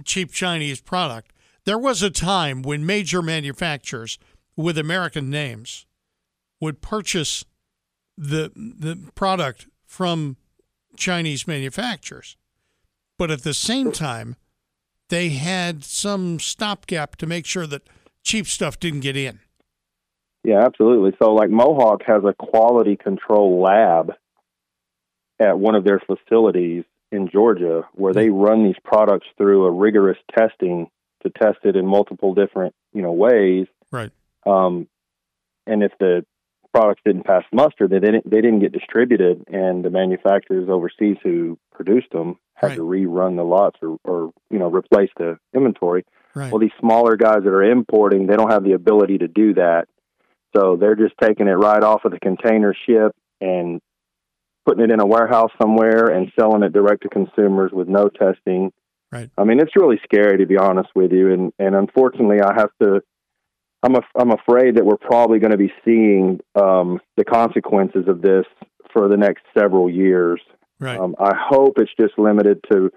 cheap 0.05 0.31
Chinese 0.31 0.81
product. 0.81 1.33
There 1.69 1.79
was 1.79 2.03
a 2.03 2.09
time 2.09 2.63
when 2.63 2.87
major 2.87 3.21
manufacturers 3.21 4.19
with 4.57 4.79
American 4.79 5.29
names 5.29 5.85
would 6.63 6.81
purchase 6.81 7.45
the 8.17 8.51
the 8.57 9.11
product 9.15 9.67
from 9.85 10.39
Chinese 10.97 11.47
manufacturers. 11.47 12.39
But 13.19 13.31
at 13.31 13.43
the 13.43 13.53
same 13.53 13.93
time, 13.93 14.37
they 15.11 15.29
had 15.29 15.85
some 15.85 16.39
stopgap 16.39 17.17
to 17.17 17.27
make 17.27 17.45
sure 17.45 17.67
that 17.67 17.83
cheap 18.23 18.47
stuff 18.47 18.81
didn't 18.81 19.01
get 19.01 19.19
in. 19.19 19.41
Yeah, 20.45 20.65
absolutely. 20.65 21.19
So, 21.23 21.35
like 21.35 21.51
Mohawk 21.51 22.01
has 22.07 22.23
a 22.25 22.33
quality 22.33 22.97
control 22.97 23.61
lab 23.61 24.15
at 25.39 25.59
one 25.59 25.75
of 25.75 25.85
their 25.85 26.01
facilities 26.01 26.85
in 27.13 27.29
Georgia 27.31 27.83
where 27.93 28.15
they 28.15 28.31
run 28.31 28.65
these 28.65 28.81
products 28.83 29.27
through 29.37 29.67
a 29.67 29.71
rigorous 29.71 30.17
testing 30.35 30.89
to 31.23 31.31
test 31.31 31.59
it 31.65 31.77
in 31.77 31.87
multiple 31.87 32.35
different, 32.35 32.75
you 32.93 33.03
know, 33.03 33.13
ways. 33.13 33.67
Right. 33.91 34.11
Um, 34.47 34.89
and 35.67 35.83
if 35.83 35.93
the 35.99 36.25
products 36.73 37.03
didn't 37.05 37.25
pass 37.25 37.45
muster, 37.53 37.89
they 37.89 37.99
didn't 37.99 38.29
they 38.29 38.41
didn't 38.41 38.61
get 38.61 38.73
distributed, 38.73 39.45
and 39.49 39.85
the 39.85 39.91
manufacturers 39.91 40.69
overseas 40.69 41.17
who 41.23 41.59
produced 41.75 42.11
them 42.13 42.39
had 42.55 42.69
Right. 42.69 42.77
to 42.77 42.83
rerun 42.83 43.37
the 43.37 43.45
lots 43.45 43.79
or, 43.83 43.99
or 44.05 44.33
you 44.51 44.59
know 44.59 44.71
replace 44.71 45.11
the 45.17 45.39
inventory. 45.55 46.05
Right. 46.35 46.53
Well, 46.53 46.61
these 46.61 46.71
smaller 46.79 47.17
guys 47.17 47.43
that 47.45 47.49
are 47.49 47.63
importing, 47.63 48.27
they 48.27 48.37
don't 48.37 48.53
have 48.53 48.65
the 48.65 48.73
ability 48.73 49.19
to 49.19 49.29
do 49.29 49.55
that. 49.55 49.87
So 50.57 50.77
they're 50.77 50.97
just 50.97 51.15
taking 51.21 51.47
it 51.49 51.53
right 51.53 51.83
off 51.83 52.05
of 52.05 52.13
the 52.13 52.21
container 52.21 52.75
ship 52.87 53.15
and 53.41 53.81
putting 54.65 54.85
it 54.85 54.91
in 54.91 55.01
a 55.01 55.07
warehouse 55.07 55.51
somewhere 55.61 56.07
and 56.07 56.31
selling 56.39 56.63
it 56.63 56.73
direct 56.73 57.03
to 57.03 57.09
consumers 57.09 57.71
with 57.73 57.89
no 57.89 58.09
testing. 58.09 58.73
Right. 59.11 59.31
I 59.39 59.45
mean, 59.45 59.61
it's 59.61 59.77
really 59.77 60.01
scary 60.05 60.39
to 60.39 60.47
be 60.47 60.57
honest 60.57 60.91
with 60.95 61.13
you, 61.13 61.33
and 61.33 61.53
and 61.59 61.75
unfortunately, 61.75 62.41
I 62.41 62.55
have 62.55 62.71
to. 62.83 63.01
I'm 63.83 63.97
I'm 64.19 64.33
afraid 64.33 64.77
that 64.77 64.85
we're 64.85 64.97
probably 64.97 65.39
going 65.39 65.53
to 65.53 65.57
be 65.59 65.73
seeing 65.85 66.41
um, 66.55 67.01
the 67.17 67.25
consequences 67.25 68.07
of 68.09 68.21
this 68.21 68.45
for 68.93 69.09
the 69.09 69.17
next 69.17 69.45
several 69.57 69.89
years. 69.89 70.41
right. 70.79 70.99
Um, 70.99 71.15
I 71.19 71.35
hope 71.37 71.79
it's 71.79 71.93
just 71.99 72.19
limited 72.19 72.61
to 72.73 72.91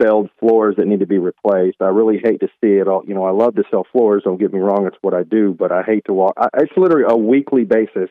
failed 0.00 0.30
floors 0.38 0.76
that 0.76 0.86
need 0.86 1.00
to 1.00 1.06
be 1.06 1.18
replaced. 1.18 1.78
I 1.80 1.86
really 1.86 2.20
hate 2.22 2.40
to 2.40 2.48
see 2.62 2.74
it 2.74 2.88
all. 2.88 3.02
You 3.06 3.14
know, 3.14 3.24
I 3.24 3.32
love 3.32 3.56
to 3.56 3.64
sell 3.70 3.84
floors. 3.90 4.22
Don't 4.24 4.40
get 4.40 4.52
me 4.52 4.60
wrong; 4.60 4.86
it's 4.86 4.96
what 5.02 5.12
I 5.12 5.22
do. 5.22 5.54
But 5.58 5.72
I 5.72 5.82
hate 5.82 6.04
to 6.06 6.14
walk. 6.14 6.34
I, 6.38 6.48
it's 6.58 6.76
literally 6.76 7.06
a 7.08 7.16
weekly 7.16 7.64
basis. 7.64 8.08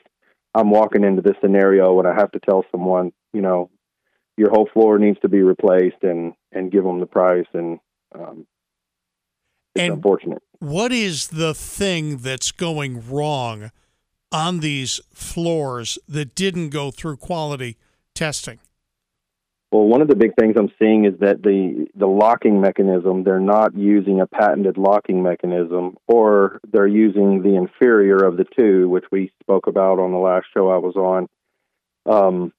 I'm 0.54 0.70
walking 0.70 1.04
into 1.04 1.22
this 1.22 1.36
scenario, 1.42 1.98
and 2.00 2.08
I 2.08 2.14
have 2.14 2.32
to 2.32 2.40
tell 2.40 2.66
someone, 2.72 3.14
you 3.34 3.42
know, 3.42 3.70
your 4.38 4.52
whole 4.52 4.70
floor 4.72 5.00
needs 5.00 5.20
to 5.22 5.30
be 5.30 5.42
replaced, 5.42 6.04
and 6.04 6.34
and 6.52 6.72
give 6.72 6.84
them 6.84 7.00
the 7.00 7.06
price. 7.06 7.48
And 7.54 7.80
um, 8.14 8.48
And- 9.76 9.94
unfortunate. 9.94 10.42
What 10.60 10.92
is 10.92 11.28
the 11.28 11.54
thing 11.54 12.18
that's 12.18 12.52
going 12.52 13.08
wrong 13.12 13.72
on 14.32 14.60
these 14.60 15.00
floors 15.14 16.00
that 16.10 16.34
didn't 16.34 16.70
go 16.70 16.90
through 16.90 17.18
quality 17.18 17.78
testing? 18.16 18.58
Well, 19.72 19.86
one 19.86 20.02
of 20.02 20.08
the 20.08 20.16
big 20.16 20.34
things 20.40 20.56
I'm 20.58 20.72
seeing 20.80 21.06
is 21.06 21.20
that 21.20 21.44
the 21.44 21.88
the 21.94 22.08
locking 22.08 22.62
mechanism 22.62 23.24
they're 23.24 23.40
not 23.40 23.76
using 23.76 24.22
a 24.22 24.26
patented 24.26 24.78
locking 24.78 25.22
mechanism, 25.22 25.98
or 26.08 26.60
they're 26.72 26.88
using 26.88 27.44
the 27.44 27.56
inferior 27.56 28.16
of 28.16 28.38
the 28.38 28.46
two, 28.58 28.88
which 28.90 29.06
we 29.12 29.32
spoke 29.42 29.68
about 29.68 30.00
on 30.00 30.12
the 30.12 30.18
last 30.18 30.46
show 30.54 30.70
I 30.70 30.78
was 30.78 30.96
on. 30.96 31.28
Um, 32.06 32.54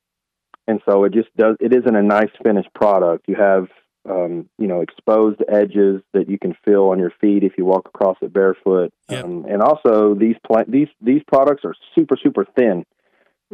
and 0.69 0.81
so 0.89 1.03
it 1.05 1.13
just 1.13 1.35
does. 1.37 1.57
It 1.59 1.73
isn't 1.73 1.97
a 1.97 2.03
nice 2.03 2.31
finished 2.45 2.73
product. 2.75 3.25
You 3.27 3.35
have 3.35 3.67
um, 4.09 4.49
you 4.59 4.69
know 4.69 4.81
exposed 4.83 5.41
edges 5.49 6.03
that 6.13 6.29
you 6.29 6.39
can 6.39 6.55
feel 6.65 6.85
on 6.91 6.99
your 7.01 7.13
feet 7.21 7.43
if 7.43 7.53
you 7.59 7.65
walk 7.65 7.89
across 7.89 8.19
it 8.23 8.33
barefoot. 8.33 8.93
Yep. 9.09 9.25
Um, 9.25 9.47
and 9.49 9.63
also 9.63 10.15
these 10.15 10.37
pla- 10.47 10.69
these 10.69 10.89
these 11.01 11.23
products 11.27 11.65
are 11.65 11.75
super 11.97 12.17
super 12.23 12.45
thin, 12.57 12.85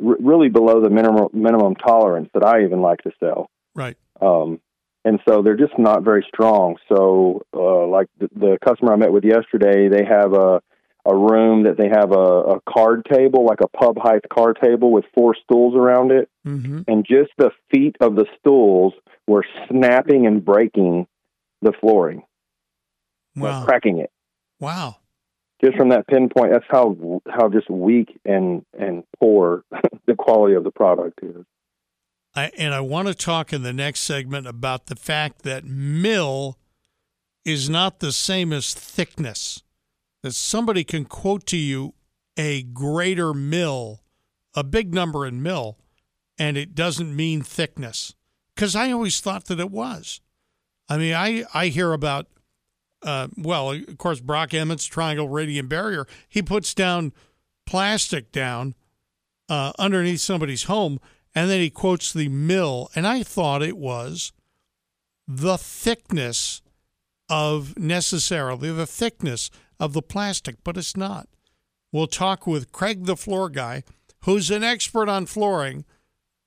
r- 0.04 0.16
really 0.20 0.48
below 0.50 0.82
the 0.82 0.90
minimum 0.90 1.28
minimum 1.32 1.76
tolerance 1.76 2.28
that 2.34 2.44
I 2.44 2.64
even 2.64 2.82
like 2.82 3.02
to 3.02 3.12
sell 3.20 3.48
Right. 3.74 3.96
um, 4.20 4.60
and 5.04 5.20
so 5.28 5.42
they're 5.42 5.56
just 5.56 5.78
not 5.78 6.02
very 6.02 6.24
strong. 6.28 6.76
So, 6.88 7.42
uh, 7.54 7.86
like 7.86 8.08
the, 8.18 8.28
the 8.34 8.58
customer 8.64 8.92
I 8.92 8.96
met 8.96 9.12
with 9.12 9.24
yesterday, 9.24 9.88
they 9.88 10.04
have 10.04 10.32
a 10.32 10.62
a 11.06 11.14
room 11.14 11.64
that 11.64 11.76
they 11.76 11.88
have 11.88 12.12
a, 12.12 12.56
a 12.56 12.60
card 12.68 13.04
table, 13.10 13.44
like 13.44 13.60
a 13.60 13.68
pub 13.68 13.96
height 13.98 14.22
card 14.32 14.58
table 14.62 14.90
with 14.90 15.04
four 15.14 15.34
stools 15.34 15.74
around 15.74 16.12
it, 16.12 16.28
Mm-hmm. 16.46 16.82
and 16.88 17.06
just 17.06 17.30
the 17.38 17.50
feet 17.70 17.96
of 18.00 18.16
the 18.16 18.26
stools 18.38 18.92
were 19.26 19.46
snapping 19.68 20.26
and 20.26 20.44
breaking 20.44 21.06
the 21.62 21.72
flooring, 21.80 22.22
like 23.34 23.64
cracking 23.64 23.98
it. 23.98 24.10
Wow. 24.60 24.96
Just 25.64 25.78
from 25.78 25.88
that 25.88 26.06
pinpoint, 26.06 26.52
that's 26.52 26.66
how 26.68 27.22
how 27.28 27.48
just 27.48 27.70
weak 27.70 28.20
and 28.26 28.64
and 28.78 29.04
poor 29.18 29.64
the 30.06 30.14
quality 30.14 30.54
of 30.54 30.64
the 30.64 30.70
product 30.70 31.20
is. 31.22 31.44
I, 32.36 32.50
and 32.58 32.74
I 32.74 32.80
want 32.80 33.08
to 33.08 33.14
talk 33.14 33.52
in 33.52 33.62
the 33.62 33.72
next 33.72 34.00
segment 34.00 34.46
about 34.46 34.86
the 34.86 34.96
fact 34.96 35.42
that 35.42 35.64
mill 35.64 36.58
is 37.44 37.70
not 37.70 38.00
the 38.00 38.12
same 38.12 38.52
as 38.52 38.74
thickness. 38.74 39.62
That 40.24 40.34
somebody 40.34 40.84
can 40.84 41.04
quote 41.04 41.44
to 41.48 41.56
you 41.58 41.92
a 42.38 42.62
greater 42.62 43.34
mill, 43.34 44.00
a 44.54 44.64
big 44.64 44.94
number 44.94 45.26
in 45.26 45.42
mill, 45.42 45.76
and 46.38 46.56
it 46.56 46.74
doesn't 46.74 47.14
mean 47.14 47.42
thickness. 47.42 48.14
Because 48.54 48.74
I 48.74 48.90
always 48.90 49.20
thought 49.20 49.44
that 49.48 49.60
it 49.60 49.70
was. 49.70 50.22
I 50.88 50.96
mean, 50.96 51.12
I, 51.12 51.44
I 51.52 51.66
hear 51.66 51.92
about, 51.92 52.28
uh, 53.02 53.28
well, 53.36 53.72
of 53.72 53.98
course, 53.98 54.20
Brock 54.20 54.54
Emmons 54.54 54.86
triangle 54.86 55.28
radiant 55.28 55.68
barrier. 55.68 56.06
He 56.26 56.40
puts 56.40 56.72
down 56.72 57.12
plastic 57.66 58.32
down 58.32 58.74
uh, 59.50 59.72
underneath 59.78 60.20
somebody's 60.20 60.62
home, 60.62 61.00
and 61.34 61.50
then 61.50 61.60
he 61.60 61.68
quotes 61.68 62.14
the 62.14 62.30
mill, 62.30 62.88
and 62.96 63.06
I 63.06 63.24
thought 63.24 63.62
it 63.62 63.76
was 63.76 64.32
the 65.28 65.58
thickness 65.58 66.62
of 67.28 67.78
necessarily 67.78 68.72
the 68.72 68.86
thickness 68.86 69.50
of 69.84 69.92
the 69.92 70.02
plastic, 70.02 70.56
but 70.64 70.76
it's 70.76 70.96
not. 70.96 71.28
We'll 71.92 72.06
talk 72.06 72.46
with 72.46 72.72
Cregg, 72.72 73.04
the 73.04 73.16
floor 73.16 73.50
guy, 73.50 73.84
who's 74.24 74.50
an 74.50 74.64
expert 74.64 75.08
on 75.08 75.26
flooring. 75.26 75.84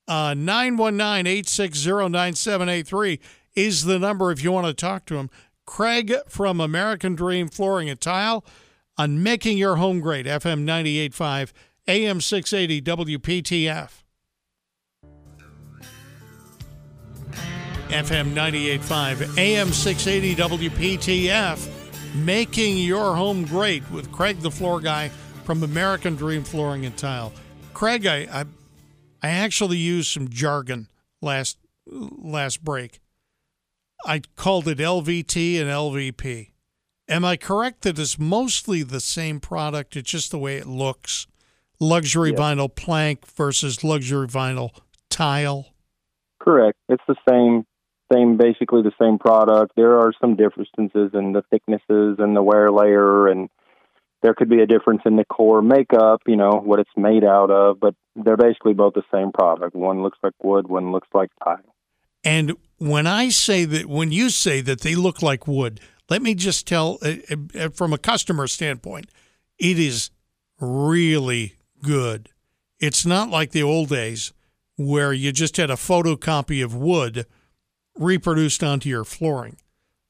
Uh, 0.06 0.34
919 0.34 1.26
860 1.26 2.08
9783 2.08 3.20
is 3.54 3.84
the 3.84 3.98
number 3.98 4.32
if 4.32 4.42
you 4.42 4.50
want 4.52 4.66
to 4.66 4.74
talk 4.74 5.04
to 5.06 5.16
him. 5.16 5.30
Cregg 5.66 6.14
from 6.28 6.60
American 6.60 7.14
Dream 7.14 7.48
Flooring 7.48 7.88
and 7.88 8.00
Tile 8.00 8.44
on 8.96 9.22
Making 9.22 9.58
Your 9.58 9.76
Home 9.76 10.00
Great, 10.00 10.26
FM 10.26 10.60
985, 10.60 11.52
AM 11.86 12.20
680, 12.20 13.18
WPTF. 13.18 13.90
FM 17.88 18.34
98.5, 18.34 19.38
AM 19.38 19.72
680 19.72 20.68
WPTF, 20.68 21.77
making 22.24 22.78
your 22.78 23.14
home 23.14 23.44
great 23.44 23.88
with 23.90 24.10
Cregg, 24.10 24.40
the 24.40 24.50
floor 24.50 24.80
guy 24.80 25.08
from 25.44 25.62
American 25.62 26.14
Dream 26.14 26.44
Flooring 26.44 26.84
and 26.84 26.96
Tile. 26.96 27.32
Cregg, 27.74 28.06
I, 28.06 28.40
I, 28.40 28.44
I 29.22 29.30
actually 29.30 29.78
used 29.78 30.12
some 30.12 30.28
jargon 30.28 30.88
last 31.20 31.58
last 31.86 32.62
break. 32.64 33.00
I 34.04 34.20
called 34.36 34.68
it 34.68 34.78
LVT 34.78 35.60
and 35.60 35.68
LVP. 35.68 36.50
Am 37.08 37.24
I 37.24 37.36
correct 37.36 37.82
that 37.82 37.98
it's 37.98 38.18
mostly 38.18 38.82
the 38.82 39.00
same 39.00 39.40
product? 39.40 39.96
It's 39.96 40.10
just 40.10 40.30
the 40.30 40.38
way 40.38 40.56
it 40.56 40.66
looks. 40.66 41.26
Luxury 41.80 42.32
vinyl 42.32 42.74
plank 42.74 43.26
versus 43.26 43.82
luxury 43.82 44.26
vinyl 44.26 44.70
tile. 45.08 45.68
Correct. 46.38 46.76
It's 46.88 47.02
the 47.08 47.16
same, 47.28 47.64
same, 48.12 48.36
basically 48.36 48.82
the 48.82 48.92
same 49.00 49.18
product. 49.18 49.72
There 49.76 49.98
are 49.98 50.12
some 50.20 50.36
differences 50.36 51.10
in 51.14 51.32
the 51.32 51.42
thicknesses 51.50 52.16
and 52.18 52.36
the 52.36 52.42
wear 52.42 52.70
layer, 52.70 53.28
and 53.28 53.48
there 54.22 54.34
could 54.34 54.48
be 54.48 54.60
a 54.60 54.66
difference 54.66 55.02
in 55.04 55.16
the 55.16 55.24
core 55.24 55.62
makeup. 55.62 56.22
You 56.26 56.36
know 56.36 56.60
what 56.64 56.80
it's 56.80 56.90
made 56.96 57.24
out 57.24 57.50
of, 57.50 57.80
but 57.80 57.94
they're 58.16 58.36
basically 58.36 58.74
both 58.74 58.94
the 58.94 59.04
same 59.12 59.32
product. 59.32 59.74
One 59.74 60.02
looks 60.02 60.18
like 60.22 60.34
wood, 60.42 60.68
one 60.68 60.92
looks 60.92 61.08
like 61.14 61.30
tile. 61.42 61.74
And 62.24 62.56
when 62.78 63.06
I 63.06 63.28
say 63.28 63.64
that, 63.64 63.86
when 63.86 64.10
you 64.12 64.30
say 64.30 64.60
that 64.60 64.80
they 64.80 64.94
look 64.94 65.22
like 65.22 65.46
wood, 65.46 65.80
let 66.10 66.22
me 66.22 66.34
just 66.34 66.66
tell 66.66 66.98
uh, 67.02 67.14
uh, 67.58 67.68
from 67.68 67.92
a 67.92 67.98
customer 67.98 68.46
standpoint, 68.46 69.10
it 69.58 69.78
is 69.78 70.10
really 70.60 71.54
good. 71.82 72.30
It's 72.80 73.04
not 73.04 73.30
like 73.30 73.52
the 73.52 73.62
old 73.62 73.88
days 73.88 74.32
where 74.76 75.12
you 75.12 75.32
just 75.32 75.56
had 75.56 75.70
a 75.70 75.74
photocopy 75.74 76.64
of 76.64 76.74
wood 76.74 77.26
reproduced 77.98 78.62
onto 78.62 78.88
your 78.88 79.04
flooring. 79.04 79.56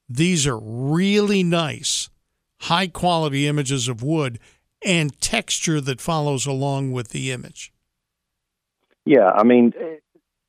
These 0.07 0.47
are 0.47 0.57
really 0.59 1.43
nice, 1.43 2.09
high 2.61 2.87
quality 2.87 3.47
images 3.47 3.87
of 3.87 4.01
wood 4.01 4.39
and 4.85 5.19
texture 5.21 5.81
that 5.81 6.01
follows 6.01 6.45
along 6.45 6.91
with 6.91 7.09
the 7.09 7.31
image. 7.31 7.71
Yeah, 9.05 9.29
I 9.29 9.43
mean, 9.43 9.73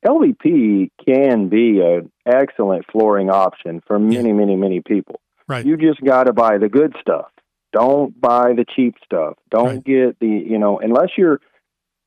LVP 0.05 0.89
can 1.05 1.49
be 1.49 1.79
an 1.81 2.11
excellent 2.25 2.85
flooring 2.91 3.29
option 3.29 3.81
for 3.85 3.99
many, 3.99 4.33
many, 4.33 4.55
many 4.55 4.81
people. 4.81 5.19
Right. 5.47 5.65
You 5.65 5.77
just 5.77 6.01
got 6.03 6.23
to 6.25 6.33
buy 6.33 6.57
the 6.57 6.69
good 6.69 6.95
stuff. 7.01 7.29
Don't 7.73 8.19
buy 8.19 8.53
the 8.53 8.65
cheap 8.75 8.95
stuff. 9.05 9.35
Don't 9.49 9.65
Right. 9.67 9.83
get 9.83 10.19
the, 10.19 10.27
you 10.27 10.57
know, 10.57 10.79
unless 10.79 11.09
you're 11.17 11.39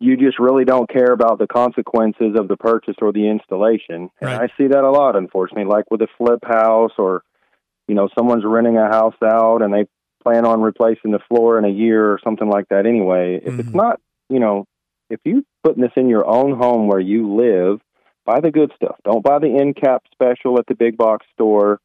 you 0.00 0.16
just 0.16 0.38
really 0.38 0.64
don't 0.64 0.88
care 0.90 1.12
about 1.12 1.38
the 1.38 1.46
consequences 1.46 2.36
of 2.38 2.48
the 2.48 2.56
purchase 2.56 2.96
or 3.00 3.12
the 3.12 3.28
installation. 3.28 4.10
And 4.20 4.30
Right. 4.30 4.50
I 4.50 4.56
see 4.56 4.66
that 4.68 4.84
a 4.84 4.90
lot 4.90 5.16
unfortunately 5.16 5.64
like 5.70 5.90
with 5.90 6.02
a 6.02 6.08
flip 6.18 6.40
house 6.44 6.92
or 6.98 7.22
you 7.86 7.94
know, 7.94 8.08
someone's 8.16 8.44
renting 8.46 8.78
a 8.78 8.86
house 8.88 9.14
out 9.22 9.60
and 9.60 9.72
they 9.72 9.84
plan 10.22 10.46
on 10.46 10.62
replacing 10.62 11.10
the 11.10 11.18
floor 11.28 11.58
in 11.58 11.66
a 11.66 11.68
year 11.68 12.10
or 12.10 12.18
something 12.24 12.48
like 12.48 12.66
that 12.70 12.86
anyway. 12.86 13.36
If 13.44 13.52
Mhm. 13.54 13.60
it's 13.60 13.74
not, 13.74 14.00
you 14.30 14.40
know, 14.40 14.64
if 15.10 15.20
you're 15.24 15.42
putting 15.62 15.82
this 15.82 15.92
in 15.96 16.08
your 16.08 16.26
own 16.26 16.52
home 16.56 16.88
where 16.88 16.98
you 16.98 17.34
live, 17.34 17.82
buy 18.24 18.40
the 18.40 18.50
good 18.50 18.72
stuff. 18.74 18.96
Don't 19.04 19.22
buy 19.22 19.38
the 19.38 19.54
end 19.54 19.76
cap 19.76 20.02
special 20.12 20.58
at 20.58 20.64
the 20.66 20.74
big 20.74 20.96
box 20.96 21.26
store. 21.34 21.78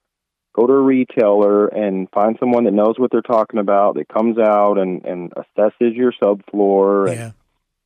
Go 0.56 0.66
to 0.66 0.74
a 0.74 0.82
retailer 0.82 1.68
and 1.68 2.10
find 2.12 2.38
someone 2.40 2.64
that 2.64 2.72
knows 2.74 2.98
what 2.98 3.12
they're 3.12 3.22
talking 3.22 3.60
about 3.60 3.96
that 3.96 4.08
comes 4.08 4.38
out 4.38 4.78
and, 4.78 5.04
and 5.06 5.34
assesses 5.34 5.96
your 5.98 6.14
subfloor 6.14 7.10
and 7.10 7.20
Yeah. 7.20 7.32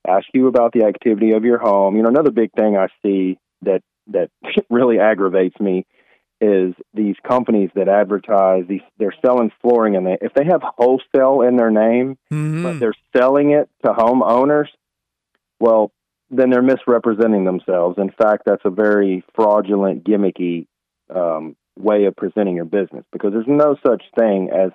Ask 0.08 0.26
you 0.34 0.48
about 0.48 0.74
the 0.74 0.86
activity 0.86 1.32
of 1.32 1.44
your 1.44 1.58
home. 1.60 1.96
You 1.96 2.04
know, 2.04 2.10
another 2.10 2.32
big 2.32 2.52
thing 2.54 2.78
I 2.78 2.88
see 3.02 3.38
that 3.62 3.82
that 4.08 4.30
really 4.70 5.00
aggravates 5.00 5.60
me 5.60 5.86
is 6.42 6.74
these 6.94 7.16
companies 7.26 7.70
that 7.76 7.88
advertise 7.88 8.66
these 8.68 8.82
they're 8.98 9.16
selling 9.26 9.50
flooring 9.62 9.96
and 9.96 10.06
they 10.06 10.18
if 10.22 10.34
they 10.34 10.44
have 10.44 10.62
wholesale 10.78 11.42
in 11.42 11.56
their 11.56 11.72
name 11.72 12.18
Mhm. 12.32 12.64
but 12.64 12.80
they're 12.80 12.96
selling 13.16 13.52
it 13.52 13.70
to 13.86 13.94
homeowners, 13.94 14.68
well, 15.60 15.92
then 16.30 16.50
they're 16.50 16.62
misrepresenting 16.62 17.46
themselves. 17.46 17.98
In 17.98 18.10
fact, 18.10 18.44
that's 18.46 18.66
a 18.66 18.70
very 18.70 19.24
fraudulent, 19.36 20.04
gimmicky 20.04 20.66
um, 21.14 21.56
way 21.80 22.06
of 22.06 22.16
presenting 22.16 22.56
your 22.56 22.66
business 22.66 23.06
because 23.12 23.32
there's 23.32 23.48
no 23.48 23.78
such 23.86 24.04
thing 24.18 24.50
as 24.50 24.72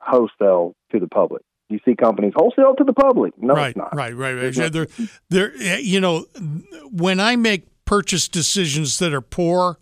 wholesale 0.00 0.74
to 0.92 1.00
the 1.00 1.08
public. 1.08 1.42
You 1.70 1.78
see 1.84 1.94
companies 1.94 2.32
wholesale 2.36 2.74
to 2.76 2.84
the 2.84 2.92
public. 2.92 3.32
No, 3.40 3.54
right, 3.54 3.68
it's 3.68 3.76
not. 3.76 3.94
right, 3.94 4.14
right, 4.14 4.34
right. 4.34 4.54
Yeah, 4.54 4.64
no- 4.64 4.68
There, 4.70 4.86
there. 5.30 5.52
eh, 5.60 5.78
You 5.78 6.00
know, 6.00 6.26
when 6.90 7.20
I 7.20 7.36
make 7.36 7.66
purchase 7.84 8.26
decisions 8.28 8.98
that 8.98 9.14
are 9.14 9.20
poor, 9.20 9.78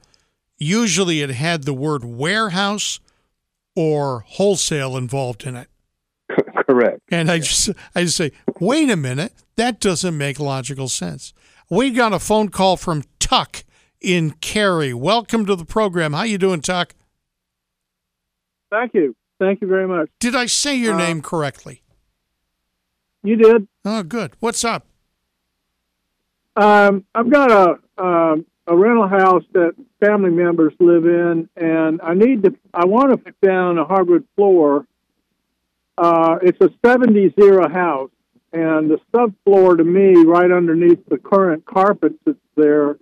usually 0.59 1.22
it 1.22 1.30
had 1.30 1.64
the 1.64 1.72
word 1.74 2.05
warehouse 2.05 3.01
or 3.74 4.20
wholesale 4.26 4.97
involved 4.99 5.45
in 5.47 5.57
it, 5.57 5.68
Correct. 6.68 7.01
and 7.11 7.30
I 7.30 7.39
just, 7.39 7.70
I 7.95 8.03
just 8.05 8.16
say, 8.16 8.32
wait 8.61 8.91
a 8.91 8.97
minute, 8.97 9.32
that 9.57 9.80
doesn't 9.80 10.16
make 10.18 10.39
logical 10.39 10.89
sense. 10.89 11.32
We 11.70 11.91
got 11.91 12.12
a 12.12 12.18
phone 12.18 12.49
call 12.51 12.76
from 12.76 13.05
Tuck 13.18 13.64
in 14.01 14.32
Cary. 14.32 14.93
Welcome 14.93 15.47
to 15.47 15.55
the 15.57 15.64
program. 15.64 16.12
How 16.12 16.22
you 16.24 16.36
doing, 16.39 16.61
Tuck? 16.61 16.95
Thank 18.70 18.93
you. 18.95 19.14
Thank 19.39 19.61
you 19.61 19.66
very 19.68 19.86
much. 19.86 20.09
Did 20.18 20.34
I 20.34 20.47
say 20.47 20.74
your 20.76 20.95
Uh, 20.95 20.99
name 20.99 21.22
correctly? 21.22 21.82
You 23.22 23.36
did. 23.36 23.68
Oh, 23.84 24.03
good. 24.03 24.32
What's 24.41 24.64
up? 24.64 24.86
Um, 26.57 27.05
I've 27.14 27.30
got 27.30 27.51
a 27.51 28.03
um, 28.03 28.47
a 28.66 28.76
rental 28.76 29.07
house 29.09 29.45
that 29.53 29.74
family 30.01 30.30
members 30.30 30.72
live 30.80 31.05
in, 31.07 31.49
and 31.57 32.01
I 32.03 32.14
need 32.14 32.43
to. 32.45 32.55
I 32.74 32.84
want 32.86 33.11
to 33.11 33.16
put 33.16 33.41
down 33.41 33.78
a 33.78 33.84
hardwood 33.84 34.24
floor. 34.36 34.86
Uh, 35.97 36.39
it's 36.43 36.61
a 36.61 36.68
'70s 36.84 37.34
era 37.39 37.68
house, 37.70 38.11
and 38.53 38.91
the 38.91 38.99
subfloor 39.14 39.76
to 39.78 39.84
me, 39.84 40.16
right 40.24 40.51
underneath 40.51 41.05
the 41.09 41.18
current 41.18 41.64
carpet 41.64 42.14
that's 42.24 42.39
there, 42.57 42.99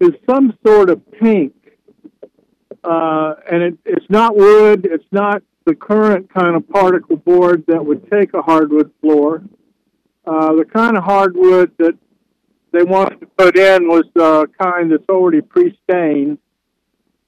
is 0.00 0.12
some 0.28 0.56
sort 0.66 0.90
of 0.90 1.00
pink. 1.12 1.54
Uh, 2.84 3.34
and 3.50 3.62
it, 3.62 3.78
it's 3.84 4.06
not 4.10 4.34
wood. 4.36 4.86
It's 4.90 5.04
not 5.12 5.42
the 5.64 5.74
current 5.74 6.32
kind 6.32 6.56
of 6.56 6.68
particle 6.68 7.16
board 7.16 7.64
that 7.68 7.84
would 7.84 8.10
take 8.10 8.34
a 8.34 8.42
hardwood 8.42 8.90
floor. 9.00 9.42
Uh, 10.26 10.54
the 10.54 10.64
kind 10.64 10.96
of 10.96 11.04
hardwood 11.04 11.72
that 11.78 11.96
they 12.72 12.82
wanted 12.82 13.20
to 13.20 13.26
put 13.26 13.58
in 13.58 13.88
was 13.88 14.04
uh, 14.18 14.46
kind 14.60 14.92
that's 14.92 15.08
already 15.08 15.40
pre-stained. 15.40 16.38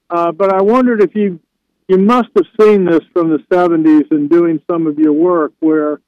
Uh, 0.09 0.31
but 0.31 0.53
I 0.53 0.61
wondered 0.61 1.01
if 1.01 1.15
you 1.15 1.39
you 1.87 1.99
must 1.99 2.29
have 2.35 2.45
seen 2.59 2.85
this 2.85 3.01
from 3.13 3.29
the 3.29 3.37
70s 3.51 4.11
in 4.11 4.27
doing 4.27 4.59
some 4.69 4.87
of 4.87 4.97
your 4.97 5.13
work 5.13 5.53
where, 5.59 6.01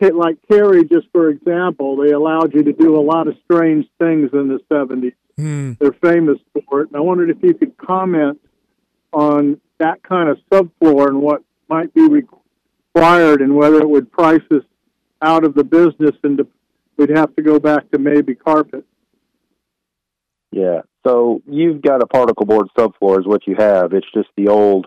like 0.00 0.38
Cary, 0.50 0.84
just 0.84 1.06
for 1.12 1.28
example, 1.28 1.96
they 1.96 2.12
allowed 2.12 2.54
you 2.54 2.62
to 2.62 2.72
do 2.72 2.96
a 2.96 3.02
lot 3.02 3.28
of 3.28 3.36
strange 3.44 3.86
things 3.98 4.30
in 4.32 4.48
the 4.48 4.58
70s. 4.70 5.12
Hmm. 5.36 5.72
They're 5.78 5.92
famous 5.92 6.38
for 6.68 6.80
it. 6.80 6.88
And 6.88 6.96
I 6.96 7.00
wondered 7.00 7.30
if 7.30 7.42
you 7.42 7.52
could 7.54 7.76
comment 7.76 8.40
on 9.12 9.60
that 9.78 10.02
kind 10.02 10.28
of 10.28 10.38
subfloor 10.50 11.08
and 11.08 11.20
what 11.20 11.42
might 11.72 11.94
be 11.94 12.06
required 12.06 13.40
and 13.40 13.56
whether 13.56 13.78
it 13.78 13.88
would 13.88 14.12
price 14.12 14.42
us 14.50 14.62
out 15.22 15.42
of 15.42 15.54
the 15.54 15.64
business 15.64 16.14
and 16.22 16.36
to, 16.36 16.46
we'd 16.98 17.16
have 17.16 17.34
to 17.34 17.42
go 17.42 17.58
back 17.58 17.90
to 17.90 17.98
maybe 17.98 18.34
carpet. 18.34 18.84
Yeah. 20.50 20.82
So 21.06 21.40
you've 21.46 21.80
got 21.80 22.02
a 22.02 22.06
particle 22.06 22.44
board 22.44 22.68
subfloor 22.76 23.18
is 23.20 23.26
what 23.26 23.46
you 23.46 23.56
have. 23.58 23.94
It's 23.94 24.06
just 24.14 24.28
the 24.36 24.48
old 24.48 24.86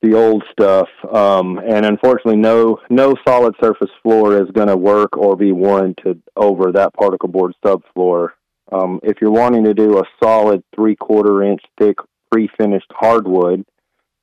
the 0.00 0.14
old 0.14 0.42
stuff. 0.50 0.88
Um, 1.12 1.58
and 1.58 1.84
unfortunately 1.84 2.40
no 2.40 2.78
no 2.88 3.14
solid 3.28 3.54
surface 3.62 3.90
floor 4.02 4.42
is 4.42 4.50
gonna 4.52 4.76
work 4.76 5.18
or 5.18 5.36
be 5.36 5.52
warranted 5.52 6.22
over 6.34 6.72
that 6.72 6.94
particle 6.94 7.28
board 7.28 7.52
subfloor. 7.64 8.30
Um, 8.72 9.00
if 9.02 9.18
you're 9.20 9.30
wanting 9.30 9.64
to 9.64 9.74
do 9.74 9.98
a 9.98 10.04
solid 10.24 10.64
three 10.74 10.96
quarter 10.96 11.42
inch 11.42 11.60
thick 11.78 11.98
pre 12.32 12.48
finished 12.58 12.90
hardwood, 12.90 13.66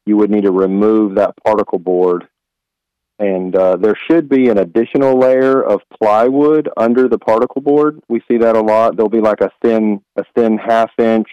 you 0.10 0.18
would 0.18 0.30
need 0.30 0.44
to 0.44 0.52
remove 0.52 1.16
that 1.16 1.34
particle 1.46 1.80
board 1.80 2.28
and 3.20 3.54
uh, 3.54 3.76
there 3.76 3.98
should 4.10 4.30
be 4.30 4.48
an 4.48 4.58
additional 4.58 5.20
layer 5.20 5.62
of 5.62 5.82
plywood 6.02 6.70
under 6.78 7.10
the 7.10 7.20
particle 7.20 7.62
board. 7.62 8.00
We 8.08 8.22
see 8.30 8.38
that 8.38 8.56
a 8.56 8.62
lot. 8.62 8.96
There'll 8.96 9.10
be 9.10 9.20
like 9.20 9.42
a 9.42 9.52
thin, 9.62 10.02
a 10.16 10.24
thin 10.36 10.58
half 10.58 10.92
inch, 10.98 11.28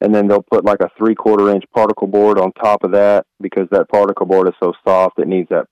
and 0.00 0.14
then 0.14 0.26
they'll 0.26 0.46
put 0.50 0.64
like 0.64 0.80
a 0.80 0.90
three 0.96 1.14
quarter 1.14 1.50
inch 1.50 1.64
particle 1.74 2.06
board 2.06 2.38
on 2.38 2.50
top 2.52 2.82
of 2.82 2.92
that 2.92 3.26
because 3.42 3.68
that 3.70 3.90
particle 3.90 4.24
board 4.24 4.48
is 4.48 4.54
so 4.62 4.72
soft 4.86 5.18
it 5.18 5.28
needs 5.28 5.50
that 5.50 5.66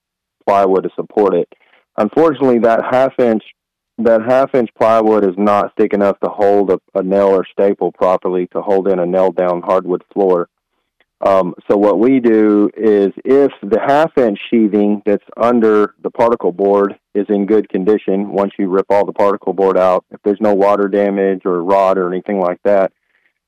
plywood 0.47 0.83
to 0.83 0.91
support 0.95 1.35
it. 1.35 1.49
Unfortunately, 1.97 2.59
that 2.59 2.85
half 2.91 3.19
inch, 3.19 3.43
that 3.97 4.21
half 4.29 4.55
inch 4.55 4.69
plywood 4.79 5.25
is 5.25 5.37
not 5.39 5.73
thick 5.79 5.95
enough 5.95 6.21
to 6.21 6.29
hold 6.29 6.71
a, 6.71 6.79
a 6.95 7.03
nail 7.03 7.29
or 7.29 7.47
staple 7.51 7.93
properly 7.93 8.47
to 8.49 8.61
hold 8.61 8.89
in 8.89 8.99
a 8.99 9.07
nailed 9.07 9.37
down 9.37 9.63
hardwood 9.63 10.05
floor. 10.13 10.49
Um, 11.21 11.55
so 11.71 11.77
what 11.77 11.99
we 11.99 12.21
do 12.21 12.69
is 12.77 13.13
if 13.25 13.53
the 13.63 13.81
half 13.81 14.17
inch 14.19 14.39
sheathing 14.51 15.03
that's 15.07 15.25
under 15.37 15.95
the 16.03 16.11
particle 16.11 16.53
board 16.53 16.99
is 17.15 17.27
in 17.29 17.47
good 17.47 17.69
condition, 17.69 18.31
once 18.31 18.53
you 18.59 18.69
rip 18.69 18.87
all 18.91 19.07
the 19.07 19.13
particle 19.13 19.53
board 19.53 19.79
out, 19.79 20.05
if 20.11 20.21
there's 20.23 20.41
no 20.41 20.55
water 20.55 20.89
damage 20.89 21.43
or 21.45 21.63
rot 21.63 21.97
or 21.97 22.13
anything 22.13 22.41
like 22.41 22.61
that, 22.65 22.93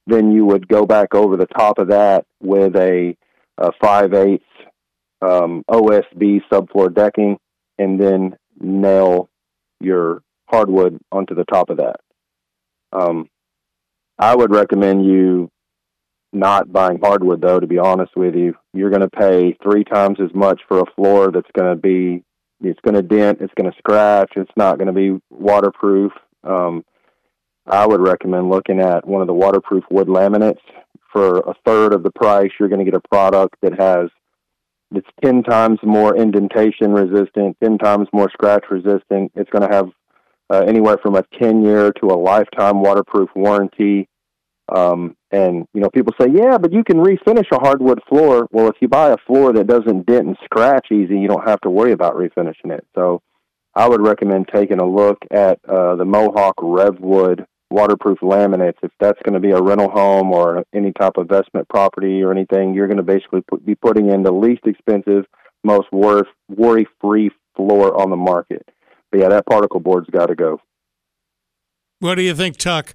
then 0.06 0.30
you 0.30 0.46
would 0.46 0.68
go 0.68 0.86
back 0.86 1.14
over 1.14 1.36
the 1.36 1.46
top 1.46 1.78
of 1.78 1.88
that 1.88 2.24
with 2.40 2.76
a, 2.76 3.16
a 3.58 3.72
5 3.80 4.14
8 4.14 4.42
um, 5.22 5.64
OSB 5.68 6.42
subfloor 6.50 6.94
decking 6.94 7.38
and 7.78 8.00
then 8.00 8.36
nail 8.60 9.28
your 9.80 10.22
hardwood 10.48 10.98
onto 11.10 11.34
the 11.34 11.44
top 11.44 11.70
of 11.70 11.78
that. 11.78 11.96
Um, 12.92 13.28
I 14.18 14.34
would 14.34 14.52
recommend 14.52 15.04
you 15.04 15.50
not 16.36 16.72
buying 16.72 16.98
hardwood 17.00 17.40
though 17.40 17.60
to 17.60 17.66
be 17.66 17.78
honest 17.78 18.16
with 18.16 18.34
you. 18.34 18.54
You're 18.72 18.90
going 18.90 19.02
to 19.02 19.10
pay 19.10 19.56
three 19.62 19.84
times 19.84 20.18
as 20.20 20.34
much 20.34 20.60
for 20.68 20.80
a 20.80 20.90
floor 20.94 21.30
that's 21.30 21.50
going 21.58 21.74
to 21.74 21.80
be 21.80 22.22
it's 22.60 22.80
going 22.80 22.94
to 22.94 23.02
dent 23.02 23.40
it's 23.40 23.54
going 23.54 23.70
to 23.70 23.78
scratch 23.78 24.32
it's 24.36 24.52
not 24.56 24.78
going 24.78 24.86
to 24.86 24.92
be 24.92 25.20
waterproof. 25.30 26.12
Um, 26.44 26.84
i 27.66 27.84
would 27.84 28.00
recommend 28.00 28.48
looking 28.48 28.80
at 28.80 29.06
one 29.06 29.20
of 29.20 29.26
the 29.26 29.34
waterproof 29.34 29.84
wood 29.90 30.08
laminates. 30.08 30.60
For 31.12 31.38
a 31.38 31.54
third 31.64 31.94
of 31.94 32.02
the 32.02 32.12
price 32.12 32.50
you're 32.58 32.68
going 32.68 32.84
to 32.84 32.90
get 32.90 33.00
a 33.02 33.08
product 33.08 33.56
that 33.62 33.78
has 33.78 34.10
it's 34.92 35.08
10 35.24 35.42
times 35.42 35.78
more 35.82 36.16
indentation 36.16 36.92
resistant 36.92 37.56
10 37.62 37.78
times 37.78 38.08
more 38.12 38.30
scratch 38.30 38.64
resistant. 38.70 39.32
It's 39.34 39.50
going 39.50 39.68
to 39.68 39.74
have 39.74 39.88
uh, 40.50 40.64
anywhere 40.66 40.96
from 41.02 41.16
a 41.16 41.24
10 41.40 41.64
year 41.64 41.92
to 42.00 42.06
a 42.06 42.18
lifetime 42.18 42.80
waterproof 42.80 43.30
warranty. 43.34 44.08
Um, 44.74 45.16
and 45.30 45.66
you 45.74 45.80
know, 45.80 45.90
people 45.90 46.14
say, 46.20 46.28
"Yeah, 46.30 46.58
but 46.58 46.72
you 46.72 46.84
can 46.84 46.98
refinish 46.98 47.50
a 47.52 47.58
hardwood 47.58 48.00
floor." 48.08 48.48
Well, 48.52 48.68
if 48.68 48.76
you 48.80 48.88
buy 48.88 49.10
a 49.10 49.16
floor 49.26 49.52
that 49.52 49.66
doesn't 49.66 50.06
dent 50.06 50.26
and 50.26 50.36
scratch 50.44 50.86
easy, 50.92 51.18
you 51.18 51.28
don't 51.28 51.48
have 51.48 51.60
to 51.62 51.70
worry 51.70 51.92
about 51.92 52.16
refinishing 52.16 52.70
it. 52.70 52.86
So, 52.94 53.22
I 53.74 53.88
would 53.88 54.00
recommend 54.00 54.48
taking 54.52 54.80
a 54.80 54.86
look 54.86 55.18
at 55.30 55.58
uh, 55.68 55.96
the 55.96 56.04
Mohawk 56.04 56.56
RevWood 56.56 57.44
waterproof 57.70 58.20
laminates. 58.20 58.78
If 58.82 58.92
that's 59.00 59.20
going 59.22 59.34
to 59.34 59.40
be 59.40 59.50
a 59.50 59.60
rental 59.60 59.90
home 59.90 60.32
or 60.32 60.64
any 60.72 60.92
type 60.92 61.16
of 61.16 61.22
investment 61.22 61.68
property 61.68 62.22
or 62.22 62.32
anything, 62.32 62.74
you're 62.74 62.86
going 62.86 62.96
to 62.96 63.02
basically 63.02 63.42
put, 63.42 63.66
be 63.66 63.74
putting 63.74 64.10
in 64.10 64.22
the 64.22 64.32
least 64.32 64.62
expensive, 64.66 65.26
most 65.62 65.88
worry-free 65.92 67.30
floor 67.54 68.00
on 68.00 68.10
the 68.10 68.16
market. 68.16 68.66
But 69.10 69.20
yeah, 69.20 69.28
that 69.28 69.46
particle 69.46 69.80
board's 69.80 70.08
got 70.10 70.26
to 70.26 70.34
go. 70.34 70.60
What 71.98 72.14
do 72.14 72.22
you 72.22 72.34
think, 72.34 72.56
Tuck? 72.56 72.94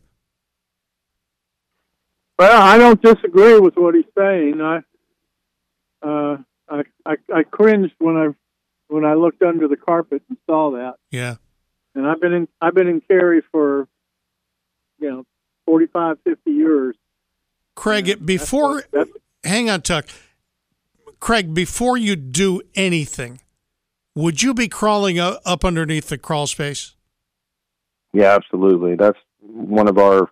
Well, 2.42 2.60
I 2.60 2.80
don't 2.80 3.00
disagree 3.00 3.60
with 3.60 3.76
what 3.76 3.94
he's 3.94 4.04
saying. 4.18 4.62
I, 4.62 4.78
uh, 6.02 6.38
I, 6.68 6.82
I, 7.06 7.16
I 7.32 7.44
cringed 7.44 7.94
when 8.00 8.18
I, 8.18 8.30
when 8.88 9.06
I 9.06 9.14
looked 9.14 9.44
under 9.44 9.68
the 9.68 9.78
carpet 9.78 10.24
and 10.28 10.40
saw 10.48 10.72
that. 10.72 10.96
Yeah. 11.12 11.36
And 11.94 12.08
I've 12.08 12.20
been 12.20 12.34
in, 12.34 12.48
I've 12.60 12.74
been 12.74 12.88
in 12.88 13.00
Cary 13.02 13.44
for, 13.52 13.88
you 14.98 15.12
know, 15.12 15.26
45, 15.68 16.18
50 16.24 16.50
years. 16.50 16.96
Cregg, 17.76 18.26
before, 18.26 18.86
That's, 18.92 19.12
hang 19.44 19.70
on, 19.70 19.84
Tuck. 19.84 20.08
Cregg, 21.20 21.54
before 21.54 21.96
you 21.96 22.16
do 22.16 22.64
anything, 22.74 23.40
would 24.16 24.42
you 24.42 24.56
be 24.56 24.68
crawling 24.68 25.20
up 25.20 25.64
underneath 25.64 26.10
the 26.10 26.18
crawl 26.18 26.48
space? 26.48 26.96
Yeah, 28.14 28.34
absolutely. 28.34 28.96
That's 28.96 29.20
one 29.42 29.88
of 29.88 30.00
our, 30.00 30.32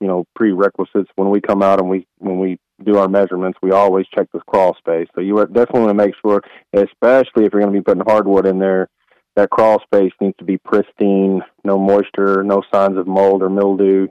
you 0.00 0.06
know, 0.06 0.24
prerequisites 0.34 1.10
when 1.16 1.30
we 1.30 1.40
come 1.40 1.62
out 1.62 1.80
and 1.80 1.88
we 1.88 2.06
when 2.18 2.38
we 2.38 2.58
do 2.84 2.98
our 2.98 3.08
measurements. 3.08 3.58
We 3.62 3.72
always 3.72 4.06
check 4.14 4.28
the 4.32 4.40
crawl 4.46 4.76
space. 4.76 5.08
So 5.14 5.20
you 5.20 5.36
definitely 5.46 5.80
want 5.80 5.98
to 5.98 6.04
make 6.04 6.14
sure, 6.24 6.42
especially 6.74 7.44
if 7.46 7.52
you're 7.52 7.62
going 7.62 7.72
to 7.72 7.78
be 7.78 7.82
putting 7.82 8.04
hardwood 8.06 8.46
in 8.46 8.58
there, 8.58 8.88
that 9.36 9.50
crawl 9.50 9.80
space 9.80 10.12
needs 10.20 10.36
to 10.38 10.44
be 10.44 10.58
pristine, 10.58 11.42
no 11.64 11.78
moisture, 11.78 12.42
no 12.42 12.62
signs 12.72 12.98
of 12.98 13.06
mold 13.06 13.42
or 13.42 13.50
mildew. 13.50 14.08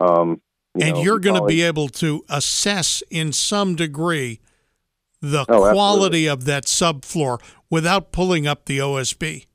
Um, 0.00 0.40
you 0.74 0.86
and 0.86 0.94
know, 0.96 1.02
you're 1.02 1.18
going 1.18 1.40
to 1.40 1.46
be 1.46 1.62
able 1.62 1.88
to 1.88 2.24
assess 2.28 3.02
in 3.10 3.32
some 3.32 3.76
degree 3.76 4.40
the 5.20 5.46
Oh, 5.48 5.70
quality 5.72 6.28
of 6.28 6.44
that 6.44 6.64
subfloor 6.64 7.40
without 7.70 8.12
pulling 8.12 8.46
up 8.46 8.66
the 8.66 8.78
OSB. 8.78 9.46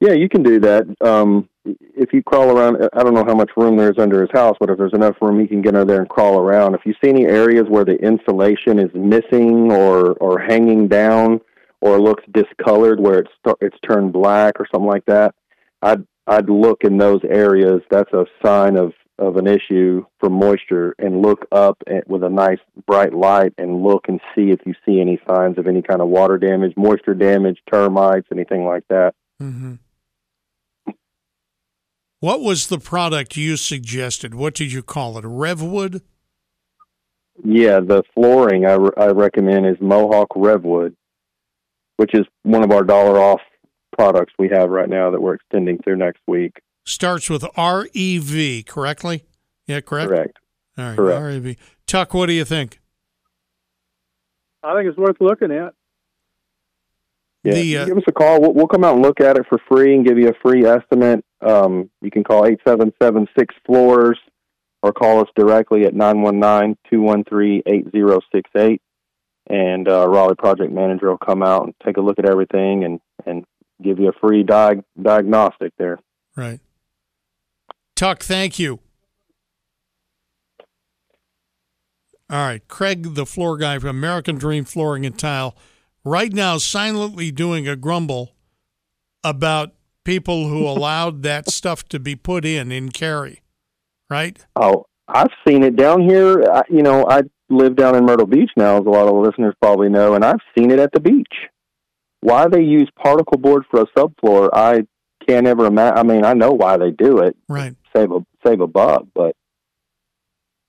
Yeah, 0.00 0.12
you 0.12 0.28
can 0.28 0.42
do 0.42 0.60
that. 0.60 0.86
Um, 1.04 1.49
if 1.64 2.12
you 2.12 2.22
crawl 2.22 2.56
around, 2.56 2.88
I 2.94 3.02
don't 3.02 3.14
know 3.14 3.24
how 3.24 3.34
much 3.34 3.50
room 3.56 3.76
there 3.76 3.90
is 3.90 3.98
under 3.98 4.20
his 4.20 4.30
house, 4.32 4.56
but 4.58 4.70
if 4.70 4.78
there's 4.78 4.94
enough 4.94 5.16
room, 5.20 5.40
he 5.40 5.46
can 5.46 5.60
get 5.60 5.74
under 5.74 5.84
there 5.84 6.00
and 6.00 6.08
crawl 6.08 6.38
around. 6.38 6.74
If 6.74 6.86
you 6.86 6.94
see 7.02 7.10
any 7.10 7.26
areas 7.26 7.64
where 7.68 7.84
the 7.84 7.96
insulation 7.96 8.78
is 8.78 8.90
missing 8.94 9.70
or 9.70 10.12
or 10.14 10.38
hanging 10.38 10.88
down 10.88 11.40
or 11.80 12.00
looks 12.00 12.24
discolored, 12.32 13.00
where 13.00 13.20
it's 13.20 13.32
it's 13.60 13.76
turned 13.86 14.12
black 14.12 14.58
or 14.58 14.66
something 14.72 14.88
like 14.88 15.04
that, 15.06 15.34
I'd 15.82 16.06
I'd 16.26 16.48
look 16.48 16.84
in 16.84 16.98
those 16.98 17.20
areas. 17.28 17.82
That's 17.90 18.12
a 18.12 18.24
sign 18.44 18.76
of 18.76 18.92
of 19.18 19.36
an 19.36 19.46
issue 19.46 20.06
for 20.18 20.30
moisture, 20.30 20.94
and 20.98 21.20
look 21.20 21.46
up 21.52 21.76
at, 21.86 22.08
with 22.08 22.22
a 22.22 22.30
nice 22.30 22.58
bright 22.86 23.12
light 23.12 23.52
and 23.58 23.82
look 23.82 24.06
and 24.08 24.18
see 24.34 24.50
if 24.50 24.60
you 24.64 24.72
see 24.86 24.98
any 24.98 25.20
signs 25.28 25.58
of 25.58 25.66
any 25.66 25.82
kind 25.82 26.00
of 26.00 26.08
water 26.08 26.38
damage, 26.38 26.72
moisture 26.74 27.12
damage, 27.12 27.58
termites, 27.70 28.26
anything 28.32 28.64
like 28.64 28.84
that. 28.88 29.14
Mm-hmm. 29.42 29.74
What 32.20 32.42
was 32.42 32.66
the 32.66 32.78
product 32.78 33.36
you 33.38 33.56
suggested? 33.56 34.34
What 34.34 34.54
did 34.54 34.72
you 34.72 34.82
call 34.82 35.16
it? 35.16 35.24
RevWood? 35.24 36.02
Yeah, 37.42 37.80
the 37.80 38.02
flooring 38.14 38.66
I, 38.66 38.74
re- 38.74 38.90
I 38.98 39.06
recommend 39.06 39.66
is 39.66 39.76
Mohawk 39.80 40.28
RevWood, 40.36 40.94
which 41.96 42.12
is 42.12 42.26
one 42.42 42.62
of 42.62 42.70
our 42.70 42.84
dollar 42.84 43.18
off 43.18 43.40
products 43.96 44.34
we 44.38 44.50
have 44.50 44.68
right 44.68 44.88
now 44.88 45.10
that 45.10 45.20
we're 45.20 45.34
extending 45.34 45.78
through 45.78 45.96
next 45.96 46.20
week. 46.26 46.60
Starts 46.84 47.30
with 47.30 47.44
R 47.56 47.86
E 47.94 48.18
V, 48.18 48.62
correctly? 48.64 49.24
Yeah, 49.66 49.80
correct. 49.80 50.08
Correct. 50.10 50.38
All 50.76 50.84
right, 50.84 50.96
Correct. 50.96 51.20
R 51.20 51.30
E 51.30 51.38
V. 51.38 51.56
Tuck, 51.86 52.12
what 52.12 52.26
do 52.26 52.34
you 52.34 52.44
think? 52.44 52.80
I 54.62 54.74
think 54.74 54.88
it's 54.90 54.98
worth 54.98 55.16
looking 55.20 55.52
at. 55.52 55.72
Yeah, 57.44 57.54
The, 57.54 57.78
uh, 57.78 57.86
give 57.86 57.96
us 57.96 58.04
a 58.06 58.12
call. 58.12 58.40
We'll, 58.40 58.52
we'll 58.52 58.68
come 58.68 58.84
out 58.84 58.94
and 58.94 59.02
look 59.02 59.20
at 59.20 59.36
it 59.36 59.46
for 59.48 59.58
free 59.68 59.94
and 59.94 60.06
give 60.06 60.18
you 60.18 60.28
a 60.28 60.34
free 60.42 60.66
estimate. 60.66 61.24
Um, 61.40 61.90
you 62.02 62.10
can 62.10 62.22
call 62.22 62.46
eight 62.46 62.60
seven 62.66 62.92
seven 63.00 63.26
six 63.38 63.54
floors 63.64 64.18
or 64.82 64.92
call 64.92 65.20
us 65.20 65.28
directly 65.36 65.84
at 65.84 65.94
919-213-8068 65.94 68.80
and 69.50 69.88
uh, 69.88 70.08
Raleigh 70.08 70.36
project 70.36 70.72
manager 70.72 71.10
will 71.10 71.18
come 71.18 71.42
out 71.42 71.64
and 71.64 71.74
take 71.84 71.96
a 71.96 72.00
look 72.00 72.18
at 72.18 72.28
everything 72.28 72.84
and, 72.84 73.00
and 73.26 73.44
give 73.82 73.98
you 73.98 74.08
a 74.08 74.12
free 74.12 74.44
diag- 74.44 74.84
diagnostic 75.00 75.72
there. 75.76 75.98
Right. 76.36 76.60
Tuck, 77.96 78.22
thank 78.22 78.58
you. 78.58 78.78
All 82.30 82.46
right, 82.46 82.66
Cregg, 82.68 83.16
the 83.16 83.26
floor 83.26 83.56
guy 83.56 83.80
from 83.80 83.90
American 83.90 84.36
Dream 84.36 84.64
Flooring 84.64 85.04
and 85.04 85.18
Tile, 85.18 85.56
right 86.04 86.32
now 86.32 86.58
silently 86.58 87.30
doing 87.30 87.68
a 87.68 87.76
grumble 87.76 88.32
about 89.24 89.72
people 90.04 90.48
who 90.48 90.66
allowed 90.66 91.22
that 91.22 91.50
stuff 91.50 91.84
to 91.90 91.98
be 92.00 92.16
put 92.16 92.44
in 92.44 92.72
in 92.72 92.90
Cary, 92.90 93.42
right? 94.08 94.44
Oh, 94.56 94.86
I've 95.08 95.28
seen 95.46 95.62
it 95.62 95.76
down 95.76 96.08
here. 96.08 96.44
I, 96.50 96.62
you 96.70 96.82
know, 96.82 97.06
I 97.08 97.22
live 97.50 97.76
down 97.76 97.96
in 97.96 98.04
Myrtle 98.06 98.26
Beach 98.26 98.50
now, 98.56 98.78
as 98.78 98.86
a 98.86 98.90
lot 98.90 99.02
of 99.08 99.14
the 99.14 99.20
listeners 99.20 99.54
probably 99.60 99.88
know, 99.88 100.14
and 100.14 100.24
I've 100.24 100.38
seen 100.56 100.70
it 100.70 100.78
at 100.78 100.92
the 100.92 101.00
beach. 101.00 101.32
Why 102.22 102.46
they 102.48 102.62
use 102.62 102.88
particle 103.02 103.38
board 103.38 103.64
for 103.70 103.80
a 103.82 103.86
subfloor, 103.98 104.50
I 104.52 104.80
can't 105.28 105.46
ever 105.46 105.66
imagine. 105.66 105.98
I 105.98 106.02
mean, 106.02 106.24
I 106.24 106.32
know 106.34 106.52
why 106.52 106.76
they 106.76 106.90
do 106.90 107.18
it, 107.18 107.36
Right. 107.48 107.74
save 107.94 108.10
a 108.12 108.20
save 108.46 108.60
a 108.60 108.66
buck, 108.66 109.04
but 109.14 109.34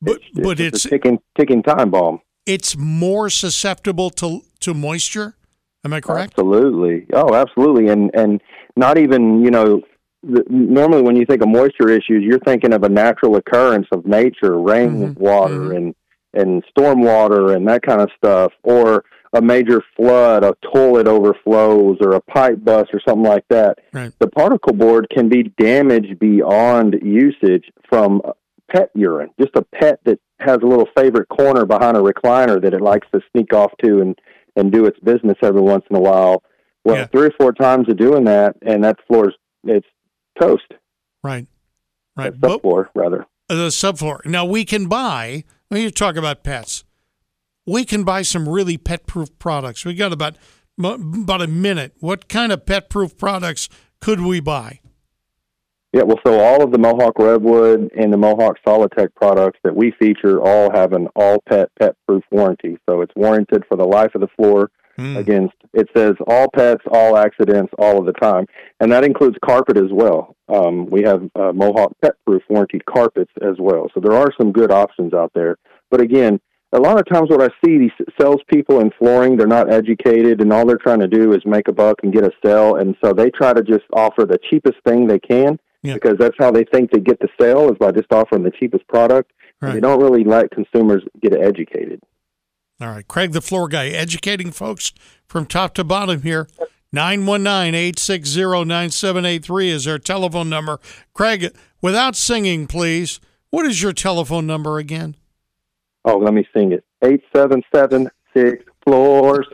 But 0.02 0.16
it's, 0.18 0.40
but 0.40 0.60
it's 0.60 0.86
a 0.86 0.90
ticking 0.90 1.20
ticking 1.38 1.62
time 1.64 1.92
bomb. 1.92 2.20
it's 2.46 2.76
more 2.78 3.30
susceptible 3.30 4.10
to 4.12 4.42
to 4.62 4.74
moisture. 4.74 5.36
Am 5.84 5.94
I 5.94 6.00
correct? 6.02 6.34
Absolutely. 6.38 7.08
Oh, 7.14 7.34
absolutely. 7.34 7.90
And 7.90 8.12
and 8.14 8.42
not 8.76 8.98
even 8.98 9.44
you 9.44 9.52
know. 9.52 9.82
The, 10.24 10.44
normally, 10.50 11.02
when 11.02 11.16
you 11.16 11.26
think 11.26 11.42
of 11.42 11.50
moisture 11.50 11.90
issues, 11.90 12.24
you're 12.24 12.38
thinking 12.46 12.74
of 12.74 12.84
a 12.84 12.90
natural 12.90 13.38
occurrence 13.38 13.88
of 13.92 14.06
nature, 14.06 14.60
rain 14.60 15.16
Mhm, 15.16 15.18
water 15.18 15.56
mhm. 15.70 15.76
and 15.78 15.96
and 16.34 16.64
storm 16.70 17.02
water 17.02 17.54
and 17.54 17.68
that 17.68 17.82
kind 17.82 18.02
of 18.02 18.10
stuff, 18.16 18.54
or 18.64 19.04
a 19.34 19.42
major 19.42 19.82
flood, 19.96 20.44
a 20.44 20.54
toilet 20.72 21.08
overflows, 21.08 21.98
or 22.02 22.14
a 22.14 22.22
pipe 22.22 22.64
bust, 22.64 22.92
or 22.94 23.02
something 23.06 23.24
like 23.28 23.46
that. 23.50 23.80
Right. 23.94 24.12
The 24.20 24.28
particle 24.28 24.74
board 24.74 25.08
can 25.10 25.28
be 25.28 25.44
damaged 25.58 26.20
beyond 26.20 27.00
usage 27.02 27.72
from 27.90 28.22
pet 28.72 28.92
urine, 28.94 29.32
just 29.40 29.56
a 29.56 29.64
pet 29.64 30.00
that 30.06 30.20
has 30.40 30.60
a 30.62 30.68
little 30.68 30.88
favorite 30.96 31.30
corner 31.30 31.66
behind 31.66 31.98
a 31.98 32.02
recliner 32.02 32.62
that 32.62 32.74
it 32.76 32.82
likes 32.82 33.08
to 33.14 33.22
sneak 33.32 33.54
off 33.54 33.72
to 33.84 34.02
and 34.02 34.20
and 34.56 34.72
do 34.72 34.86
its 34.86 35.00
business 35.00 35.38
every 35.42 35.62
once 35.62 35.86
in 35.90 35.96
a 35.96 36.00
while. 36.00 36.44
Well, 36.84 36.98
Yeah. 36.98 37.06
three 37.08 37.28
or 37.28 37.32
four 37.40 37.54
times 37.54 37.88
of 37.90 37.98
doing 37.98 38.26
that, 38.26 38.56
and 38.62 38.84
that 38.84 38.98
floor's 39.08 39.36
it's 39.64 39.88
toast. 40.40 40.64
Right. 41.24 41.46
Right. 42.18 42.32
That 42.32 42.40
But 42.42 42.62
subfloor, 42.62 42.88
rather. 42.96 43.26
Uh, 43.50 43.56
the 43.56 43.68
subfloor. 43.68 44.26
Now 44.26 44.46
we 44.46 44.66
can 44.66 44.88
buy. 44.88 45.44
When 45.70 45.82
you 45.82 45.90
talk 45.92 46.16
about 46.18 46.44
pets, 46.44 46.84
we 47.66 47.86
can 47.86 48.04
buy 48.04 48.24
some 48.24 48.50
really 48.50 48.78
pet-proof 48.78 49.38
products. 49.40 49.86
We 49.86 49.94
got 49.94 50.12
about 50.12 50.36
about 50.78 51.42
a 51.42 51.48
minute. 51.48 51.94
What 52.00 52.28
kind 52.28 52.52
of 52.52 52.66
pet-proof 52.66 53.18
products 53.18 53.70
could 54.02 54.20
we 54.22 54.40
buy? 54.42 54.81
Yeah, 55.94 56.04
well, 56.04 56.20
so 56.26 56.40
all 56.40 56.64
of 56.64 56.72
the 56.72 56.78
Mohawk 56.78 57.16
RevWood 57.16 57.90
and 57.98 58.14
the 58.14 58.18
Mohawk 58.18 58.58
SolidTech 58.66 59.14
products 59.14 59.60
that 59.64 59.76
we 59.76 59.92
feature 60.00 60.42
all 60.42 60.72
have 60.72 60.94
an 60.94 61.08
all 61.18 61.40
pet 61.50 61.70
pet 61.80 61.96
proof 62.08 62.24
warranty. 62.32 62.78
So 62.88 63.02
it's 63.02 63.14
warranted 63.16 63.64
for 63.68 63.76
the 63.76 63.86
life 63.86 64.16
of 64.16 64.22
the 64.22 64.30
floor 64.38 64.72
Hmm. 64.98 65.16
against, 65.16 65.56
it 65.74 65.88
says 65.96 66.14
all 66.28 66.48
pets, 66.54 66.84
all 66.92 67.18
accidents, 67.18 67.72
all 67.80 67.98
of 67.98 68.06
the 68.06 68.14
time. 68.14 68.46
And 68.80 68.92
that 68.92 69.06
includes 69.06 69.38
carpet 69.44 69.78
as 69.78 69.92
well. 69.92 70.36
Um, 70.50 70.86
we 70.88 71.02
have 71.04 71.24
uh, 71.36 71.54
Mohawk 71.54 71.94
pet 72.02 72.16
proof 72.26 72.44
warranty 72.50 72.80
carpets 72.80 73.32
as 73.42 73.56
well. 73.58 73.88
So 73.94 74.02
there 74.02 74.18
are 74.18 74.30
some 74.38 74.52
good 74.52 74.72
options 74.72 75.14
out 75.14 75.32
there. 75.34 75.56
But 75.90 76.02
again, 76.02 76.40
a 76.74 76.80
lot 76.80 77.00
of 77.00 77.06
times 77.08 77.30
what 77.30 77.42
I 77.42 77.48
see 77.66 77.78
these 77.78 78.08
salespeople 78.20 78.80
in 78.82 78.92
flooring, 79.00 79.38
they're 79.38 79.48
not 79.48 79.72
educated 79.72 80.42
and 80.42 80.52
all 80.54 80.66
they're 80.66 80.78
trying 80.78 81.00
to 81.00 81.08
do 81.08 81.34
is 81.34 81.42
make 81.46 81.68
a 81.68 81.74
buck 81.74 82.00
and 82.04 82.14
get 82.14 82.24
a 82.24 82.32
sale. 82.46 82.76
And 82.76 82.96
so 83.04 83.14
they 83.14 83.30
try 83.30 83.54
to 83.54 83.64
just 83.64 83.86
offer 83.94 84.26
the 84.26 84.40
cheapest 84.50 84.78
thing 84.86 85.08
they 85.08 85.20
can 85.20 85.58
Yeah. 85.84 85.96
because 85.96 86.18
that's 86.20 86.36
how 86.38 86.52
they 86.52 86.64
think 86.64 86.92
they 86.92 87.00
get 87.00 87.20
the 87.20 87.28
sale 87.40 87.72
is 87.72 87.78
by 87.80 87.92
just 87.92 88.12
offering 88.12 88.44
the 88.44 88.52
cheapest 88.52 88.88
product. 88.88 89.32
And 89.62 89.76
They 89.76 89.80
don't 89.80 90.02
really 90.02 90.24
let 90.24 90.52
consumers 90.52 91.04
get 91.22 91.34
educated. 91.34 92.02
All 92.80 92.88
right, 92.88 93.08
Cregg, 93.08 93.32
the 93.32 93.42
floor 93.42 93.68
guy, 93.68 93.88
educating 93.90 94.52
folks 94.52 94.92
from 95.28 95.46
top 95.46 95.74
to 95.76 95.84
bottom 95.84 96.24
here. 96.24 96.48
919 96.92 97.74
860 97.76 98.66
9783 98.66 99.70
is 99.70 99.88
our 99.88 100.00
telephone 100.00 100.50
number. 100.50 100.80
Cregg, 101.16 101.56
without 101.82 102.16
singing, 102.16 102.68
please, 102.68 103.20
what 103.52 103.66
is 103.66 103.82
your 103.82 103.94
telephone 103.94 104.48
number 104.48 104.78
again? 104.78 105.16
Oh, 106.06 106.18
let 106.18 106.34
me 106.34 106.48
sing 106.56 106.72
it. 106.72 106.84
Eight 107.04 107.22
seven 107.36 107.62
seven 107.74 108.10
six 108.36 108.64
floors. 108.84 109.48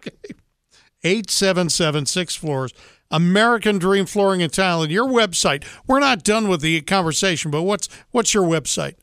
8776 1.03 2.36
floors. 2.36 2.73
American 3.12 3.78
Dream 3.78 4.05
Flooring 4.05 4.41
and 4.41 4.51
Tile. 4.51 4.84
And 4.84 4.91
your 4.91 5.08
website. 5.08 5.66
We're 5.86 5.99
not 5.99 6.24
done 6.24 6.47
with 6.47 6.62
the 6.62 6.82
conversation, 6.82 7.51
but 7.51 7.64
what's 7.64 7.89
what's 8.12 8.34
your 8.34 8.43
website? 8.43 8.95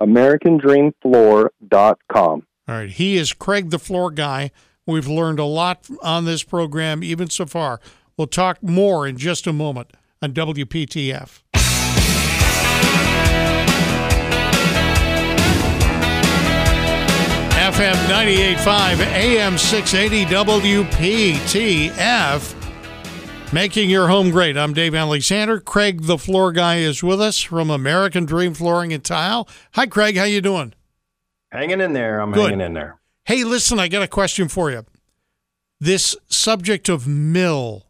AmericanDreamFloor.com. 0.00 2.46
All 2.68 2.74
right. 2.74 2.90
He 2.90 3.16
is 3.16 3.32
Cregg 3.32 3.70
the 3.70 3.78
Floor 3.78 4.10
Guy. 4.10 4.50
We've 4.86 5.08
learned 5.08 5.38
a 5.38 5.44
lot 5.44 5.86
on 6.02 6.24
this 6.24 6.42
program, 6.42 7.04
even 7.04 7.30
so 7.30 7.46
far. 7.46 7.80
We'll 8.16 8.26
talk 8.26 8.60
more 8.62 9.06
in 9.06 9.16
just 9.16 9.46
a 9.46 9.52
moment 9.52 9.92
on 10.22 10.32
WPTF. 10.32 11.42
FM 17.70 17.94
98.5, 18.08 18.98
AM 19.12 19.56
680, 19.56 20.24
WPTF. 20.34 22.59
Making 23.52 23.90
your 23.90 24.06
home 24.06 24.30
great. 24.30 24.56
I'm 24.56 24.72
Dave 24.72 24.94
Alexander. 24.94 25.60
Cregg, 25.60 26.06
the 26.06 26.18
floor 26.18 26.52
guy, 26.52 26.76
is 26.76 27.02
with 27.02 27.20
us 27.20 27.40
from 27.40 27.68
American 27.68 28.24
Dream 28.24 28.54
Flooring 28.54 28.92
and 28.92 29.02
Tile. 29.02 29.48
Hi, 29.72 29.88
Cregg. 29.88 30.16
How 30.16 30.22
you 30.22 30.40
doing? 30.40 30.72
Hanging 31.50 31.80
in 31.80 31.92
there. 31.92 32.20
I'm 32.20 32.30
Good. 32.30 32.50
hanging 32.50 32.64
in 32.64 32.74
there. 32.74 33.00
Hey, 33.24 33.42
listen, 33.42 33.80
I 33.80 33.88
got 33.88 34.02
a 34.02 34.08
question 34.08 34.46
for 34.46 34.70
you. 34.70 34.86
This 35.80 36.14
subject 36.28 36.88
of 36.88 37.08
mill, 37.08 37.86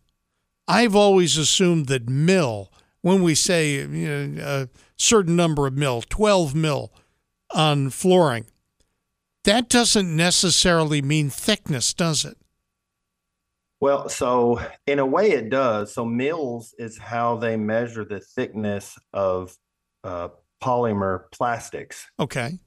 I've 0.66 0.96
always 0.96 1.36
assumed 1.36 1.88
that 1.88 2.08
mill, 2.08 2.72
when 3.02 3.22
we 3.22 3.34
say 3.34 3.82
you 3.82 3.86
know, 3.86 4.42
a 4.42 4.68
certain 4.96 5.36
number 5.36 5.66
of 5.66 5.74
mill, 5.74 6.02
12 6.08 6.54
mill 6.54 6.90
on 7.54 7.90
flooring, 7.90 8.46
that 9.44 9.68
doesn't 9.68 10.16
necessarily 10.16 11.02
mean 11.02 11.28
thickness, 11.28 11.92
does 11.92 12.24
it? 12.24 12.38
Well, 13.80 14.08
so 14.10 14.60
in 14.86 14.98
a 14.98 15.06
way 15.06 15.30
it 15.30 15.48
does. 15.50 15.94
So 15.94 16.04
mills 16.04 16.74
is 16.78 16.98
how 16.98 17.36
they 17.38 17.56
measure 17.56 18.04
the 18.04 18.20
thickness 18.20 18.98
of 19.12 19.56
uh, 20.04 20.28
polymer 20.62 21.30
plastics. 21.32 22.06
Okay. 22.18 22.58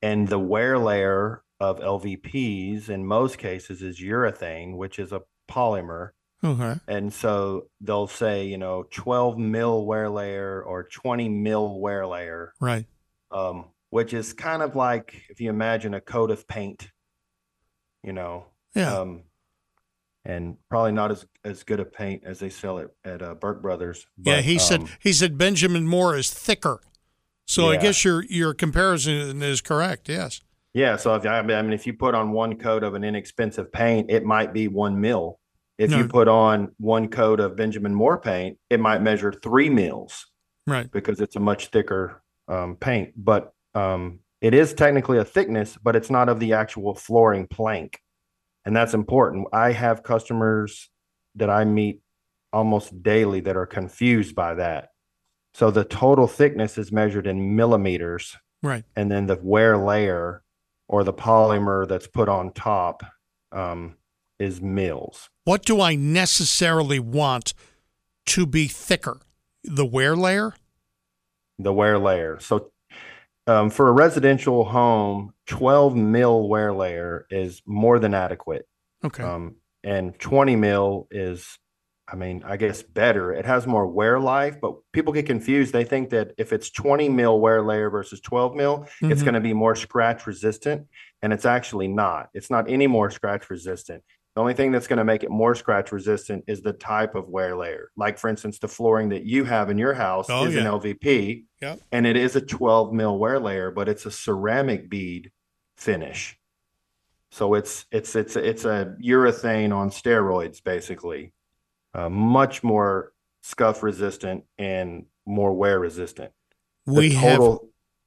And 0.00 0.26
the 0.26 0.38
wear 0.38 0.78
layer 0.78 1.42
of 1.60 1.80
LVPs 1.80 2.88
in 2.88 3.04
most 3.04 3.36
cases 3.38 3.82
is 3.82 4.00
urethane, 4.00 4.76
which 4.76 4.98
is 4.98 5.12
a 5.12 5.22
polymer. 5.50 6.10
Okay. 6.42 6.76
And 6.86 7.12
so 7.12 7.66
they'll 7.80 8.06
say, 8.06 8.46
you 8.46 8.58
know, 8.58 8.84
12 8.90 9.36
mil 9.38 9.84
wear 9.84 10.08
layer 10.08 10.62
or 10.62 10.84
20 10.84 11.28
mil 11.28 11.80
wear 11.80 12.06
layer, 12.06 12.54
Right. 12.60 12.86
um, 13.32 13.66
which 13.90 14.14
is 14.14 14.32
kind 14.32 14.62
of 14.62 14.76
like 14.76 15.24
if 15.28 15.40
you 15.40 15.50
imagine 15.50 15.94
a 15.94 16.00
coat 16.00 16.30
of 16.30 16.46
paint, 16.46 16.88
you 18.04 18.12
know, 18.12 18.46
Yeah. 18.74 18.98
um, 19.00 19.24
and 20.28 20.56
probably 20.68 20.92
not 20.92 21.10
as 21.10 21.26
as 21.44 21.64
good 21.64 21.80
a 21.80 21.84
paint 21.84 22.22
as 22.24 22.38
they 22.38 22.50
sell 22.50 22.78
it 22.78 22.88
at 23.04 23.20
uh, 23.22 23.34
Burke 23.34 23.60
Brothers. 23.62 24.06
yeah, 24.18 24.36
but, 24.36 24.44
he 24.44 24.58
said 24.58 24.82
um, 24.82 24.88
he 25.00 25.12
said 25.12 25.36
Benjamin 25.36 25.86
Moore 25.88 26.16
is 26.16 26.32
thicker. 26.32 26.80
So 27.46 27.70
I 27.70 27.78
guess 27.78 28.04
your 28.04 28.24
your 28.26 28.52
comparison 28.54 29.42
is 29.42 29.60
correct. 29.62 30.08
Yes. 30.08 30.42
yeah. 30.74 30.96
So 30.96 31.14
if 31.14 31.24
I 31.24 31.40
mean, 31.42 31.72
if 31.72 31.86
you 31.86 31.94
put 31.94 32.14
on 32.14 32.30
one 32.32 32.56
coat 32.58 32.84
of 32.84 32.92
an 32.94 33.02
inexpensive 33.04 33.72
paint, 33.72 34.10
it 34.10 34.22
might 34.24 34.52
be 34.52 34.68
one 34.68 35.00
mil. 35.00 35.40
If 35.78 35.90
No. 35.90 35.98
you 35.98 36.08
put 36.08 36.28
on 36.28 36.72
one 36.78 37.08
coat 37.08 37.40
of 37.40 37.56
Benjamin 37.56 37.94
Moore 37.94 38.18
paint, 38.18 38.58
it 38.68 38.80
might 38.80 39.00
measure 39.00 39.32
three 39.32 39.70
mils 39.70 40.26
Right. 40.66 40.90
because 40.90 41.20
it's 41.20 41.36
a 41.36 41.40
much 41.40 41.68
thicker 41.68 42.22
um, 42.48 42.76
paint. 42.76 43.12
But 43.16 43.52
um, 43.74 44.18
It 44.42 44.52
is 44.54 44.74
technically 44.74 45.18
a 45.18 45.24
thickness, 45.24 45.78
but 45.82 45.96
it's 45.96 46.10
not 46.10 46.28
of 46.28 46.40
the 46.40 46.52
actual 46.52 46.94
flooring 46.94 47.46
plank. 47.46 48.00
And 48.64 48.76
that's 48.76 48.94
important. 48.94 49.46
I 49.52 49.72
have 49.72 50.02
customers 50.02 50.90
that 51.34 51.48
I 51.50 51.64
meet 51.64 52.00
almost 52.52 53.02
daily 53.02 53.40
that 53.40 53.56
are 53.56 53.66
confused 53.66 54.34
by 54.34 54.54
that. 54.54 54.90
So 55.54 55.70
the 55.70 55.84
total 55.84 56.26
thickness 56.26 56.78
is 56.78 56.92
measured 56.92 57.26
in 57.26 57.56
millimeters, 57.56 58.36
Right. 58.62 58.84
and 58.96 59.10
then 59.10 59.26
the 59.26 59.38
wear 59.42 59.76
layer 59.76 60.42
or 60.88 61.04
the 61.04 61.12
polymer 61.12 61.86
that's 61.88 62.06
put 62.06 62.28
on 62.28 62.52
top 62.52 63.02
um, 63.52 63.96
is 64.38 64.60
mils. 64.60 65.28
What 65.44 65.64
do 65.64 65.80
I 65.80 65.94
necessarily 65.94 66.98
want 66.98 67.54
to 68.26 68.46
be 68.46 68.66
thicker? 68.68 69.20
The 69.64 69.86
wear 69.86 70.14
layer? 70.16 70.54
the 71.60 71.72
wear 71.72 71.98
layer. 71.98 72.38
So 72.40 72.70
um, 73.48 73.68
for 73.70 73.88
a 73.88 73.92
residential 73.92 74.64
home, 74.66 75.32
12 75.48 75.96
mil 75.96 76.48
wear 76.48 76.72
layer 76.72 77.26
is 77.30 77.62
more 77.66 77.98
than 77.98 78.14
adequate. 78.14 78.66
Okay. 79.04 79.22
Um, 79.22 79.56
and 79.84 80.18
20 80.18 80.56
mil 80.56 81.08
is, 81.10 81.58
I 82.10 82.16
mean, 82.16 82.42
I 82.44 82.56
guess 82.56 82.82
better. 82.82 83.32
It 83.32 83.44
has 83.46 83.66
more 83.66 83.86
wear 83.86 84.18
life, 84.20 84.60
but 84.60 84.74
people 84.92 85.12
get 85.12 85.26
confused. 85.26 85.72
They 85.72 85.84
think 85.84 86.10
that 86.10 86.32
if 86.38 86.52
it's 86.52 86.70
20 86.70 87.08
mil 87.08 87.40
wear 87.40 87.62
layer 87.62 87.90
versus 87.90 88.20
12 88.20 88.54
mil, 88.54 88.86
it's 89.02 89.20
Mhm. 89.22 89.24
going 89.24 89.34
to 89.34 89.40
be 89.40 89.52
more 89.54 89.74
scratch 89.74 90.26
resistant. 90.26 90.86
And 91.22 91.32
it's 91.32 91.44
actually 91.46 91.88
not. 91.88 92.28
It's 92.34 92.50
not 92.50 92.70
any 92.70 92.86
more 92.86 93.10
scratch 93.10 93.50
resistant. 93.50 94.04
The 94.34 94.40
only 94.42 94.54
thing 94.54 94.70
that's 94.70 94.86
going 94.86 94.98
to 94.98 95.04
make 95.04 95.24
it 95.24 95.30
more 95.30 95.54
scratch 95.56 95.90
resistant 95.90 96.44
is 96.46 96.60
the 96.62 96.72
type 96.72 97.16
of 97.16 97.28
wear 97.28 97.56
layer. 97.56 97.90
Like, 97.96 98.18
for 98.18 98.28
instance, 98.28 98.58
the 98.60 98.68
flooring 98.68 99.08
that 99.08 99.24
you 99.24 99.42
have 99.44 99.68
in 99.68 99.78
your 99.78 99.94
house 99.94 100.28
Oh, 100.30 100.44
is 100.46 100.54
an. 100.54 100.64
LVP 100.66 101.46
Yep. 101.60 101.80
and 101.90 102.06
it 102.06 102.16
is 102.16 102.36
a 102.36 102.40
12 102.40 102.92
mil 102.92 103.18
wear 103.18 103.40
layer, 103.40 103.70
but 103.72 103.88
it's 103.88 104.06
a 104.06 104.10
ceramic 104.12 104.88
bead 104.88 105.32
finish. 105.78 106.38
So 107.30 107.54
it's 107.54 107.86
it's 107.90 108.14
it's 108.16 108.36
it's 108.36 108.64
a 108.64 108.94
urethane 109.02 109.74
on 109.74 109.90
steroids, 109.90 110.62
basically. 110.62 111.32
Uh, 111.94 112.08
much 112.08 112.62
more 112.62 113.12
scuff 113.42 113.82
resistant 113.82 114.44
and 114.58 115.06
more 115.26 115.52
wear 115.52 115.78
resistant. 115.78 116.32
The 116.86 116.92
we 116.92 117.12
have 117.14 117.40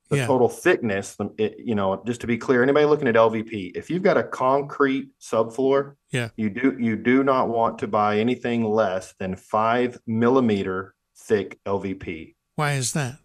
the 0.10 0.18
yeah. 0.18 0.28
total 0.28 0.50
thickness. 0.50 1.16
It, 1.38 1.56
you 1.60 1.76
know, 1.76 2.02
just 2.06 2.22
to 2.22 2.28
be 2.28 2.38
clear, 2.38 2.64
anybody 2.64 2.86
looking 2.86 3.08
at 3.08 3.16
LVP, 3.16 3.76
if 3.76 3.90
you've 3.90 4.04
got 4.04 4.18
a 4.18 4.24
concrete 4.24 5.10
subfloor, 5.20 5.96
Yeah. 6.12 6.30
you 6.36 6.50
do 6.50 6.76
you 6.80 6.96
do 6.96 7.24
not 7.24 7.50
want 7.50 7.80
to 7.80 7.88
buy 7.88 8.20
anything 8.20 8.64
less 8.66 9.14
than 9.20 9.36
five 9.36 10.00
millimeter 10.06 10.96
thick 11.16 11.60
LVP 11.66 12.34
why 12.62 12.74
is 12.74 12.94
that? 12.94 13.18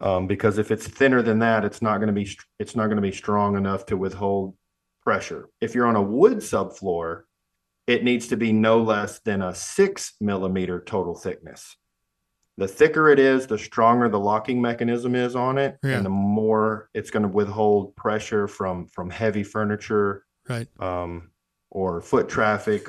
Um, 0.00 0.26
because 0.26 0.58
if 0.58 0.70
it's 0.70 0.86
thinner 0.86 1.22
than 1.22 1.38
that, 1.40 1.64
it's 1.64 1.82
not 1.82 1.98
going 1.98 2.08
to 2.08 2.12
be 2.12 2.24
str- 2.26 2.44
it's 2.58 2.74
not 2.76 2.86
going 2.86 2.96
to 2.96 3.02
be 3.02 3.12
strong 3.12 3.56
enough 3.56 3.86
to 3.86 3.96
withhold 3.96 4.56
pressure. 5.02 5.48
If 5.60 5.74
you're 5.74 5.86
on 5.86 5.96
a 5.96 6.02
wood 6.02 6.38
subfloor, 6.38 7.22
it 7.86 8.04
needs 8.04 8.28
to 8.28 8.36
be 8.36 8.52
no 8.52 8.82
less 8.82 9.20
than 9.20 9.42
a 9.42 9.54
six 9.54 10.14
millimeter 10.20 10.80
total 10.80 11.14
thickness. 11.14 11.76
The 12.56 12.68
thicker 12.68 13.08
it 13.08 13.18
is, 13.18 13.46
the 13.46 13.56
stronger 13.58 14.08
the 14.08 14.18
locking 14.20 14.60
mechanism 14.60 15.14
is 15.14 15.34
on 15.34 15.56
it, 15.56 15.78
Yeah. 15.82 15.92
and 15.96 16.04
the 16.04 16.10
more 16.10 16.90
it's 16.94 17.10
going 17.10 17.22
to 17.22 17.28
withhold 17.28 17.96
pressure 17.96 18.46
from 18.48 18.86
from 18.86 19.10
heavy 19.10 19.42
furniture 19.42 20.24
Right. 20.48 20.68
um, 20.80 21.30
or 21.70 22.00
foot 22.00 22.28
traffic. 22.28 22.88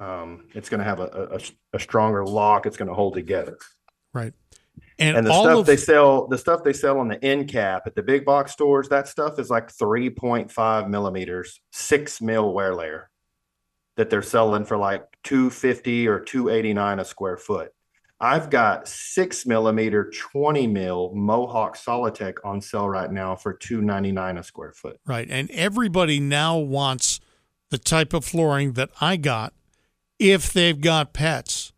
Um, 0.00 0.48
it's 0.54 0.68
going 0.68 0.78
to 0.78 0.84
have 0.84 0.98
a, 0.98 1.04
a- 1.04 1.36
a, 1.36 1.40
a 1.74 1.78
stronger 1.78 2.24
lock. 2.26 2.66
It's 2.66 2.76
going 2.76 2.88
to 2.88 2.94
hold 2.94 3.14
together 3.14 3.56
Right. 4.12 4.32
And, 5.02 5.18
and 5.18 5.26
the 5.26 5.32
stuff 5.32 5.58
of 5.58 5.66
they 5.66 5.76
sell 5.76 6.26
the 6.28 6.38
stuff 6.38 6.62
they 6.64 6.72
sell 6.72 6.98
on 6.98 7.08
the 7.08 7.22
end 7.24 7.48
cap 7.48 7.82
at 7.86 7.94
the 7.94 8.02
big 8.02 8.24
box 8.24 8.52
stores 8.52 8.88
that 8.88 9.08
stuff 9.08 9.38
is 9.38 9.50
like 9.50 9.68
3.5 9.72 10.88
millimeters 10.88 11.60
six 11.70 12.20
mil 12.20 12.52
wear 12.52 12.74
layer 12.74 13.10
that 13.96 14.10
they're 14.10 14.22
selling 14.22 14.64
for 14.64 14.76
like 14.76 15.04
250 15.24 16.08
or 16.08 16.20
289 16.20 17.00
a 17.00 17.04
square 17.04 17.36
foot 17.36 17.72
i've 18.20 18.48
got 18.48 18.86
six 18.86 19.44
millimeter 19.44 20.10
20 20.10 20.66
mil 20.66 21.12
mohawk 21.14 21.76
SolidTech 21.76 22.34
on 22.44 22.60
sale 22.60 22.88
right 22.88 23.10
now 23.10 23.34
for 23.34 23.52
299 23.52 24.38
a 24.38 24.42
square 24.42 24.72
foot 24.72 24.98
Right. 25.06 25.28
And 25.30 25.50
everybody 25.50 26.20
now 26.20 26.58
wants 26.58 27.20
the 27.72 27.78
type 27.78 28.12
of 28.12 28.24
flooring 28.24 28.74
that 28.74 28.90
I 29.00 29.16
got 29.16 29.54
if 30.18 30.52
they've 30.52 30.80
got 30.80 31.12
pets. 31.14 31.71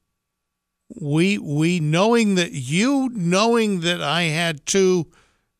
We 1.00 1.38
we 1.38 1.80
knowing 1.80 2.34
that 2.36 2.52
you 2.52 3.10
knowing 3.12 3.80
that 3.80 4.00
I 4.02 4.24
had 4.24 4.66
two 4.66 5.10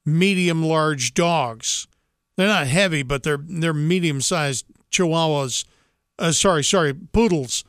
medium 0.04 0.62
large 0.62 1.14
dogs. 1.14 1.86
They're 2.36 2.46
not 2.48 2.66
heavy, 2.66 3.02
but 3.02 3.22
they're 3.22 3.38
they're 3.42 3.72
medium 3.74 4.20
sized 4.20 4.66
chihuahuas. 4.90 5.64
Uh, 6.18 6.32
sorry, 6.32 6.62
sorry, 6.62 6.92
poodles. 6.94 7.64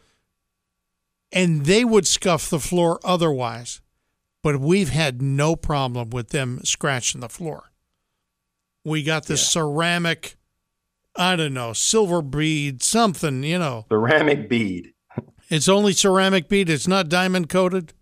And 1.31 1.65
they 1.65 1.83
would 1.83 2.07
scuff 2.07 2.49
the 2.49 2.59
floor 2.59 2.99
otherwise. 3.03 3.81
But 4.43 4.59
we've 4.59 4.89
had 4.89 5.21
no 5.21 5.55
problem 5.55 6.11
with 6.11 6.29
them 6.29 6.59
scratching 6.63 7.21
the 7.21 7.29
floor. 7.29 7.71
We 8.83 9.01
got 9.01 9.25
this 9.25 9.41
Yeah. 9.41 9.61
ceramic, 9.61 10.35
I 11.15 11.35
don't 11.35 11.55
know, 11.55 11.73
silver 11.73 12.21
bead, 12.21 12.83
something, 12.83 13.43
you 13.43 13.57
know. 13.57 13.85
ceramic 13.89 14.47
bead 14.47 14.93
It's 15.49 15.69
only 15.69 15.93
ceramic 15.93 16.49
bead. 16.49 16.69
It's 16.69 16.87
not 16.87 17.09
diamond 17.09 17.49
coated. 17.49 17.93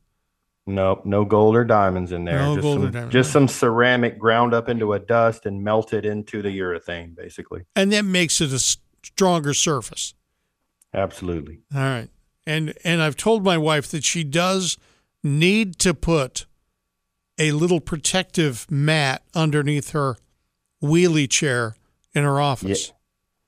Nope, 0.65 1.05
no 1.05 1.25
gold 1.25 1.55
or 1.57 1.65
diamonds 1.65 2.13
in 2.13 2.23
there. 2.23 2.39
No 2.39 2.55
just 2.55 2.63
gold 2.63 2.77
or 2.77 2.81
some, 2.83 2.91
diamond. 2.91 3.11
just 3.11 3.31
some 3.31 3.47
ceramic 3.49 4.17
ground 4.17 4.53
up 4.53 4.69
into 4.69 4.93
a 4.93 4.99
dust 4.99 5.45
and 5.45 5.61
melted 5.61 6.05
into 6.05 6.41
the 6.41 6.57
urethane, 6.57 7.15
basically. 7.15 7.65
And 7.75 7.91
that 7.91 8.05
makes 8.05 8.39
it 8.39 8.53
a 8.53 8.59
stronger 9.03 9.53
surface. 9.53 10.13
Absolutely. 10.93 11.59
All 11.73 11.81
right. 11.81 12.09
And 12.45 12.73
and 12.83 13.01
I've 13.01 13.17
told 13.17 13.43
my 13.43 13.57
wife 13.57 13.89
that 13.89 14.03
she 14.03 14.23
does 14.23 14.77
need 15.21 15.79
to 15.79 15.93
put 15.93 16.45
a 17.37 17.51
little 17.51 17.79
protective 17.79 18.69
mat 18.69 19.23
underneath 19.33 19.91
her 19.91 20.17
wheelie 20.81 21.29
chair 21.29 21.75
in 22.13 22.23
her 22.23 22.39
office. 22.39 22.93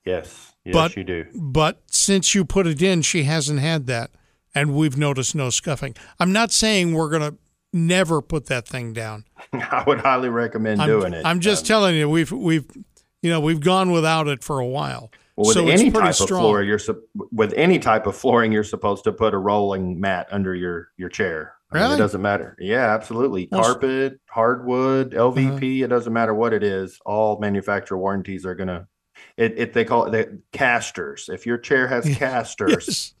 Yes. 0.04 0.54
Yes, 0.66 0.72
But- 0.74 0.96
you 0.96 1.04
do. 1.04 1.24
But 1.34 1.80
since 1.90 2.34
you 2.34 2.44
put 2.44 2.66
it 2.66 2.82
in, 2.82 3.02
she 3.02 3.22
hasn't 3.24 3.60
had 3.60 3.86
that. 3.86 4.10
And 4.54 4.74
we've 4.74 4.96
noticed 4.96 5.34
no 5.34 5.50
scuffing. 5.50 5.94
I'm 6.18 6.32
not 6.32 6.50
saying 6.50 6.94
we're 6.94 7.10
going 7.10 7.30
to 7.32 7.38
never 7.72 8.22
put 8.22 8.46
that 8.46 8.66
thing 8.66 8.92
down. 8.94 9.24
I 9.52 9.84
would 9.86 10.00
highly 10.00 10.28
recommend 10.30 10.80
I'm, 10.80 10.88
doing 10.88 11.12
it. 11.12 11.24
I'm 11.26 11.40
just 11.40 11.64
Um, 11.64 11.66
telling 11.68 11.96
you, 11.96 12.08
we've 12.08 12.32
we've 12.32 12.64
you 13.22 13.30
know 13.30 13.38
we've 13.40 13.60
gone 13.60 13.90
without 13.92 14.28
it 14.28 14.42
for 14.42 14.58
a 14.58 14.66
while. 14.66 15.10
well, 15.36 15.48
with 15.48 15.56
so 15.56 15.68
it's 15.68 15.80
any 15.82 15.90
pretty 15.90 16.06
type 16.06 16.14
strong. 16.14 16.40
of 16.40 16.42
floor, 16.42 16.62
you're 16.62 16.80
with 17.32 17.52
any 17.54 17.78
type 17.78 18.06
of 18.06 18.16
flooring, 18.16 18.50
you're 18.50 18.64
supposed 18.64 19.04
to 19.04 19.12
put 19.12 19.34
a 19.34 19.38
rolling 19.38 20.00
mat 20.00 20.26
under 20.32 20.54
your 20.54 20.88
your 20.96 21.10
chair. 21.10 21.52
I 21.70 21.74
mean, 21.74 21.82
Really? 21.82 21.94
it 21.96 21.98
doesn't 21.98 22.22
matter. 22.22 22.56
Yeah, 22.58 22.94
absolutely. 22.94 23.48
Well, 23.52 23.60
Uh-huh. 23.60 23.72
Carpet, 23.72 24.20
hardwood, 24.30 25.12
LVP. 25.12 25.82
It 25.82 25.88
doesn't 25.88 26.12
matter 26.12 26.32
what 26.32 26.52
it 26.54 26.62
is. 26.62 26.98
All 27.04 27.38
manufacturer 27.40 27.98
warranties 27.98 28.46
are 28.46 28.54
gonna. 28.54 28.86
It, 29.36 29.54
it 29.58 29.72
they 29.74 29.84
call 29.84 30.06
it 30.06 30.10
the 30.12 30.40
casters. 30.52 31.28
If 31.32 31.44
your 31.46 31.58
chair 31.58 31.86
has 31.88 32.04
casters, 32.16 32.86
Yes. 32.86 33.14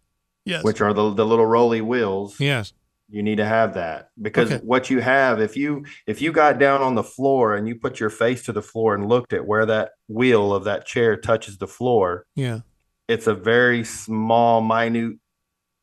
Yes. 0.44 0.64
which 0.64 0.80
are 0.80 0.92
the 0.92 1.12
the 1.12 1.26
little 1.26 1.46
rolly 1.46 1.80
wheels, 1.80 2.38
yes. 2.40 2.72
you 3.10 3.22
need 3.22 3.36
to 3.36 3.44
have 3.44 3.74
that 3.74 4.10
because 4.20 4.50
Okay. 4.52 4.64
what 4.64 4.90
you 4.90 5.00
have 5.00 5.40
if 5.40 5.56
you 5.56 5.84
if 6.06 6.22
you 6.22 6.32
got 6.32 6.58
down 6.58 6.82
on 6.82 6.94
the 6.94 7.02
floor 7.02 7.54
and 7.56 7.66
you 7.68 7.74
put 7.74 7.98
your 8.00 8.10
face 8.10 8.44
to 8.44 8.52
the 8.52 8.62
floor 8.62 8.94
and 8.94 9.08
looked 9.08 9.32
at 9.32 9.44
where 9.46 9.66
that 9.66 9.90
wheel 10.08 10.54
of 10.54 10.64
that 10.64 10.86
chair 10.86 11.16
touches 11.16 11.58
the 11.58 11.66
floor 11.66 12.26
Yeah. 12.36 12.60
it's 13.08 13.26
a 13.26 13.34
very 13.34 13.82
small 13.84 14.60
minute 14.60 15.18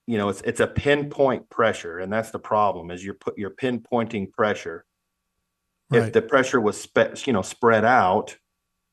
you 0.08 0.18
know 0.18 0.30
it's 0.30 0.42
it's 0.42 0.60
a 0.62 0.68
pinpoint 0.68 1.50
pressure 1.50 2.00
and 2.00 2.12
that's 2.12 2.32
the 2.32 2.40
problem 2.40 2.90
is 2.92 3.04
you're 3.06 3.14
put 3.16 3.38
you're 3.38 3.52
pinpointing 3.56 4.32
pressure 4.32 4.86
Right. 5.90 6.04
if 6.04 6.14
the 6.14 6.22
pressure 6.22 6.60
was 6.62 6.80
spe- 6.80 7.28
you 7.28 7.34
know 7.34 7.42
spread 7.42 7.84
out 7.86 8.38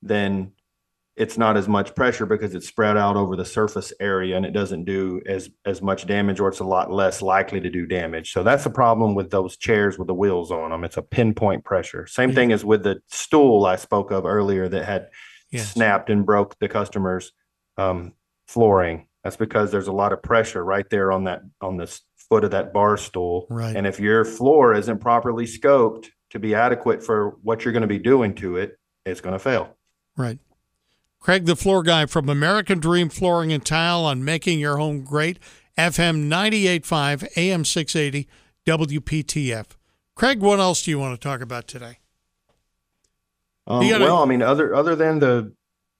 then 0.02 0.52
it's 1.20 1.36
not 1.36 1.56
as 1.56 1.68
much 1.68 1.94
pressure 1.94 2.24
because 2.24 2.54
it's 2.54 2.66
spread 2.66 2.96
out 2.96 3.14
over 3.16 3.36
the 3.36 3.44
surface 3.44 3.92
area 4.00 4.36
and 4.36 4.46
it 4.46 4.52
doesn't 4.52 4.84
do 4.84 5.20
as 5.26 5.50
as 5.66 5.82
much 5.82 6.06
damage 6.06 6.40
or 6.40 6.48
it's 6.48 6.60
a 6.60 6.64
lot 6.64 6.90
less 6.90 7.20
likely 7.20 7.60
to 7.60 7.68
do 7.70 7.86
damage 7.86 8.32
so 8.32 8.42
that's 8.42 8.64
the 8.64 8.70
problem 8.70 9.14
with 9.14 9.30
those 9.30 9.56
chairs 9.56 9.98
with 9.98 10.08
the 10.08 10.14
wheels 10.14 10.50
on 10.50 10.70
them 10.70 10.82
it's 10.84 10.96
a 10.96 11.02
pinpoint 11.02 11.64
pressure 11.64 12.06
same 12.06 12.30
Yeah. 12.30 12.34
thing 12.36 12.52
as 12.52 12.64
with 12.64 12.82
the 12.84 13.00
stool 13.08 13.66
i 13.66 13.76
spoke 13.76 14.10
of 14.10 14.24
earlier 14.24 14.68
that 14.68 14.84
had 14.84 15.08
Yes. 15.52 15.72
snapped 15.72 16.10
and 16.10 16.24
broke 16.24 16.56
the 16.60 16.68
customer's 16.68 17.32
um, 17.76 18.12
flooring 18.48 19.06
that's 19.24 19.36
because 19.36 19.70
there's 19.70 19.88
a 19.88 19.92
lot 19.92 20.12
of 20.12 20.22
pressure 20.22 20.64
right 20.64 20.88
there 20.90 21.12
on 21.12 21.24
that 21.24 21.42
on 21.60 21.76
the 21.76 21.84
s- 21.84 22.00
foot 22.16 22.44
of 22.44 22.52
that 22.52 22.72
bar 22.72 22.96
stool 22.96 23.46
Right. 23.50 23.74
and 23.76 23.86
if 23.86 23.98
your 24.00 24.24
floor 24.24 24.74
isn't 24.74 25.00
properly 25.00 25.44
scoped 25.46 26.06
to 26.30 26.38
be 26.38 26.54
adequate 26.54 27.02
for 27.02 27.36
what 27.42 27.64
you're 27.64 27.72
going 27.72 27.82
to 27.82 27.88
be 27.88 27.98
doing 27.98 28.34
to 28.36 28.56
it, 28.56 28.78
it's 29.04 29.20
going 29.20 29.32
to 29.32 29.38
fail. 29.40 29.76
Right. 30.16 30.38
Cregg, 31.22 31.44
the 31.46 31.56
floor 31.56 31.82
guy 31.82 32.06
from 32.06 32.28
American 32.28 32.78
Dream 32.80 33.08
Flooring 33.10 33.52
and 33.52 33.64
Tile 33.64 34.04
on 34.04 34.24
making 34.24 34.58
your 34.58 34.78
home 34.78 35.02
great. 35.02 35.38
FM 35.78 36.28
98.5, 36.28 37.28
AM 37.36 37.64
680, 37.64 38.28
WPTF. 38.66 39.66
Cregg, 40.16 40.38
what 40.40 40.58
else 40.58 40.82
do 40.82 40.90
you 40.90 40.98
want 40.98 41.18
to 41.18 41.28
talk 41.28 41.40
about 41.40 41.66
today? 41.66 41.98
Um, 43.66 43.88
gotta- 43.88 44.04
well, 44.04 44.22
I 44.22 44.26
mean, 44.26 44.42
other 44.42 44.74
other 44.74 44.96
than 44.96 45.18
the 45.20 45.52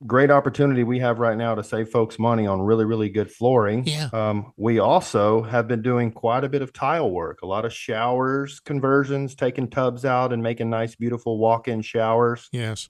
great 0.07 0.31
opportunity 0.31 0.83
we 0.83 0.99
have 0.99 1.19
right 1.19 1.37
now 1.37 1.55
to 1.55 1.63
save 1.63 1.91
folks 1.91 2.19
money 2.19 2.47
on 2.47 2.61
really 2.63 2.85
really 2.87 3.11
good 3.11 3.31
flooring, 3.31 3.87
Yeah. 3.87 4.09
um, 4.13 4.53
we 4.57 4.79
also 4.79 5.43
have 5.43 5.69
been 5.69 5.83
doing 5.83 6.11
quite 6.11 6.43
a 6.43 6.49
bit 6.49 6.63
of 6.63 6.73
tile 6.73 7.11
work. 7.11 7.43
A 7.43 7.47
lot 7.47 7.65
of 7.67 7.73
showers 7.73 8.61
conversions, 8.61 9.35
taking 9.35 9.69
tubs 9.69 10.05
out 10.07 10.33
and 10.33 10.43
making 10.43 10.71
nice, 10.71 10.95
beautiful 10.97 11.39
walk-in 11.39 11.83
showers. 11.83 12.49
Yes. 12.53 12.89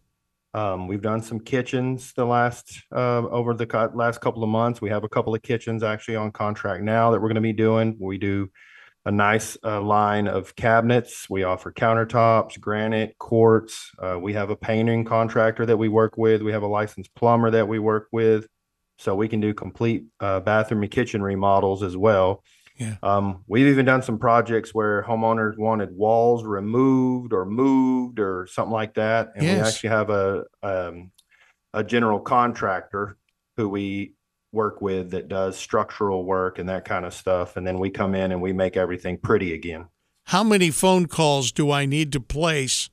Um, 0.53 0.89
we've 0.89 1.03
done 1.03 1.23
some 1.23 1.41
kitchens 1.41 2.13
the 2.15 2.25
last 2.25 2.83
uh, 2.93 3.23
over 3.29 3.55
the 3.55 3.67
co- 3.67 3.93
last 3.95 4.21
couple 4.21 4.43
of 4.43 4.49
months. 4.49 4.81
We 4.81 4.91
have 4.91 5.05
a 5.05 5.09
couple 5.09 5.35
of 5.35 5.43
kitchens 5.43 5.83
actually 5.83 6.17
on 6.17 6.33
contract 6.33 6.83
now 6.83 7.11
that 7.11 7.21
we're 7.21 7.29
going 7.29 7.37
to 7.37 7.41
be 7.41 7.53
doing. 7.53 7.97
We 8.01 8.19
do 8.19 8.51
a 9.05 9.11
nice 9.11 9.57
uh, 9.65 9.81
line 9.81 10.27
of 10.27 10.55
cabinets. 10.57 11.31
We 11.31 11.45
offer 11.45 11.73
countertops, 11.73 12.61
granite, 12.61 13.17
quartz. 13.19 13.93
Uh, 13.99 14.19
we 14.21 14.33
have 14.35 14.51
a 14.51 14.57
painting 14.57 15.05
contractor 15.05 15.65
that 15.67 15.77
we 15.77 15.89
work 15.89 16.19
with. 16.19 16.43
We 16.43 16.53
have 16.53 16.63
a 16.63 16.69
licensed 16.69 17.15
plumber 17.15 17.51
that 17.53 17.69
we 17.69 17.79
work 17.79 18.09
with, 18.13 18.47
so 18.99 19.15
we 19.15 19.29
can 19.29 19.41
do 19.41 19.55
complete 19.55 20.07
uh, 20.19 20.41
bathroom 20.41 20.83
and 20.83 20.91
kitchen 20.91 21.23
remodels 21.23 21.83
as 21.83 21.97
well. 21.97 22.43
Yeah. 22.81 22.97
Um, 23.03 23.45
we've 23.47 23.67
even 23.67 23.85
done 23.85 24.03
some 24.03 24.19
projects 24.19 24.75
where 24.75 25.03
homeowners 25.03 25.59
wanted 25.59 25.95
walls 25.95 26.45
removed 26.45 27.35
or 27.35 27.45
moved 27.45 28.19
or 28.19 28.47
something 28.51 28.73
like 28.73 28.95
that, 28.95 29.33
and 29.37 29.45
we 29.45 29.51
actually 29.61 29.91
have 29.91 30.09
a 30.09 30.45
um, 30.63 31.11
a 31.75 31.85
general 31.85 32.19
contractor 32.19 33.19
who 33.59 33.69
we 33.69 34.15
work 34.51 34.81
with 34.81 35.11
that 35.11 35.29
does 35.29 35.59
structural 35.59 36.25
work 36.25 36.59
and 36.59 36.71
that 36.71 36.87
kind 36.87 37.05
of 37.05 37.13
stuff, 37.13 37.59
and 37.59 37.67
then 37.67 37.79
we 37.79 37.91
come 37.91 38.15
in 38.15 38.33
and 38.33 38.41
we 38.41 38.55
make 38.55 38.79
everything 38.79 39.19
pretty 39.19 39.53
again. 39.53 39.87
How 40.25 40.43
many 40.43 40.71
phone 40.71 41.05
calls 41.05 41.53
do 41.53 41.71
I 41.71 41.85
need 41.85 42.13
to 42.13 42.21
place 42.21 42.89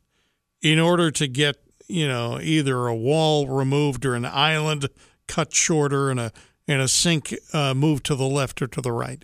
in 0.62 0.80
order 0.80 1.12
to 1.12 1.28
get, 1.28 1.56
you 1.88 2.10
know, 2.10 2.42
either 2.42 2.88
a 2.88 2.96
wall 2.96 3.48
removed 3.48 4.06
or 4.06 4.16
an 4.16 4.26
island 4.26 4.90
cut 5.30 5.54
shorter 5.54 6.10
and 6.10 6.20
a 6.20 6.34
and 6.68 6.82
a 6.82 6.90
sink 6.90 7.34
uh, 7.54 7.74
moved 7.74 8.06
to 8.08 8.16
the 8.16 8.28
left 8.28 8.62
or 8.62 8.68
to 8.68 8.82
the 8.82 8.92
right? 8.92 9.24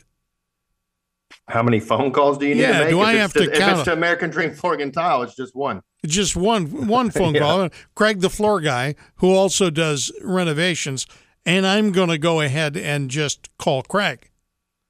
How 1.50 1.62
many 1.62 1.80
phone 1.80 2.12
calls 2.12 2.38
do 2.38 2.48
you 2.48 2.56
need 2.56 2.62
Yeah, 2.62 2.74
to 2.74 2.80
make? 2.86 2.90
do 2.90 3.02
If 3.02 3.06
I 3.08 3.14
have 3.14 3.34
to 3.34 3.44
If 3.52 3.58
count 3.58 3.74
it's 3.80 3.84
to 3.84 3.94
American 3.94 4.30
Dream 4.30 4.54
Flooring 4.54 4.82
and 4.82 4.94
Tile, 4.94 5.24
it's 5.24 5.36
just 5.36 5.56
one. 5.56 5.82
Just 6.06 6.36
one 6.36 6.88
one 6.88 7.12
phone 7.12 7.36
Yeah. 7.36 7.42
call. 7.42 7.70
Cregg, 7.96 8.22
the 8.22 8.30
floor 8.30 8.62
guy, 8.62 8.96
who 9.18 9.34
also 9.34 9.70
does 9.70 10.12
renovations, 10.22 11.06
and 11.46 11.66
I'm 11.68 11.92
going 11.92 12.10
to 12.10 12.18
go 12.18 12.40
ahead 12.42 12.78
and 12.78 13.10
just 13.10 13.50
call 13.58 13.84
Cregg. 13.84 14.20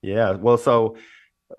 Yeah. 0.04 0.32
Well, 0.34 0.58
so 0.58 0.96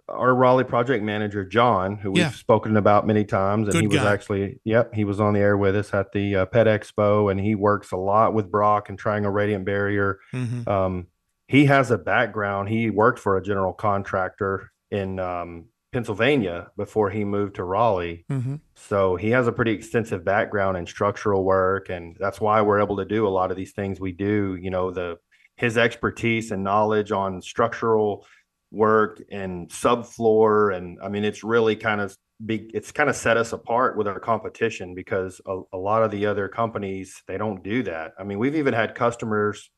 our 0.09 0.35
Raleigh 0.35 0.65
project 0.65 1.03
manager, 1.05 1.45
John, 1.45 1.97
who 1.97 2.11
we've 2.13 2.35
spoken 2.35 2.77
about 2.77 3.07
many 3.07 3.25
times, 3.25 3.67
and 3.69 3.73
Good 3.75 3.81
he 3.83 3.89
was 3.89 3.99
guy. 3.99 4.13
actually, 4.13 4.61
yep, 4.65 4.95
he 4.95 5.05
was 5.05 5.19
on 5.21 5.35
the 5.35 5.41
air 5.41 5.57
with 5.57 5.75
us 5.77 5.93
at 5.95 6.13
the 6.13 6.37
uh, 6.37 6.47
Pet 6.47 6.67
Expo, 6.67 7.31
and 7.31 7.41
he 7.41 7.55
works 7.55 7.91
a 7.93 7.97
lot 7.97 8.33
with 8.35 8.51
Brock 8.51 8.89
and 8.91 8.99
Triangle 8.99 9.31
Radiant 9.33 9.65
Barrier. 9.65 10.19
Mm-hmm. 10.33 10.69
Um, 10.69 11.07
he 11.49 11.65
has 11.67 11.91
a 11.91 11.99
background. 11.99 12.69
He 12.69 12.91
worked 12.91 13.19
for 13.19 13.37
a 13.37 13.43
general 13.43 13.73
contractor 13.73 14.71
in 14.95 15.19
um, 15.19 15.67
Pennsylvania 15.93 16.71
before 16.77 17.11
he 17.11 17.25
moved 17.25 17.57
to 17.57 17.65
Raleigh. 17.65 18.25
Mm-hmm. 18.31 18.57
So 18.75 19.17
he 19.17 19.31
has 19.31 19.47
a 19.47 19.53
pretty 19.53 19.73
extensive 19.73 20.25
background 20.25 20.77
in 20.77 20.87
structural 20.87 21.45
work, 21.45 21.91
and 21.91 22.17
that's 22.19 22.41
why 22.41 22.63
we're 22.63 22.81
able 22.81 22.97
to 22.99 23.05
do 23.05 23.27
a 23.27 23.29
lot 23.29 23.51
of 23.51 23.57
these 23.57 23.73
things 23.73 24.01
we 24.01 24.13
do. 24.13 24.57
You 24.61 24.71
know, 24.71 24.91
the 24.91 25.19
his 25.57 25.77
expertise 25.77 26.51
and 26.51 26.65
knowledge 26.65 27.13
on 27.13 27.43
structural 27.43 28.27
work 28.71 29.23
and 29.31 29.69
subfloor, 29.69 30.77
and 30.77 30.99
I 31.03 31.09
mean, 31.09 31.25
it's 31.25 31.45
really 31.45 31.77
kind 31.77 32.01
of 32.01 32.17
be 32.45 32.71
it's 32.75 32.93
kind 32.93 33.09
of 33.09 33.17
set 33.17 33.37
us 33.37 33.53
apart 33.53 33.97
with 33.97 34.09
our 34.09 34.21
competition 34.21 34.95
because 34.95 35.41
a, 35.47 35.61
a 35.73 35.79
lot 35.79 36.03
of 36.03 36.11
the 36.11 36.27
other 36.27 36.49
companies 36.49 37.23
they 37.27 37.39
don't 37.39 37.63
do 37.63 37.83
that. 37.85 38.13
I 38.19 38.25
mean, 38.25 38.39
we've 38.39 38.57
even 38.57 38.75
had 38.75 38.95
customers 38.95 39.71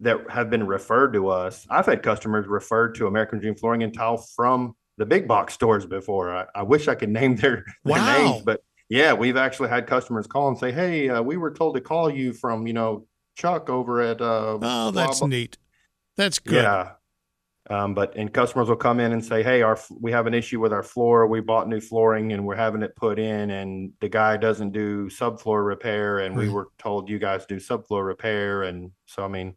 that 0.00 0.30
have 0.30 0.48
been 0.50 0.66
referred 0.66 1.12
to 1.14 1.28
us. 1.28 1.66
I've 1.68 1.86
had 1.86 2.02
customers 2.02 2.46
referred 2.46 2.94
to 2.96 3.06
American 3.06 3.38
Dream 3.40 3.54
Flooring 3.56 3.82
and 3.82 3.92
Tile 3.92 4.16
from 4.16 4.74
the 4.96 5.06
big 5.06 5.26
box 5.28 5.54
stores 5.54 5.86
before. 5.86 6.34
I, 6.34 6.46
I 6.54 6.62
wish 6.62 6.88
I 6.88 6.94
could 6.94 7.08
name 7.20 7.36
their, 7.36 7.64
their 7.84 7.94
Wow. 7.96 8.18
names, 8.32 8.42
but 8.44 8.62
yeah, 8.88 9.12
we've 9.12 9.36
actually 9.36 9.68
had 9.68 9.86
customers 9.86 10.26
call 10.26 10.48
and 10.48 10.56
say, 10.58 10.72
"Hey, 10.72 11.08
uh, 11.10 11.20
we 11.20 11.36
were 11.36 11.50
told 11.52 11.74
to 11.74 11.80
call 11.80 12.08
you 12.10 12.32
from 12.32 12.66
you 12.66 12.72
know 12.72 13.06
Chuck 13.36 13.68
over 13.68 14.00
at." 14.00 14.20
Uh, 14.20 14.58
Oh, 14.62 14.90
that's 14.92 15.18
blah." 15.18 15.28
neat. 15.28 15.58
That's 16.16 16.38
good. 16.38 16.62
Yeah. 16.62 16.92
Um, 17.70 17.92
but 17.92 18.16
and 18.16 18.32
customers 18.32 18.70
will 18.70 18.76
come 18.76 18.98
in 18.98 19.12
and 19.12 19.22
say, 19.22 19.42
"Hey, 19.42 19.60
our 19.60 19.78
we 20.00 20.10
have 20.12 20.26
an 20.26 20.32
issue 20.32 20.58
with 20.58 20.72
our 20.72 20.82
floor. 20.82 21.26
We 21.26 21.40
bought 21.40 21.68
new 21.68 21.80
flooring 21.82 22.32
and 22.32 22.46
we're 22.46 22.56
having 22.56 22.80
it 22.82 22.96
put 22.96 23.18
in, 23.18 23.50
and 23.50 23.92
the 24.00 24.08
guy 24.08 24.38
doesn't 24.38 24.70
do 24.72 25.10
subfloor 25.10 25.66
repair, 25.66 26.20
and 26.20 26.34
we 26.34 26.48
were 26.48 26.68
told 26.78 27.10
you 27.10 27.18
guys 27.18 27.44
do 27.44 27.56
subfloor 27.56 28.06
repair." 28.06 28.62
And 28.62 28.92
so, 29.04 29.22
I 29.22 29.28
mean, 29.28 29.54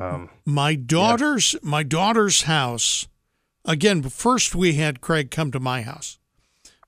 um, 0.00 0.30
My 0.46 0.74
daughter's 0.74 1.54
my 1.62 1.82
daughter's 1.82 2.42
house. 2.42 3.06
Again, 3.64 4.02
first 4.02 4.54
we 4.54 4.74
had 4.74 5.00
Cregg 5.00 5.30
come 5.30 5.50
to 5.52 5.60
my 5.60 5.82
house. 5.82 6.18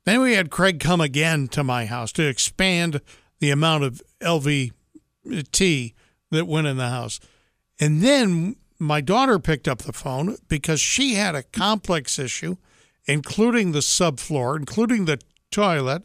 Then 0.05 0.21
we 0.21 0.35
had 0.35 0.51
Cregg 0.51 0.81
come 0.81 1.01
again 1.01 1.49
to 1.49 1.63
my 1.63 1.87
house 1.87 2.11
to 2.13 2.27
expand 2.27 3.01
the 3.39 3.51
amount 3.51 3.85
of 3.85 4.03
LVT 4.21 5.95
that 6.31 6.47
went 6.47 6.67
in 6.67 6.77
the 6.77 6.89
house. 6.89 7.21
And 7.79 8.03
then 8.03 8.57
my 8.79 9.01
daughter 9.01 9.39
picked 9.39 9.69
up 9.69 9.79
the 9.79 9.93
phone 9.93 10.39
because 10.49 10.81
she 10.81 11.15
had 11.15 11.35
a 11.35 11.43
complex 11.43 12.19
issue, 12.19 12.57
including 13.07 13.73
the 13.73 13.81
subfloor, 13.81 14.57
including 14.57 15.05
the 15.05 15.21
toilet, 15.51 16.03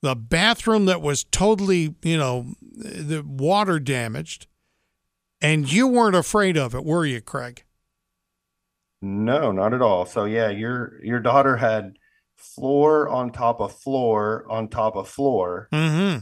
the 0.00 0.14
bathroom 0.14 0.86
that 0.86 1.02
was 1.02 1.24
totally, 1.24 1.94
you 2.02 2.16
know, 2.16 2.54
the 2.60 3.22
water 3.26 3.78
damaged. 3.78 4.46
And 5.40 5.70
you 5.72 5.86
weren't 5.86 6.16
afraid 6.16 6.56
of 6.56 6.74
it, 6.74 6.84
were 6.84 7.06
you, 7.06 7.20
Cregg? 7.20 7.60
No, 9.00 9.52
not 9.52 9.72
at 9.74 9.82
all. 9.82 10.06
So 10.06 10.24
yeah, 10.24 10.48
your 10.48 10.98
your 11.04 11.20
daughter 11.20 11.56
had 11.56 11.98
floor 12.36 13.08
on 13.08 13.30
top 13.30 13.60
of 13.60 13.72
floor 13.78 14.44
on 14.50 14.68
top 14.68 14.96
of 14.96 15.08
floor, 15.08 15.68
Mm-hmm. 15.72 16.20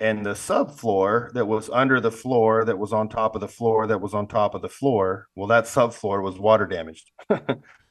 and 0.00 0.24
the 0.24 0.30
subfloor 0.30 1.32
that 1.34 1.46
was 1.46 1.68
under 1.70 2.00
the 2.00 2.10
floor 2.10 2.64
that 2.64 2.78
was 2.78 2.92
on 2.94 3.08
top 3.10 3.34
of 3.34 3.40
the 3.42 3.48
floor 3.48 3.86
that 3.86 4.00
was 4.00 4.14
on 4.14 4.26
top 4.26 4.54
of 4.54 4.62
the 4.62 4.68
floor. 4.70 5.28
Well, 5.34 5.48
that 5.48 5.64
subfloor 5.64 6.22
was 6.22 6.38
water 6.38 6.66
damaged. 6.66 7.10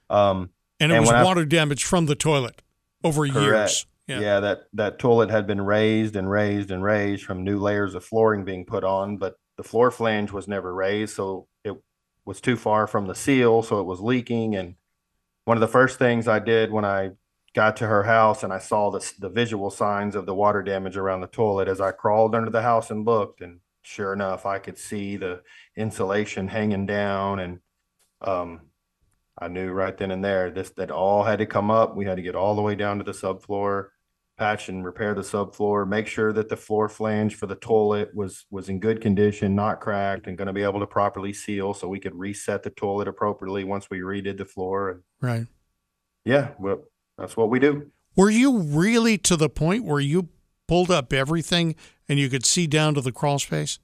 um, 0.09 0.49
And 0.79 0.91
it 0.91 0.95
And 0.95 0.99
was 1.01 1.09
when 1.09 1.15
I- 1.17 1.23
water 1.23 1.45
damage 1.45 1.83
from 1.83 2.07
the 2.07 2.15
toilet 2.15 2.61
over 3.03 3.25
years. 3.25 3.85
Yeah. 4.07 4.19
yeah. 4.19 4.39
that 4.41 4.63
that 4.73 4.97
toilet 4.99 5.29
had 5.29 5.45
been 5.45 5.61
raised 5.61 6.15
and 6.15 6.29
raised 6.29 6.71
and 6.71 6.83
raised 6.83 7.23
from 7.23 7.43
new 7.43 7.59
layers 7.59 7.93
of 7.93 8.03
flooring 8.03 8.43
being 8.45 8.65
put 8.65 8.83
on, 8.83 9.17
but 9.17 9.35
the 9.57 9.63
floor 9.63 9.91
flange 9.91 10.31
was 10.31 10.47
never 10.47 10.73
raised, 10.73 11.15
so 11.15 11.47
it 11.63 11.75
was 12.25 12.41
too 12.41 12.55
far 12.55 12.87
from 12.87 13.07
the 13.07 13.15
seal, 13.15 13.61
so 13.61 13.79
it 13.79 13.85
was 13.85 14.01
leaking. 14.01 14.55
And 14.55 14.75
one 15.45 15.57
of 15.57 15.61
the 15.61 15.67
first 15.67 15.99
things 15.99 16.27
I 16.27 16.39
did 16.39 16.71
when 16.71 16.85
I 16.85 17.11
got 17.53 17.77
to 17.77 17.87
her 17.87 18.03
house 18.03 18.43
and 18.43 18.51
I 18.51 18.57
saw 18.57 18.89
the 18.89 19.13
the 19.19 19.29
visual 19.29 19.69
signs 19.69 20.15
of 20.15 20.25
the 20.25 20.33
water 20.33 20.63
damage 20.63 20.97
around 20.97 21.21
the 21.21 21.27
toilet, 21.27 21.67
as 21.67 21.81
I 21.81 21.91
crawled 21.91 22.35
under 22.35 22.49
the 22.49 22.61
house 22.61 22.89
and 22.89 23.05
looked, 23.05 23.41
and 23.41 23.59
sure 23.83 24.13
enough, 24.13 24.45
I 24.45 24.59
could 24.59 24.77
see 24.77 25.17
the 25.17 25.41
insulation 25.75 26.47
hanging 26.47 26.85
down, 26.85 27.39
and 27.39 27.59
um, 28.21 28.61
I 29.37 29.47
knew 29.47 29.71
right 29.71 29.97
then 29.97 30.11
and 30.11 30.23
there 30.23 30.49
this 30.51 30.71
that 30.71 30.91
all 30.91 31.23
had 31.23 31.39
to 31.39 31.45
come 31.45 31.69
up. 31.69 31.95
We 31.95 32.05
had 32.05 32.17
to 32.17 32.23
get 32.23 32.35
all 32.35 32.55
the 32.55 32.61
way 32.61 32.75
down 32.75 32.97
to 32.97 33.03
the 33.03 33.11
subfloor, 33.11 33.89
patch 34.43 34.67
and 34.67 34.83
repair 34.83 35.13
the 35.15 35.21
subfloor, 35.21 35.87
make 35.87 36.05
sure 36.05 36.33
that 36.33 36.49
the 36.49 36.57
floor 36.57 36.89
flange 36.89 37.35
for 37.35 37.47
the 37.47 37.55
toilet 37.55 38.13
was 38.13 38.45
was 38.51 38.67
in 38.67 38.79
good 38.79 38.99
condition, 38.99 39.55
not 39.55 39.79
cracked, 39.79 40.27
and 40.27 40.37
going 40.37 40.47
to 40.47 40.53
be 40.53 40.63
able 40.63 40.79
to 40.81 40.87
properly 40.87 41.31
seal, 41.31 41.73
so 41.73 41.87
we 41.87 41.99
could 41.99 42.13
reset 42.15 42.61
the 42.63 42.69
toilet 42.71 43.07
appropriately 43.07 43.63
once 43.63 43.89
we 43.89 43.99
redid 43.99 44.37
the 44.37 44.45
floor. 44.45 44.89
And 44.89 45.01
Right. 45.21 45.47
yeah, 46.25 46.49
well, 46.59 46.83
that's 47.17 47.37
what 47.37 47.49
we 47.49 47.59
do. 47.59 47.89
Were 48.17 48.29
you 48.29 48.57
really 48.59 49.17
to 49.19 49.37
the 49.37 49.49
point 49.49 49.85
where 49.85 50.01
you 50.01 50.27
pulled 50.67 50.91
up 50.91 51.13
everything 51.13 51.75
and 52.09 52.19
you 52.19 52.29
could 52.29 52.45
see 52.45 52.67
down 52.67 52.93
to 52.95 53.01
the 53.01 53.11
crawl 53.13 53.39
space? 53.39 53.79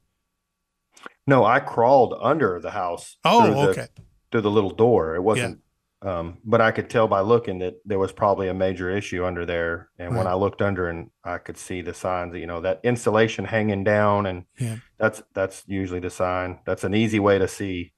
No, 1.25 1.45
I 1.45 1.59
crawled 1.61 2.15
under 2.19 2.59
the 2.59 2.71
house. 2.71 3.17
Oh, 3.23 3.49
the- 3.53 3.69
okay. 3.69 3.87
through 4.31 4.41
the 4.41 4.51
little 4.51 4.69
door. 4.73 5.15
It 5.15 5.21
wasn't, 5.23 5.61
um, 6.01 6.37
but 6.45 6.61
I 6.61 6.71
could 6.71 6.89
tell 6.89 7.07
by 7.07 7.19
looking 7.21 7.59
that 7.59 7.75
there 7.85 7.99
was 7.99 8.11
probably 8.11 8.47
a 8.47 8.53
major 8.53 8.89
issue 8.89 9.25
under 9.25 9.45
there. 9.45 9.89
And 9.99 10.15
when 10.15 10.27
I 10.27 10.33
looked 10.33 10.61
under 10.61 10.87
and 10.89 11.09
I 11.23 11.37
could 11.39 11.57
see 11.57 11.81
the 11.81 11.93
signs, 11.93 12.33
you 12.35 12.47
know, 12.47 12.61
that 12.61 12.79
insulation 12.83 13.45
hanging 13.45 13.83
down, 13.83 14.25
and 14.25 14.45
Yeah. 14.57 14.77
that's 14.97 15.21
that's 15.33 15.63
usually 15.67 15.99
the 15.99 16.09
sign. 16.09 16.59
That's 16.65 16.83
an 16.85 16.93
easy 16.95 17.19
way 17.19 17.37
to 17.39 17.47
see 17.47 17.93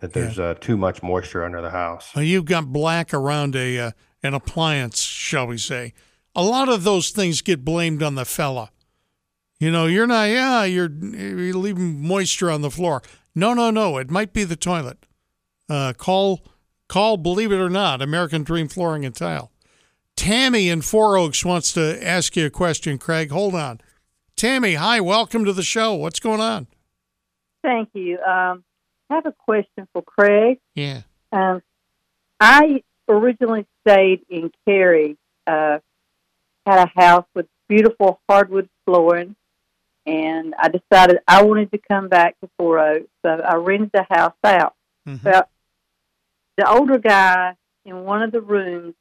that 0.00 0.12
there's 0.12 0.38
uh, 0.38 0.54
too 0.60 0.76
much 0.76 1.02
moisture 1.02 1.44
under 1.44 1.60
the 1.60 1.70
house. 1.70 2.10
You've 2.16 2.44
got 2.46 2.72
black 2.72 3.12
around 3.14 3.54
a 3.56 3.78
uh, 3.78 3.90
an 4.22 4.34
appliance, 4.34 5.00
shall 5.00 5.46
we 5.46 5.58
say? 5.58 5.94
A 6.34 6.42
lot 6.42 6.68
of 6.68 6.84
those 6.84 7.10
things 7.10 7.42
get 7.42 7.64
blamed 7.64 8.02
on 8.02 8.14
the 8.14 8.24
fella. 8.24 8.70
You 9.58 9.70
know, 9.70 9.86
you're 9.86 10.06
not. 10.06 10.24
Yeah, 10.30 10.64
you're, 10.64 10.90
you're 10.90 11.54
leaving 11.54 12.06
moisture 12.06 12.50
on 12.50 12.62
the 12.62 12.70
floor. 12.70 13.02
No, 13.34 13.52
no, 13.52 13.70
no. 13.70 13.98
It 13.98 14.10
might 14.10 14.32
be 14.32 14.44
the 14.44 14.56
toilet. 14.56 15.04
Uh, 15.68 15.92
call, 15.92 16.40
call. 16.90 17.16
Believe 17.16 17.52
it 17.52 17.56
or 17.60 17.70
not, 17.70 18.02
American 18.02 18.42
Dream 18.42 18.68
Flooring 18.68 19.06
and 19.06 19.14
Tile. 19.14 19.50
Tammy 20.16 20.68
in 20.68 20.82
Four 20.82 21.16
Oaks 21.16 21.44
wants 21.44 21.72
to 21.72 22.06
ask 22.06 22.36
you 22.36 22.44
a 22.46 22.50
question, 22.50 22.98
Cregg. 22.98 23.30
Hold 23.30 23.54
on. 23.54 23.80
Tammy, 24.36 24.74
hi, 24.74 25.00
welcome 25.00 25.44
to 25.44 25.52
the 25.52 25.62
show. 25.62 25.94
What's 25.94 26.20
going 26.20 26.40
on? 26.40 26.66
Thank 27.62 27.90
you. 27.94 28.18
Um, 28.18 28.64
I 29.08 29.14
have 29.14 29.26
a 29.26 29.32
question 29.32 29.88
for 29.92 30.02
Cregg. 30.02 30.58
Yeah. 30.74 31.02
Um, 31.32 31.62
I 32.38 32.82
originally 33.08 33.66
stayed 33.86 34.20
in 34.28 34.50
Cary, 34.66 35.16
uh, 35.46 35.78
had 36.66 36.86
a 36.86 37.00
house 37.00 37.26
with 37.34 37.46
beautiful 37.68 38.20
hardwood 38.28 38.68
flooring, 38.84 39.36
and 40.06 40.54
I 40.58 40.68
decided 40.68 41.18
I 41.28 41.44
wanted 41.44 41.70
to 41.72 41.78
come 41.78 42.08
back 42.08 42.38
to 42.40 42.50
Four 42.58 42.78
Oaks, 42.78 43.08
so 43.24 43.30
I 43.30 43.54
rented 43.56 43.90
the 43.92 44.06
house 44.10 44.34
out. 44.44 44.74
Mhm. 45.06 45.22
Well, 45.24 45.48
the 46.60 46.70
older 46.70 46.98
guy 46.98 47.54
in 47.86 48.04
one 48.04 48.22
of 48.22 48.32
the 48.32 48.40
rooms, 48.42 48.94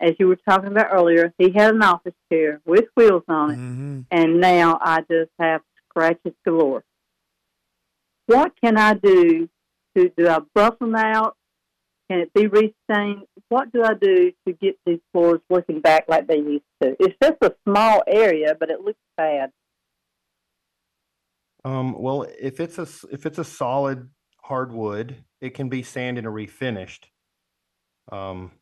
as 0.00 0.12
you 0.20 0.28
were 0.28 0.38
talking 0.48 0.68
about 0.68 0.92
earlier, 0.92 1.34
he 1.38 1.50
had 1.50 1.74
an 1.74 1.82
office 1.82 2.14
chair 2.32 2.60
with 2.64 2.84
wheels 2.96 3.24
on 3.28 3.50
it, 3.50 3.56
hmm 3.56 4.00
and 4.10 4.40
now 4.40 4.78
I 4.80 5.00
just 5.00 5.30
have 5.40 5.62
scratches 5.88 6.34
galore. 6.44 6.84
What 8.26 8.52
can 8.62 8.76
I 8.76 8.94
do 8.94 9.48
to 9.96 10.08
do 10.16 10.28
I 10.28 10.38
buff 10.54 10.78
them 10.78 10.94
out? 10.94 11.36
Can 12.08 12.20
it 12.20 12.32
be 12.34 12.46
restained? 12.46 13.22
What 13.48 13.72
do 13.72 13.82
I 13.82 13.94
do 13.94 14.30
to 14.46 14.52
get 14.52 14.78
these 14.86 15.00
floors 15.12 15.40
looking 15.50 15.80
back 15.80 16.04
like 16.06 16.26
they 16.28 16.36
used 16.36 16.64
to? 16.82 16.94
It's 17.00 17.16
just 17.20 17.38
a 17.42 17.54
small 17.66 18.02
area, 18.06 18.54
but 18.58 18.70
it 18.70 18.82
looks 18.82 19.00
bad. 19.16 19.50
Um, 21.64 21.94
well, 21.98 22.26
if 22.38 22.60
it's 22.60 22.78
a 22.78 22.82
s- 22.82 23.06
if 23.10 23.24
it's 23.26 23.38
a 23.38 23.44
solid 23.44 24.10
hardwood, 24.44 25.24
it 25.40 25.54
can 25.54 25.70
be 25.70 25.82
sanded 25.82 26.26
and 26.26 26.34
refinished. 26.34 27.06
Um, 28.12 28.52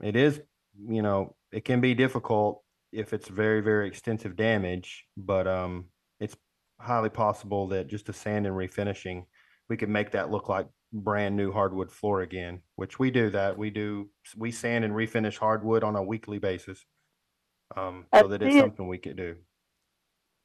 it 0.00 0.14
is, 0.14 0.40
you 0.88 1.02
know, 1.02 1.34
it 1.50 1.64
can 1.64 1.80
be 1.80 1.94
difficult 1.94 2.62
if 2.92 3.12
it's 3.12 3.28
very 3.28 3.60
very 3.60 3.88
extensive 3.88 4.36
damage, 4.36 5.04
but 5.16 5.48
um, 5.48 5.86
it's 6.20 6.36
highly 6.78 7.08
possible 7.08 7.66
that 7.68 7.88
just 7.88 8.08
a 8.08 8.12
sand 8.12 8.46
and 8.46 8.54
refinishing, 8.54 9.24
we 9.68 9.76
could 9.76 9.88
make 9.88 10.12
that 10.12 10.30
look 10.30 10.48
like 10.48 10.68
brand 10.92 11.36
new 11.36 11.50
hardwood 11.50 11.90
floor 11.90 12.20
again. 12.20 12.60
Which 12.76 13.00
we 13.00 13.10
do 13.10 13.28
that 13.30 13.58
we 13.58 13.70
do 13.70 14.08
we 14.36 14.52
sand 14.52 14.84
and 14.84 14.94
refinish 14.94 15.36
hardwood 15.36 15.82
on 15.82 15.96
a 15.96 16.02
weekly 16.02 16.38
basis. 16.38 16.84
Um, 17.76 18.06
so 18.14 18.28
that 18.28 18.42
it's 18.42 18.56
something 18.56 18.86
we 18.86 18.98
could 18.98 19.16
do. 19.16 19.34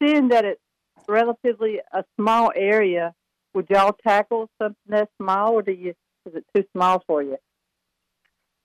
Seeing 0.01 0.29
that 0.29 0.45
it's 0.45 0.61
relatively 1.07 1.79
a 1.93 2.03
small 2.17 2.51
area, 2.55 3.13
would 3.53 3.67
y'all 3.69 3.95
tackle 4.05 4.49
something 4.61 4.77
that 4.87 5.09
small, 5.21 5.53
or 5.53 5.61
do 5.61 5.71
you 5.71 5.93
is 6.25 6.35
it 6.35 6.45
too 6.55 6.65
small 6.73 7.03
for 7.07 7.23
you? 7.23 7.37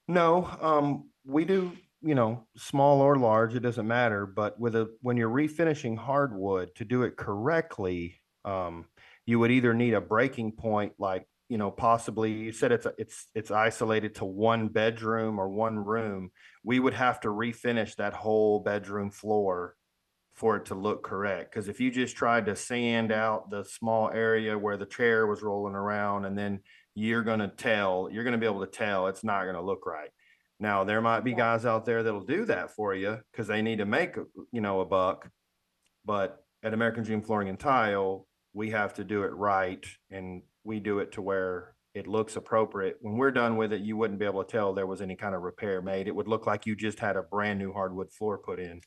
No, 0.08 0.48
um, 0.60 1.10
we 1.24 1.44
do, 1.44 1.72
you 2.02 2.14
know, 2.14 2.44
small 2.56 3.00
or 3.00 3.16
large, 3.16 3.54
it 3.54 3.60
doesn't 3.60 3.86
matter. 3.86 4.26
But 4.26 4.58
with 4.58 4.74
a 4.74 4.90
when 5.00 5.16
you're 5.16 5.30
refinishing 5.30 5.96
hardwood 5.96 6.74
to 6.76 6.84
do 6.84 7.02
it 7.02 7.16
correctly, 7.16 8.20
um, 8.44 8.86
you 9.26 9.38
would 9.38 9.50
either 9.50 9.74
need 9.74 9.94
a 9.94 10.00
breaking 10.00 10.52
point, 10.52 10.94
like 10.98 11.26
you 11.48 11.58
know, 11.58 11.70
possibly 11.70 12.32
you 12.32 12.52
said 12.52 12.72
it's 12.72 12.86
it's 12.98 13.26
it's 13.34 13.50
isolated 13.50 14.14
to 14.16 14.24
one 14.24 14.68
bedroom 14.68 15.38
or 15.38 15.48
one 15.48 15.78
room. 15.78 16.30
We 16.64 16.80
would 16.80 16.94
have 16.94 17.20
to 17.20 17.28
refinish 17.28 17.96
that 17.96 18.14
whole 18.14 18.60
bedroom 18.60 19.10
floor 19.10 19.76
for 20.34 20.56
it 20.56 20.64
to 20.66 20.74
look 20.74 21.02
correct. 21.02 21.52
Because 21.52 21.68
if 21.68 21.80
you 21.80 21.90
just 21.90 22.16
tried 22.16 22.46
to 22.46 22.56
sand 22.56 23.12
out 23.12 23.50
the 23.50 23.64
small 23.64 24.10
area 24.10 24.58
where 24.58 24.76
the 24.76 24.86
chair 24.86 25.26
was 25.26 25.42
rolling 25.42 25.74
around, 25.74 26.24
and 26.24 26.36
then 26.36 26.60
you're 26.94 27.22
gonna 27.22 27.52
tell, 27.56 28.08
you're 28.10 28.24
gonna 28.24 28.38
be 28.38 28.46
able 28.46 28.64
to 28.64 28.70
tell 28.70 29.06
it's 29.06 29.24
not 29.24 29.44
gonna 29.44 29.62
look 29.62 29.86
right. 29.86 30.10
Now, 30.58 30.84
there 30.84 31.00
might 31.00 31.24
be 31.24 31.34
guys 31.34 31.66
out 31.66 31.84
there 31.84 32.02
that'll 32.02 32.24
do 32.24 32.44
that 32.46 32.70
for 32.70 32.94
you 32.94 33.18
because 33.30 33.48
they 33.48 33.62
need 33.62 33.78
to 33.78 33.86
make, 33.86 34.16
uh, 34.16 34.22
you 34.52 34.60
know, 34.60 34.80
a 34.80 34.84
buck. 34.84 35.28
But 36.04 36.44
at 36.62 36.74
American 36.74 37.02
Dream 37.02 37.20
Flooring 37.20 37.48
and 37.48 37.58
Tile, 37.58 38.26
we 38.52 38.70
have 38.70 38.94
to 38.94 39.04
do 39.04 39.24
it 39.24 39.32
right 39.32 39.84
and 40.10 40.42
we 40.64 40.78
do 40.78 41.00
it 41.00 41.12
to 41.12 41.22
where 41.22 41.74
it 41.94 42.06
looks 42.06 42.36
appropriate. 42.36 42.96
When 43.00 43.16
we're 43.16 43.30
done 43.30 43.56
with 43.56 43.72
it, 43.72 43.80
you 43.80 43.96
wouldn't 43.96 44.20
be 44.20 44.24
able 44.24 44.44
to 44.44 44.50
tell 44.50 44.72
there 44.72 44.86
was 44.86 45.02
any 45.02 45.16
kind 45.16 45.34
of 45.34 45.42
repair 45.42 45.82
made. 45.82 46.06
It 46.06 46.14
would 46.14 46.28
look 46.28 46.46
like 46.46 46.64
you 46.64 46.76
just 46.76 47.00
had 47.00 47.16
a 47.16 47.22
brand 47.22 47.58
new 47.58 47.72
hardwood 47.72 48.12
floor 48.12 48.38
put 48.38 48.60
in. 48.60 48.80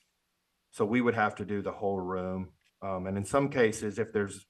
So 0.75 0.83
we 0.83 0.99
would 0.99 1.15
have 1.15 1.35
to 1.35 1.45
do 1.45 1.61
the 1.61 1.71
whole 1.71 2.01
room. 2.01 2.49
Um, 2.81 3.07
and 3.07 3.17
in 3.17 3.23
some 3.23 3.47
cases, 3.47 3.97
if 3.97 4.11
there's, 4.11 4.45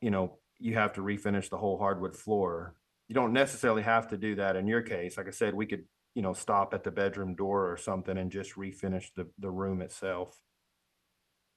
you 0.00 0.10
know, 0.10 0.40
you 0.58 0.74
have 0.74 0.94
to 0.94 1.02
refinish 1.02 1.48
the 1.48 1.56
whole 1.56 1.78
hardwood 1.78 2.16
floor. 2.16 2.74
You 3.06 3.14
don't 3.14 3.32
necessarily 3.32 3.82
have 3.82 4.08
to 4.08 4.16
do 4.16 4.34
that 4.34 4.56
in 4.56 4.66
your 4.66 4.82
case. 4.82 5.16
Like 5.16 5.28
I 5.28 5.30
said, 5.30 5.54
we 5.54 5.66
could, 5.66 5.84
you 6.16 6.22
know, 6.22 6.32
stop 6.32 6.74
at 6.74 6.82
the 6.82 6.90
bedroom 6.90 7.36
door 7.36 7.70
or 7.70 7.76
something 7.76 8.18
and 8.18 8.28
just 8.28 8.56
refinish 8.56 9.06
the, 9.14 9.28
the 9.38 9.52
room 9.52 9.82
itself. 9.82 10.36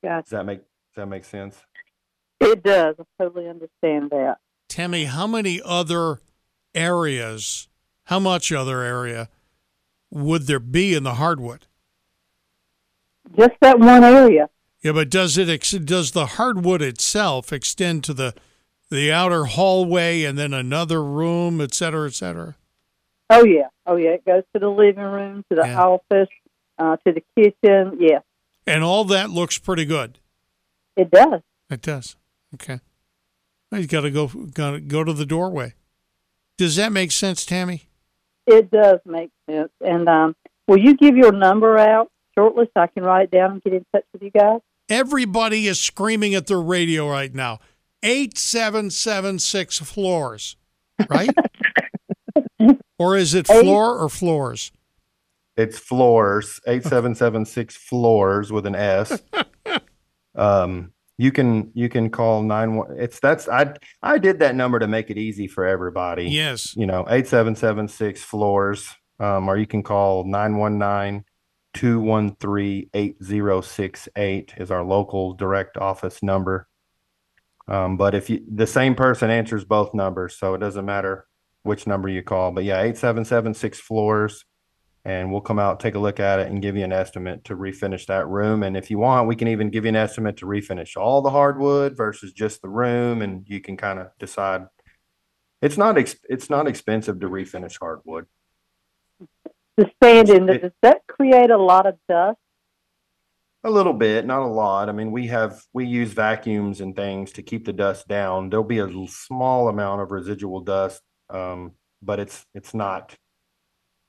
Gotcha. 0.03 0.21
Does 0.21 0.29
that 0.29 0.45
make, 0.45 0.59
does 0.59 0.95
that 0.97 1.07
make 1.07 1.25
sense? 1.25 1.57
It 2.41 2.61
does. 2.61 2.95
I 2.99 3.23
totally 3.23 3.49
understand 3.49 4.11
that. 4.11 4.37
Tammy, 4.69 5.05
how 5.05 5.25
many 5.25 5.59
other 5.65 6.21
areas, 6.75 7.69
how 8.03 8.19
much 8.19 8.51
other 8.51 8.81
area 8.81 9.29
would 10.11 10.43
there 10.43 10.59
be 10.59 10.93
in 10.93 11.01
the 11.01 11.15
hardwood? 11.15 11.65
Just 13.37 13.53
that 13.61 13.79
one 13.79 14.03
area. 14.03 14.49
Yeah, 14.81 14.91
but 14.91 15.09
does 15.09 15.37
it 15.37 15.49
ex- 15.49 15.71
does 15.71 16.11
the 16.11 16.25
hardwood 16.25 16.81
itself 16.81 17.53
extend 17.53 18.03
to 18.05 18.13
the 18.13 18.33
the 18.89 19.11
outer 19.11 19.45
hallway 19.45 20.23
and 20.23 20.37
then 20.37 20.53
another 20.53 21.03
room, 21.03 21.59
et 21.61 21.73
cetera, 21.73 22.07
et 22.07 22.13
cetera? 22.13 22.55
Oh 23.29 23.45
yeah, 23.45 23.67
oh 23.87 23.95
yeah. 23.95 24.11
It 24.11 24.25
goes 24.25 24.43
to 24.53 24.59
the 24.59 24.69
living 24.69 25.01
room, 25.03 25.43
to 25.49 25.55
the 25.55 25.65
Yeah. 25.67 25.81
office, 25.83 26.29
uh, 26.77 26.97
to 27.07 27.13
the 27.13 27.23
kitchen. 27.35 27.97
Yeah, 27.99 28.19
And 28.67 28.83
all 28.83 29.05
that 29.05 29.29
looks 29.29 29.57
pretty 29.57 29.85
good. 29.85 30.19
it 30.95 31.09
does. 31.09 31.41
It 31.71 31.81
does. 31.81 32.15
Okay. 32.53 32.79
Well, 33.71 33.81
you 33.81 33.87
got 33.87 34.01
to 34.01 34.11
go 34.11 34.27
got 34.27 34.71
to 34.71 34.79
go 34.79 35.03
to 35.03 35.13
the 35.13 35.25
doorway. 35.25 35.73
Does 36.57 36.75
that 36.75 36.91
make 36.91 37.11
sense, 37.11 37.45
Tammy? 37.45 37.83
It 38.45 38.69
does 38.69 38.99
make 39.05 39.31
sense. 39.49 39.71
And 39.81 40.07
um, 40.07 40.35
will 40.67 40.77
you 40.77 40.95
give 40.95 41.15
your 41.15 41.31
number 41.31 41.79
out 41.79 42.11
shortly 42.35 42.65
so 42.73 42.81
I 42.81 42.88
can 42.88 43.03
write 43.03 43.26
it 43.26 43.31
down 43.31 43.51
and 43.53 43.64
get 43.64 43.73
in 43.73 43.85
touch 43.93 44.05
with 44.14 44.22
you 44.23 44.31
guys? 44.31 44.60
Everybody 44.89 45.68
is 45.68 45.80
screaming 45.80 46.35
at 46.35 46.47
their 46.47 46.61
radio 46.61 47.10
right 47.10 47.34
now. 47.34 47.60
8776 48.03 49.80
floors, 49.80 50.55
right? 51.10 51.30
or 52.99 53.15
is 53.18 53.34
it 53.34 53.49
Eight- 53.49 53.61
floor 53.61 53.97
or 53.97 54.10
floors? 54.10 54.72
It's 55.55 55.77
floors, 55.77 56.60
eight 56.65 56.84
seven 56.84 57.14
seven 57.14 57.45
six 57.45 57.76
floors 57.89 58.51
with 58.51 58.65
an 58.65 58.73
S. 58.73 59.22
Um, 60.34 60.93
you 61.19 61.31
can, 61.31 61.69
you 61.76 61.89
can 61.89 62.10
call 62.10 62.41
nine 62.41 62.76
one, 62.76 62.95
it's, 62.97 63.19
that's, 63.19 63.47
I, 63.47 63.73
I 64.01 64.18
did 64.18 64.39
that 64.39 64.55
number 64.55 64.80
to 64.80 64.88
make 64.88 65.11
it 65.11 65.18
easy 65.19 65.47
for 65.47 65.64
everybody. 65.65 66.26
Yes. 66.26 66.76
You 66.76 66.88
know, 66.88 67.05
eight 67.07 67.27
seven 67.27 67.55
seven 67.55 67.88
six 67.88 68.23
floors, 68.23 68.95
um, 69.19 69.47
or 69.47 69.55
you 69.57 69.68
can 69.68 69.84
call 69.84 70.23
nine 70.23 70.57
one 70.57 70.80
nine 70.80 71.23
two 71.73 71.99
one 71.99 72.35
three 72.35 72.89
eight 72.93 73.21
zero 73.23 73.61
six 73.61 74.07
eight 74.15 74.53
is 74.57 74.71
our 74.71 74.83
local 74.83 75.33
direct 75.33 75.77
office 75.77 76.21
number. 76.21 76.67
Um, 77.67 77.97
but 77.97 78.13
if 78.13 78.29
you, 78.29 78.43
the 78.53 78.67
same 78.67 78.95
person 78.95 79.29
answers 79.29 79.65
both 79.65 79.93
numbers, 79.93 80.37
so 80.37 80.53
it 80.53 80.59
doesn't 80.59 80.85
matter 80.85 81.27
which 81.63 81.87
number 81.87 82.09
you 82.09 82.21
call, 82.21 82.51
but 82.51 82.63
yeah, 82.63 82.81
eight 82.81 82.97
seven 82.97 83.25
seven 83.25 83.53
six 83.53 83.79
floors. 83.79 84.45
And 85.05 85.33
we'll 85.33 85.41
come 85.41 85.59
out, 85.59 85.81
take 85.81 85.95
a 85.95 85.99
look 85.99 86.21
at 86.21 86.39
it 86.39 86.47
and 86.47 86.61
give 86.61 86.77
you 86.77 86.85
an 86.85 86.93
estimate 86.93 87.43
to 87.43 87.57
refinish 87.57 88.05
that 88.05 88.25
room. 88.25 88.63
And 88.63 88.77
if 88.77 88.89
you 88.89 88.97
want, 88.99 89.27
we 89.27 89.35
can 89.35 89.49
even 89.49 89.69
give 89.69 89.83
you 89.83 89.89
an 89.89 89.97
estimate 89.97 90.37
to 90.37 90.45
refinish 90.45 90.95
all 90.95 91.21
the 91.21 91.29
hardwood 91.29 91.97
versus 91.97 92.31
just 92.31 92.61
the 92.61 92.69
room. 92.69 93.21
And 93.21 93.43
you 93.45 93.59
can 93.59 93.75
kind 93.75 93.99
of 93.99 94.07
decide. 94.17 94.61
It's 95.61 95.77
not, 95.77 95.97
ex- 95.97 96.15
it's 96.29 96.49
not 96.49 96.67
expensive 96.67 97.19
to 97.19 97.27
refinish 97.27 97.79
hardwood. 97.79 98.27
The 99.77 99.89
sanding, 100.01 100.47
It- 100.49 100.61
does 100.61 100.71
that 100.81 101.01
create 101.07 101.49
a 101.49 101.57
lot 101.57 101.85
of 101.85 101.97
dust? 102.07 102.37
A 103.63 103.69
little 103.69 103.93
bit, 103.93 104.25
not 104.25 104.41
a 104.41 104.47
lot. 104.47 104.89
I 104.89 104.91
mean, 104.91 105.11
we 105.11 105.27
have, 105.27 105.63
we 105.73 105.85
use 105.85 106.11
vacuums 106.11 106.81
and 106.81 106.95
things 106.95 107.31
to 107.33 107.41
keep 107.41 107.65
the 107.65 107.71
dust 107.73 108.07
down. 108.09 108.49
There'll 108.49 108.65
be 108.65 108.79
a 108.79 109.07
small 109.07 109.69
amount 109.69 110.01
of 110.01 110.11
residual 110.11 110.59
dust. 110.59 111.01
Um, 111.29 111.71
but 112.01 112.19
it's, 112.19 112.45
it's 112.53 112.73
not, 112.73 113.15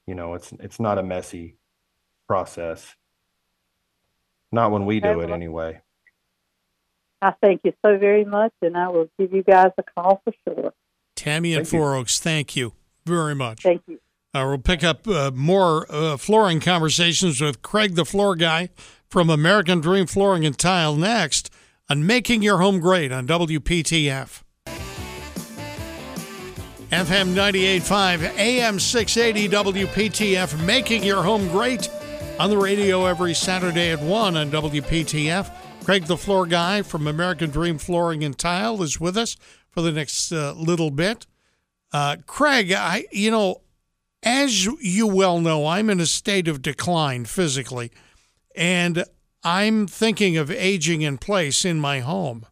you 0.08 0.16
know, 0.16 0.34
it's, 0.34 0.52
it's 0.58 0.80
not 0.80 0.98
a 0.98 1.04
messy 1.04 1.56
process. 2.26 2.96
Not 4.50 4.72
when 4.72 4.86
we 4.86 4.98
do 5.00 5.08
Okay, 5.10 5.22
it 5.22 5.26
well- 5.26 5.34
anyway. 5.34 5.80
I 7.22 7.32
thank 7.40 7.62
you 7.64 7.72
so 7.82 7.96
very 7.96 8.24
much, 8.26 8.52
and 8.60 8.76
I 8.76 8.88
will 8.88 9.08
give 9.18 9.32
you 9.32 9.42
guys 9.42 9.70
a 9.78 9.82
call 9.82 10.20
for 10.24 10.34
sure. 10.46 10.74
Tammy 11.16 11.54
and 11.54 11.66
Four 11.66 11.94
Oaks, 11.96 12.20
thank 12.20 12.54
you 12.54 12.74
very 13.06 13.34
much. 13.34 13.62
Thank 13.62 13.80
you. 13.86 13.98
Uh, 14.34 14.44
we'll 14.48 14.58
pick 14.58 14.82
up 14.82 15.06
uh, 15.06 15.30
more 15.32 15.86
uh, 15.88 16.16
flooring 16.16 16.58
conversations 16.58 17.40
with 17.40 17.62
Cregg, 17.62 17.94
the 17.94 18.04
floor 18.04 18.34
guy 18.34 18.68
from 19.08 19.30
American 19.30 19.80
Dream 19.80 20.08
Flooring 20.08 20.44
and 20.44 20.58
Tile, 20.58 20.96
next 20.96 21.50
on 21.88 22.04
Making 22.04 22.42
Your 22.42 22.58
Home 22.58 22.80
Great 22.80 23.12
on 23.12 23.28
WPTF. 23.28 24.42
FM 26.90 27.34
98.5, 27.34 28.36
AM 28.36 28.80
680 28.80 29.48
WPTF, 29.84 30.64
making 30.64 31.04
your 31.04 31.22
home 31.22 31.48
great 31.48 31.88
on 32.38 32.50
the 32.50 32.58
radio 32.58 33.06
every 33.06 33.34
Saturday 33.34 33.90
at 33.90 34.00
1 34.00 34.36
on 34.36 34.50
WPTF. 34.50 35.50
Cregg, 35.82 36.06
the 36.06 36.16
floor 36.16 36.46
guy 36.46 36.82
from 36.82 37.06
American 37.06 37.50
Dream 37.50 37.78
Flooring 37.78 38.24
and 38.24 38.36
Tile, 38.36 38.82
is 38.82 38.98
with 38.98 39.16
us 39.16 39.36
for 39.70 39.80
the 39.80 39.92
next 39.92 40.32
uh, 40.32 40.54
little 40.54 40.90
bit. 40.90 41.26
Uh, 41.92 42.16
Cregg, 42.26 42.72
I, 42.72 43.04
you 43.12 43.30
know, 43.30 43.60
as 44.24 44.64
you 44.64 45.06
well 45.06 45.38
know, 45.40 45.66
I'm 45.66 45.90
in 45.90 46.00
a 46.00 46.06
state 46.06 46.48
of 46.48 46.62
decline 46.62 47.24
physically, 47.26 47.90
and 48.56 49.04
I'm 49.42 49.86
thinking 49.86 50.36
of 50.36 50.50
aging 50.50 51.02
in 51.02 51.18
place 51.18 51.64
in 51.64 51.78
my 51.80 52.00
home. 52.00 52.46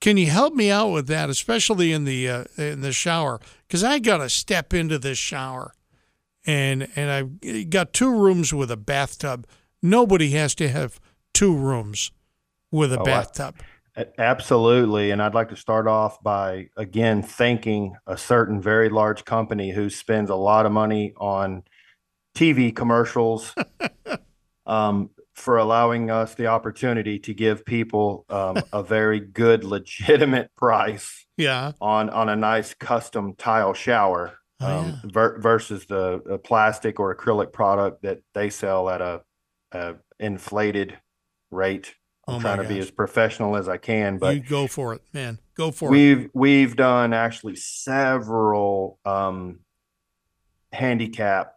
Can 0.00 0.16
you 0.16 0.26
help 0.26 0.54
me 0.54 0.70
out 0.70 0.88
with 0.90 1.06
that, 1.08 1.30
especially 1.30 1.92
in 1.92 2.04
the 2.04 2.28
uh, 2.28 2.44
in 2.56 2.80
the 2.80 2.92
shower? 2.92 3.40
Because 3.66 3.82
I 3.84 3.98
got 3.98 4.18
to 4.18 4.28
step 4.28 4.74
into 4.74 4.98
this 4.98 5.18
shower, 5.18 5.72
and 6.46 6.88
and 6.96 7.10
I've 7.10 7.70
got 7.70 7.92
two 7.92 8.10
rooms 8.10 8.52
with 8.52 8.70
a 8.70 8.76
bathtub. 8.76 9.46
Nobody 9.82 10.30
has 10.30 10.54
to 10.56 10.68
have 10.68 11.00
two 11.32 11.54
rooms 11.56 12.10
with 12.70 12.92
a 12.92 12.98
Oh, 13.00 13.04
bathtub. 13.04 13.56
A- 13.58 13.64
Absolutely. 14.18 15.10
And 15.10 15.22
I'd 15.22 15.34
like 15.34 15.50
to 15.50 15.56
start 15.56 15.86
off 15.86 16.22
by 16.22 16.68
again 16.76 17.22
thanking 17.22 17.94
a 18.06 18.16
certain 18.16 18.60
very 18.60 18.88
large 18.88 19.24
company 19.24 19.70
who 19.70 19.88
spends 19.90 20.30
a 20.30 20.34
lot 20.34 20.66
of 20.66 20.72
money 20.72 21.12
on 21.16 21.62
TV 22.36 22.74
commercials 22.74 23.54
um, 24.66 25.10
for 25.34 25.58
allowing 25.58 26.10
us 26.10 26.34
the 26.34 26.46
opportunity 26.46 27.18
to 27.20 27.34
give 27.34 27.64
people 27.64 28.24
um, 28.28 28.56
a 28.72 28.82
very 28.82 29.20
good, 29.20 29.64
legitimate 29.64 30.50
price 30.56 31.26
Yeah. 31.36 31.72
on 31.80 32.10
on 32.10 32.28
a 32.28 32.36
nice 32.36 32.74
custom 32.74 33.34
tile 33.36 33.74
shower 33.74 34.38
Oh, 34.60 34.78
um, 34.78 35.00
ver- 35.04 35.38
versus 35.40 35.86
the, 35.86 36.22
the 36.24 36.38
plastic 36.38 37.00
or 37.00 37.14
acrylic 37.14 37.52
product 37.52 38.02
that 38.02 38.20
they 38.34 38.50
sell 38.50 38.88
at 38.88 39.00
a, 39.02 39.22
a 39.72 39.96
inflated 40.20 40.96
rate. 41.50 41.94
I'm 42.26 42.36
Oh 42.36 42.40
trying 42.40 42.62
to 42.62 42.68
be 42.68 42.78
as 42.78 42.90
professional 42.90 43.56
as 43.56 43.68
I 43.68 43.76
can, 43.76 44.18
but 44.18 44.34
you 44.36 44.42
go 44.42 44.66
for 44.66 44.94
it, 44.94 45.02
man. 45.12 45.38
Go 45.56 45.70
for 45.70 45.88
it. 45.88 45.90
we've 45.92 46.30
we've 46.34 46.74
done 46.76 47.12
actually 47.12 47.56
several 47.56 48.98
um, 49.04 49.60
handicap 50.72 51.54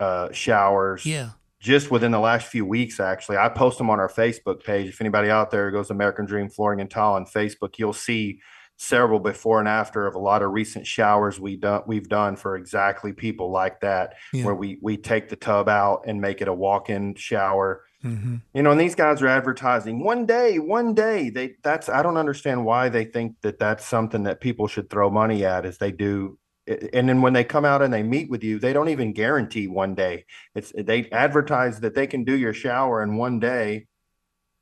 uh, 0.00 0.30
showers 0.32 1.04
Yeah. 1.06 1.30
just 1.60 1.90
within 1.90 2.12
the 2.12 2.20
last 2.20 2.46
few 2.48 2.64
weeks. 2.64 3.00
Actually, 3.00 3.38
I 3.38 3.48
post 3.48 3.78
them 3.78 3.90
on 3.90 3.98
our 3.98 4.08
Facebook 4.08 4.62
page. 4.64 4.88
If 4.88 5.00
anybody 5.00 5.30
out 5.30 5.50
there 5.50 5.70
goes 5.70 5.88
to 5.88 5.94
American 5.94 6.26
Dream 6.26 6.48
Flooring 6.48 6.80
and 6.80 6.90
Tile 6.90 7.14
on 7.14 7.24
Facebook, 7.24 7.78
you'll 7.78 7.92
see 7.92 8.40
several 8.78 9.18
before 9.18 9.58
and 9.58 9.66
after 9.68 10.06
of 10.06 10.14
a 10.14 10.18
lot 10.18 10.42
of 10.42 10.50
recent 10.52 10.86
showers 10.86 11.40
we 11.40 11.56
done 11.56 11.80
we've 11.86 12.10
done 12.10 12.36
for 12.36 12.56
exactly 12.56 13.10
people 13.14 13.50
like 13.50 13.80
that, 13.80 14.14
Yeah. 14.34 14.44
where 14.44 14.54
we 14.54 14.78
we 14.82 14.98
take 14.98 15.30
the 15.30 15.36
tub 15.36 15.68
out 15.68 16.02
and 16.06 16.20
make 16.20 16.42
it 16.42 16.48
a 16.48 16.52
walk-in 16.54 17.14
shower. 17.14 17.82
Hmm 18.06 18.36
You 18.54 18.62
know, 18.62 18.70
and 18.70 18.80
these 18.80 18.94
guys 18.94 19.20
are 19.22 19.28
advertising 19.28 20.02
one 20.02 20.26
day, 20.26 20.58
one 20.58 20.94
day. 20.94 21.30
They 21.30 21.54
that's 21.62 21.88
I 21.88 22.02
don't 22.02 22.16
understand 22.16 22.64
why 22.64 22.88
they 22.88 23.04
think 23.04 23.40
that 23.42 23.58
that's 23.58 23.84
something 23.84 24.22
that 24.24 24.40
people 24.40 24.68
should 24.68 24.88
throw 24.90 25.10
money 25.10 25.44
at 25.44 25.66
as 25.66 25.78
they 25.78 25.92
do. 25.92 26.38
And 26.66 27.08
then 27.08 27.22
when 27.22 27.32
they 27.32 27.44
come 27.44 27.64
out 27.64 27.82
and 27.82 27.92
they 27.92 28.02
meet 28.02 28.28
with 28.28 28.42
you, 28.42 28.58
they 28.58 28.72
don't 28.72 28.88
even 28.88 29.12
guarantee 29.12 29.68
one 29.68 29.94
day. 29.94 30.24
It's 30.54 30.72
they 30.76 31.08
advertise 31.10 31.80
that 31.80 31.94
they 31.94 32.06
can 32.06 32.24
do 32.24 32.36
your 32.36 32.52
shower 32.52 33.02
in 33.02 33.16
one 33.16 33.38
day, 33.38 33.86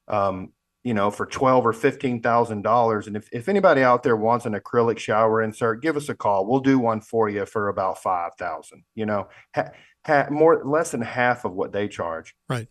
um, 0.09 0.53
you 0.83 0.95
know, 0.95 1.11
for 1.11 1.27
twelve 1.27 1.67
or 1.67 1.73
fifteen 1.73 2.21
thousand 2.23 2.63
dollars. 2.63 3.07
And 3.07 3.17
if 3.17 3.29
if 3.33 3.49
anybody 3.49 3.83
out 3.83 4.03
there 4.03 4.17
wants 4.17 4.47
an 4.47 4.55
acrylic 4.55 4.99
shower 4.99 5.43
insert, 5.43 5.83
give 5.83 5.97
us 5.97 6.09
a 6.09 6.15
call. 6.15 6.47
We'll 6.47 6.61
do 6.61 6.79
one 6.79 7.01
for 7.01 7.29
you 7.29 7.47
for 7.47 7.69
about 7.69 8.03
five 8.03 8.33
thousand. 8.39 8.85
You 8.95 9.07
know, 9.07 9.29
ha, 9.55 9.71
ha, 10.07 10.27
more 10.31 10.63
less 10.65 10.91
than 10.91 11.03
half 11.03 11.45
of 11.45 11.53
what 11.53 11.73
they 11.73 11.89
charge 11.89 12.35
Right. 12.49 12.69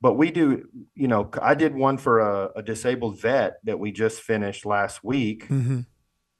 But 0.00 0.14
we 0.14 0.30
do 0.30 0.68
you 0.94 1.08
know 1.08 1.30
i 1.42 1.54
did 1.54 1.74
one 1.74 1.98
for 1.98 2.20
a, 2.20 2.50
a 2.56 2.62
disabled 2.62 3.20
vet 3.20 3.54
that 3.64 3.78
we 3.78 3.90
just 3.92 4.20
finished 4.20 4.66
last 4.66 5.02
week 5.04 5.44
hmm 5.44 5.80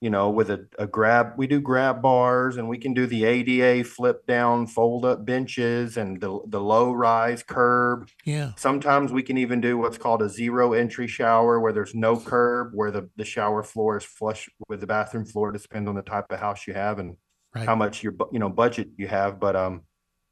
you 0.02 0.10
know 0.10 0.28
with 0.28 0.50
a, 0.50 0.66
a 0.78 0.86
grab 0.86 1.32
we 1.38 1.46
do 1.46 1.58
grab 1.58 2.02
bars 2.02 2.58
and 2.58 2.68
we 2.68 2.76
can 2.76 2.92
do 2.92 3.06
the 3.06 3.24
ada 3.24 3.82
flip 3.82 4.26
down 4.26 4.66
fold 4.66 5.06
up 5.06 5.24
benches 5.24 5.96
and 5.96 6.20
the, 6.20 6.38
the 6.48 6.60
low 6.60 6.92
rise 6.92 7.42
curb 7.42 8.06
Yeah. 8.26 8.52
sometimes 8.56 9.10
we 9.10 9.22
can 9.22 9.38
even 9.38 9.62
do 9.62 9.78
what's 9.78 9.96
called 9.96 10.20
a 10.20 10.28
zero 10.28 10.74
entry 10.74 11.06
shower 11.08 11.58
where 11.60 11.72
there's 11.72 11.94
no 11.94 12.18
curb 12.20 12.72
where 12.74 12.90
the, 12.90 13.08
the 13.16 13.24
shower 13.24 13.62
floor 13.62 13.96
is 13.96 14.04
flush 14.04 14.50
with 14.68 14.80
the 14.80 14.86
bathroom 14.86 15.24
floor 15.24 15.48
it 15.54 15.62
depends 15.62 15.88
on 15.88 15.94
the 15.94 16.02
type 16.02 16.26
of 16.30 16.38
house 16.40 16.66
you 16.66 16.74
have 16.74 16.98
and 16.98 17.16
Right. 17.54 17.64
how 17.66 17.74
much 17.74 18.02
your 18.02 18.12
you 18.32 18.38
know 18.38 18.50
budget 18.50 18.88
you 18.98 19.08
have 19.08 19.40
but 19.40 19.56
um 19.56 19.80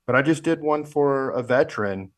but 0.07 0.15
i 0.15 0.21
just 0.21 0.43
did 0.43 0.61
one 0.61 0.85
for 0.85 1.31
a 1.31 1.43
veteran 1.43 2.13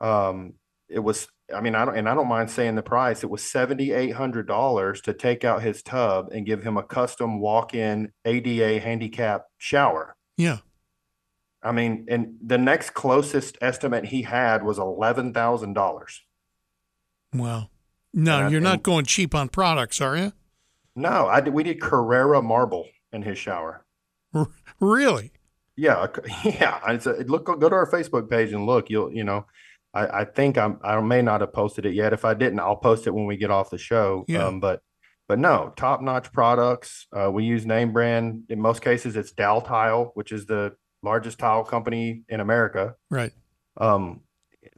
um 0.00 0.54
it 0.88 1.00
was 1.00 1.28
i 1.54 1.60
mean 1.60 1.74
i 1.74 1.84
don't 1.84 1.96
and 1.96 2.08
i 2.08 2.14
don't 2.14 2.28
mind 2.28 2.50
saying 2.50 2.74
the 2.76 2.82
price 2.82 3.22
it 3.22 3.30
was 3.30 3.42
$7800 3.42 5.02
to 5.02 5.12
take 5.12 5.44
out 5.44 5.62
his 5.62 5.82
tub 5.82 6.28
and 6.32 6.46
give 6.46 6.62
him 6.62 6.76
a 6.76 6.82
custom 6.82 7.40
walk-in 7.40 8.12
ada 8.24 8.78
handicap 8.80 9.46
shower 9.58 10.16
Yeah. 10.36 10.58
i 11.62 11.72
mean 11.72 12.06
and 12.08 12.34
the 12.44 12.58
next 12.58 12.90
closest 12.94 13.58
estimate 13.60 14.06
he 14.06 14.22
had 14.22 14.62
was 14.62 14.78
$11000 14.78 16.20
Wow. 17.34 17.68
No, 18.14 18.44
And- 18.44 18.52
you're 18.52 18.60
not 18.62 18.82
going 18.82 19.04
cheap 19.04 19.34
on 19.34 19.48
products, 19.48 20.00
are 20.00 20.16
you? 20.16 20.32
no 20.96 21.26
i 21.28 21.40
did 21.40 21.52
we 21.54 21.62
did 21.62 21.80
Carrara 21.80 22.40
marble 22.42 22.86
in 23.12 23.22
his 23.22 23.38
shower 23.38 23.84
R- 24.34 24.48
really? 24.80 25.32
Yeah, 25.76 26.06
yeah. 26.44 26.80
It's 26.88 27.06
a, 27.06 27.12
look, 27.12 27.44
go 27.46 27.56
to 27.68 27.74
our 27.74 27.86
Facebook 27.88 28.28
page 28.28 28.52
and 28.52 28.66
look. 28.66 28.90
You'll, 28.90 29.12
you 29.12 29.22
know, 29.24 29.46
I, 29.94 30.20
I 30.20 30.24
think 30.24 30.58
I'm, 30.58 30.78
I 30.82 31.00
may 31.00 31.22
not 31.22 31.40
have 31.40 31.52
posted 31.52 31.86
it 31.86 31.94
yet. 31.94 32.12
If 32.12 32.24
I 32.24 32.34
didn't, 32.34 32.60
I'll 32.60 32.76
post 32.76 33.06
it 33.06 33.14
when 33.14 33.26
we 33.26 33.36
get 33.36 33.50
off 33.50 33.70
the 33.70 33.78
show. 33.78 34.24
Yeah. 34.28 34.46
Um, 34.46 34.60
but, 34.60 34.80
but 35.28 35.38
no, 35.38 35.72
top 35.76 36.00
notch 36.00 36.32
products. 36.32 37.06
Uh, 37.12 37.30
we 37.30 37.44
use 37.44 37.66
name 37.66 37.92
brand. 37.92 38.44
In 38.48 38.60
most 38.60 38.82
cases, 38.82 39.16
it's 39.16 39.32
Daltile, 39.32 40.10
which 40.14 40.32
is 40.32 40.46
the 40.46 40.74
largest 41.02 41.38
tile 41.38 41.64
company 41.64 42.22
in 42.28 42.40
America. 42.40 42.94
Right. 43.10 43.32
Um, 43.76 44.20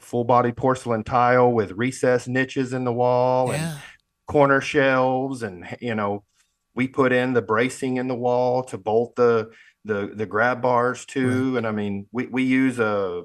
full 0.01 0.25
body 0.25 0.53
porcelain 0.53 1.05
tile 1.05 1.51
with 1.53 1.73
recessed 1.73 2.29
niches 2.29 2.73
in 2.73 2.85
the 2.85 2.93
wall 2.93 3.53
and 3.53 3.79
corner 4.27 4.61
shelves 4.61 5.43
and 5.43 5.77
you 5.81 5.95
know 5.95 6.25
we 6.75 6.87
put 6.87 7.13
in 7.13 7.33
the 7.33 7.43
bracing 7.43 7.97
in 7.97 8.09
the 8.09 8.15
wall 8.15 8.63
to 8.63 8.79
bolt 8.79 9.15
the 9.17 9.51
the 9.85 10.13
the 10.15 10.27
grab 10.27 10.63
bars 10.63 11.05
to 11.05 11.57
and 11.57 11.67
i 11.67 11.73
mean 11.73 12.07
we 12.13 12.27
we 12.27 12.43
use 12.43 12.79
a 12.79 13.25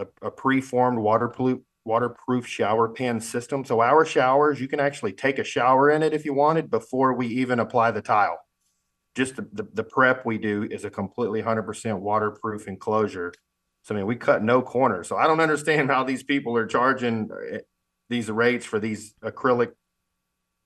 a, 0.00 0.26
a 0.26 0.30
preformed 0.30 0.98
waterproof 0.98 1.60
waterproof 1.84 2.46
shower 2.46 2.88
pan 2.88 3.18
system 3.20 3.64
so 3.64 3.80
our 3.80 4.04
showers 4.04 4.60
you 4.60 4.68
can 4.68 4.80
actually 4.80 5.12
take 5.12 5.38
a 5.38 5.44
shower 5.44 5.90
in 5.90 6.02
it 6.02 6.12
if 6.12 6.24
you 6.24 6.34
wanted 6.34 6.70
before 6.70 7.14
we 7.14 7.26
even 7.26 7.58
apply 7.58 7.90
the 7.90 8.02
tile 8.02 8.38
just 9.16 9.34
the, 9.36 9.48
the, 9.52 9.66
the 9.72 9.82
prep 9.82 10.24
we 10.26 10.36
do 10.36 10.68
is 10.70 10.84
a 10.84 10.90
completely 10.90 11.42
100% 11.42 11.98
waterproof 11.98 12.68
enclosure 12.68 13.32
so 13.82 13.94
i 13.94 13.98
mean 13.98 14.06
we 14.06 14.14
cut 14.14 14.42
no 14.42 14.60
corners 14.60 15.08
so 15.08 15.16
i 15.16 15.26
don't 15.26 15.40
understand 15.40 15.90
how 15.90 16.04
these 16.04 16.22
people 16.22 16.54
are 16.54 16.66
charging 16.66 17.30
uh, 17.32 17.58
these 18.10 18.30
rates 18.30 18.66
for 18.66 18.78
these 18.78 19.14
acrylic 19.24 19.72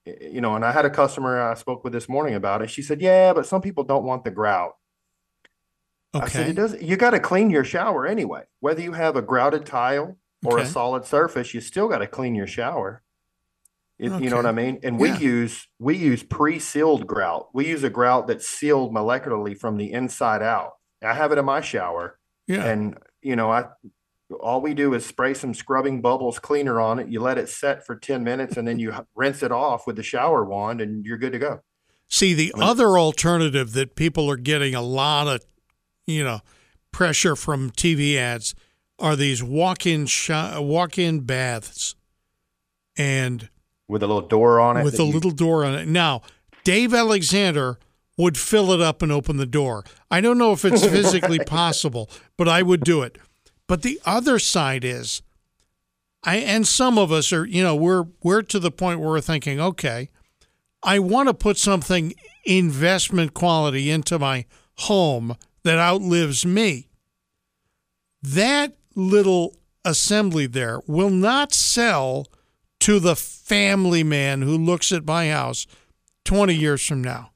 you 0.06 0.40
know, 0.40 0.55
and 0.55 0.65
I 0.65 0.73
had 0.73 0.85
a 0.85 0.90
customer 0.90 1.40
I 1.40 1.55
spoke 1.55 1.82
with 1.82 1.93
this 1.93 2.09
morning 2.09 2.35
about 2.35 2.62
it. 2.62 2.70
She 2.70 2.82
said, 2.82 3.01
"Yeah, 3.01 3.32
but 3.32 3.47
some 3.47 3.62
people 3.62 3.85
don't 3.85 4.05
want 4.05 4.24
the 4.24 4.31
grout." 4.31 4.73
I 6.14 6.28
said, 6.28 6.40
Okay. 6.42 6.50
"It 6.50 6.54
does. 6.56 6.82
You 6.82 6.96
got 6.96 7.10
to 7.10 7.20
clean 7.20 7.50
your 7.50 7.64
shower 7.64 8.06
anyway. 8.06 8.42
Whether 8.60 8.82
you 8.82 8.92
have 8.92 9.16
a 9.16 9.22
grouted 9.22 9.66
tile 9.66 10.16
or 10.44 10.54
Okay. 10.58 10.62
a 10.62 10.66
solid 10.66 11.04
surface, 11.04 11.54
you 11.54 11.60
still 11.60 11.88
got 11.88 11.98
to 11.98 12.06
clean 12.06 12.34
your 12.34 12.46
shower. 12.46 13.02
It, 13.98 14.10
You 14.20 14.28
know 14.30 14.36
what 14.36 14.46
I 14.46 14.52
mean? 14.52 14.80
And 14.82 14.98
we 14.98 15.08
Yeah. 15.10 15.18
use 15.18 15.68
we 15.78 15.96
use 15.96 16.22
pre-sealed 16.22 17.06
grout. 17.06 17.48
We 17.54 17.66
use 17.68 17.84
a 17.84 17.90
grout 17.90 18.26
that's 18.26 18.48
sealed 18.48 18.92
molecularly 18.92 19.58
from 19.58 19.76
the 19.76 19.92
inside 19.92 20.42
out. 20.42 20.72
I 21.02 21.14
have 21.14 21.30
it 21.32 21.38
in 21.38 21.44
my 21.44 21.60
shower, 21.60 22.18
Yeah. 22.46 22.64
and 22.64 22.98
you 23.22 23.36
know, 23.36 23.50
I 23.52 23.66
all 24.40 24.60
we 24.60 24.74
do 24.74 24.94
is 24.94 25.04
spray 25.06 25.32
some 25.34 25.54
scrubbing 25.54 26.00
bubbles 26.00 26.38
cleaner 26.40 26.80
on 26.80 26.98
it. 26.98 27.08
You 27.08 27.20
let 27.20 27.38
it 27.38 27.48
set 27.48 27.86
for 27.86 27.94
10 27.94 28.24
minutes 28.24 28.56
and 28.56 28.66
then 28.66 28.78
you 28.80 28.92
rinse 29.14 29.42
it 29.42 29.52
off 29.52 29.86
with 29.86 29.96
the 29.96 30.02
shower 30.02 30.44
wand 30.44 30.80
and 30.80 31.04
you're 31.04 31.18
good 31.18 31.32
to 31.32 31.38
go. 31.38 31.60
See, 32.08 32.34
the 32.34 32.52
other 32.58 32.98
alternative 32.98 33.74
that 33.74 33.94
people 33.96 34.28
are 34.30 34.36
getting 34.36 34.74
a 34.74 34.82
lot 34.82 35.28
of, 35.28 35.44
you 36.06 36.22
know, 36.24 36.40
pressure 36.90 37.35
from 37.36 37.70
TV 37.70 38.16
ads 38.16 38.55
are 38.98 39.16
these 39.16 39.43
walk-in 39.43 40.06
sho- 40.06 40.60
walk-in 40.62 41.20
baths, 41.20 41.94
and 42.97 43.48
With 43.89 44.02
a 44.02 44.06
little 44.06 44.22
door 44.28 44.60
on 44.60 44.76
it. 44.76 44.85
with 44.85 44.98
a 44.98 45.05
you- 45.05 45.12
little 45.12 45.31
door 45.31 45.64
on 45.64 45.74
it. 45.74 45.89
Now, 45.89 46.22
Dave 46.62 46.94
Alexander 46.94 47.78
would 48.16 48.39
fill 48.39 48.70
it 48.72 48.81
up 48.81 49.02
and 49.02 49.10
open 49.10 49.36
the 49.36 49.47
door. 49.47 49.82
I 50.10 50.20
don't 50.20 50.39
know 50.39 50.52
if 50.52 50.64
it's 50.64 50.85
physically 50.86 51.40
possible, 51.40 52.09
but 52.36 52.48
I 52.48 52.62
would 52.62 52.82
do 52.85 53.02
it. 53.02 53.18
But 53.66 53.82
the 53.82 54.01
other 54.06 54.39
side 54.39 54.85
is, 54.85 55.22
I 56.22 56.36
and 56.36 56.66
some 56.66 56.97
of 56.98 57.10
us 57.10 57.32
are, 57.32 57.44
you 57.44 57.62
know, 57.62 57.74
we're 57.74 58.05
we're 58.22 58.43
to 58.43 58.59
the 58.59 58.70
point 58.70 59.01
where 59.01 59.09
we're 59.10 59.20
thinking, 59.20 59.60
okay, 59.60 60.10
I 60.82 60.98
want 61.01 61.28
to 61.28 61.35
put 61.35 61.56
something 61.59 62.14
investment 62.44 63.35
quality 63.35 63.90
into 63.90 64.18
my 64.18 64.44
home 64.78 65.36
that 65.64 65.78
outlives 65.78 66.46
me. 66.46 66.88
That 68.22 68.76
little 68.94 69.56
assembly 69.84 70.46
there 70.46 70.80
will 70.86 71.10
not 71.10 71.52
sell 71.52 72.26
to 72.80 72.98
the 72.98 73.16
family 73.16 74.02
man 74.02 74.42
who 74.42 74.56
looks 74.56 74.92
at 74.92 75.04
my 75.04 75.30
house 75.30 75.66
20 76.24 76.54
years 76.54 76.84
from 76.86 77.02
now. 77.02 77.30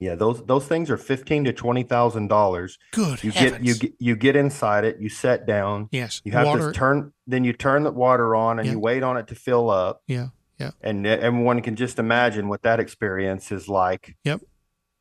Yeah, 0.00 0.16
those 0.16 0.44
those 0.44 0.66
things 0.66 0.90
are 0.90 0.98
fifteen 0.98 1.44
to 1.44 1.52
twenty 1.52 1.82
thousand 1.82 2.28
dollars. 2.28 2.78
Good 2.90 3.22
You 3.24 3.30
heavens. 3.30 3.58
get 3.58 3.64
you 3.66 3.74
get 3.74 3.92
you 4.00 4.16
get 4.16 4.36
inside 4.36 4.84
it. 4.84 4.98
You 5.00 5.08
set 5.08 5.46
down. 5.46 5.88
yes. 5.92 6.20
You 6.24 6.32
have 6.32 6.46
Water. 6.46 6.72
to 6.72 6.78
turn. 6.78 7.12
Then 7.26 7.44
you 7.44 7.54
turn 7.54 7.84
the 7.84 7.92
water 7.92 8.34
on 8.34 8.58
and 8.58 8.66
Yeah. 8.66 8.72
you 8.72 8.80
wait 8.80 9.02
on 9.02 9.16
it 9.16 9.28
to 9.28 9.34
fill 9.34 9.70
up. 9.70 10.02
yeah. 10.06 10.28
Yeah. 10.58 10.72
And 10.82 11.06
everyone 11.06 11.62
can 11.62 11.74
just 11.74 11.98
imagine 11.98 12.48
what 12.48 12.62
that 12.62 12.80
experience 12.80 13.50
is 13.50 13.66
like. 13.68 14.16
Yep. 14.24 14.40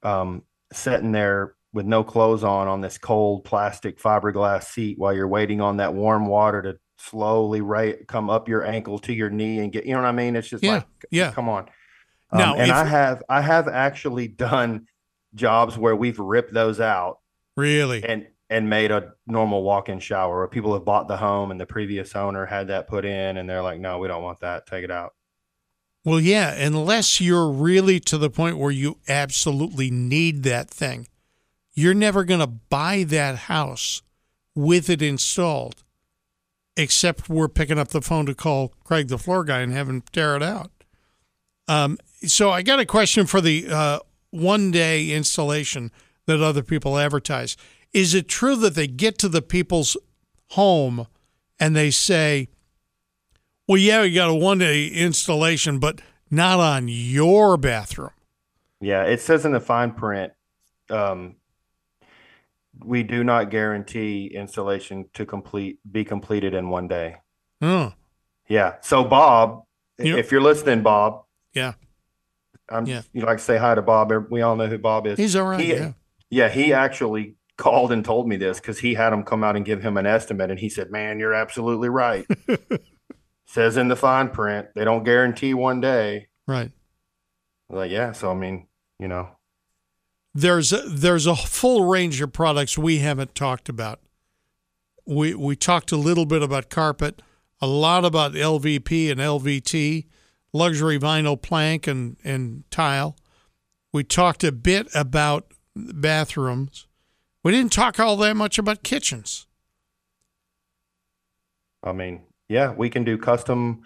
Um, 0.04 0.44
sitting 0.72 1.12
there 1.12 1.56
with 1.74 1.86
no 1.86 2.04
clothes 2.04 2.44
on 2.44 2.68
on 2.68 2.82
this 2.82 2.98
cold 2.98 3.44
plastic 3.44 4.00
fiberglass 4.00 4.64
seat 4.66 4.98
while 5.00 5.14
you're 5.14 5.28
waiting 5.28 5.60
on 5.60 5.78
that 5.78 5.94
warm 5.94 6.28
water 6.28 6.62
to 6.62 6.78
slowly 6.98 7.62
right 7.62 8.08
come 8.08 8.30
up 8.30 8.48
your 8.48 8.64
ankle 8.66 9.00
to 9.00 9.14
your 9.14 9.30
knee 9.30 9.60
and 9.60 9.72
get. 9.74 9.86
You 9.86 9.94
know 9.96 10.02
what 10.02 10.08
I 10.08 10.12
mean? 10.12 10.36
It's 10.36 10.48
just 10.50 10.64
Yeah. 10.64 10.74
like, 10.76 10.86
Yeah. 11.12 11.32
come 11.32 11.50
on. 11.50 11.64
Um, 12.32 12.40
Now, 12.40 12.54
and 12.56 12.70
if- 12.70 12.76
I 12.76 12.86
have 12.86 13.24
I 13.30 13.42
have 13.42 13.68
actually 13.68 14.28
done 14.28 14.88
jobs 15.36 15.78
where 15.78 15.96
we've 15.96 16.20
ripped 16.20 16.54
those 16.54 16.80
out 16.80 17.18
Really? 17.58 18.04
and 18.04 18.28
and 18.50 18.70
made 18.70 18.92
a 18.92 19.14
normal 19.26 19.64
walk-in 19.64 20.00
shower 20.00 20.38
where 20.38 20.48
people 20.48 20.74
have 20.76 20.86
bought 20.86 21.08
the 21.08 21.18
home 21.18 21.50
and 21.50 21.60
the 21.60 21.66
previous 21.66 22.16
owner 22.16 22.46
had 22.46 22.68
that 22.68 22.88
put 22.88 23.04
in 23.04 23.38
and 23.38 23.50
they're 23.50 23.64
like 23.64 23.80
no 23.80 23.98
we 23.98 24.08
don't 24.08 24.22
want 24.22 24.40
that 24.42 24.68
take 24.68 24.84
it 24.84 24.92
out 24.92 25.14
Well, 26.06 26.20
yeah, 26.20 26.52
unless 26.54 27.20
you're 27.22 27.50
really 27.50 28.00
to 28.02 28.18
the 28.18 28.30
point 28.30 28.58
where 28.60 28.72
you 28.72 28.98
absolutely 29.08 29.90
need 29.90 30.44
that 30.44 30.70
thing, 30.70 31.08
you're 31.74 31.94
never 31.94 32.24
going 32.24 32.40
to 32.40 32.48
buy 32.48 33.04
that 33.04 33.36
house 33.36 34.02
with 34.56 34.90
it 34.90 35.02
installed, 35.02 35.84
except 36.78 37.30
we're 37.30 37.48
picking 37.48 37.80
up 37.80 37.90
the 37.90 38.02
phone 38.02 38.26
to 38.28 38.36
call 38.36 38.74
Cregg, 38.86 39.08
the 39.08 39.18
floor 39.18 39.44
guy, 39.44 39.62
and 39.62 39.72
have 39.72 39.90
him 39.90 40.02
tear 40.12 40.36
it 40.36 40.44
out. 40.44 40.72
Um, 41.68 41.98
so 42.26 42.52
I 42.52 42.62
got 42.62 42.80
a 42.80 42.86
question 42.86 43.26
for 43.26 43.42
the 43.42 43.68
uh, 43.70 44.00
one 44.30 44.72
day 44.72 45.12
installation 45.12 45.92
that 46.26 46.42
other 46.42 46.64
people 46.64 46.98
advertise. 46.98 47.58
Is 47.94 48.14
it 48.14 48.28
true 48.28 48.56
that 48.58 48.76
they 48.76 48.88
get 48.88 49.18
to 49.20 49.30
the 49.30 49.42
people's 49.42 49.98
home 50.52 51.08
and 51.60 51.76
they 51.76 51.92
say, 51.92 52.50
well, 53.68 53.78
yeah, 53.78 54.02
we 54.02 54.14
got 54.14 54.30
a 54.30 54.36
one 54.36 54.60
day 54.60 54.88
installation, 54.88 55.80
but 55.80 56.02
not 56.34 56.60
on 56.60 56.88
your 56.88 57.58
bathroom. 57.58 58.10
yeah 58.82 59.04
it 59.04 59.22
says 59.22 59.46
in 59.46 59.52
the 59.52 59.60
fine 59.60 59.92
print 59.92 60.34
um, 60.90 61.36
we 62.84 63.04
do 63.04 63.24
not 63.24 63.50
guarantee 63.52 64.32
installation 64.34 65.06
to 65.14 65.26
complete 65.26 65.80
be 65.92 66.04
completed 66.04 66.54
in 66.54 66.70
one 66.70 66.88
day 66.88 67.16
Oh, 67.62 67.94
yeah 68.50 68.76
so 68.82 69.04
bob 69.04 69.64
Yep. 70.00 70.18
if 70.18 70.32
you're 70.32 70.42
listening 70.42 70.82
bob 70.82 71.24
yeah. 71.54 71.74
i'm 72.70 72.86
Yeah. 72.88 73.02
you 73.14 73.22
like 73.22 73.38
to 73.38 73.44
say 73.44 73.58
hi 73.58 73.76
to 73.76 73.82
bob 73.82 74.12
we 74.32 74.42
all 74.42 74.56
know 74.56 74.68
who 74.68 74.78
bob 74.80 75.06
is 75.08 75.18
He's 75.20 75.36
all 75.36 75.46
right. 75.46 75.60
He- 75.60 75.74
yeah. 75.74 75.94
Yeah, 76.30 76.50
he 76.50 76.74
actually 76.74 77.36
called 77.60 77.92
and 77.92 78.04
told 78.04 78.28
me 78.28 78.38
this 78.38 78.60
because 78.60 78.80
he 78.80 78.96
had 78.96 79.14
him 79.14 79.22
come 79.24 79.44
out 79.44 79.56
and 79.56 79.64
give 79.64 79.84
him 79.84 79.98
an 79.98 80.08
estimate, 80.08 80.50
and 80.50 80.60
he 80.60 80.68
said, 80.68 80.90
"Man, 80.90 81.20
you're 81.20 81.36
absolutely 81.36 81.90
right." 81.90 82.26
Says 83.46 83.78
in 83.78 83.88
the 83.88 83.96
fine 83.96 84.30
print, 84.30 84.70
they 84.74 84.84
don't 84.84 85.04
guarantee 85.04 85.54
one 85.54 85.80
day. 85.80 86.30
Right. 86.48 86.72
Like, 87.70 87.92
yeah, 87.92 88.14
so 88.14 88.32
I 88.32 88.34
mean, 88.34 88.66
you 89.00 89.08
know, 89.08 89.30
There's 90.36 90.74
a, 90.74 90.82
there's 90.88 91.28
a 91.28 91.36
full 91.36 91.86
range 91.86 92.20
of 92.22 92.34
products 92.34 92.78
we 92.78 93.00
haven't 93.00 93.36
talked 93.36 93.70
about. 93.70 94.00
We 95.06 95.36
we 95.36 95.56
talked 95.56 95.92
a 95.92 95.98
little 95.98 96.26
bit 96.26 96.42
about 96.42 96.70
carpet, 96.70 97.22
a 97.62 97.68
lot 97.68 98.06
about 98.06 98.34
LVP 98.34 99.12
and 99.12 99.20
LVT, 99.20 100.06
luxury 100.54 100.98
vinyl 100.98 101.40
plank 101.40 101.88
and 101.88 102.18
and 102.24 102.64
tile. 102.72 103.16
We 103.92 104.04
talked 104.04 104.44
a 104.44 104.52
bit 104.52 104.88
about 104.96 105.54
bathrooms. 105.76 106.88
We 107.44 107.52
didn't 107.52 107.74
talk 107.74 108.00
all 108.00 108.18
that 108.18 108.36
much 108.36 108.58
about 108.58 108.82
kitchens. 108.82 109.46
I 111.84 111.92
mean, 111.92 112.22
yeah, 112.48 112.72
we 112.72 112.90
can 112.90 113.04
do 113.04 113.18
custom. 113.18 113.82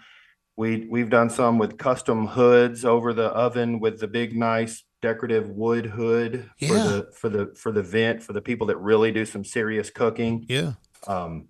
We 0.56 0.86
we've 0.88 1.10
done 1.10 1.30
some 1.30 1.58
with 1.58 1.78
custom 1.78 2.28
hoods 2.28 2.84
over 2.84 3.12
the 3.12 3.26
oven 3.26 3.80
with 3.80 4.00
the 4.00 4.08
big, 4.08 4.36
nice 4.36 4.84
decorative 5.00 5.48
wood 5.50 5.86
hood 5.86 6.50
for 6.58 6.74
the 6.74 7.08
for 7.14 7.28
the 7.28 7.54
for 7.56 7.72
the 7.72 7.82
vent 7.82 8.22
for 8.22 8.32
the 8.32 8.40
people 8.40 8.66
that 8.66 8.76
really 8.78 9.12
do 9.12 9.24
some 9.24 9.44
serious 9.44 9.90
cooking. 9.90 10.44
Yeah. 10.48 10.72
um, 11.06 11.48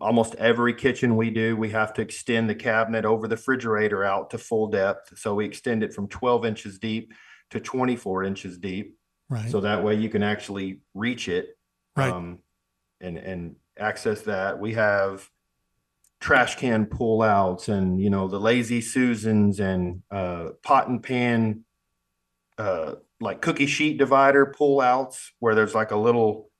almost 0.00 0.36
every 0.36 0.72
kitchen 0.72 1.16
we 1.16 1.28
do, 1.30 1.56
we 1.56 1.70
have 1.70 1.92
to 1.94 2.00
extend 2.02 2.48
the 2.48 2.54
cabinet 2.54 3.04
over 3.04 3.26
the 3.26 3.34
refrigerator 3.34 4.04
out 4.04 4.30
to 4.30 4.38
full 4.38 4.68
depth. 4.68 5.18
So 5.18 5.34
we 5.34 5.44
extend 5.44 5.82
it 5.82 5.92
from 5.92 6.06
12 6.08 6.44
inches 6.44 6.78
deep 6.78 7.12
to 7.50 7.58
24 7.58 8.22
inches 8.22 8.58
deep. 8.58 8.96
Right. 9.28 9.50
So 9.50 9.60
that 9.62 9.82
way 9.82 9.96
you 9.96 10.08
can 10.08 10.22
actually 10.22 10.80
reach 10.94 11.28
it 11.28 11.56
Right. 11.96 12.12
um, 12.12 12.38
and, 13.00 13.18
and 13.18 13.56
access 13.76 14.20
that. 14.22 14.60
We 14.60 14.74
have 14.74 15.28
trash 16.20 16.54
can 16.54 16.86
pull 16.86 17.20
outs 17.22 17.68
and, 17.68 18.00
you 18.00 18.10
know, 18.10 18.28
the 18.28 18.38
lazy 18.38 18.80
Susans 18.80 19.58
and 19.58 20.02
uh, 20.10 20.50
pot 20.62 20.86
and 20.88 21.02
pan, 21.02 21.64
uh, 22.58 22.94
like 23.20 23.40
cookie 23.40 23.66
sheet 23.66 23.98
divider 23.98 24.46
pull 24.46 24.80
outs 24.80 25.32
where 25.38 25.54
there's 25.54 25.74
like 25.74 25.90
a 25.90 25.96
little 25.96 26.50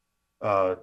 uh, 0.40 0.77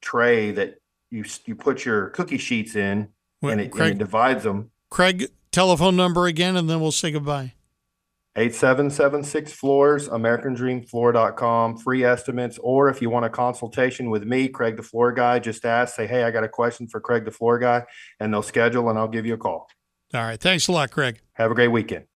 tray 0.00 0.50
that 0.52 0.76
you 1.10 1.24
you 1.44 1.54
put 1.54 1.84
your 1.84 2.08
cookie 2.10 2.38
sheets 2.38 2.74
in 2.76 3.08
Wait, 3.40 3.52
and, 3.52 3.60
it, 3.60 3.64
and 3.64 3.72
Cregg, 3.72 3.90
it 3.92 3.98
divides 3.98 4.44
them. 4.44 4.70
Cregg, 4.90 5.28
telephone 5.50 5.96
number 5.96 6.26
again, 6.26 6.56
and 6.56 6.68
then 6.68 6.80
we'll 6.80 6.92
say 6.92 7.10
goodbye. 7.10 7.54
8776 8.34 9.52
floors, 9.52 10.08
AmericanDreamFloor.com, 10.08 11.76
free 11.76 12.02
estimates. 12.02 12.58
Or 12.62 12.88
if 12.88 13.02
you 13.02 13.10
want 13.10 13.26
a 13.26 13.28
consultation 13.28 14.08
with 14.08 14.24
me, 14.24 14.48
Cregg 14.48 14.76
the 14.76 14.82
Floor 14.82 15.12
Guy, 15.12 15.38
just 15.38 15.66
ask, 15.66 15.94
say, 15.94 16.06
hey, 16.06 16.24
I 16.24 16.30
got 16.30 16.42
a 16.42 16.48
question 16.48 16.88
for 16.88 16.98
Cregg 16.98 17.26
the 17.26 17.30
Floor 17.30 17.58
Guy, 17.58 17.84
and 18.20 18.32
they'll 18.32 18.42
schedule 18.42 18.88
and 18.88 18.98
I'll 18.98 19.08
give 19.08 19.26
you 19.26 19.34
a 19.34 19.38
call. 19.38 19.68
All 20.14 20.22
right. 20.22 20.40
Thanks 20.40 20.68
a 20.68 20.72
lot, 20.72 20.90
Cregg. 20.90 21.18
Have 21.34 21.50
a 21.50 21.54
great 21.54 21.68
weekend. 21.68 22.06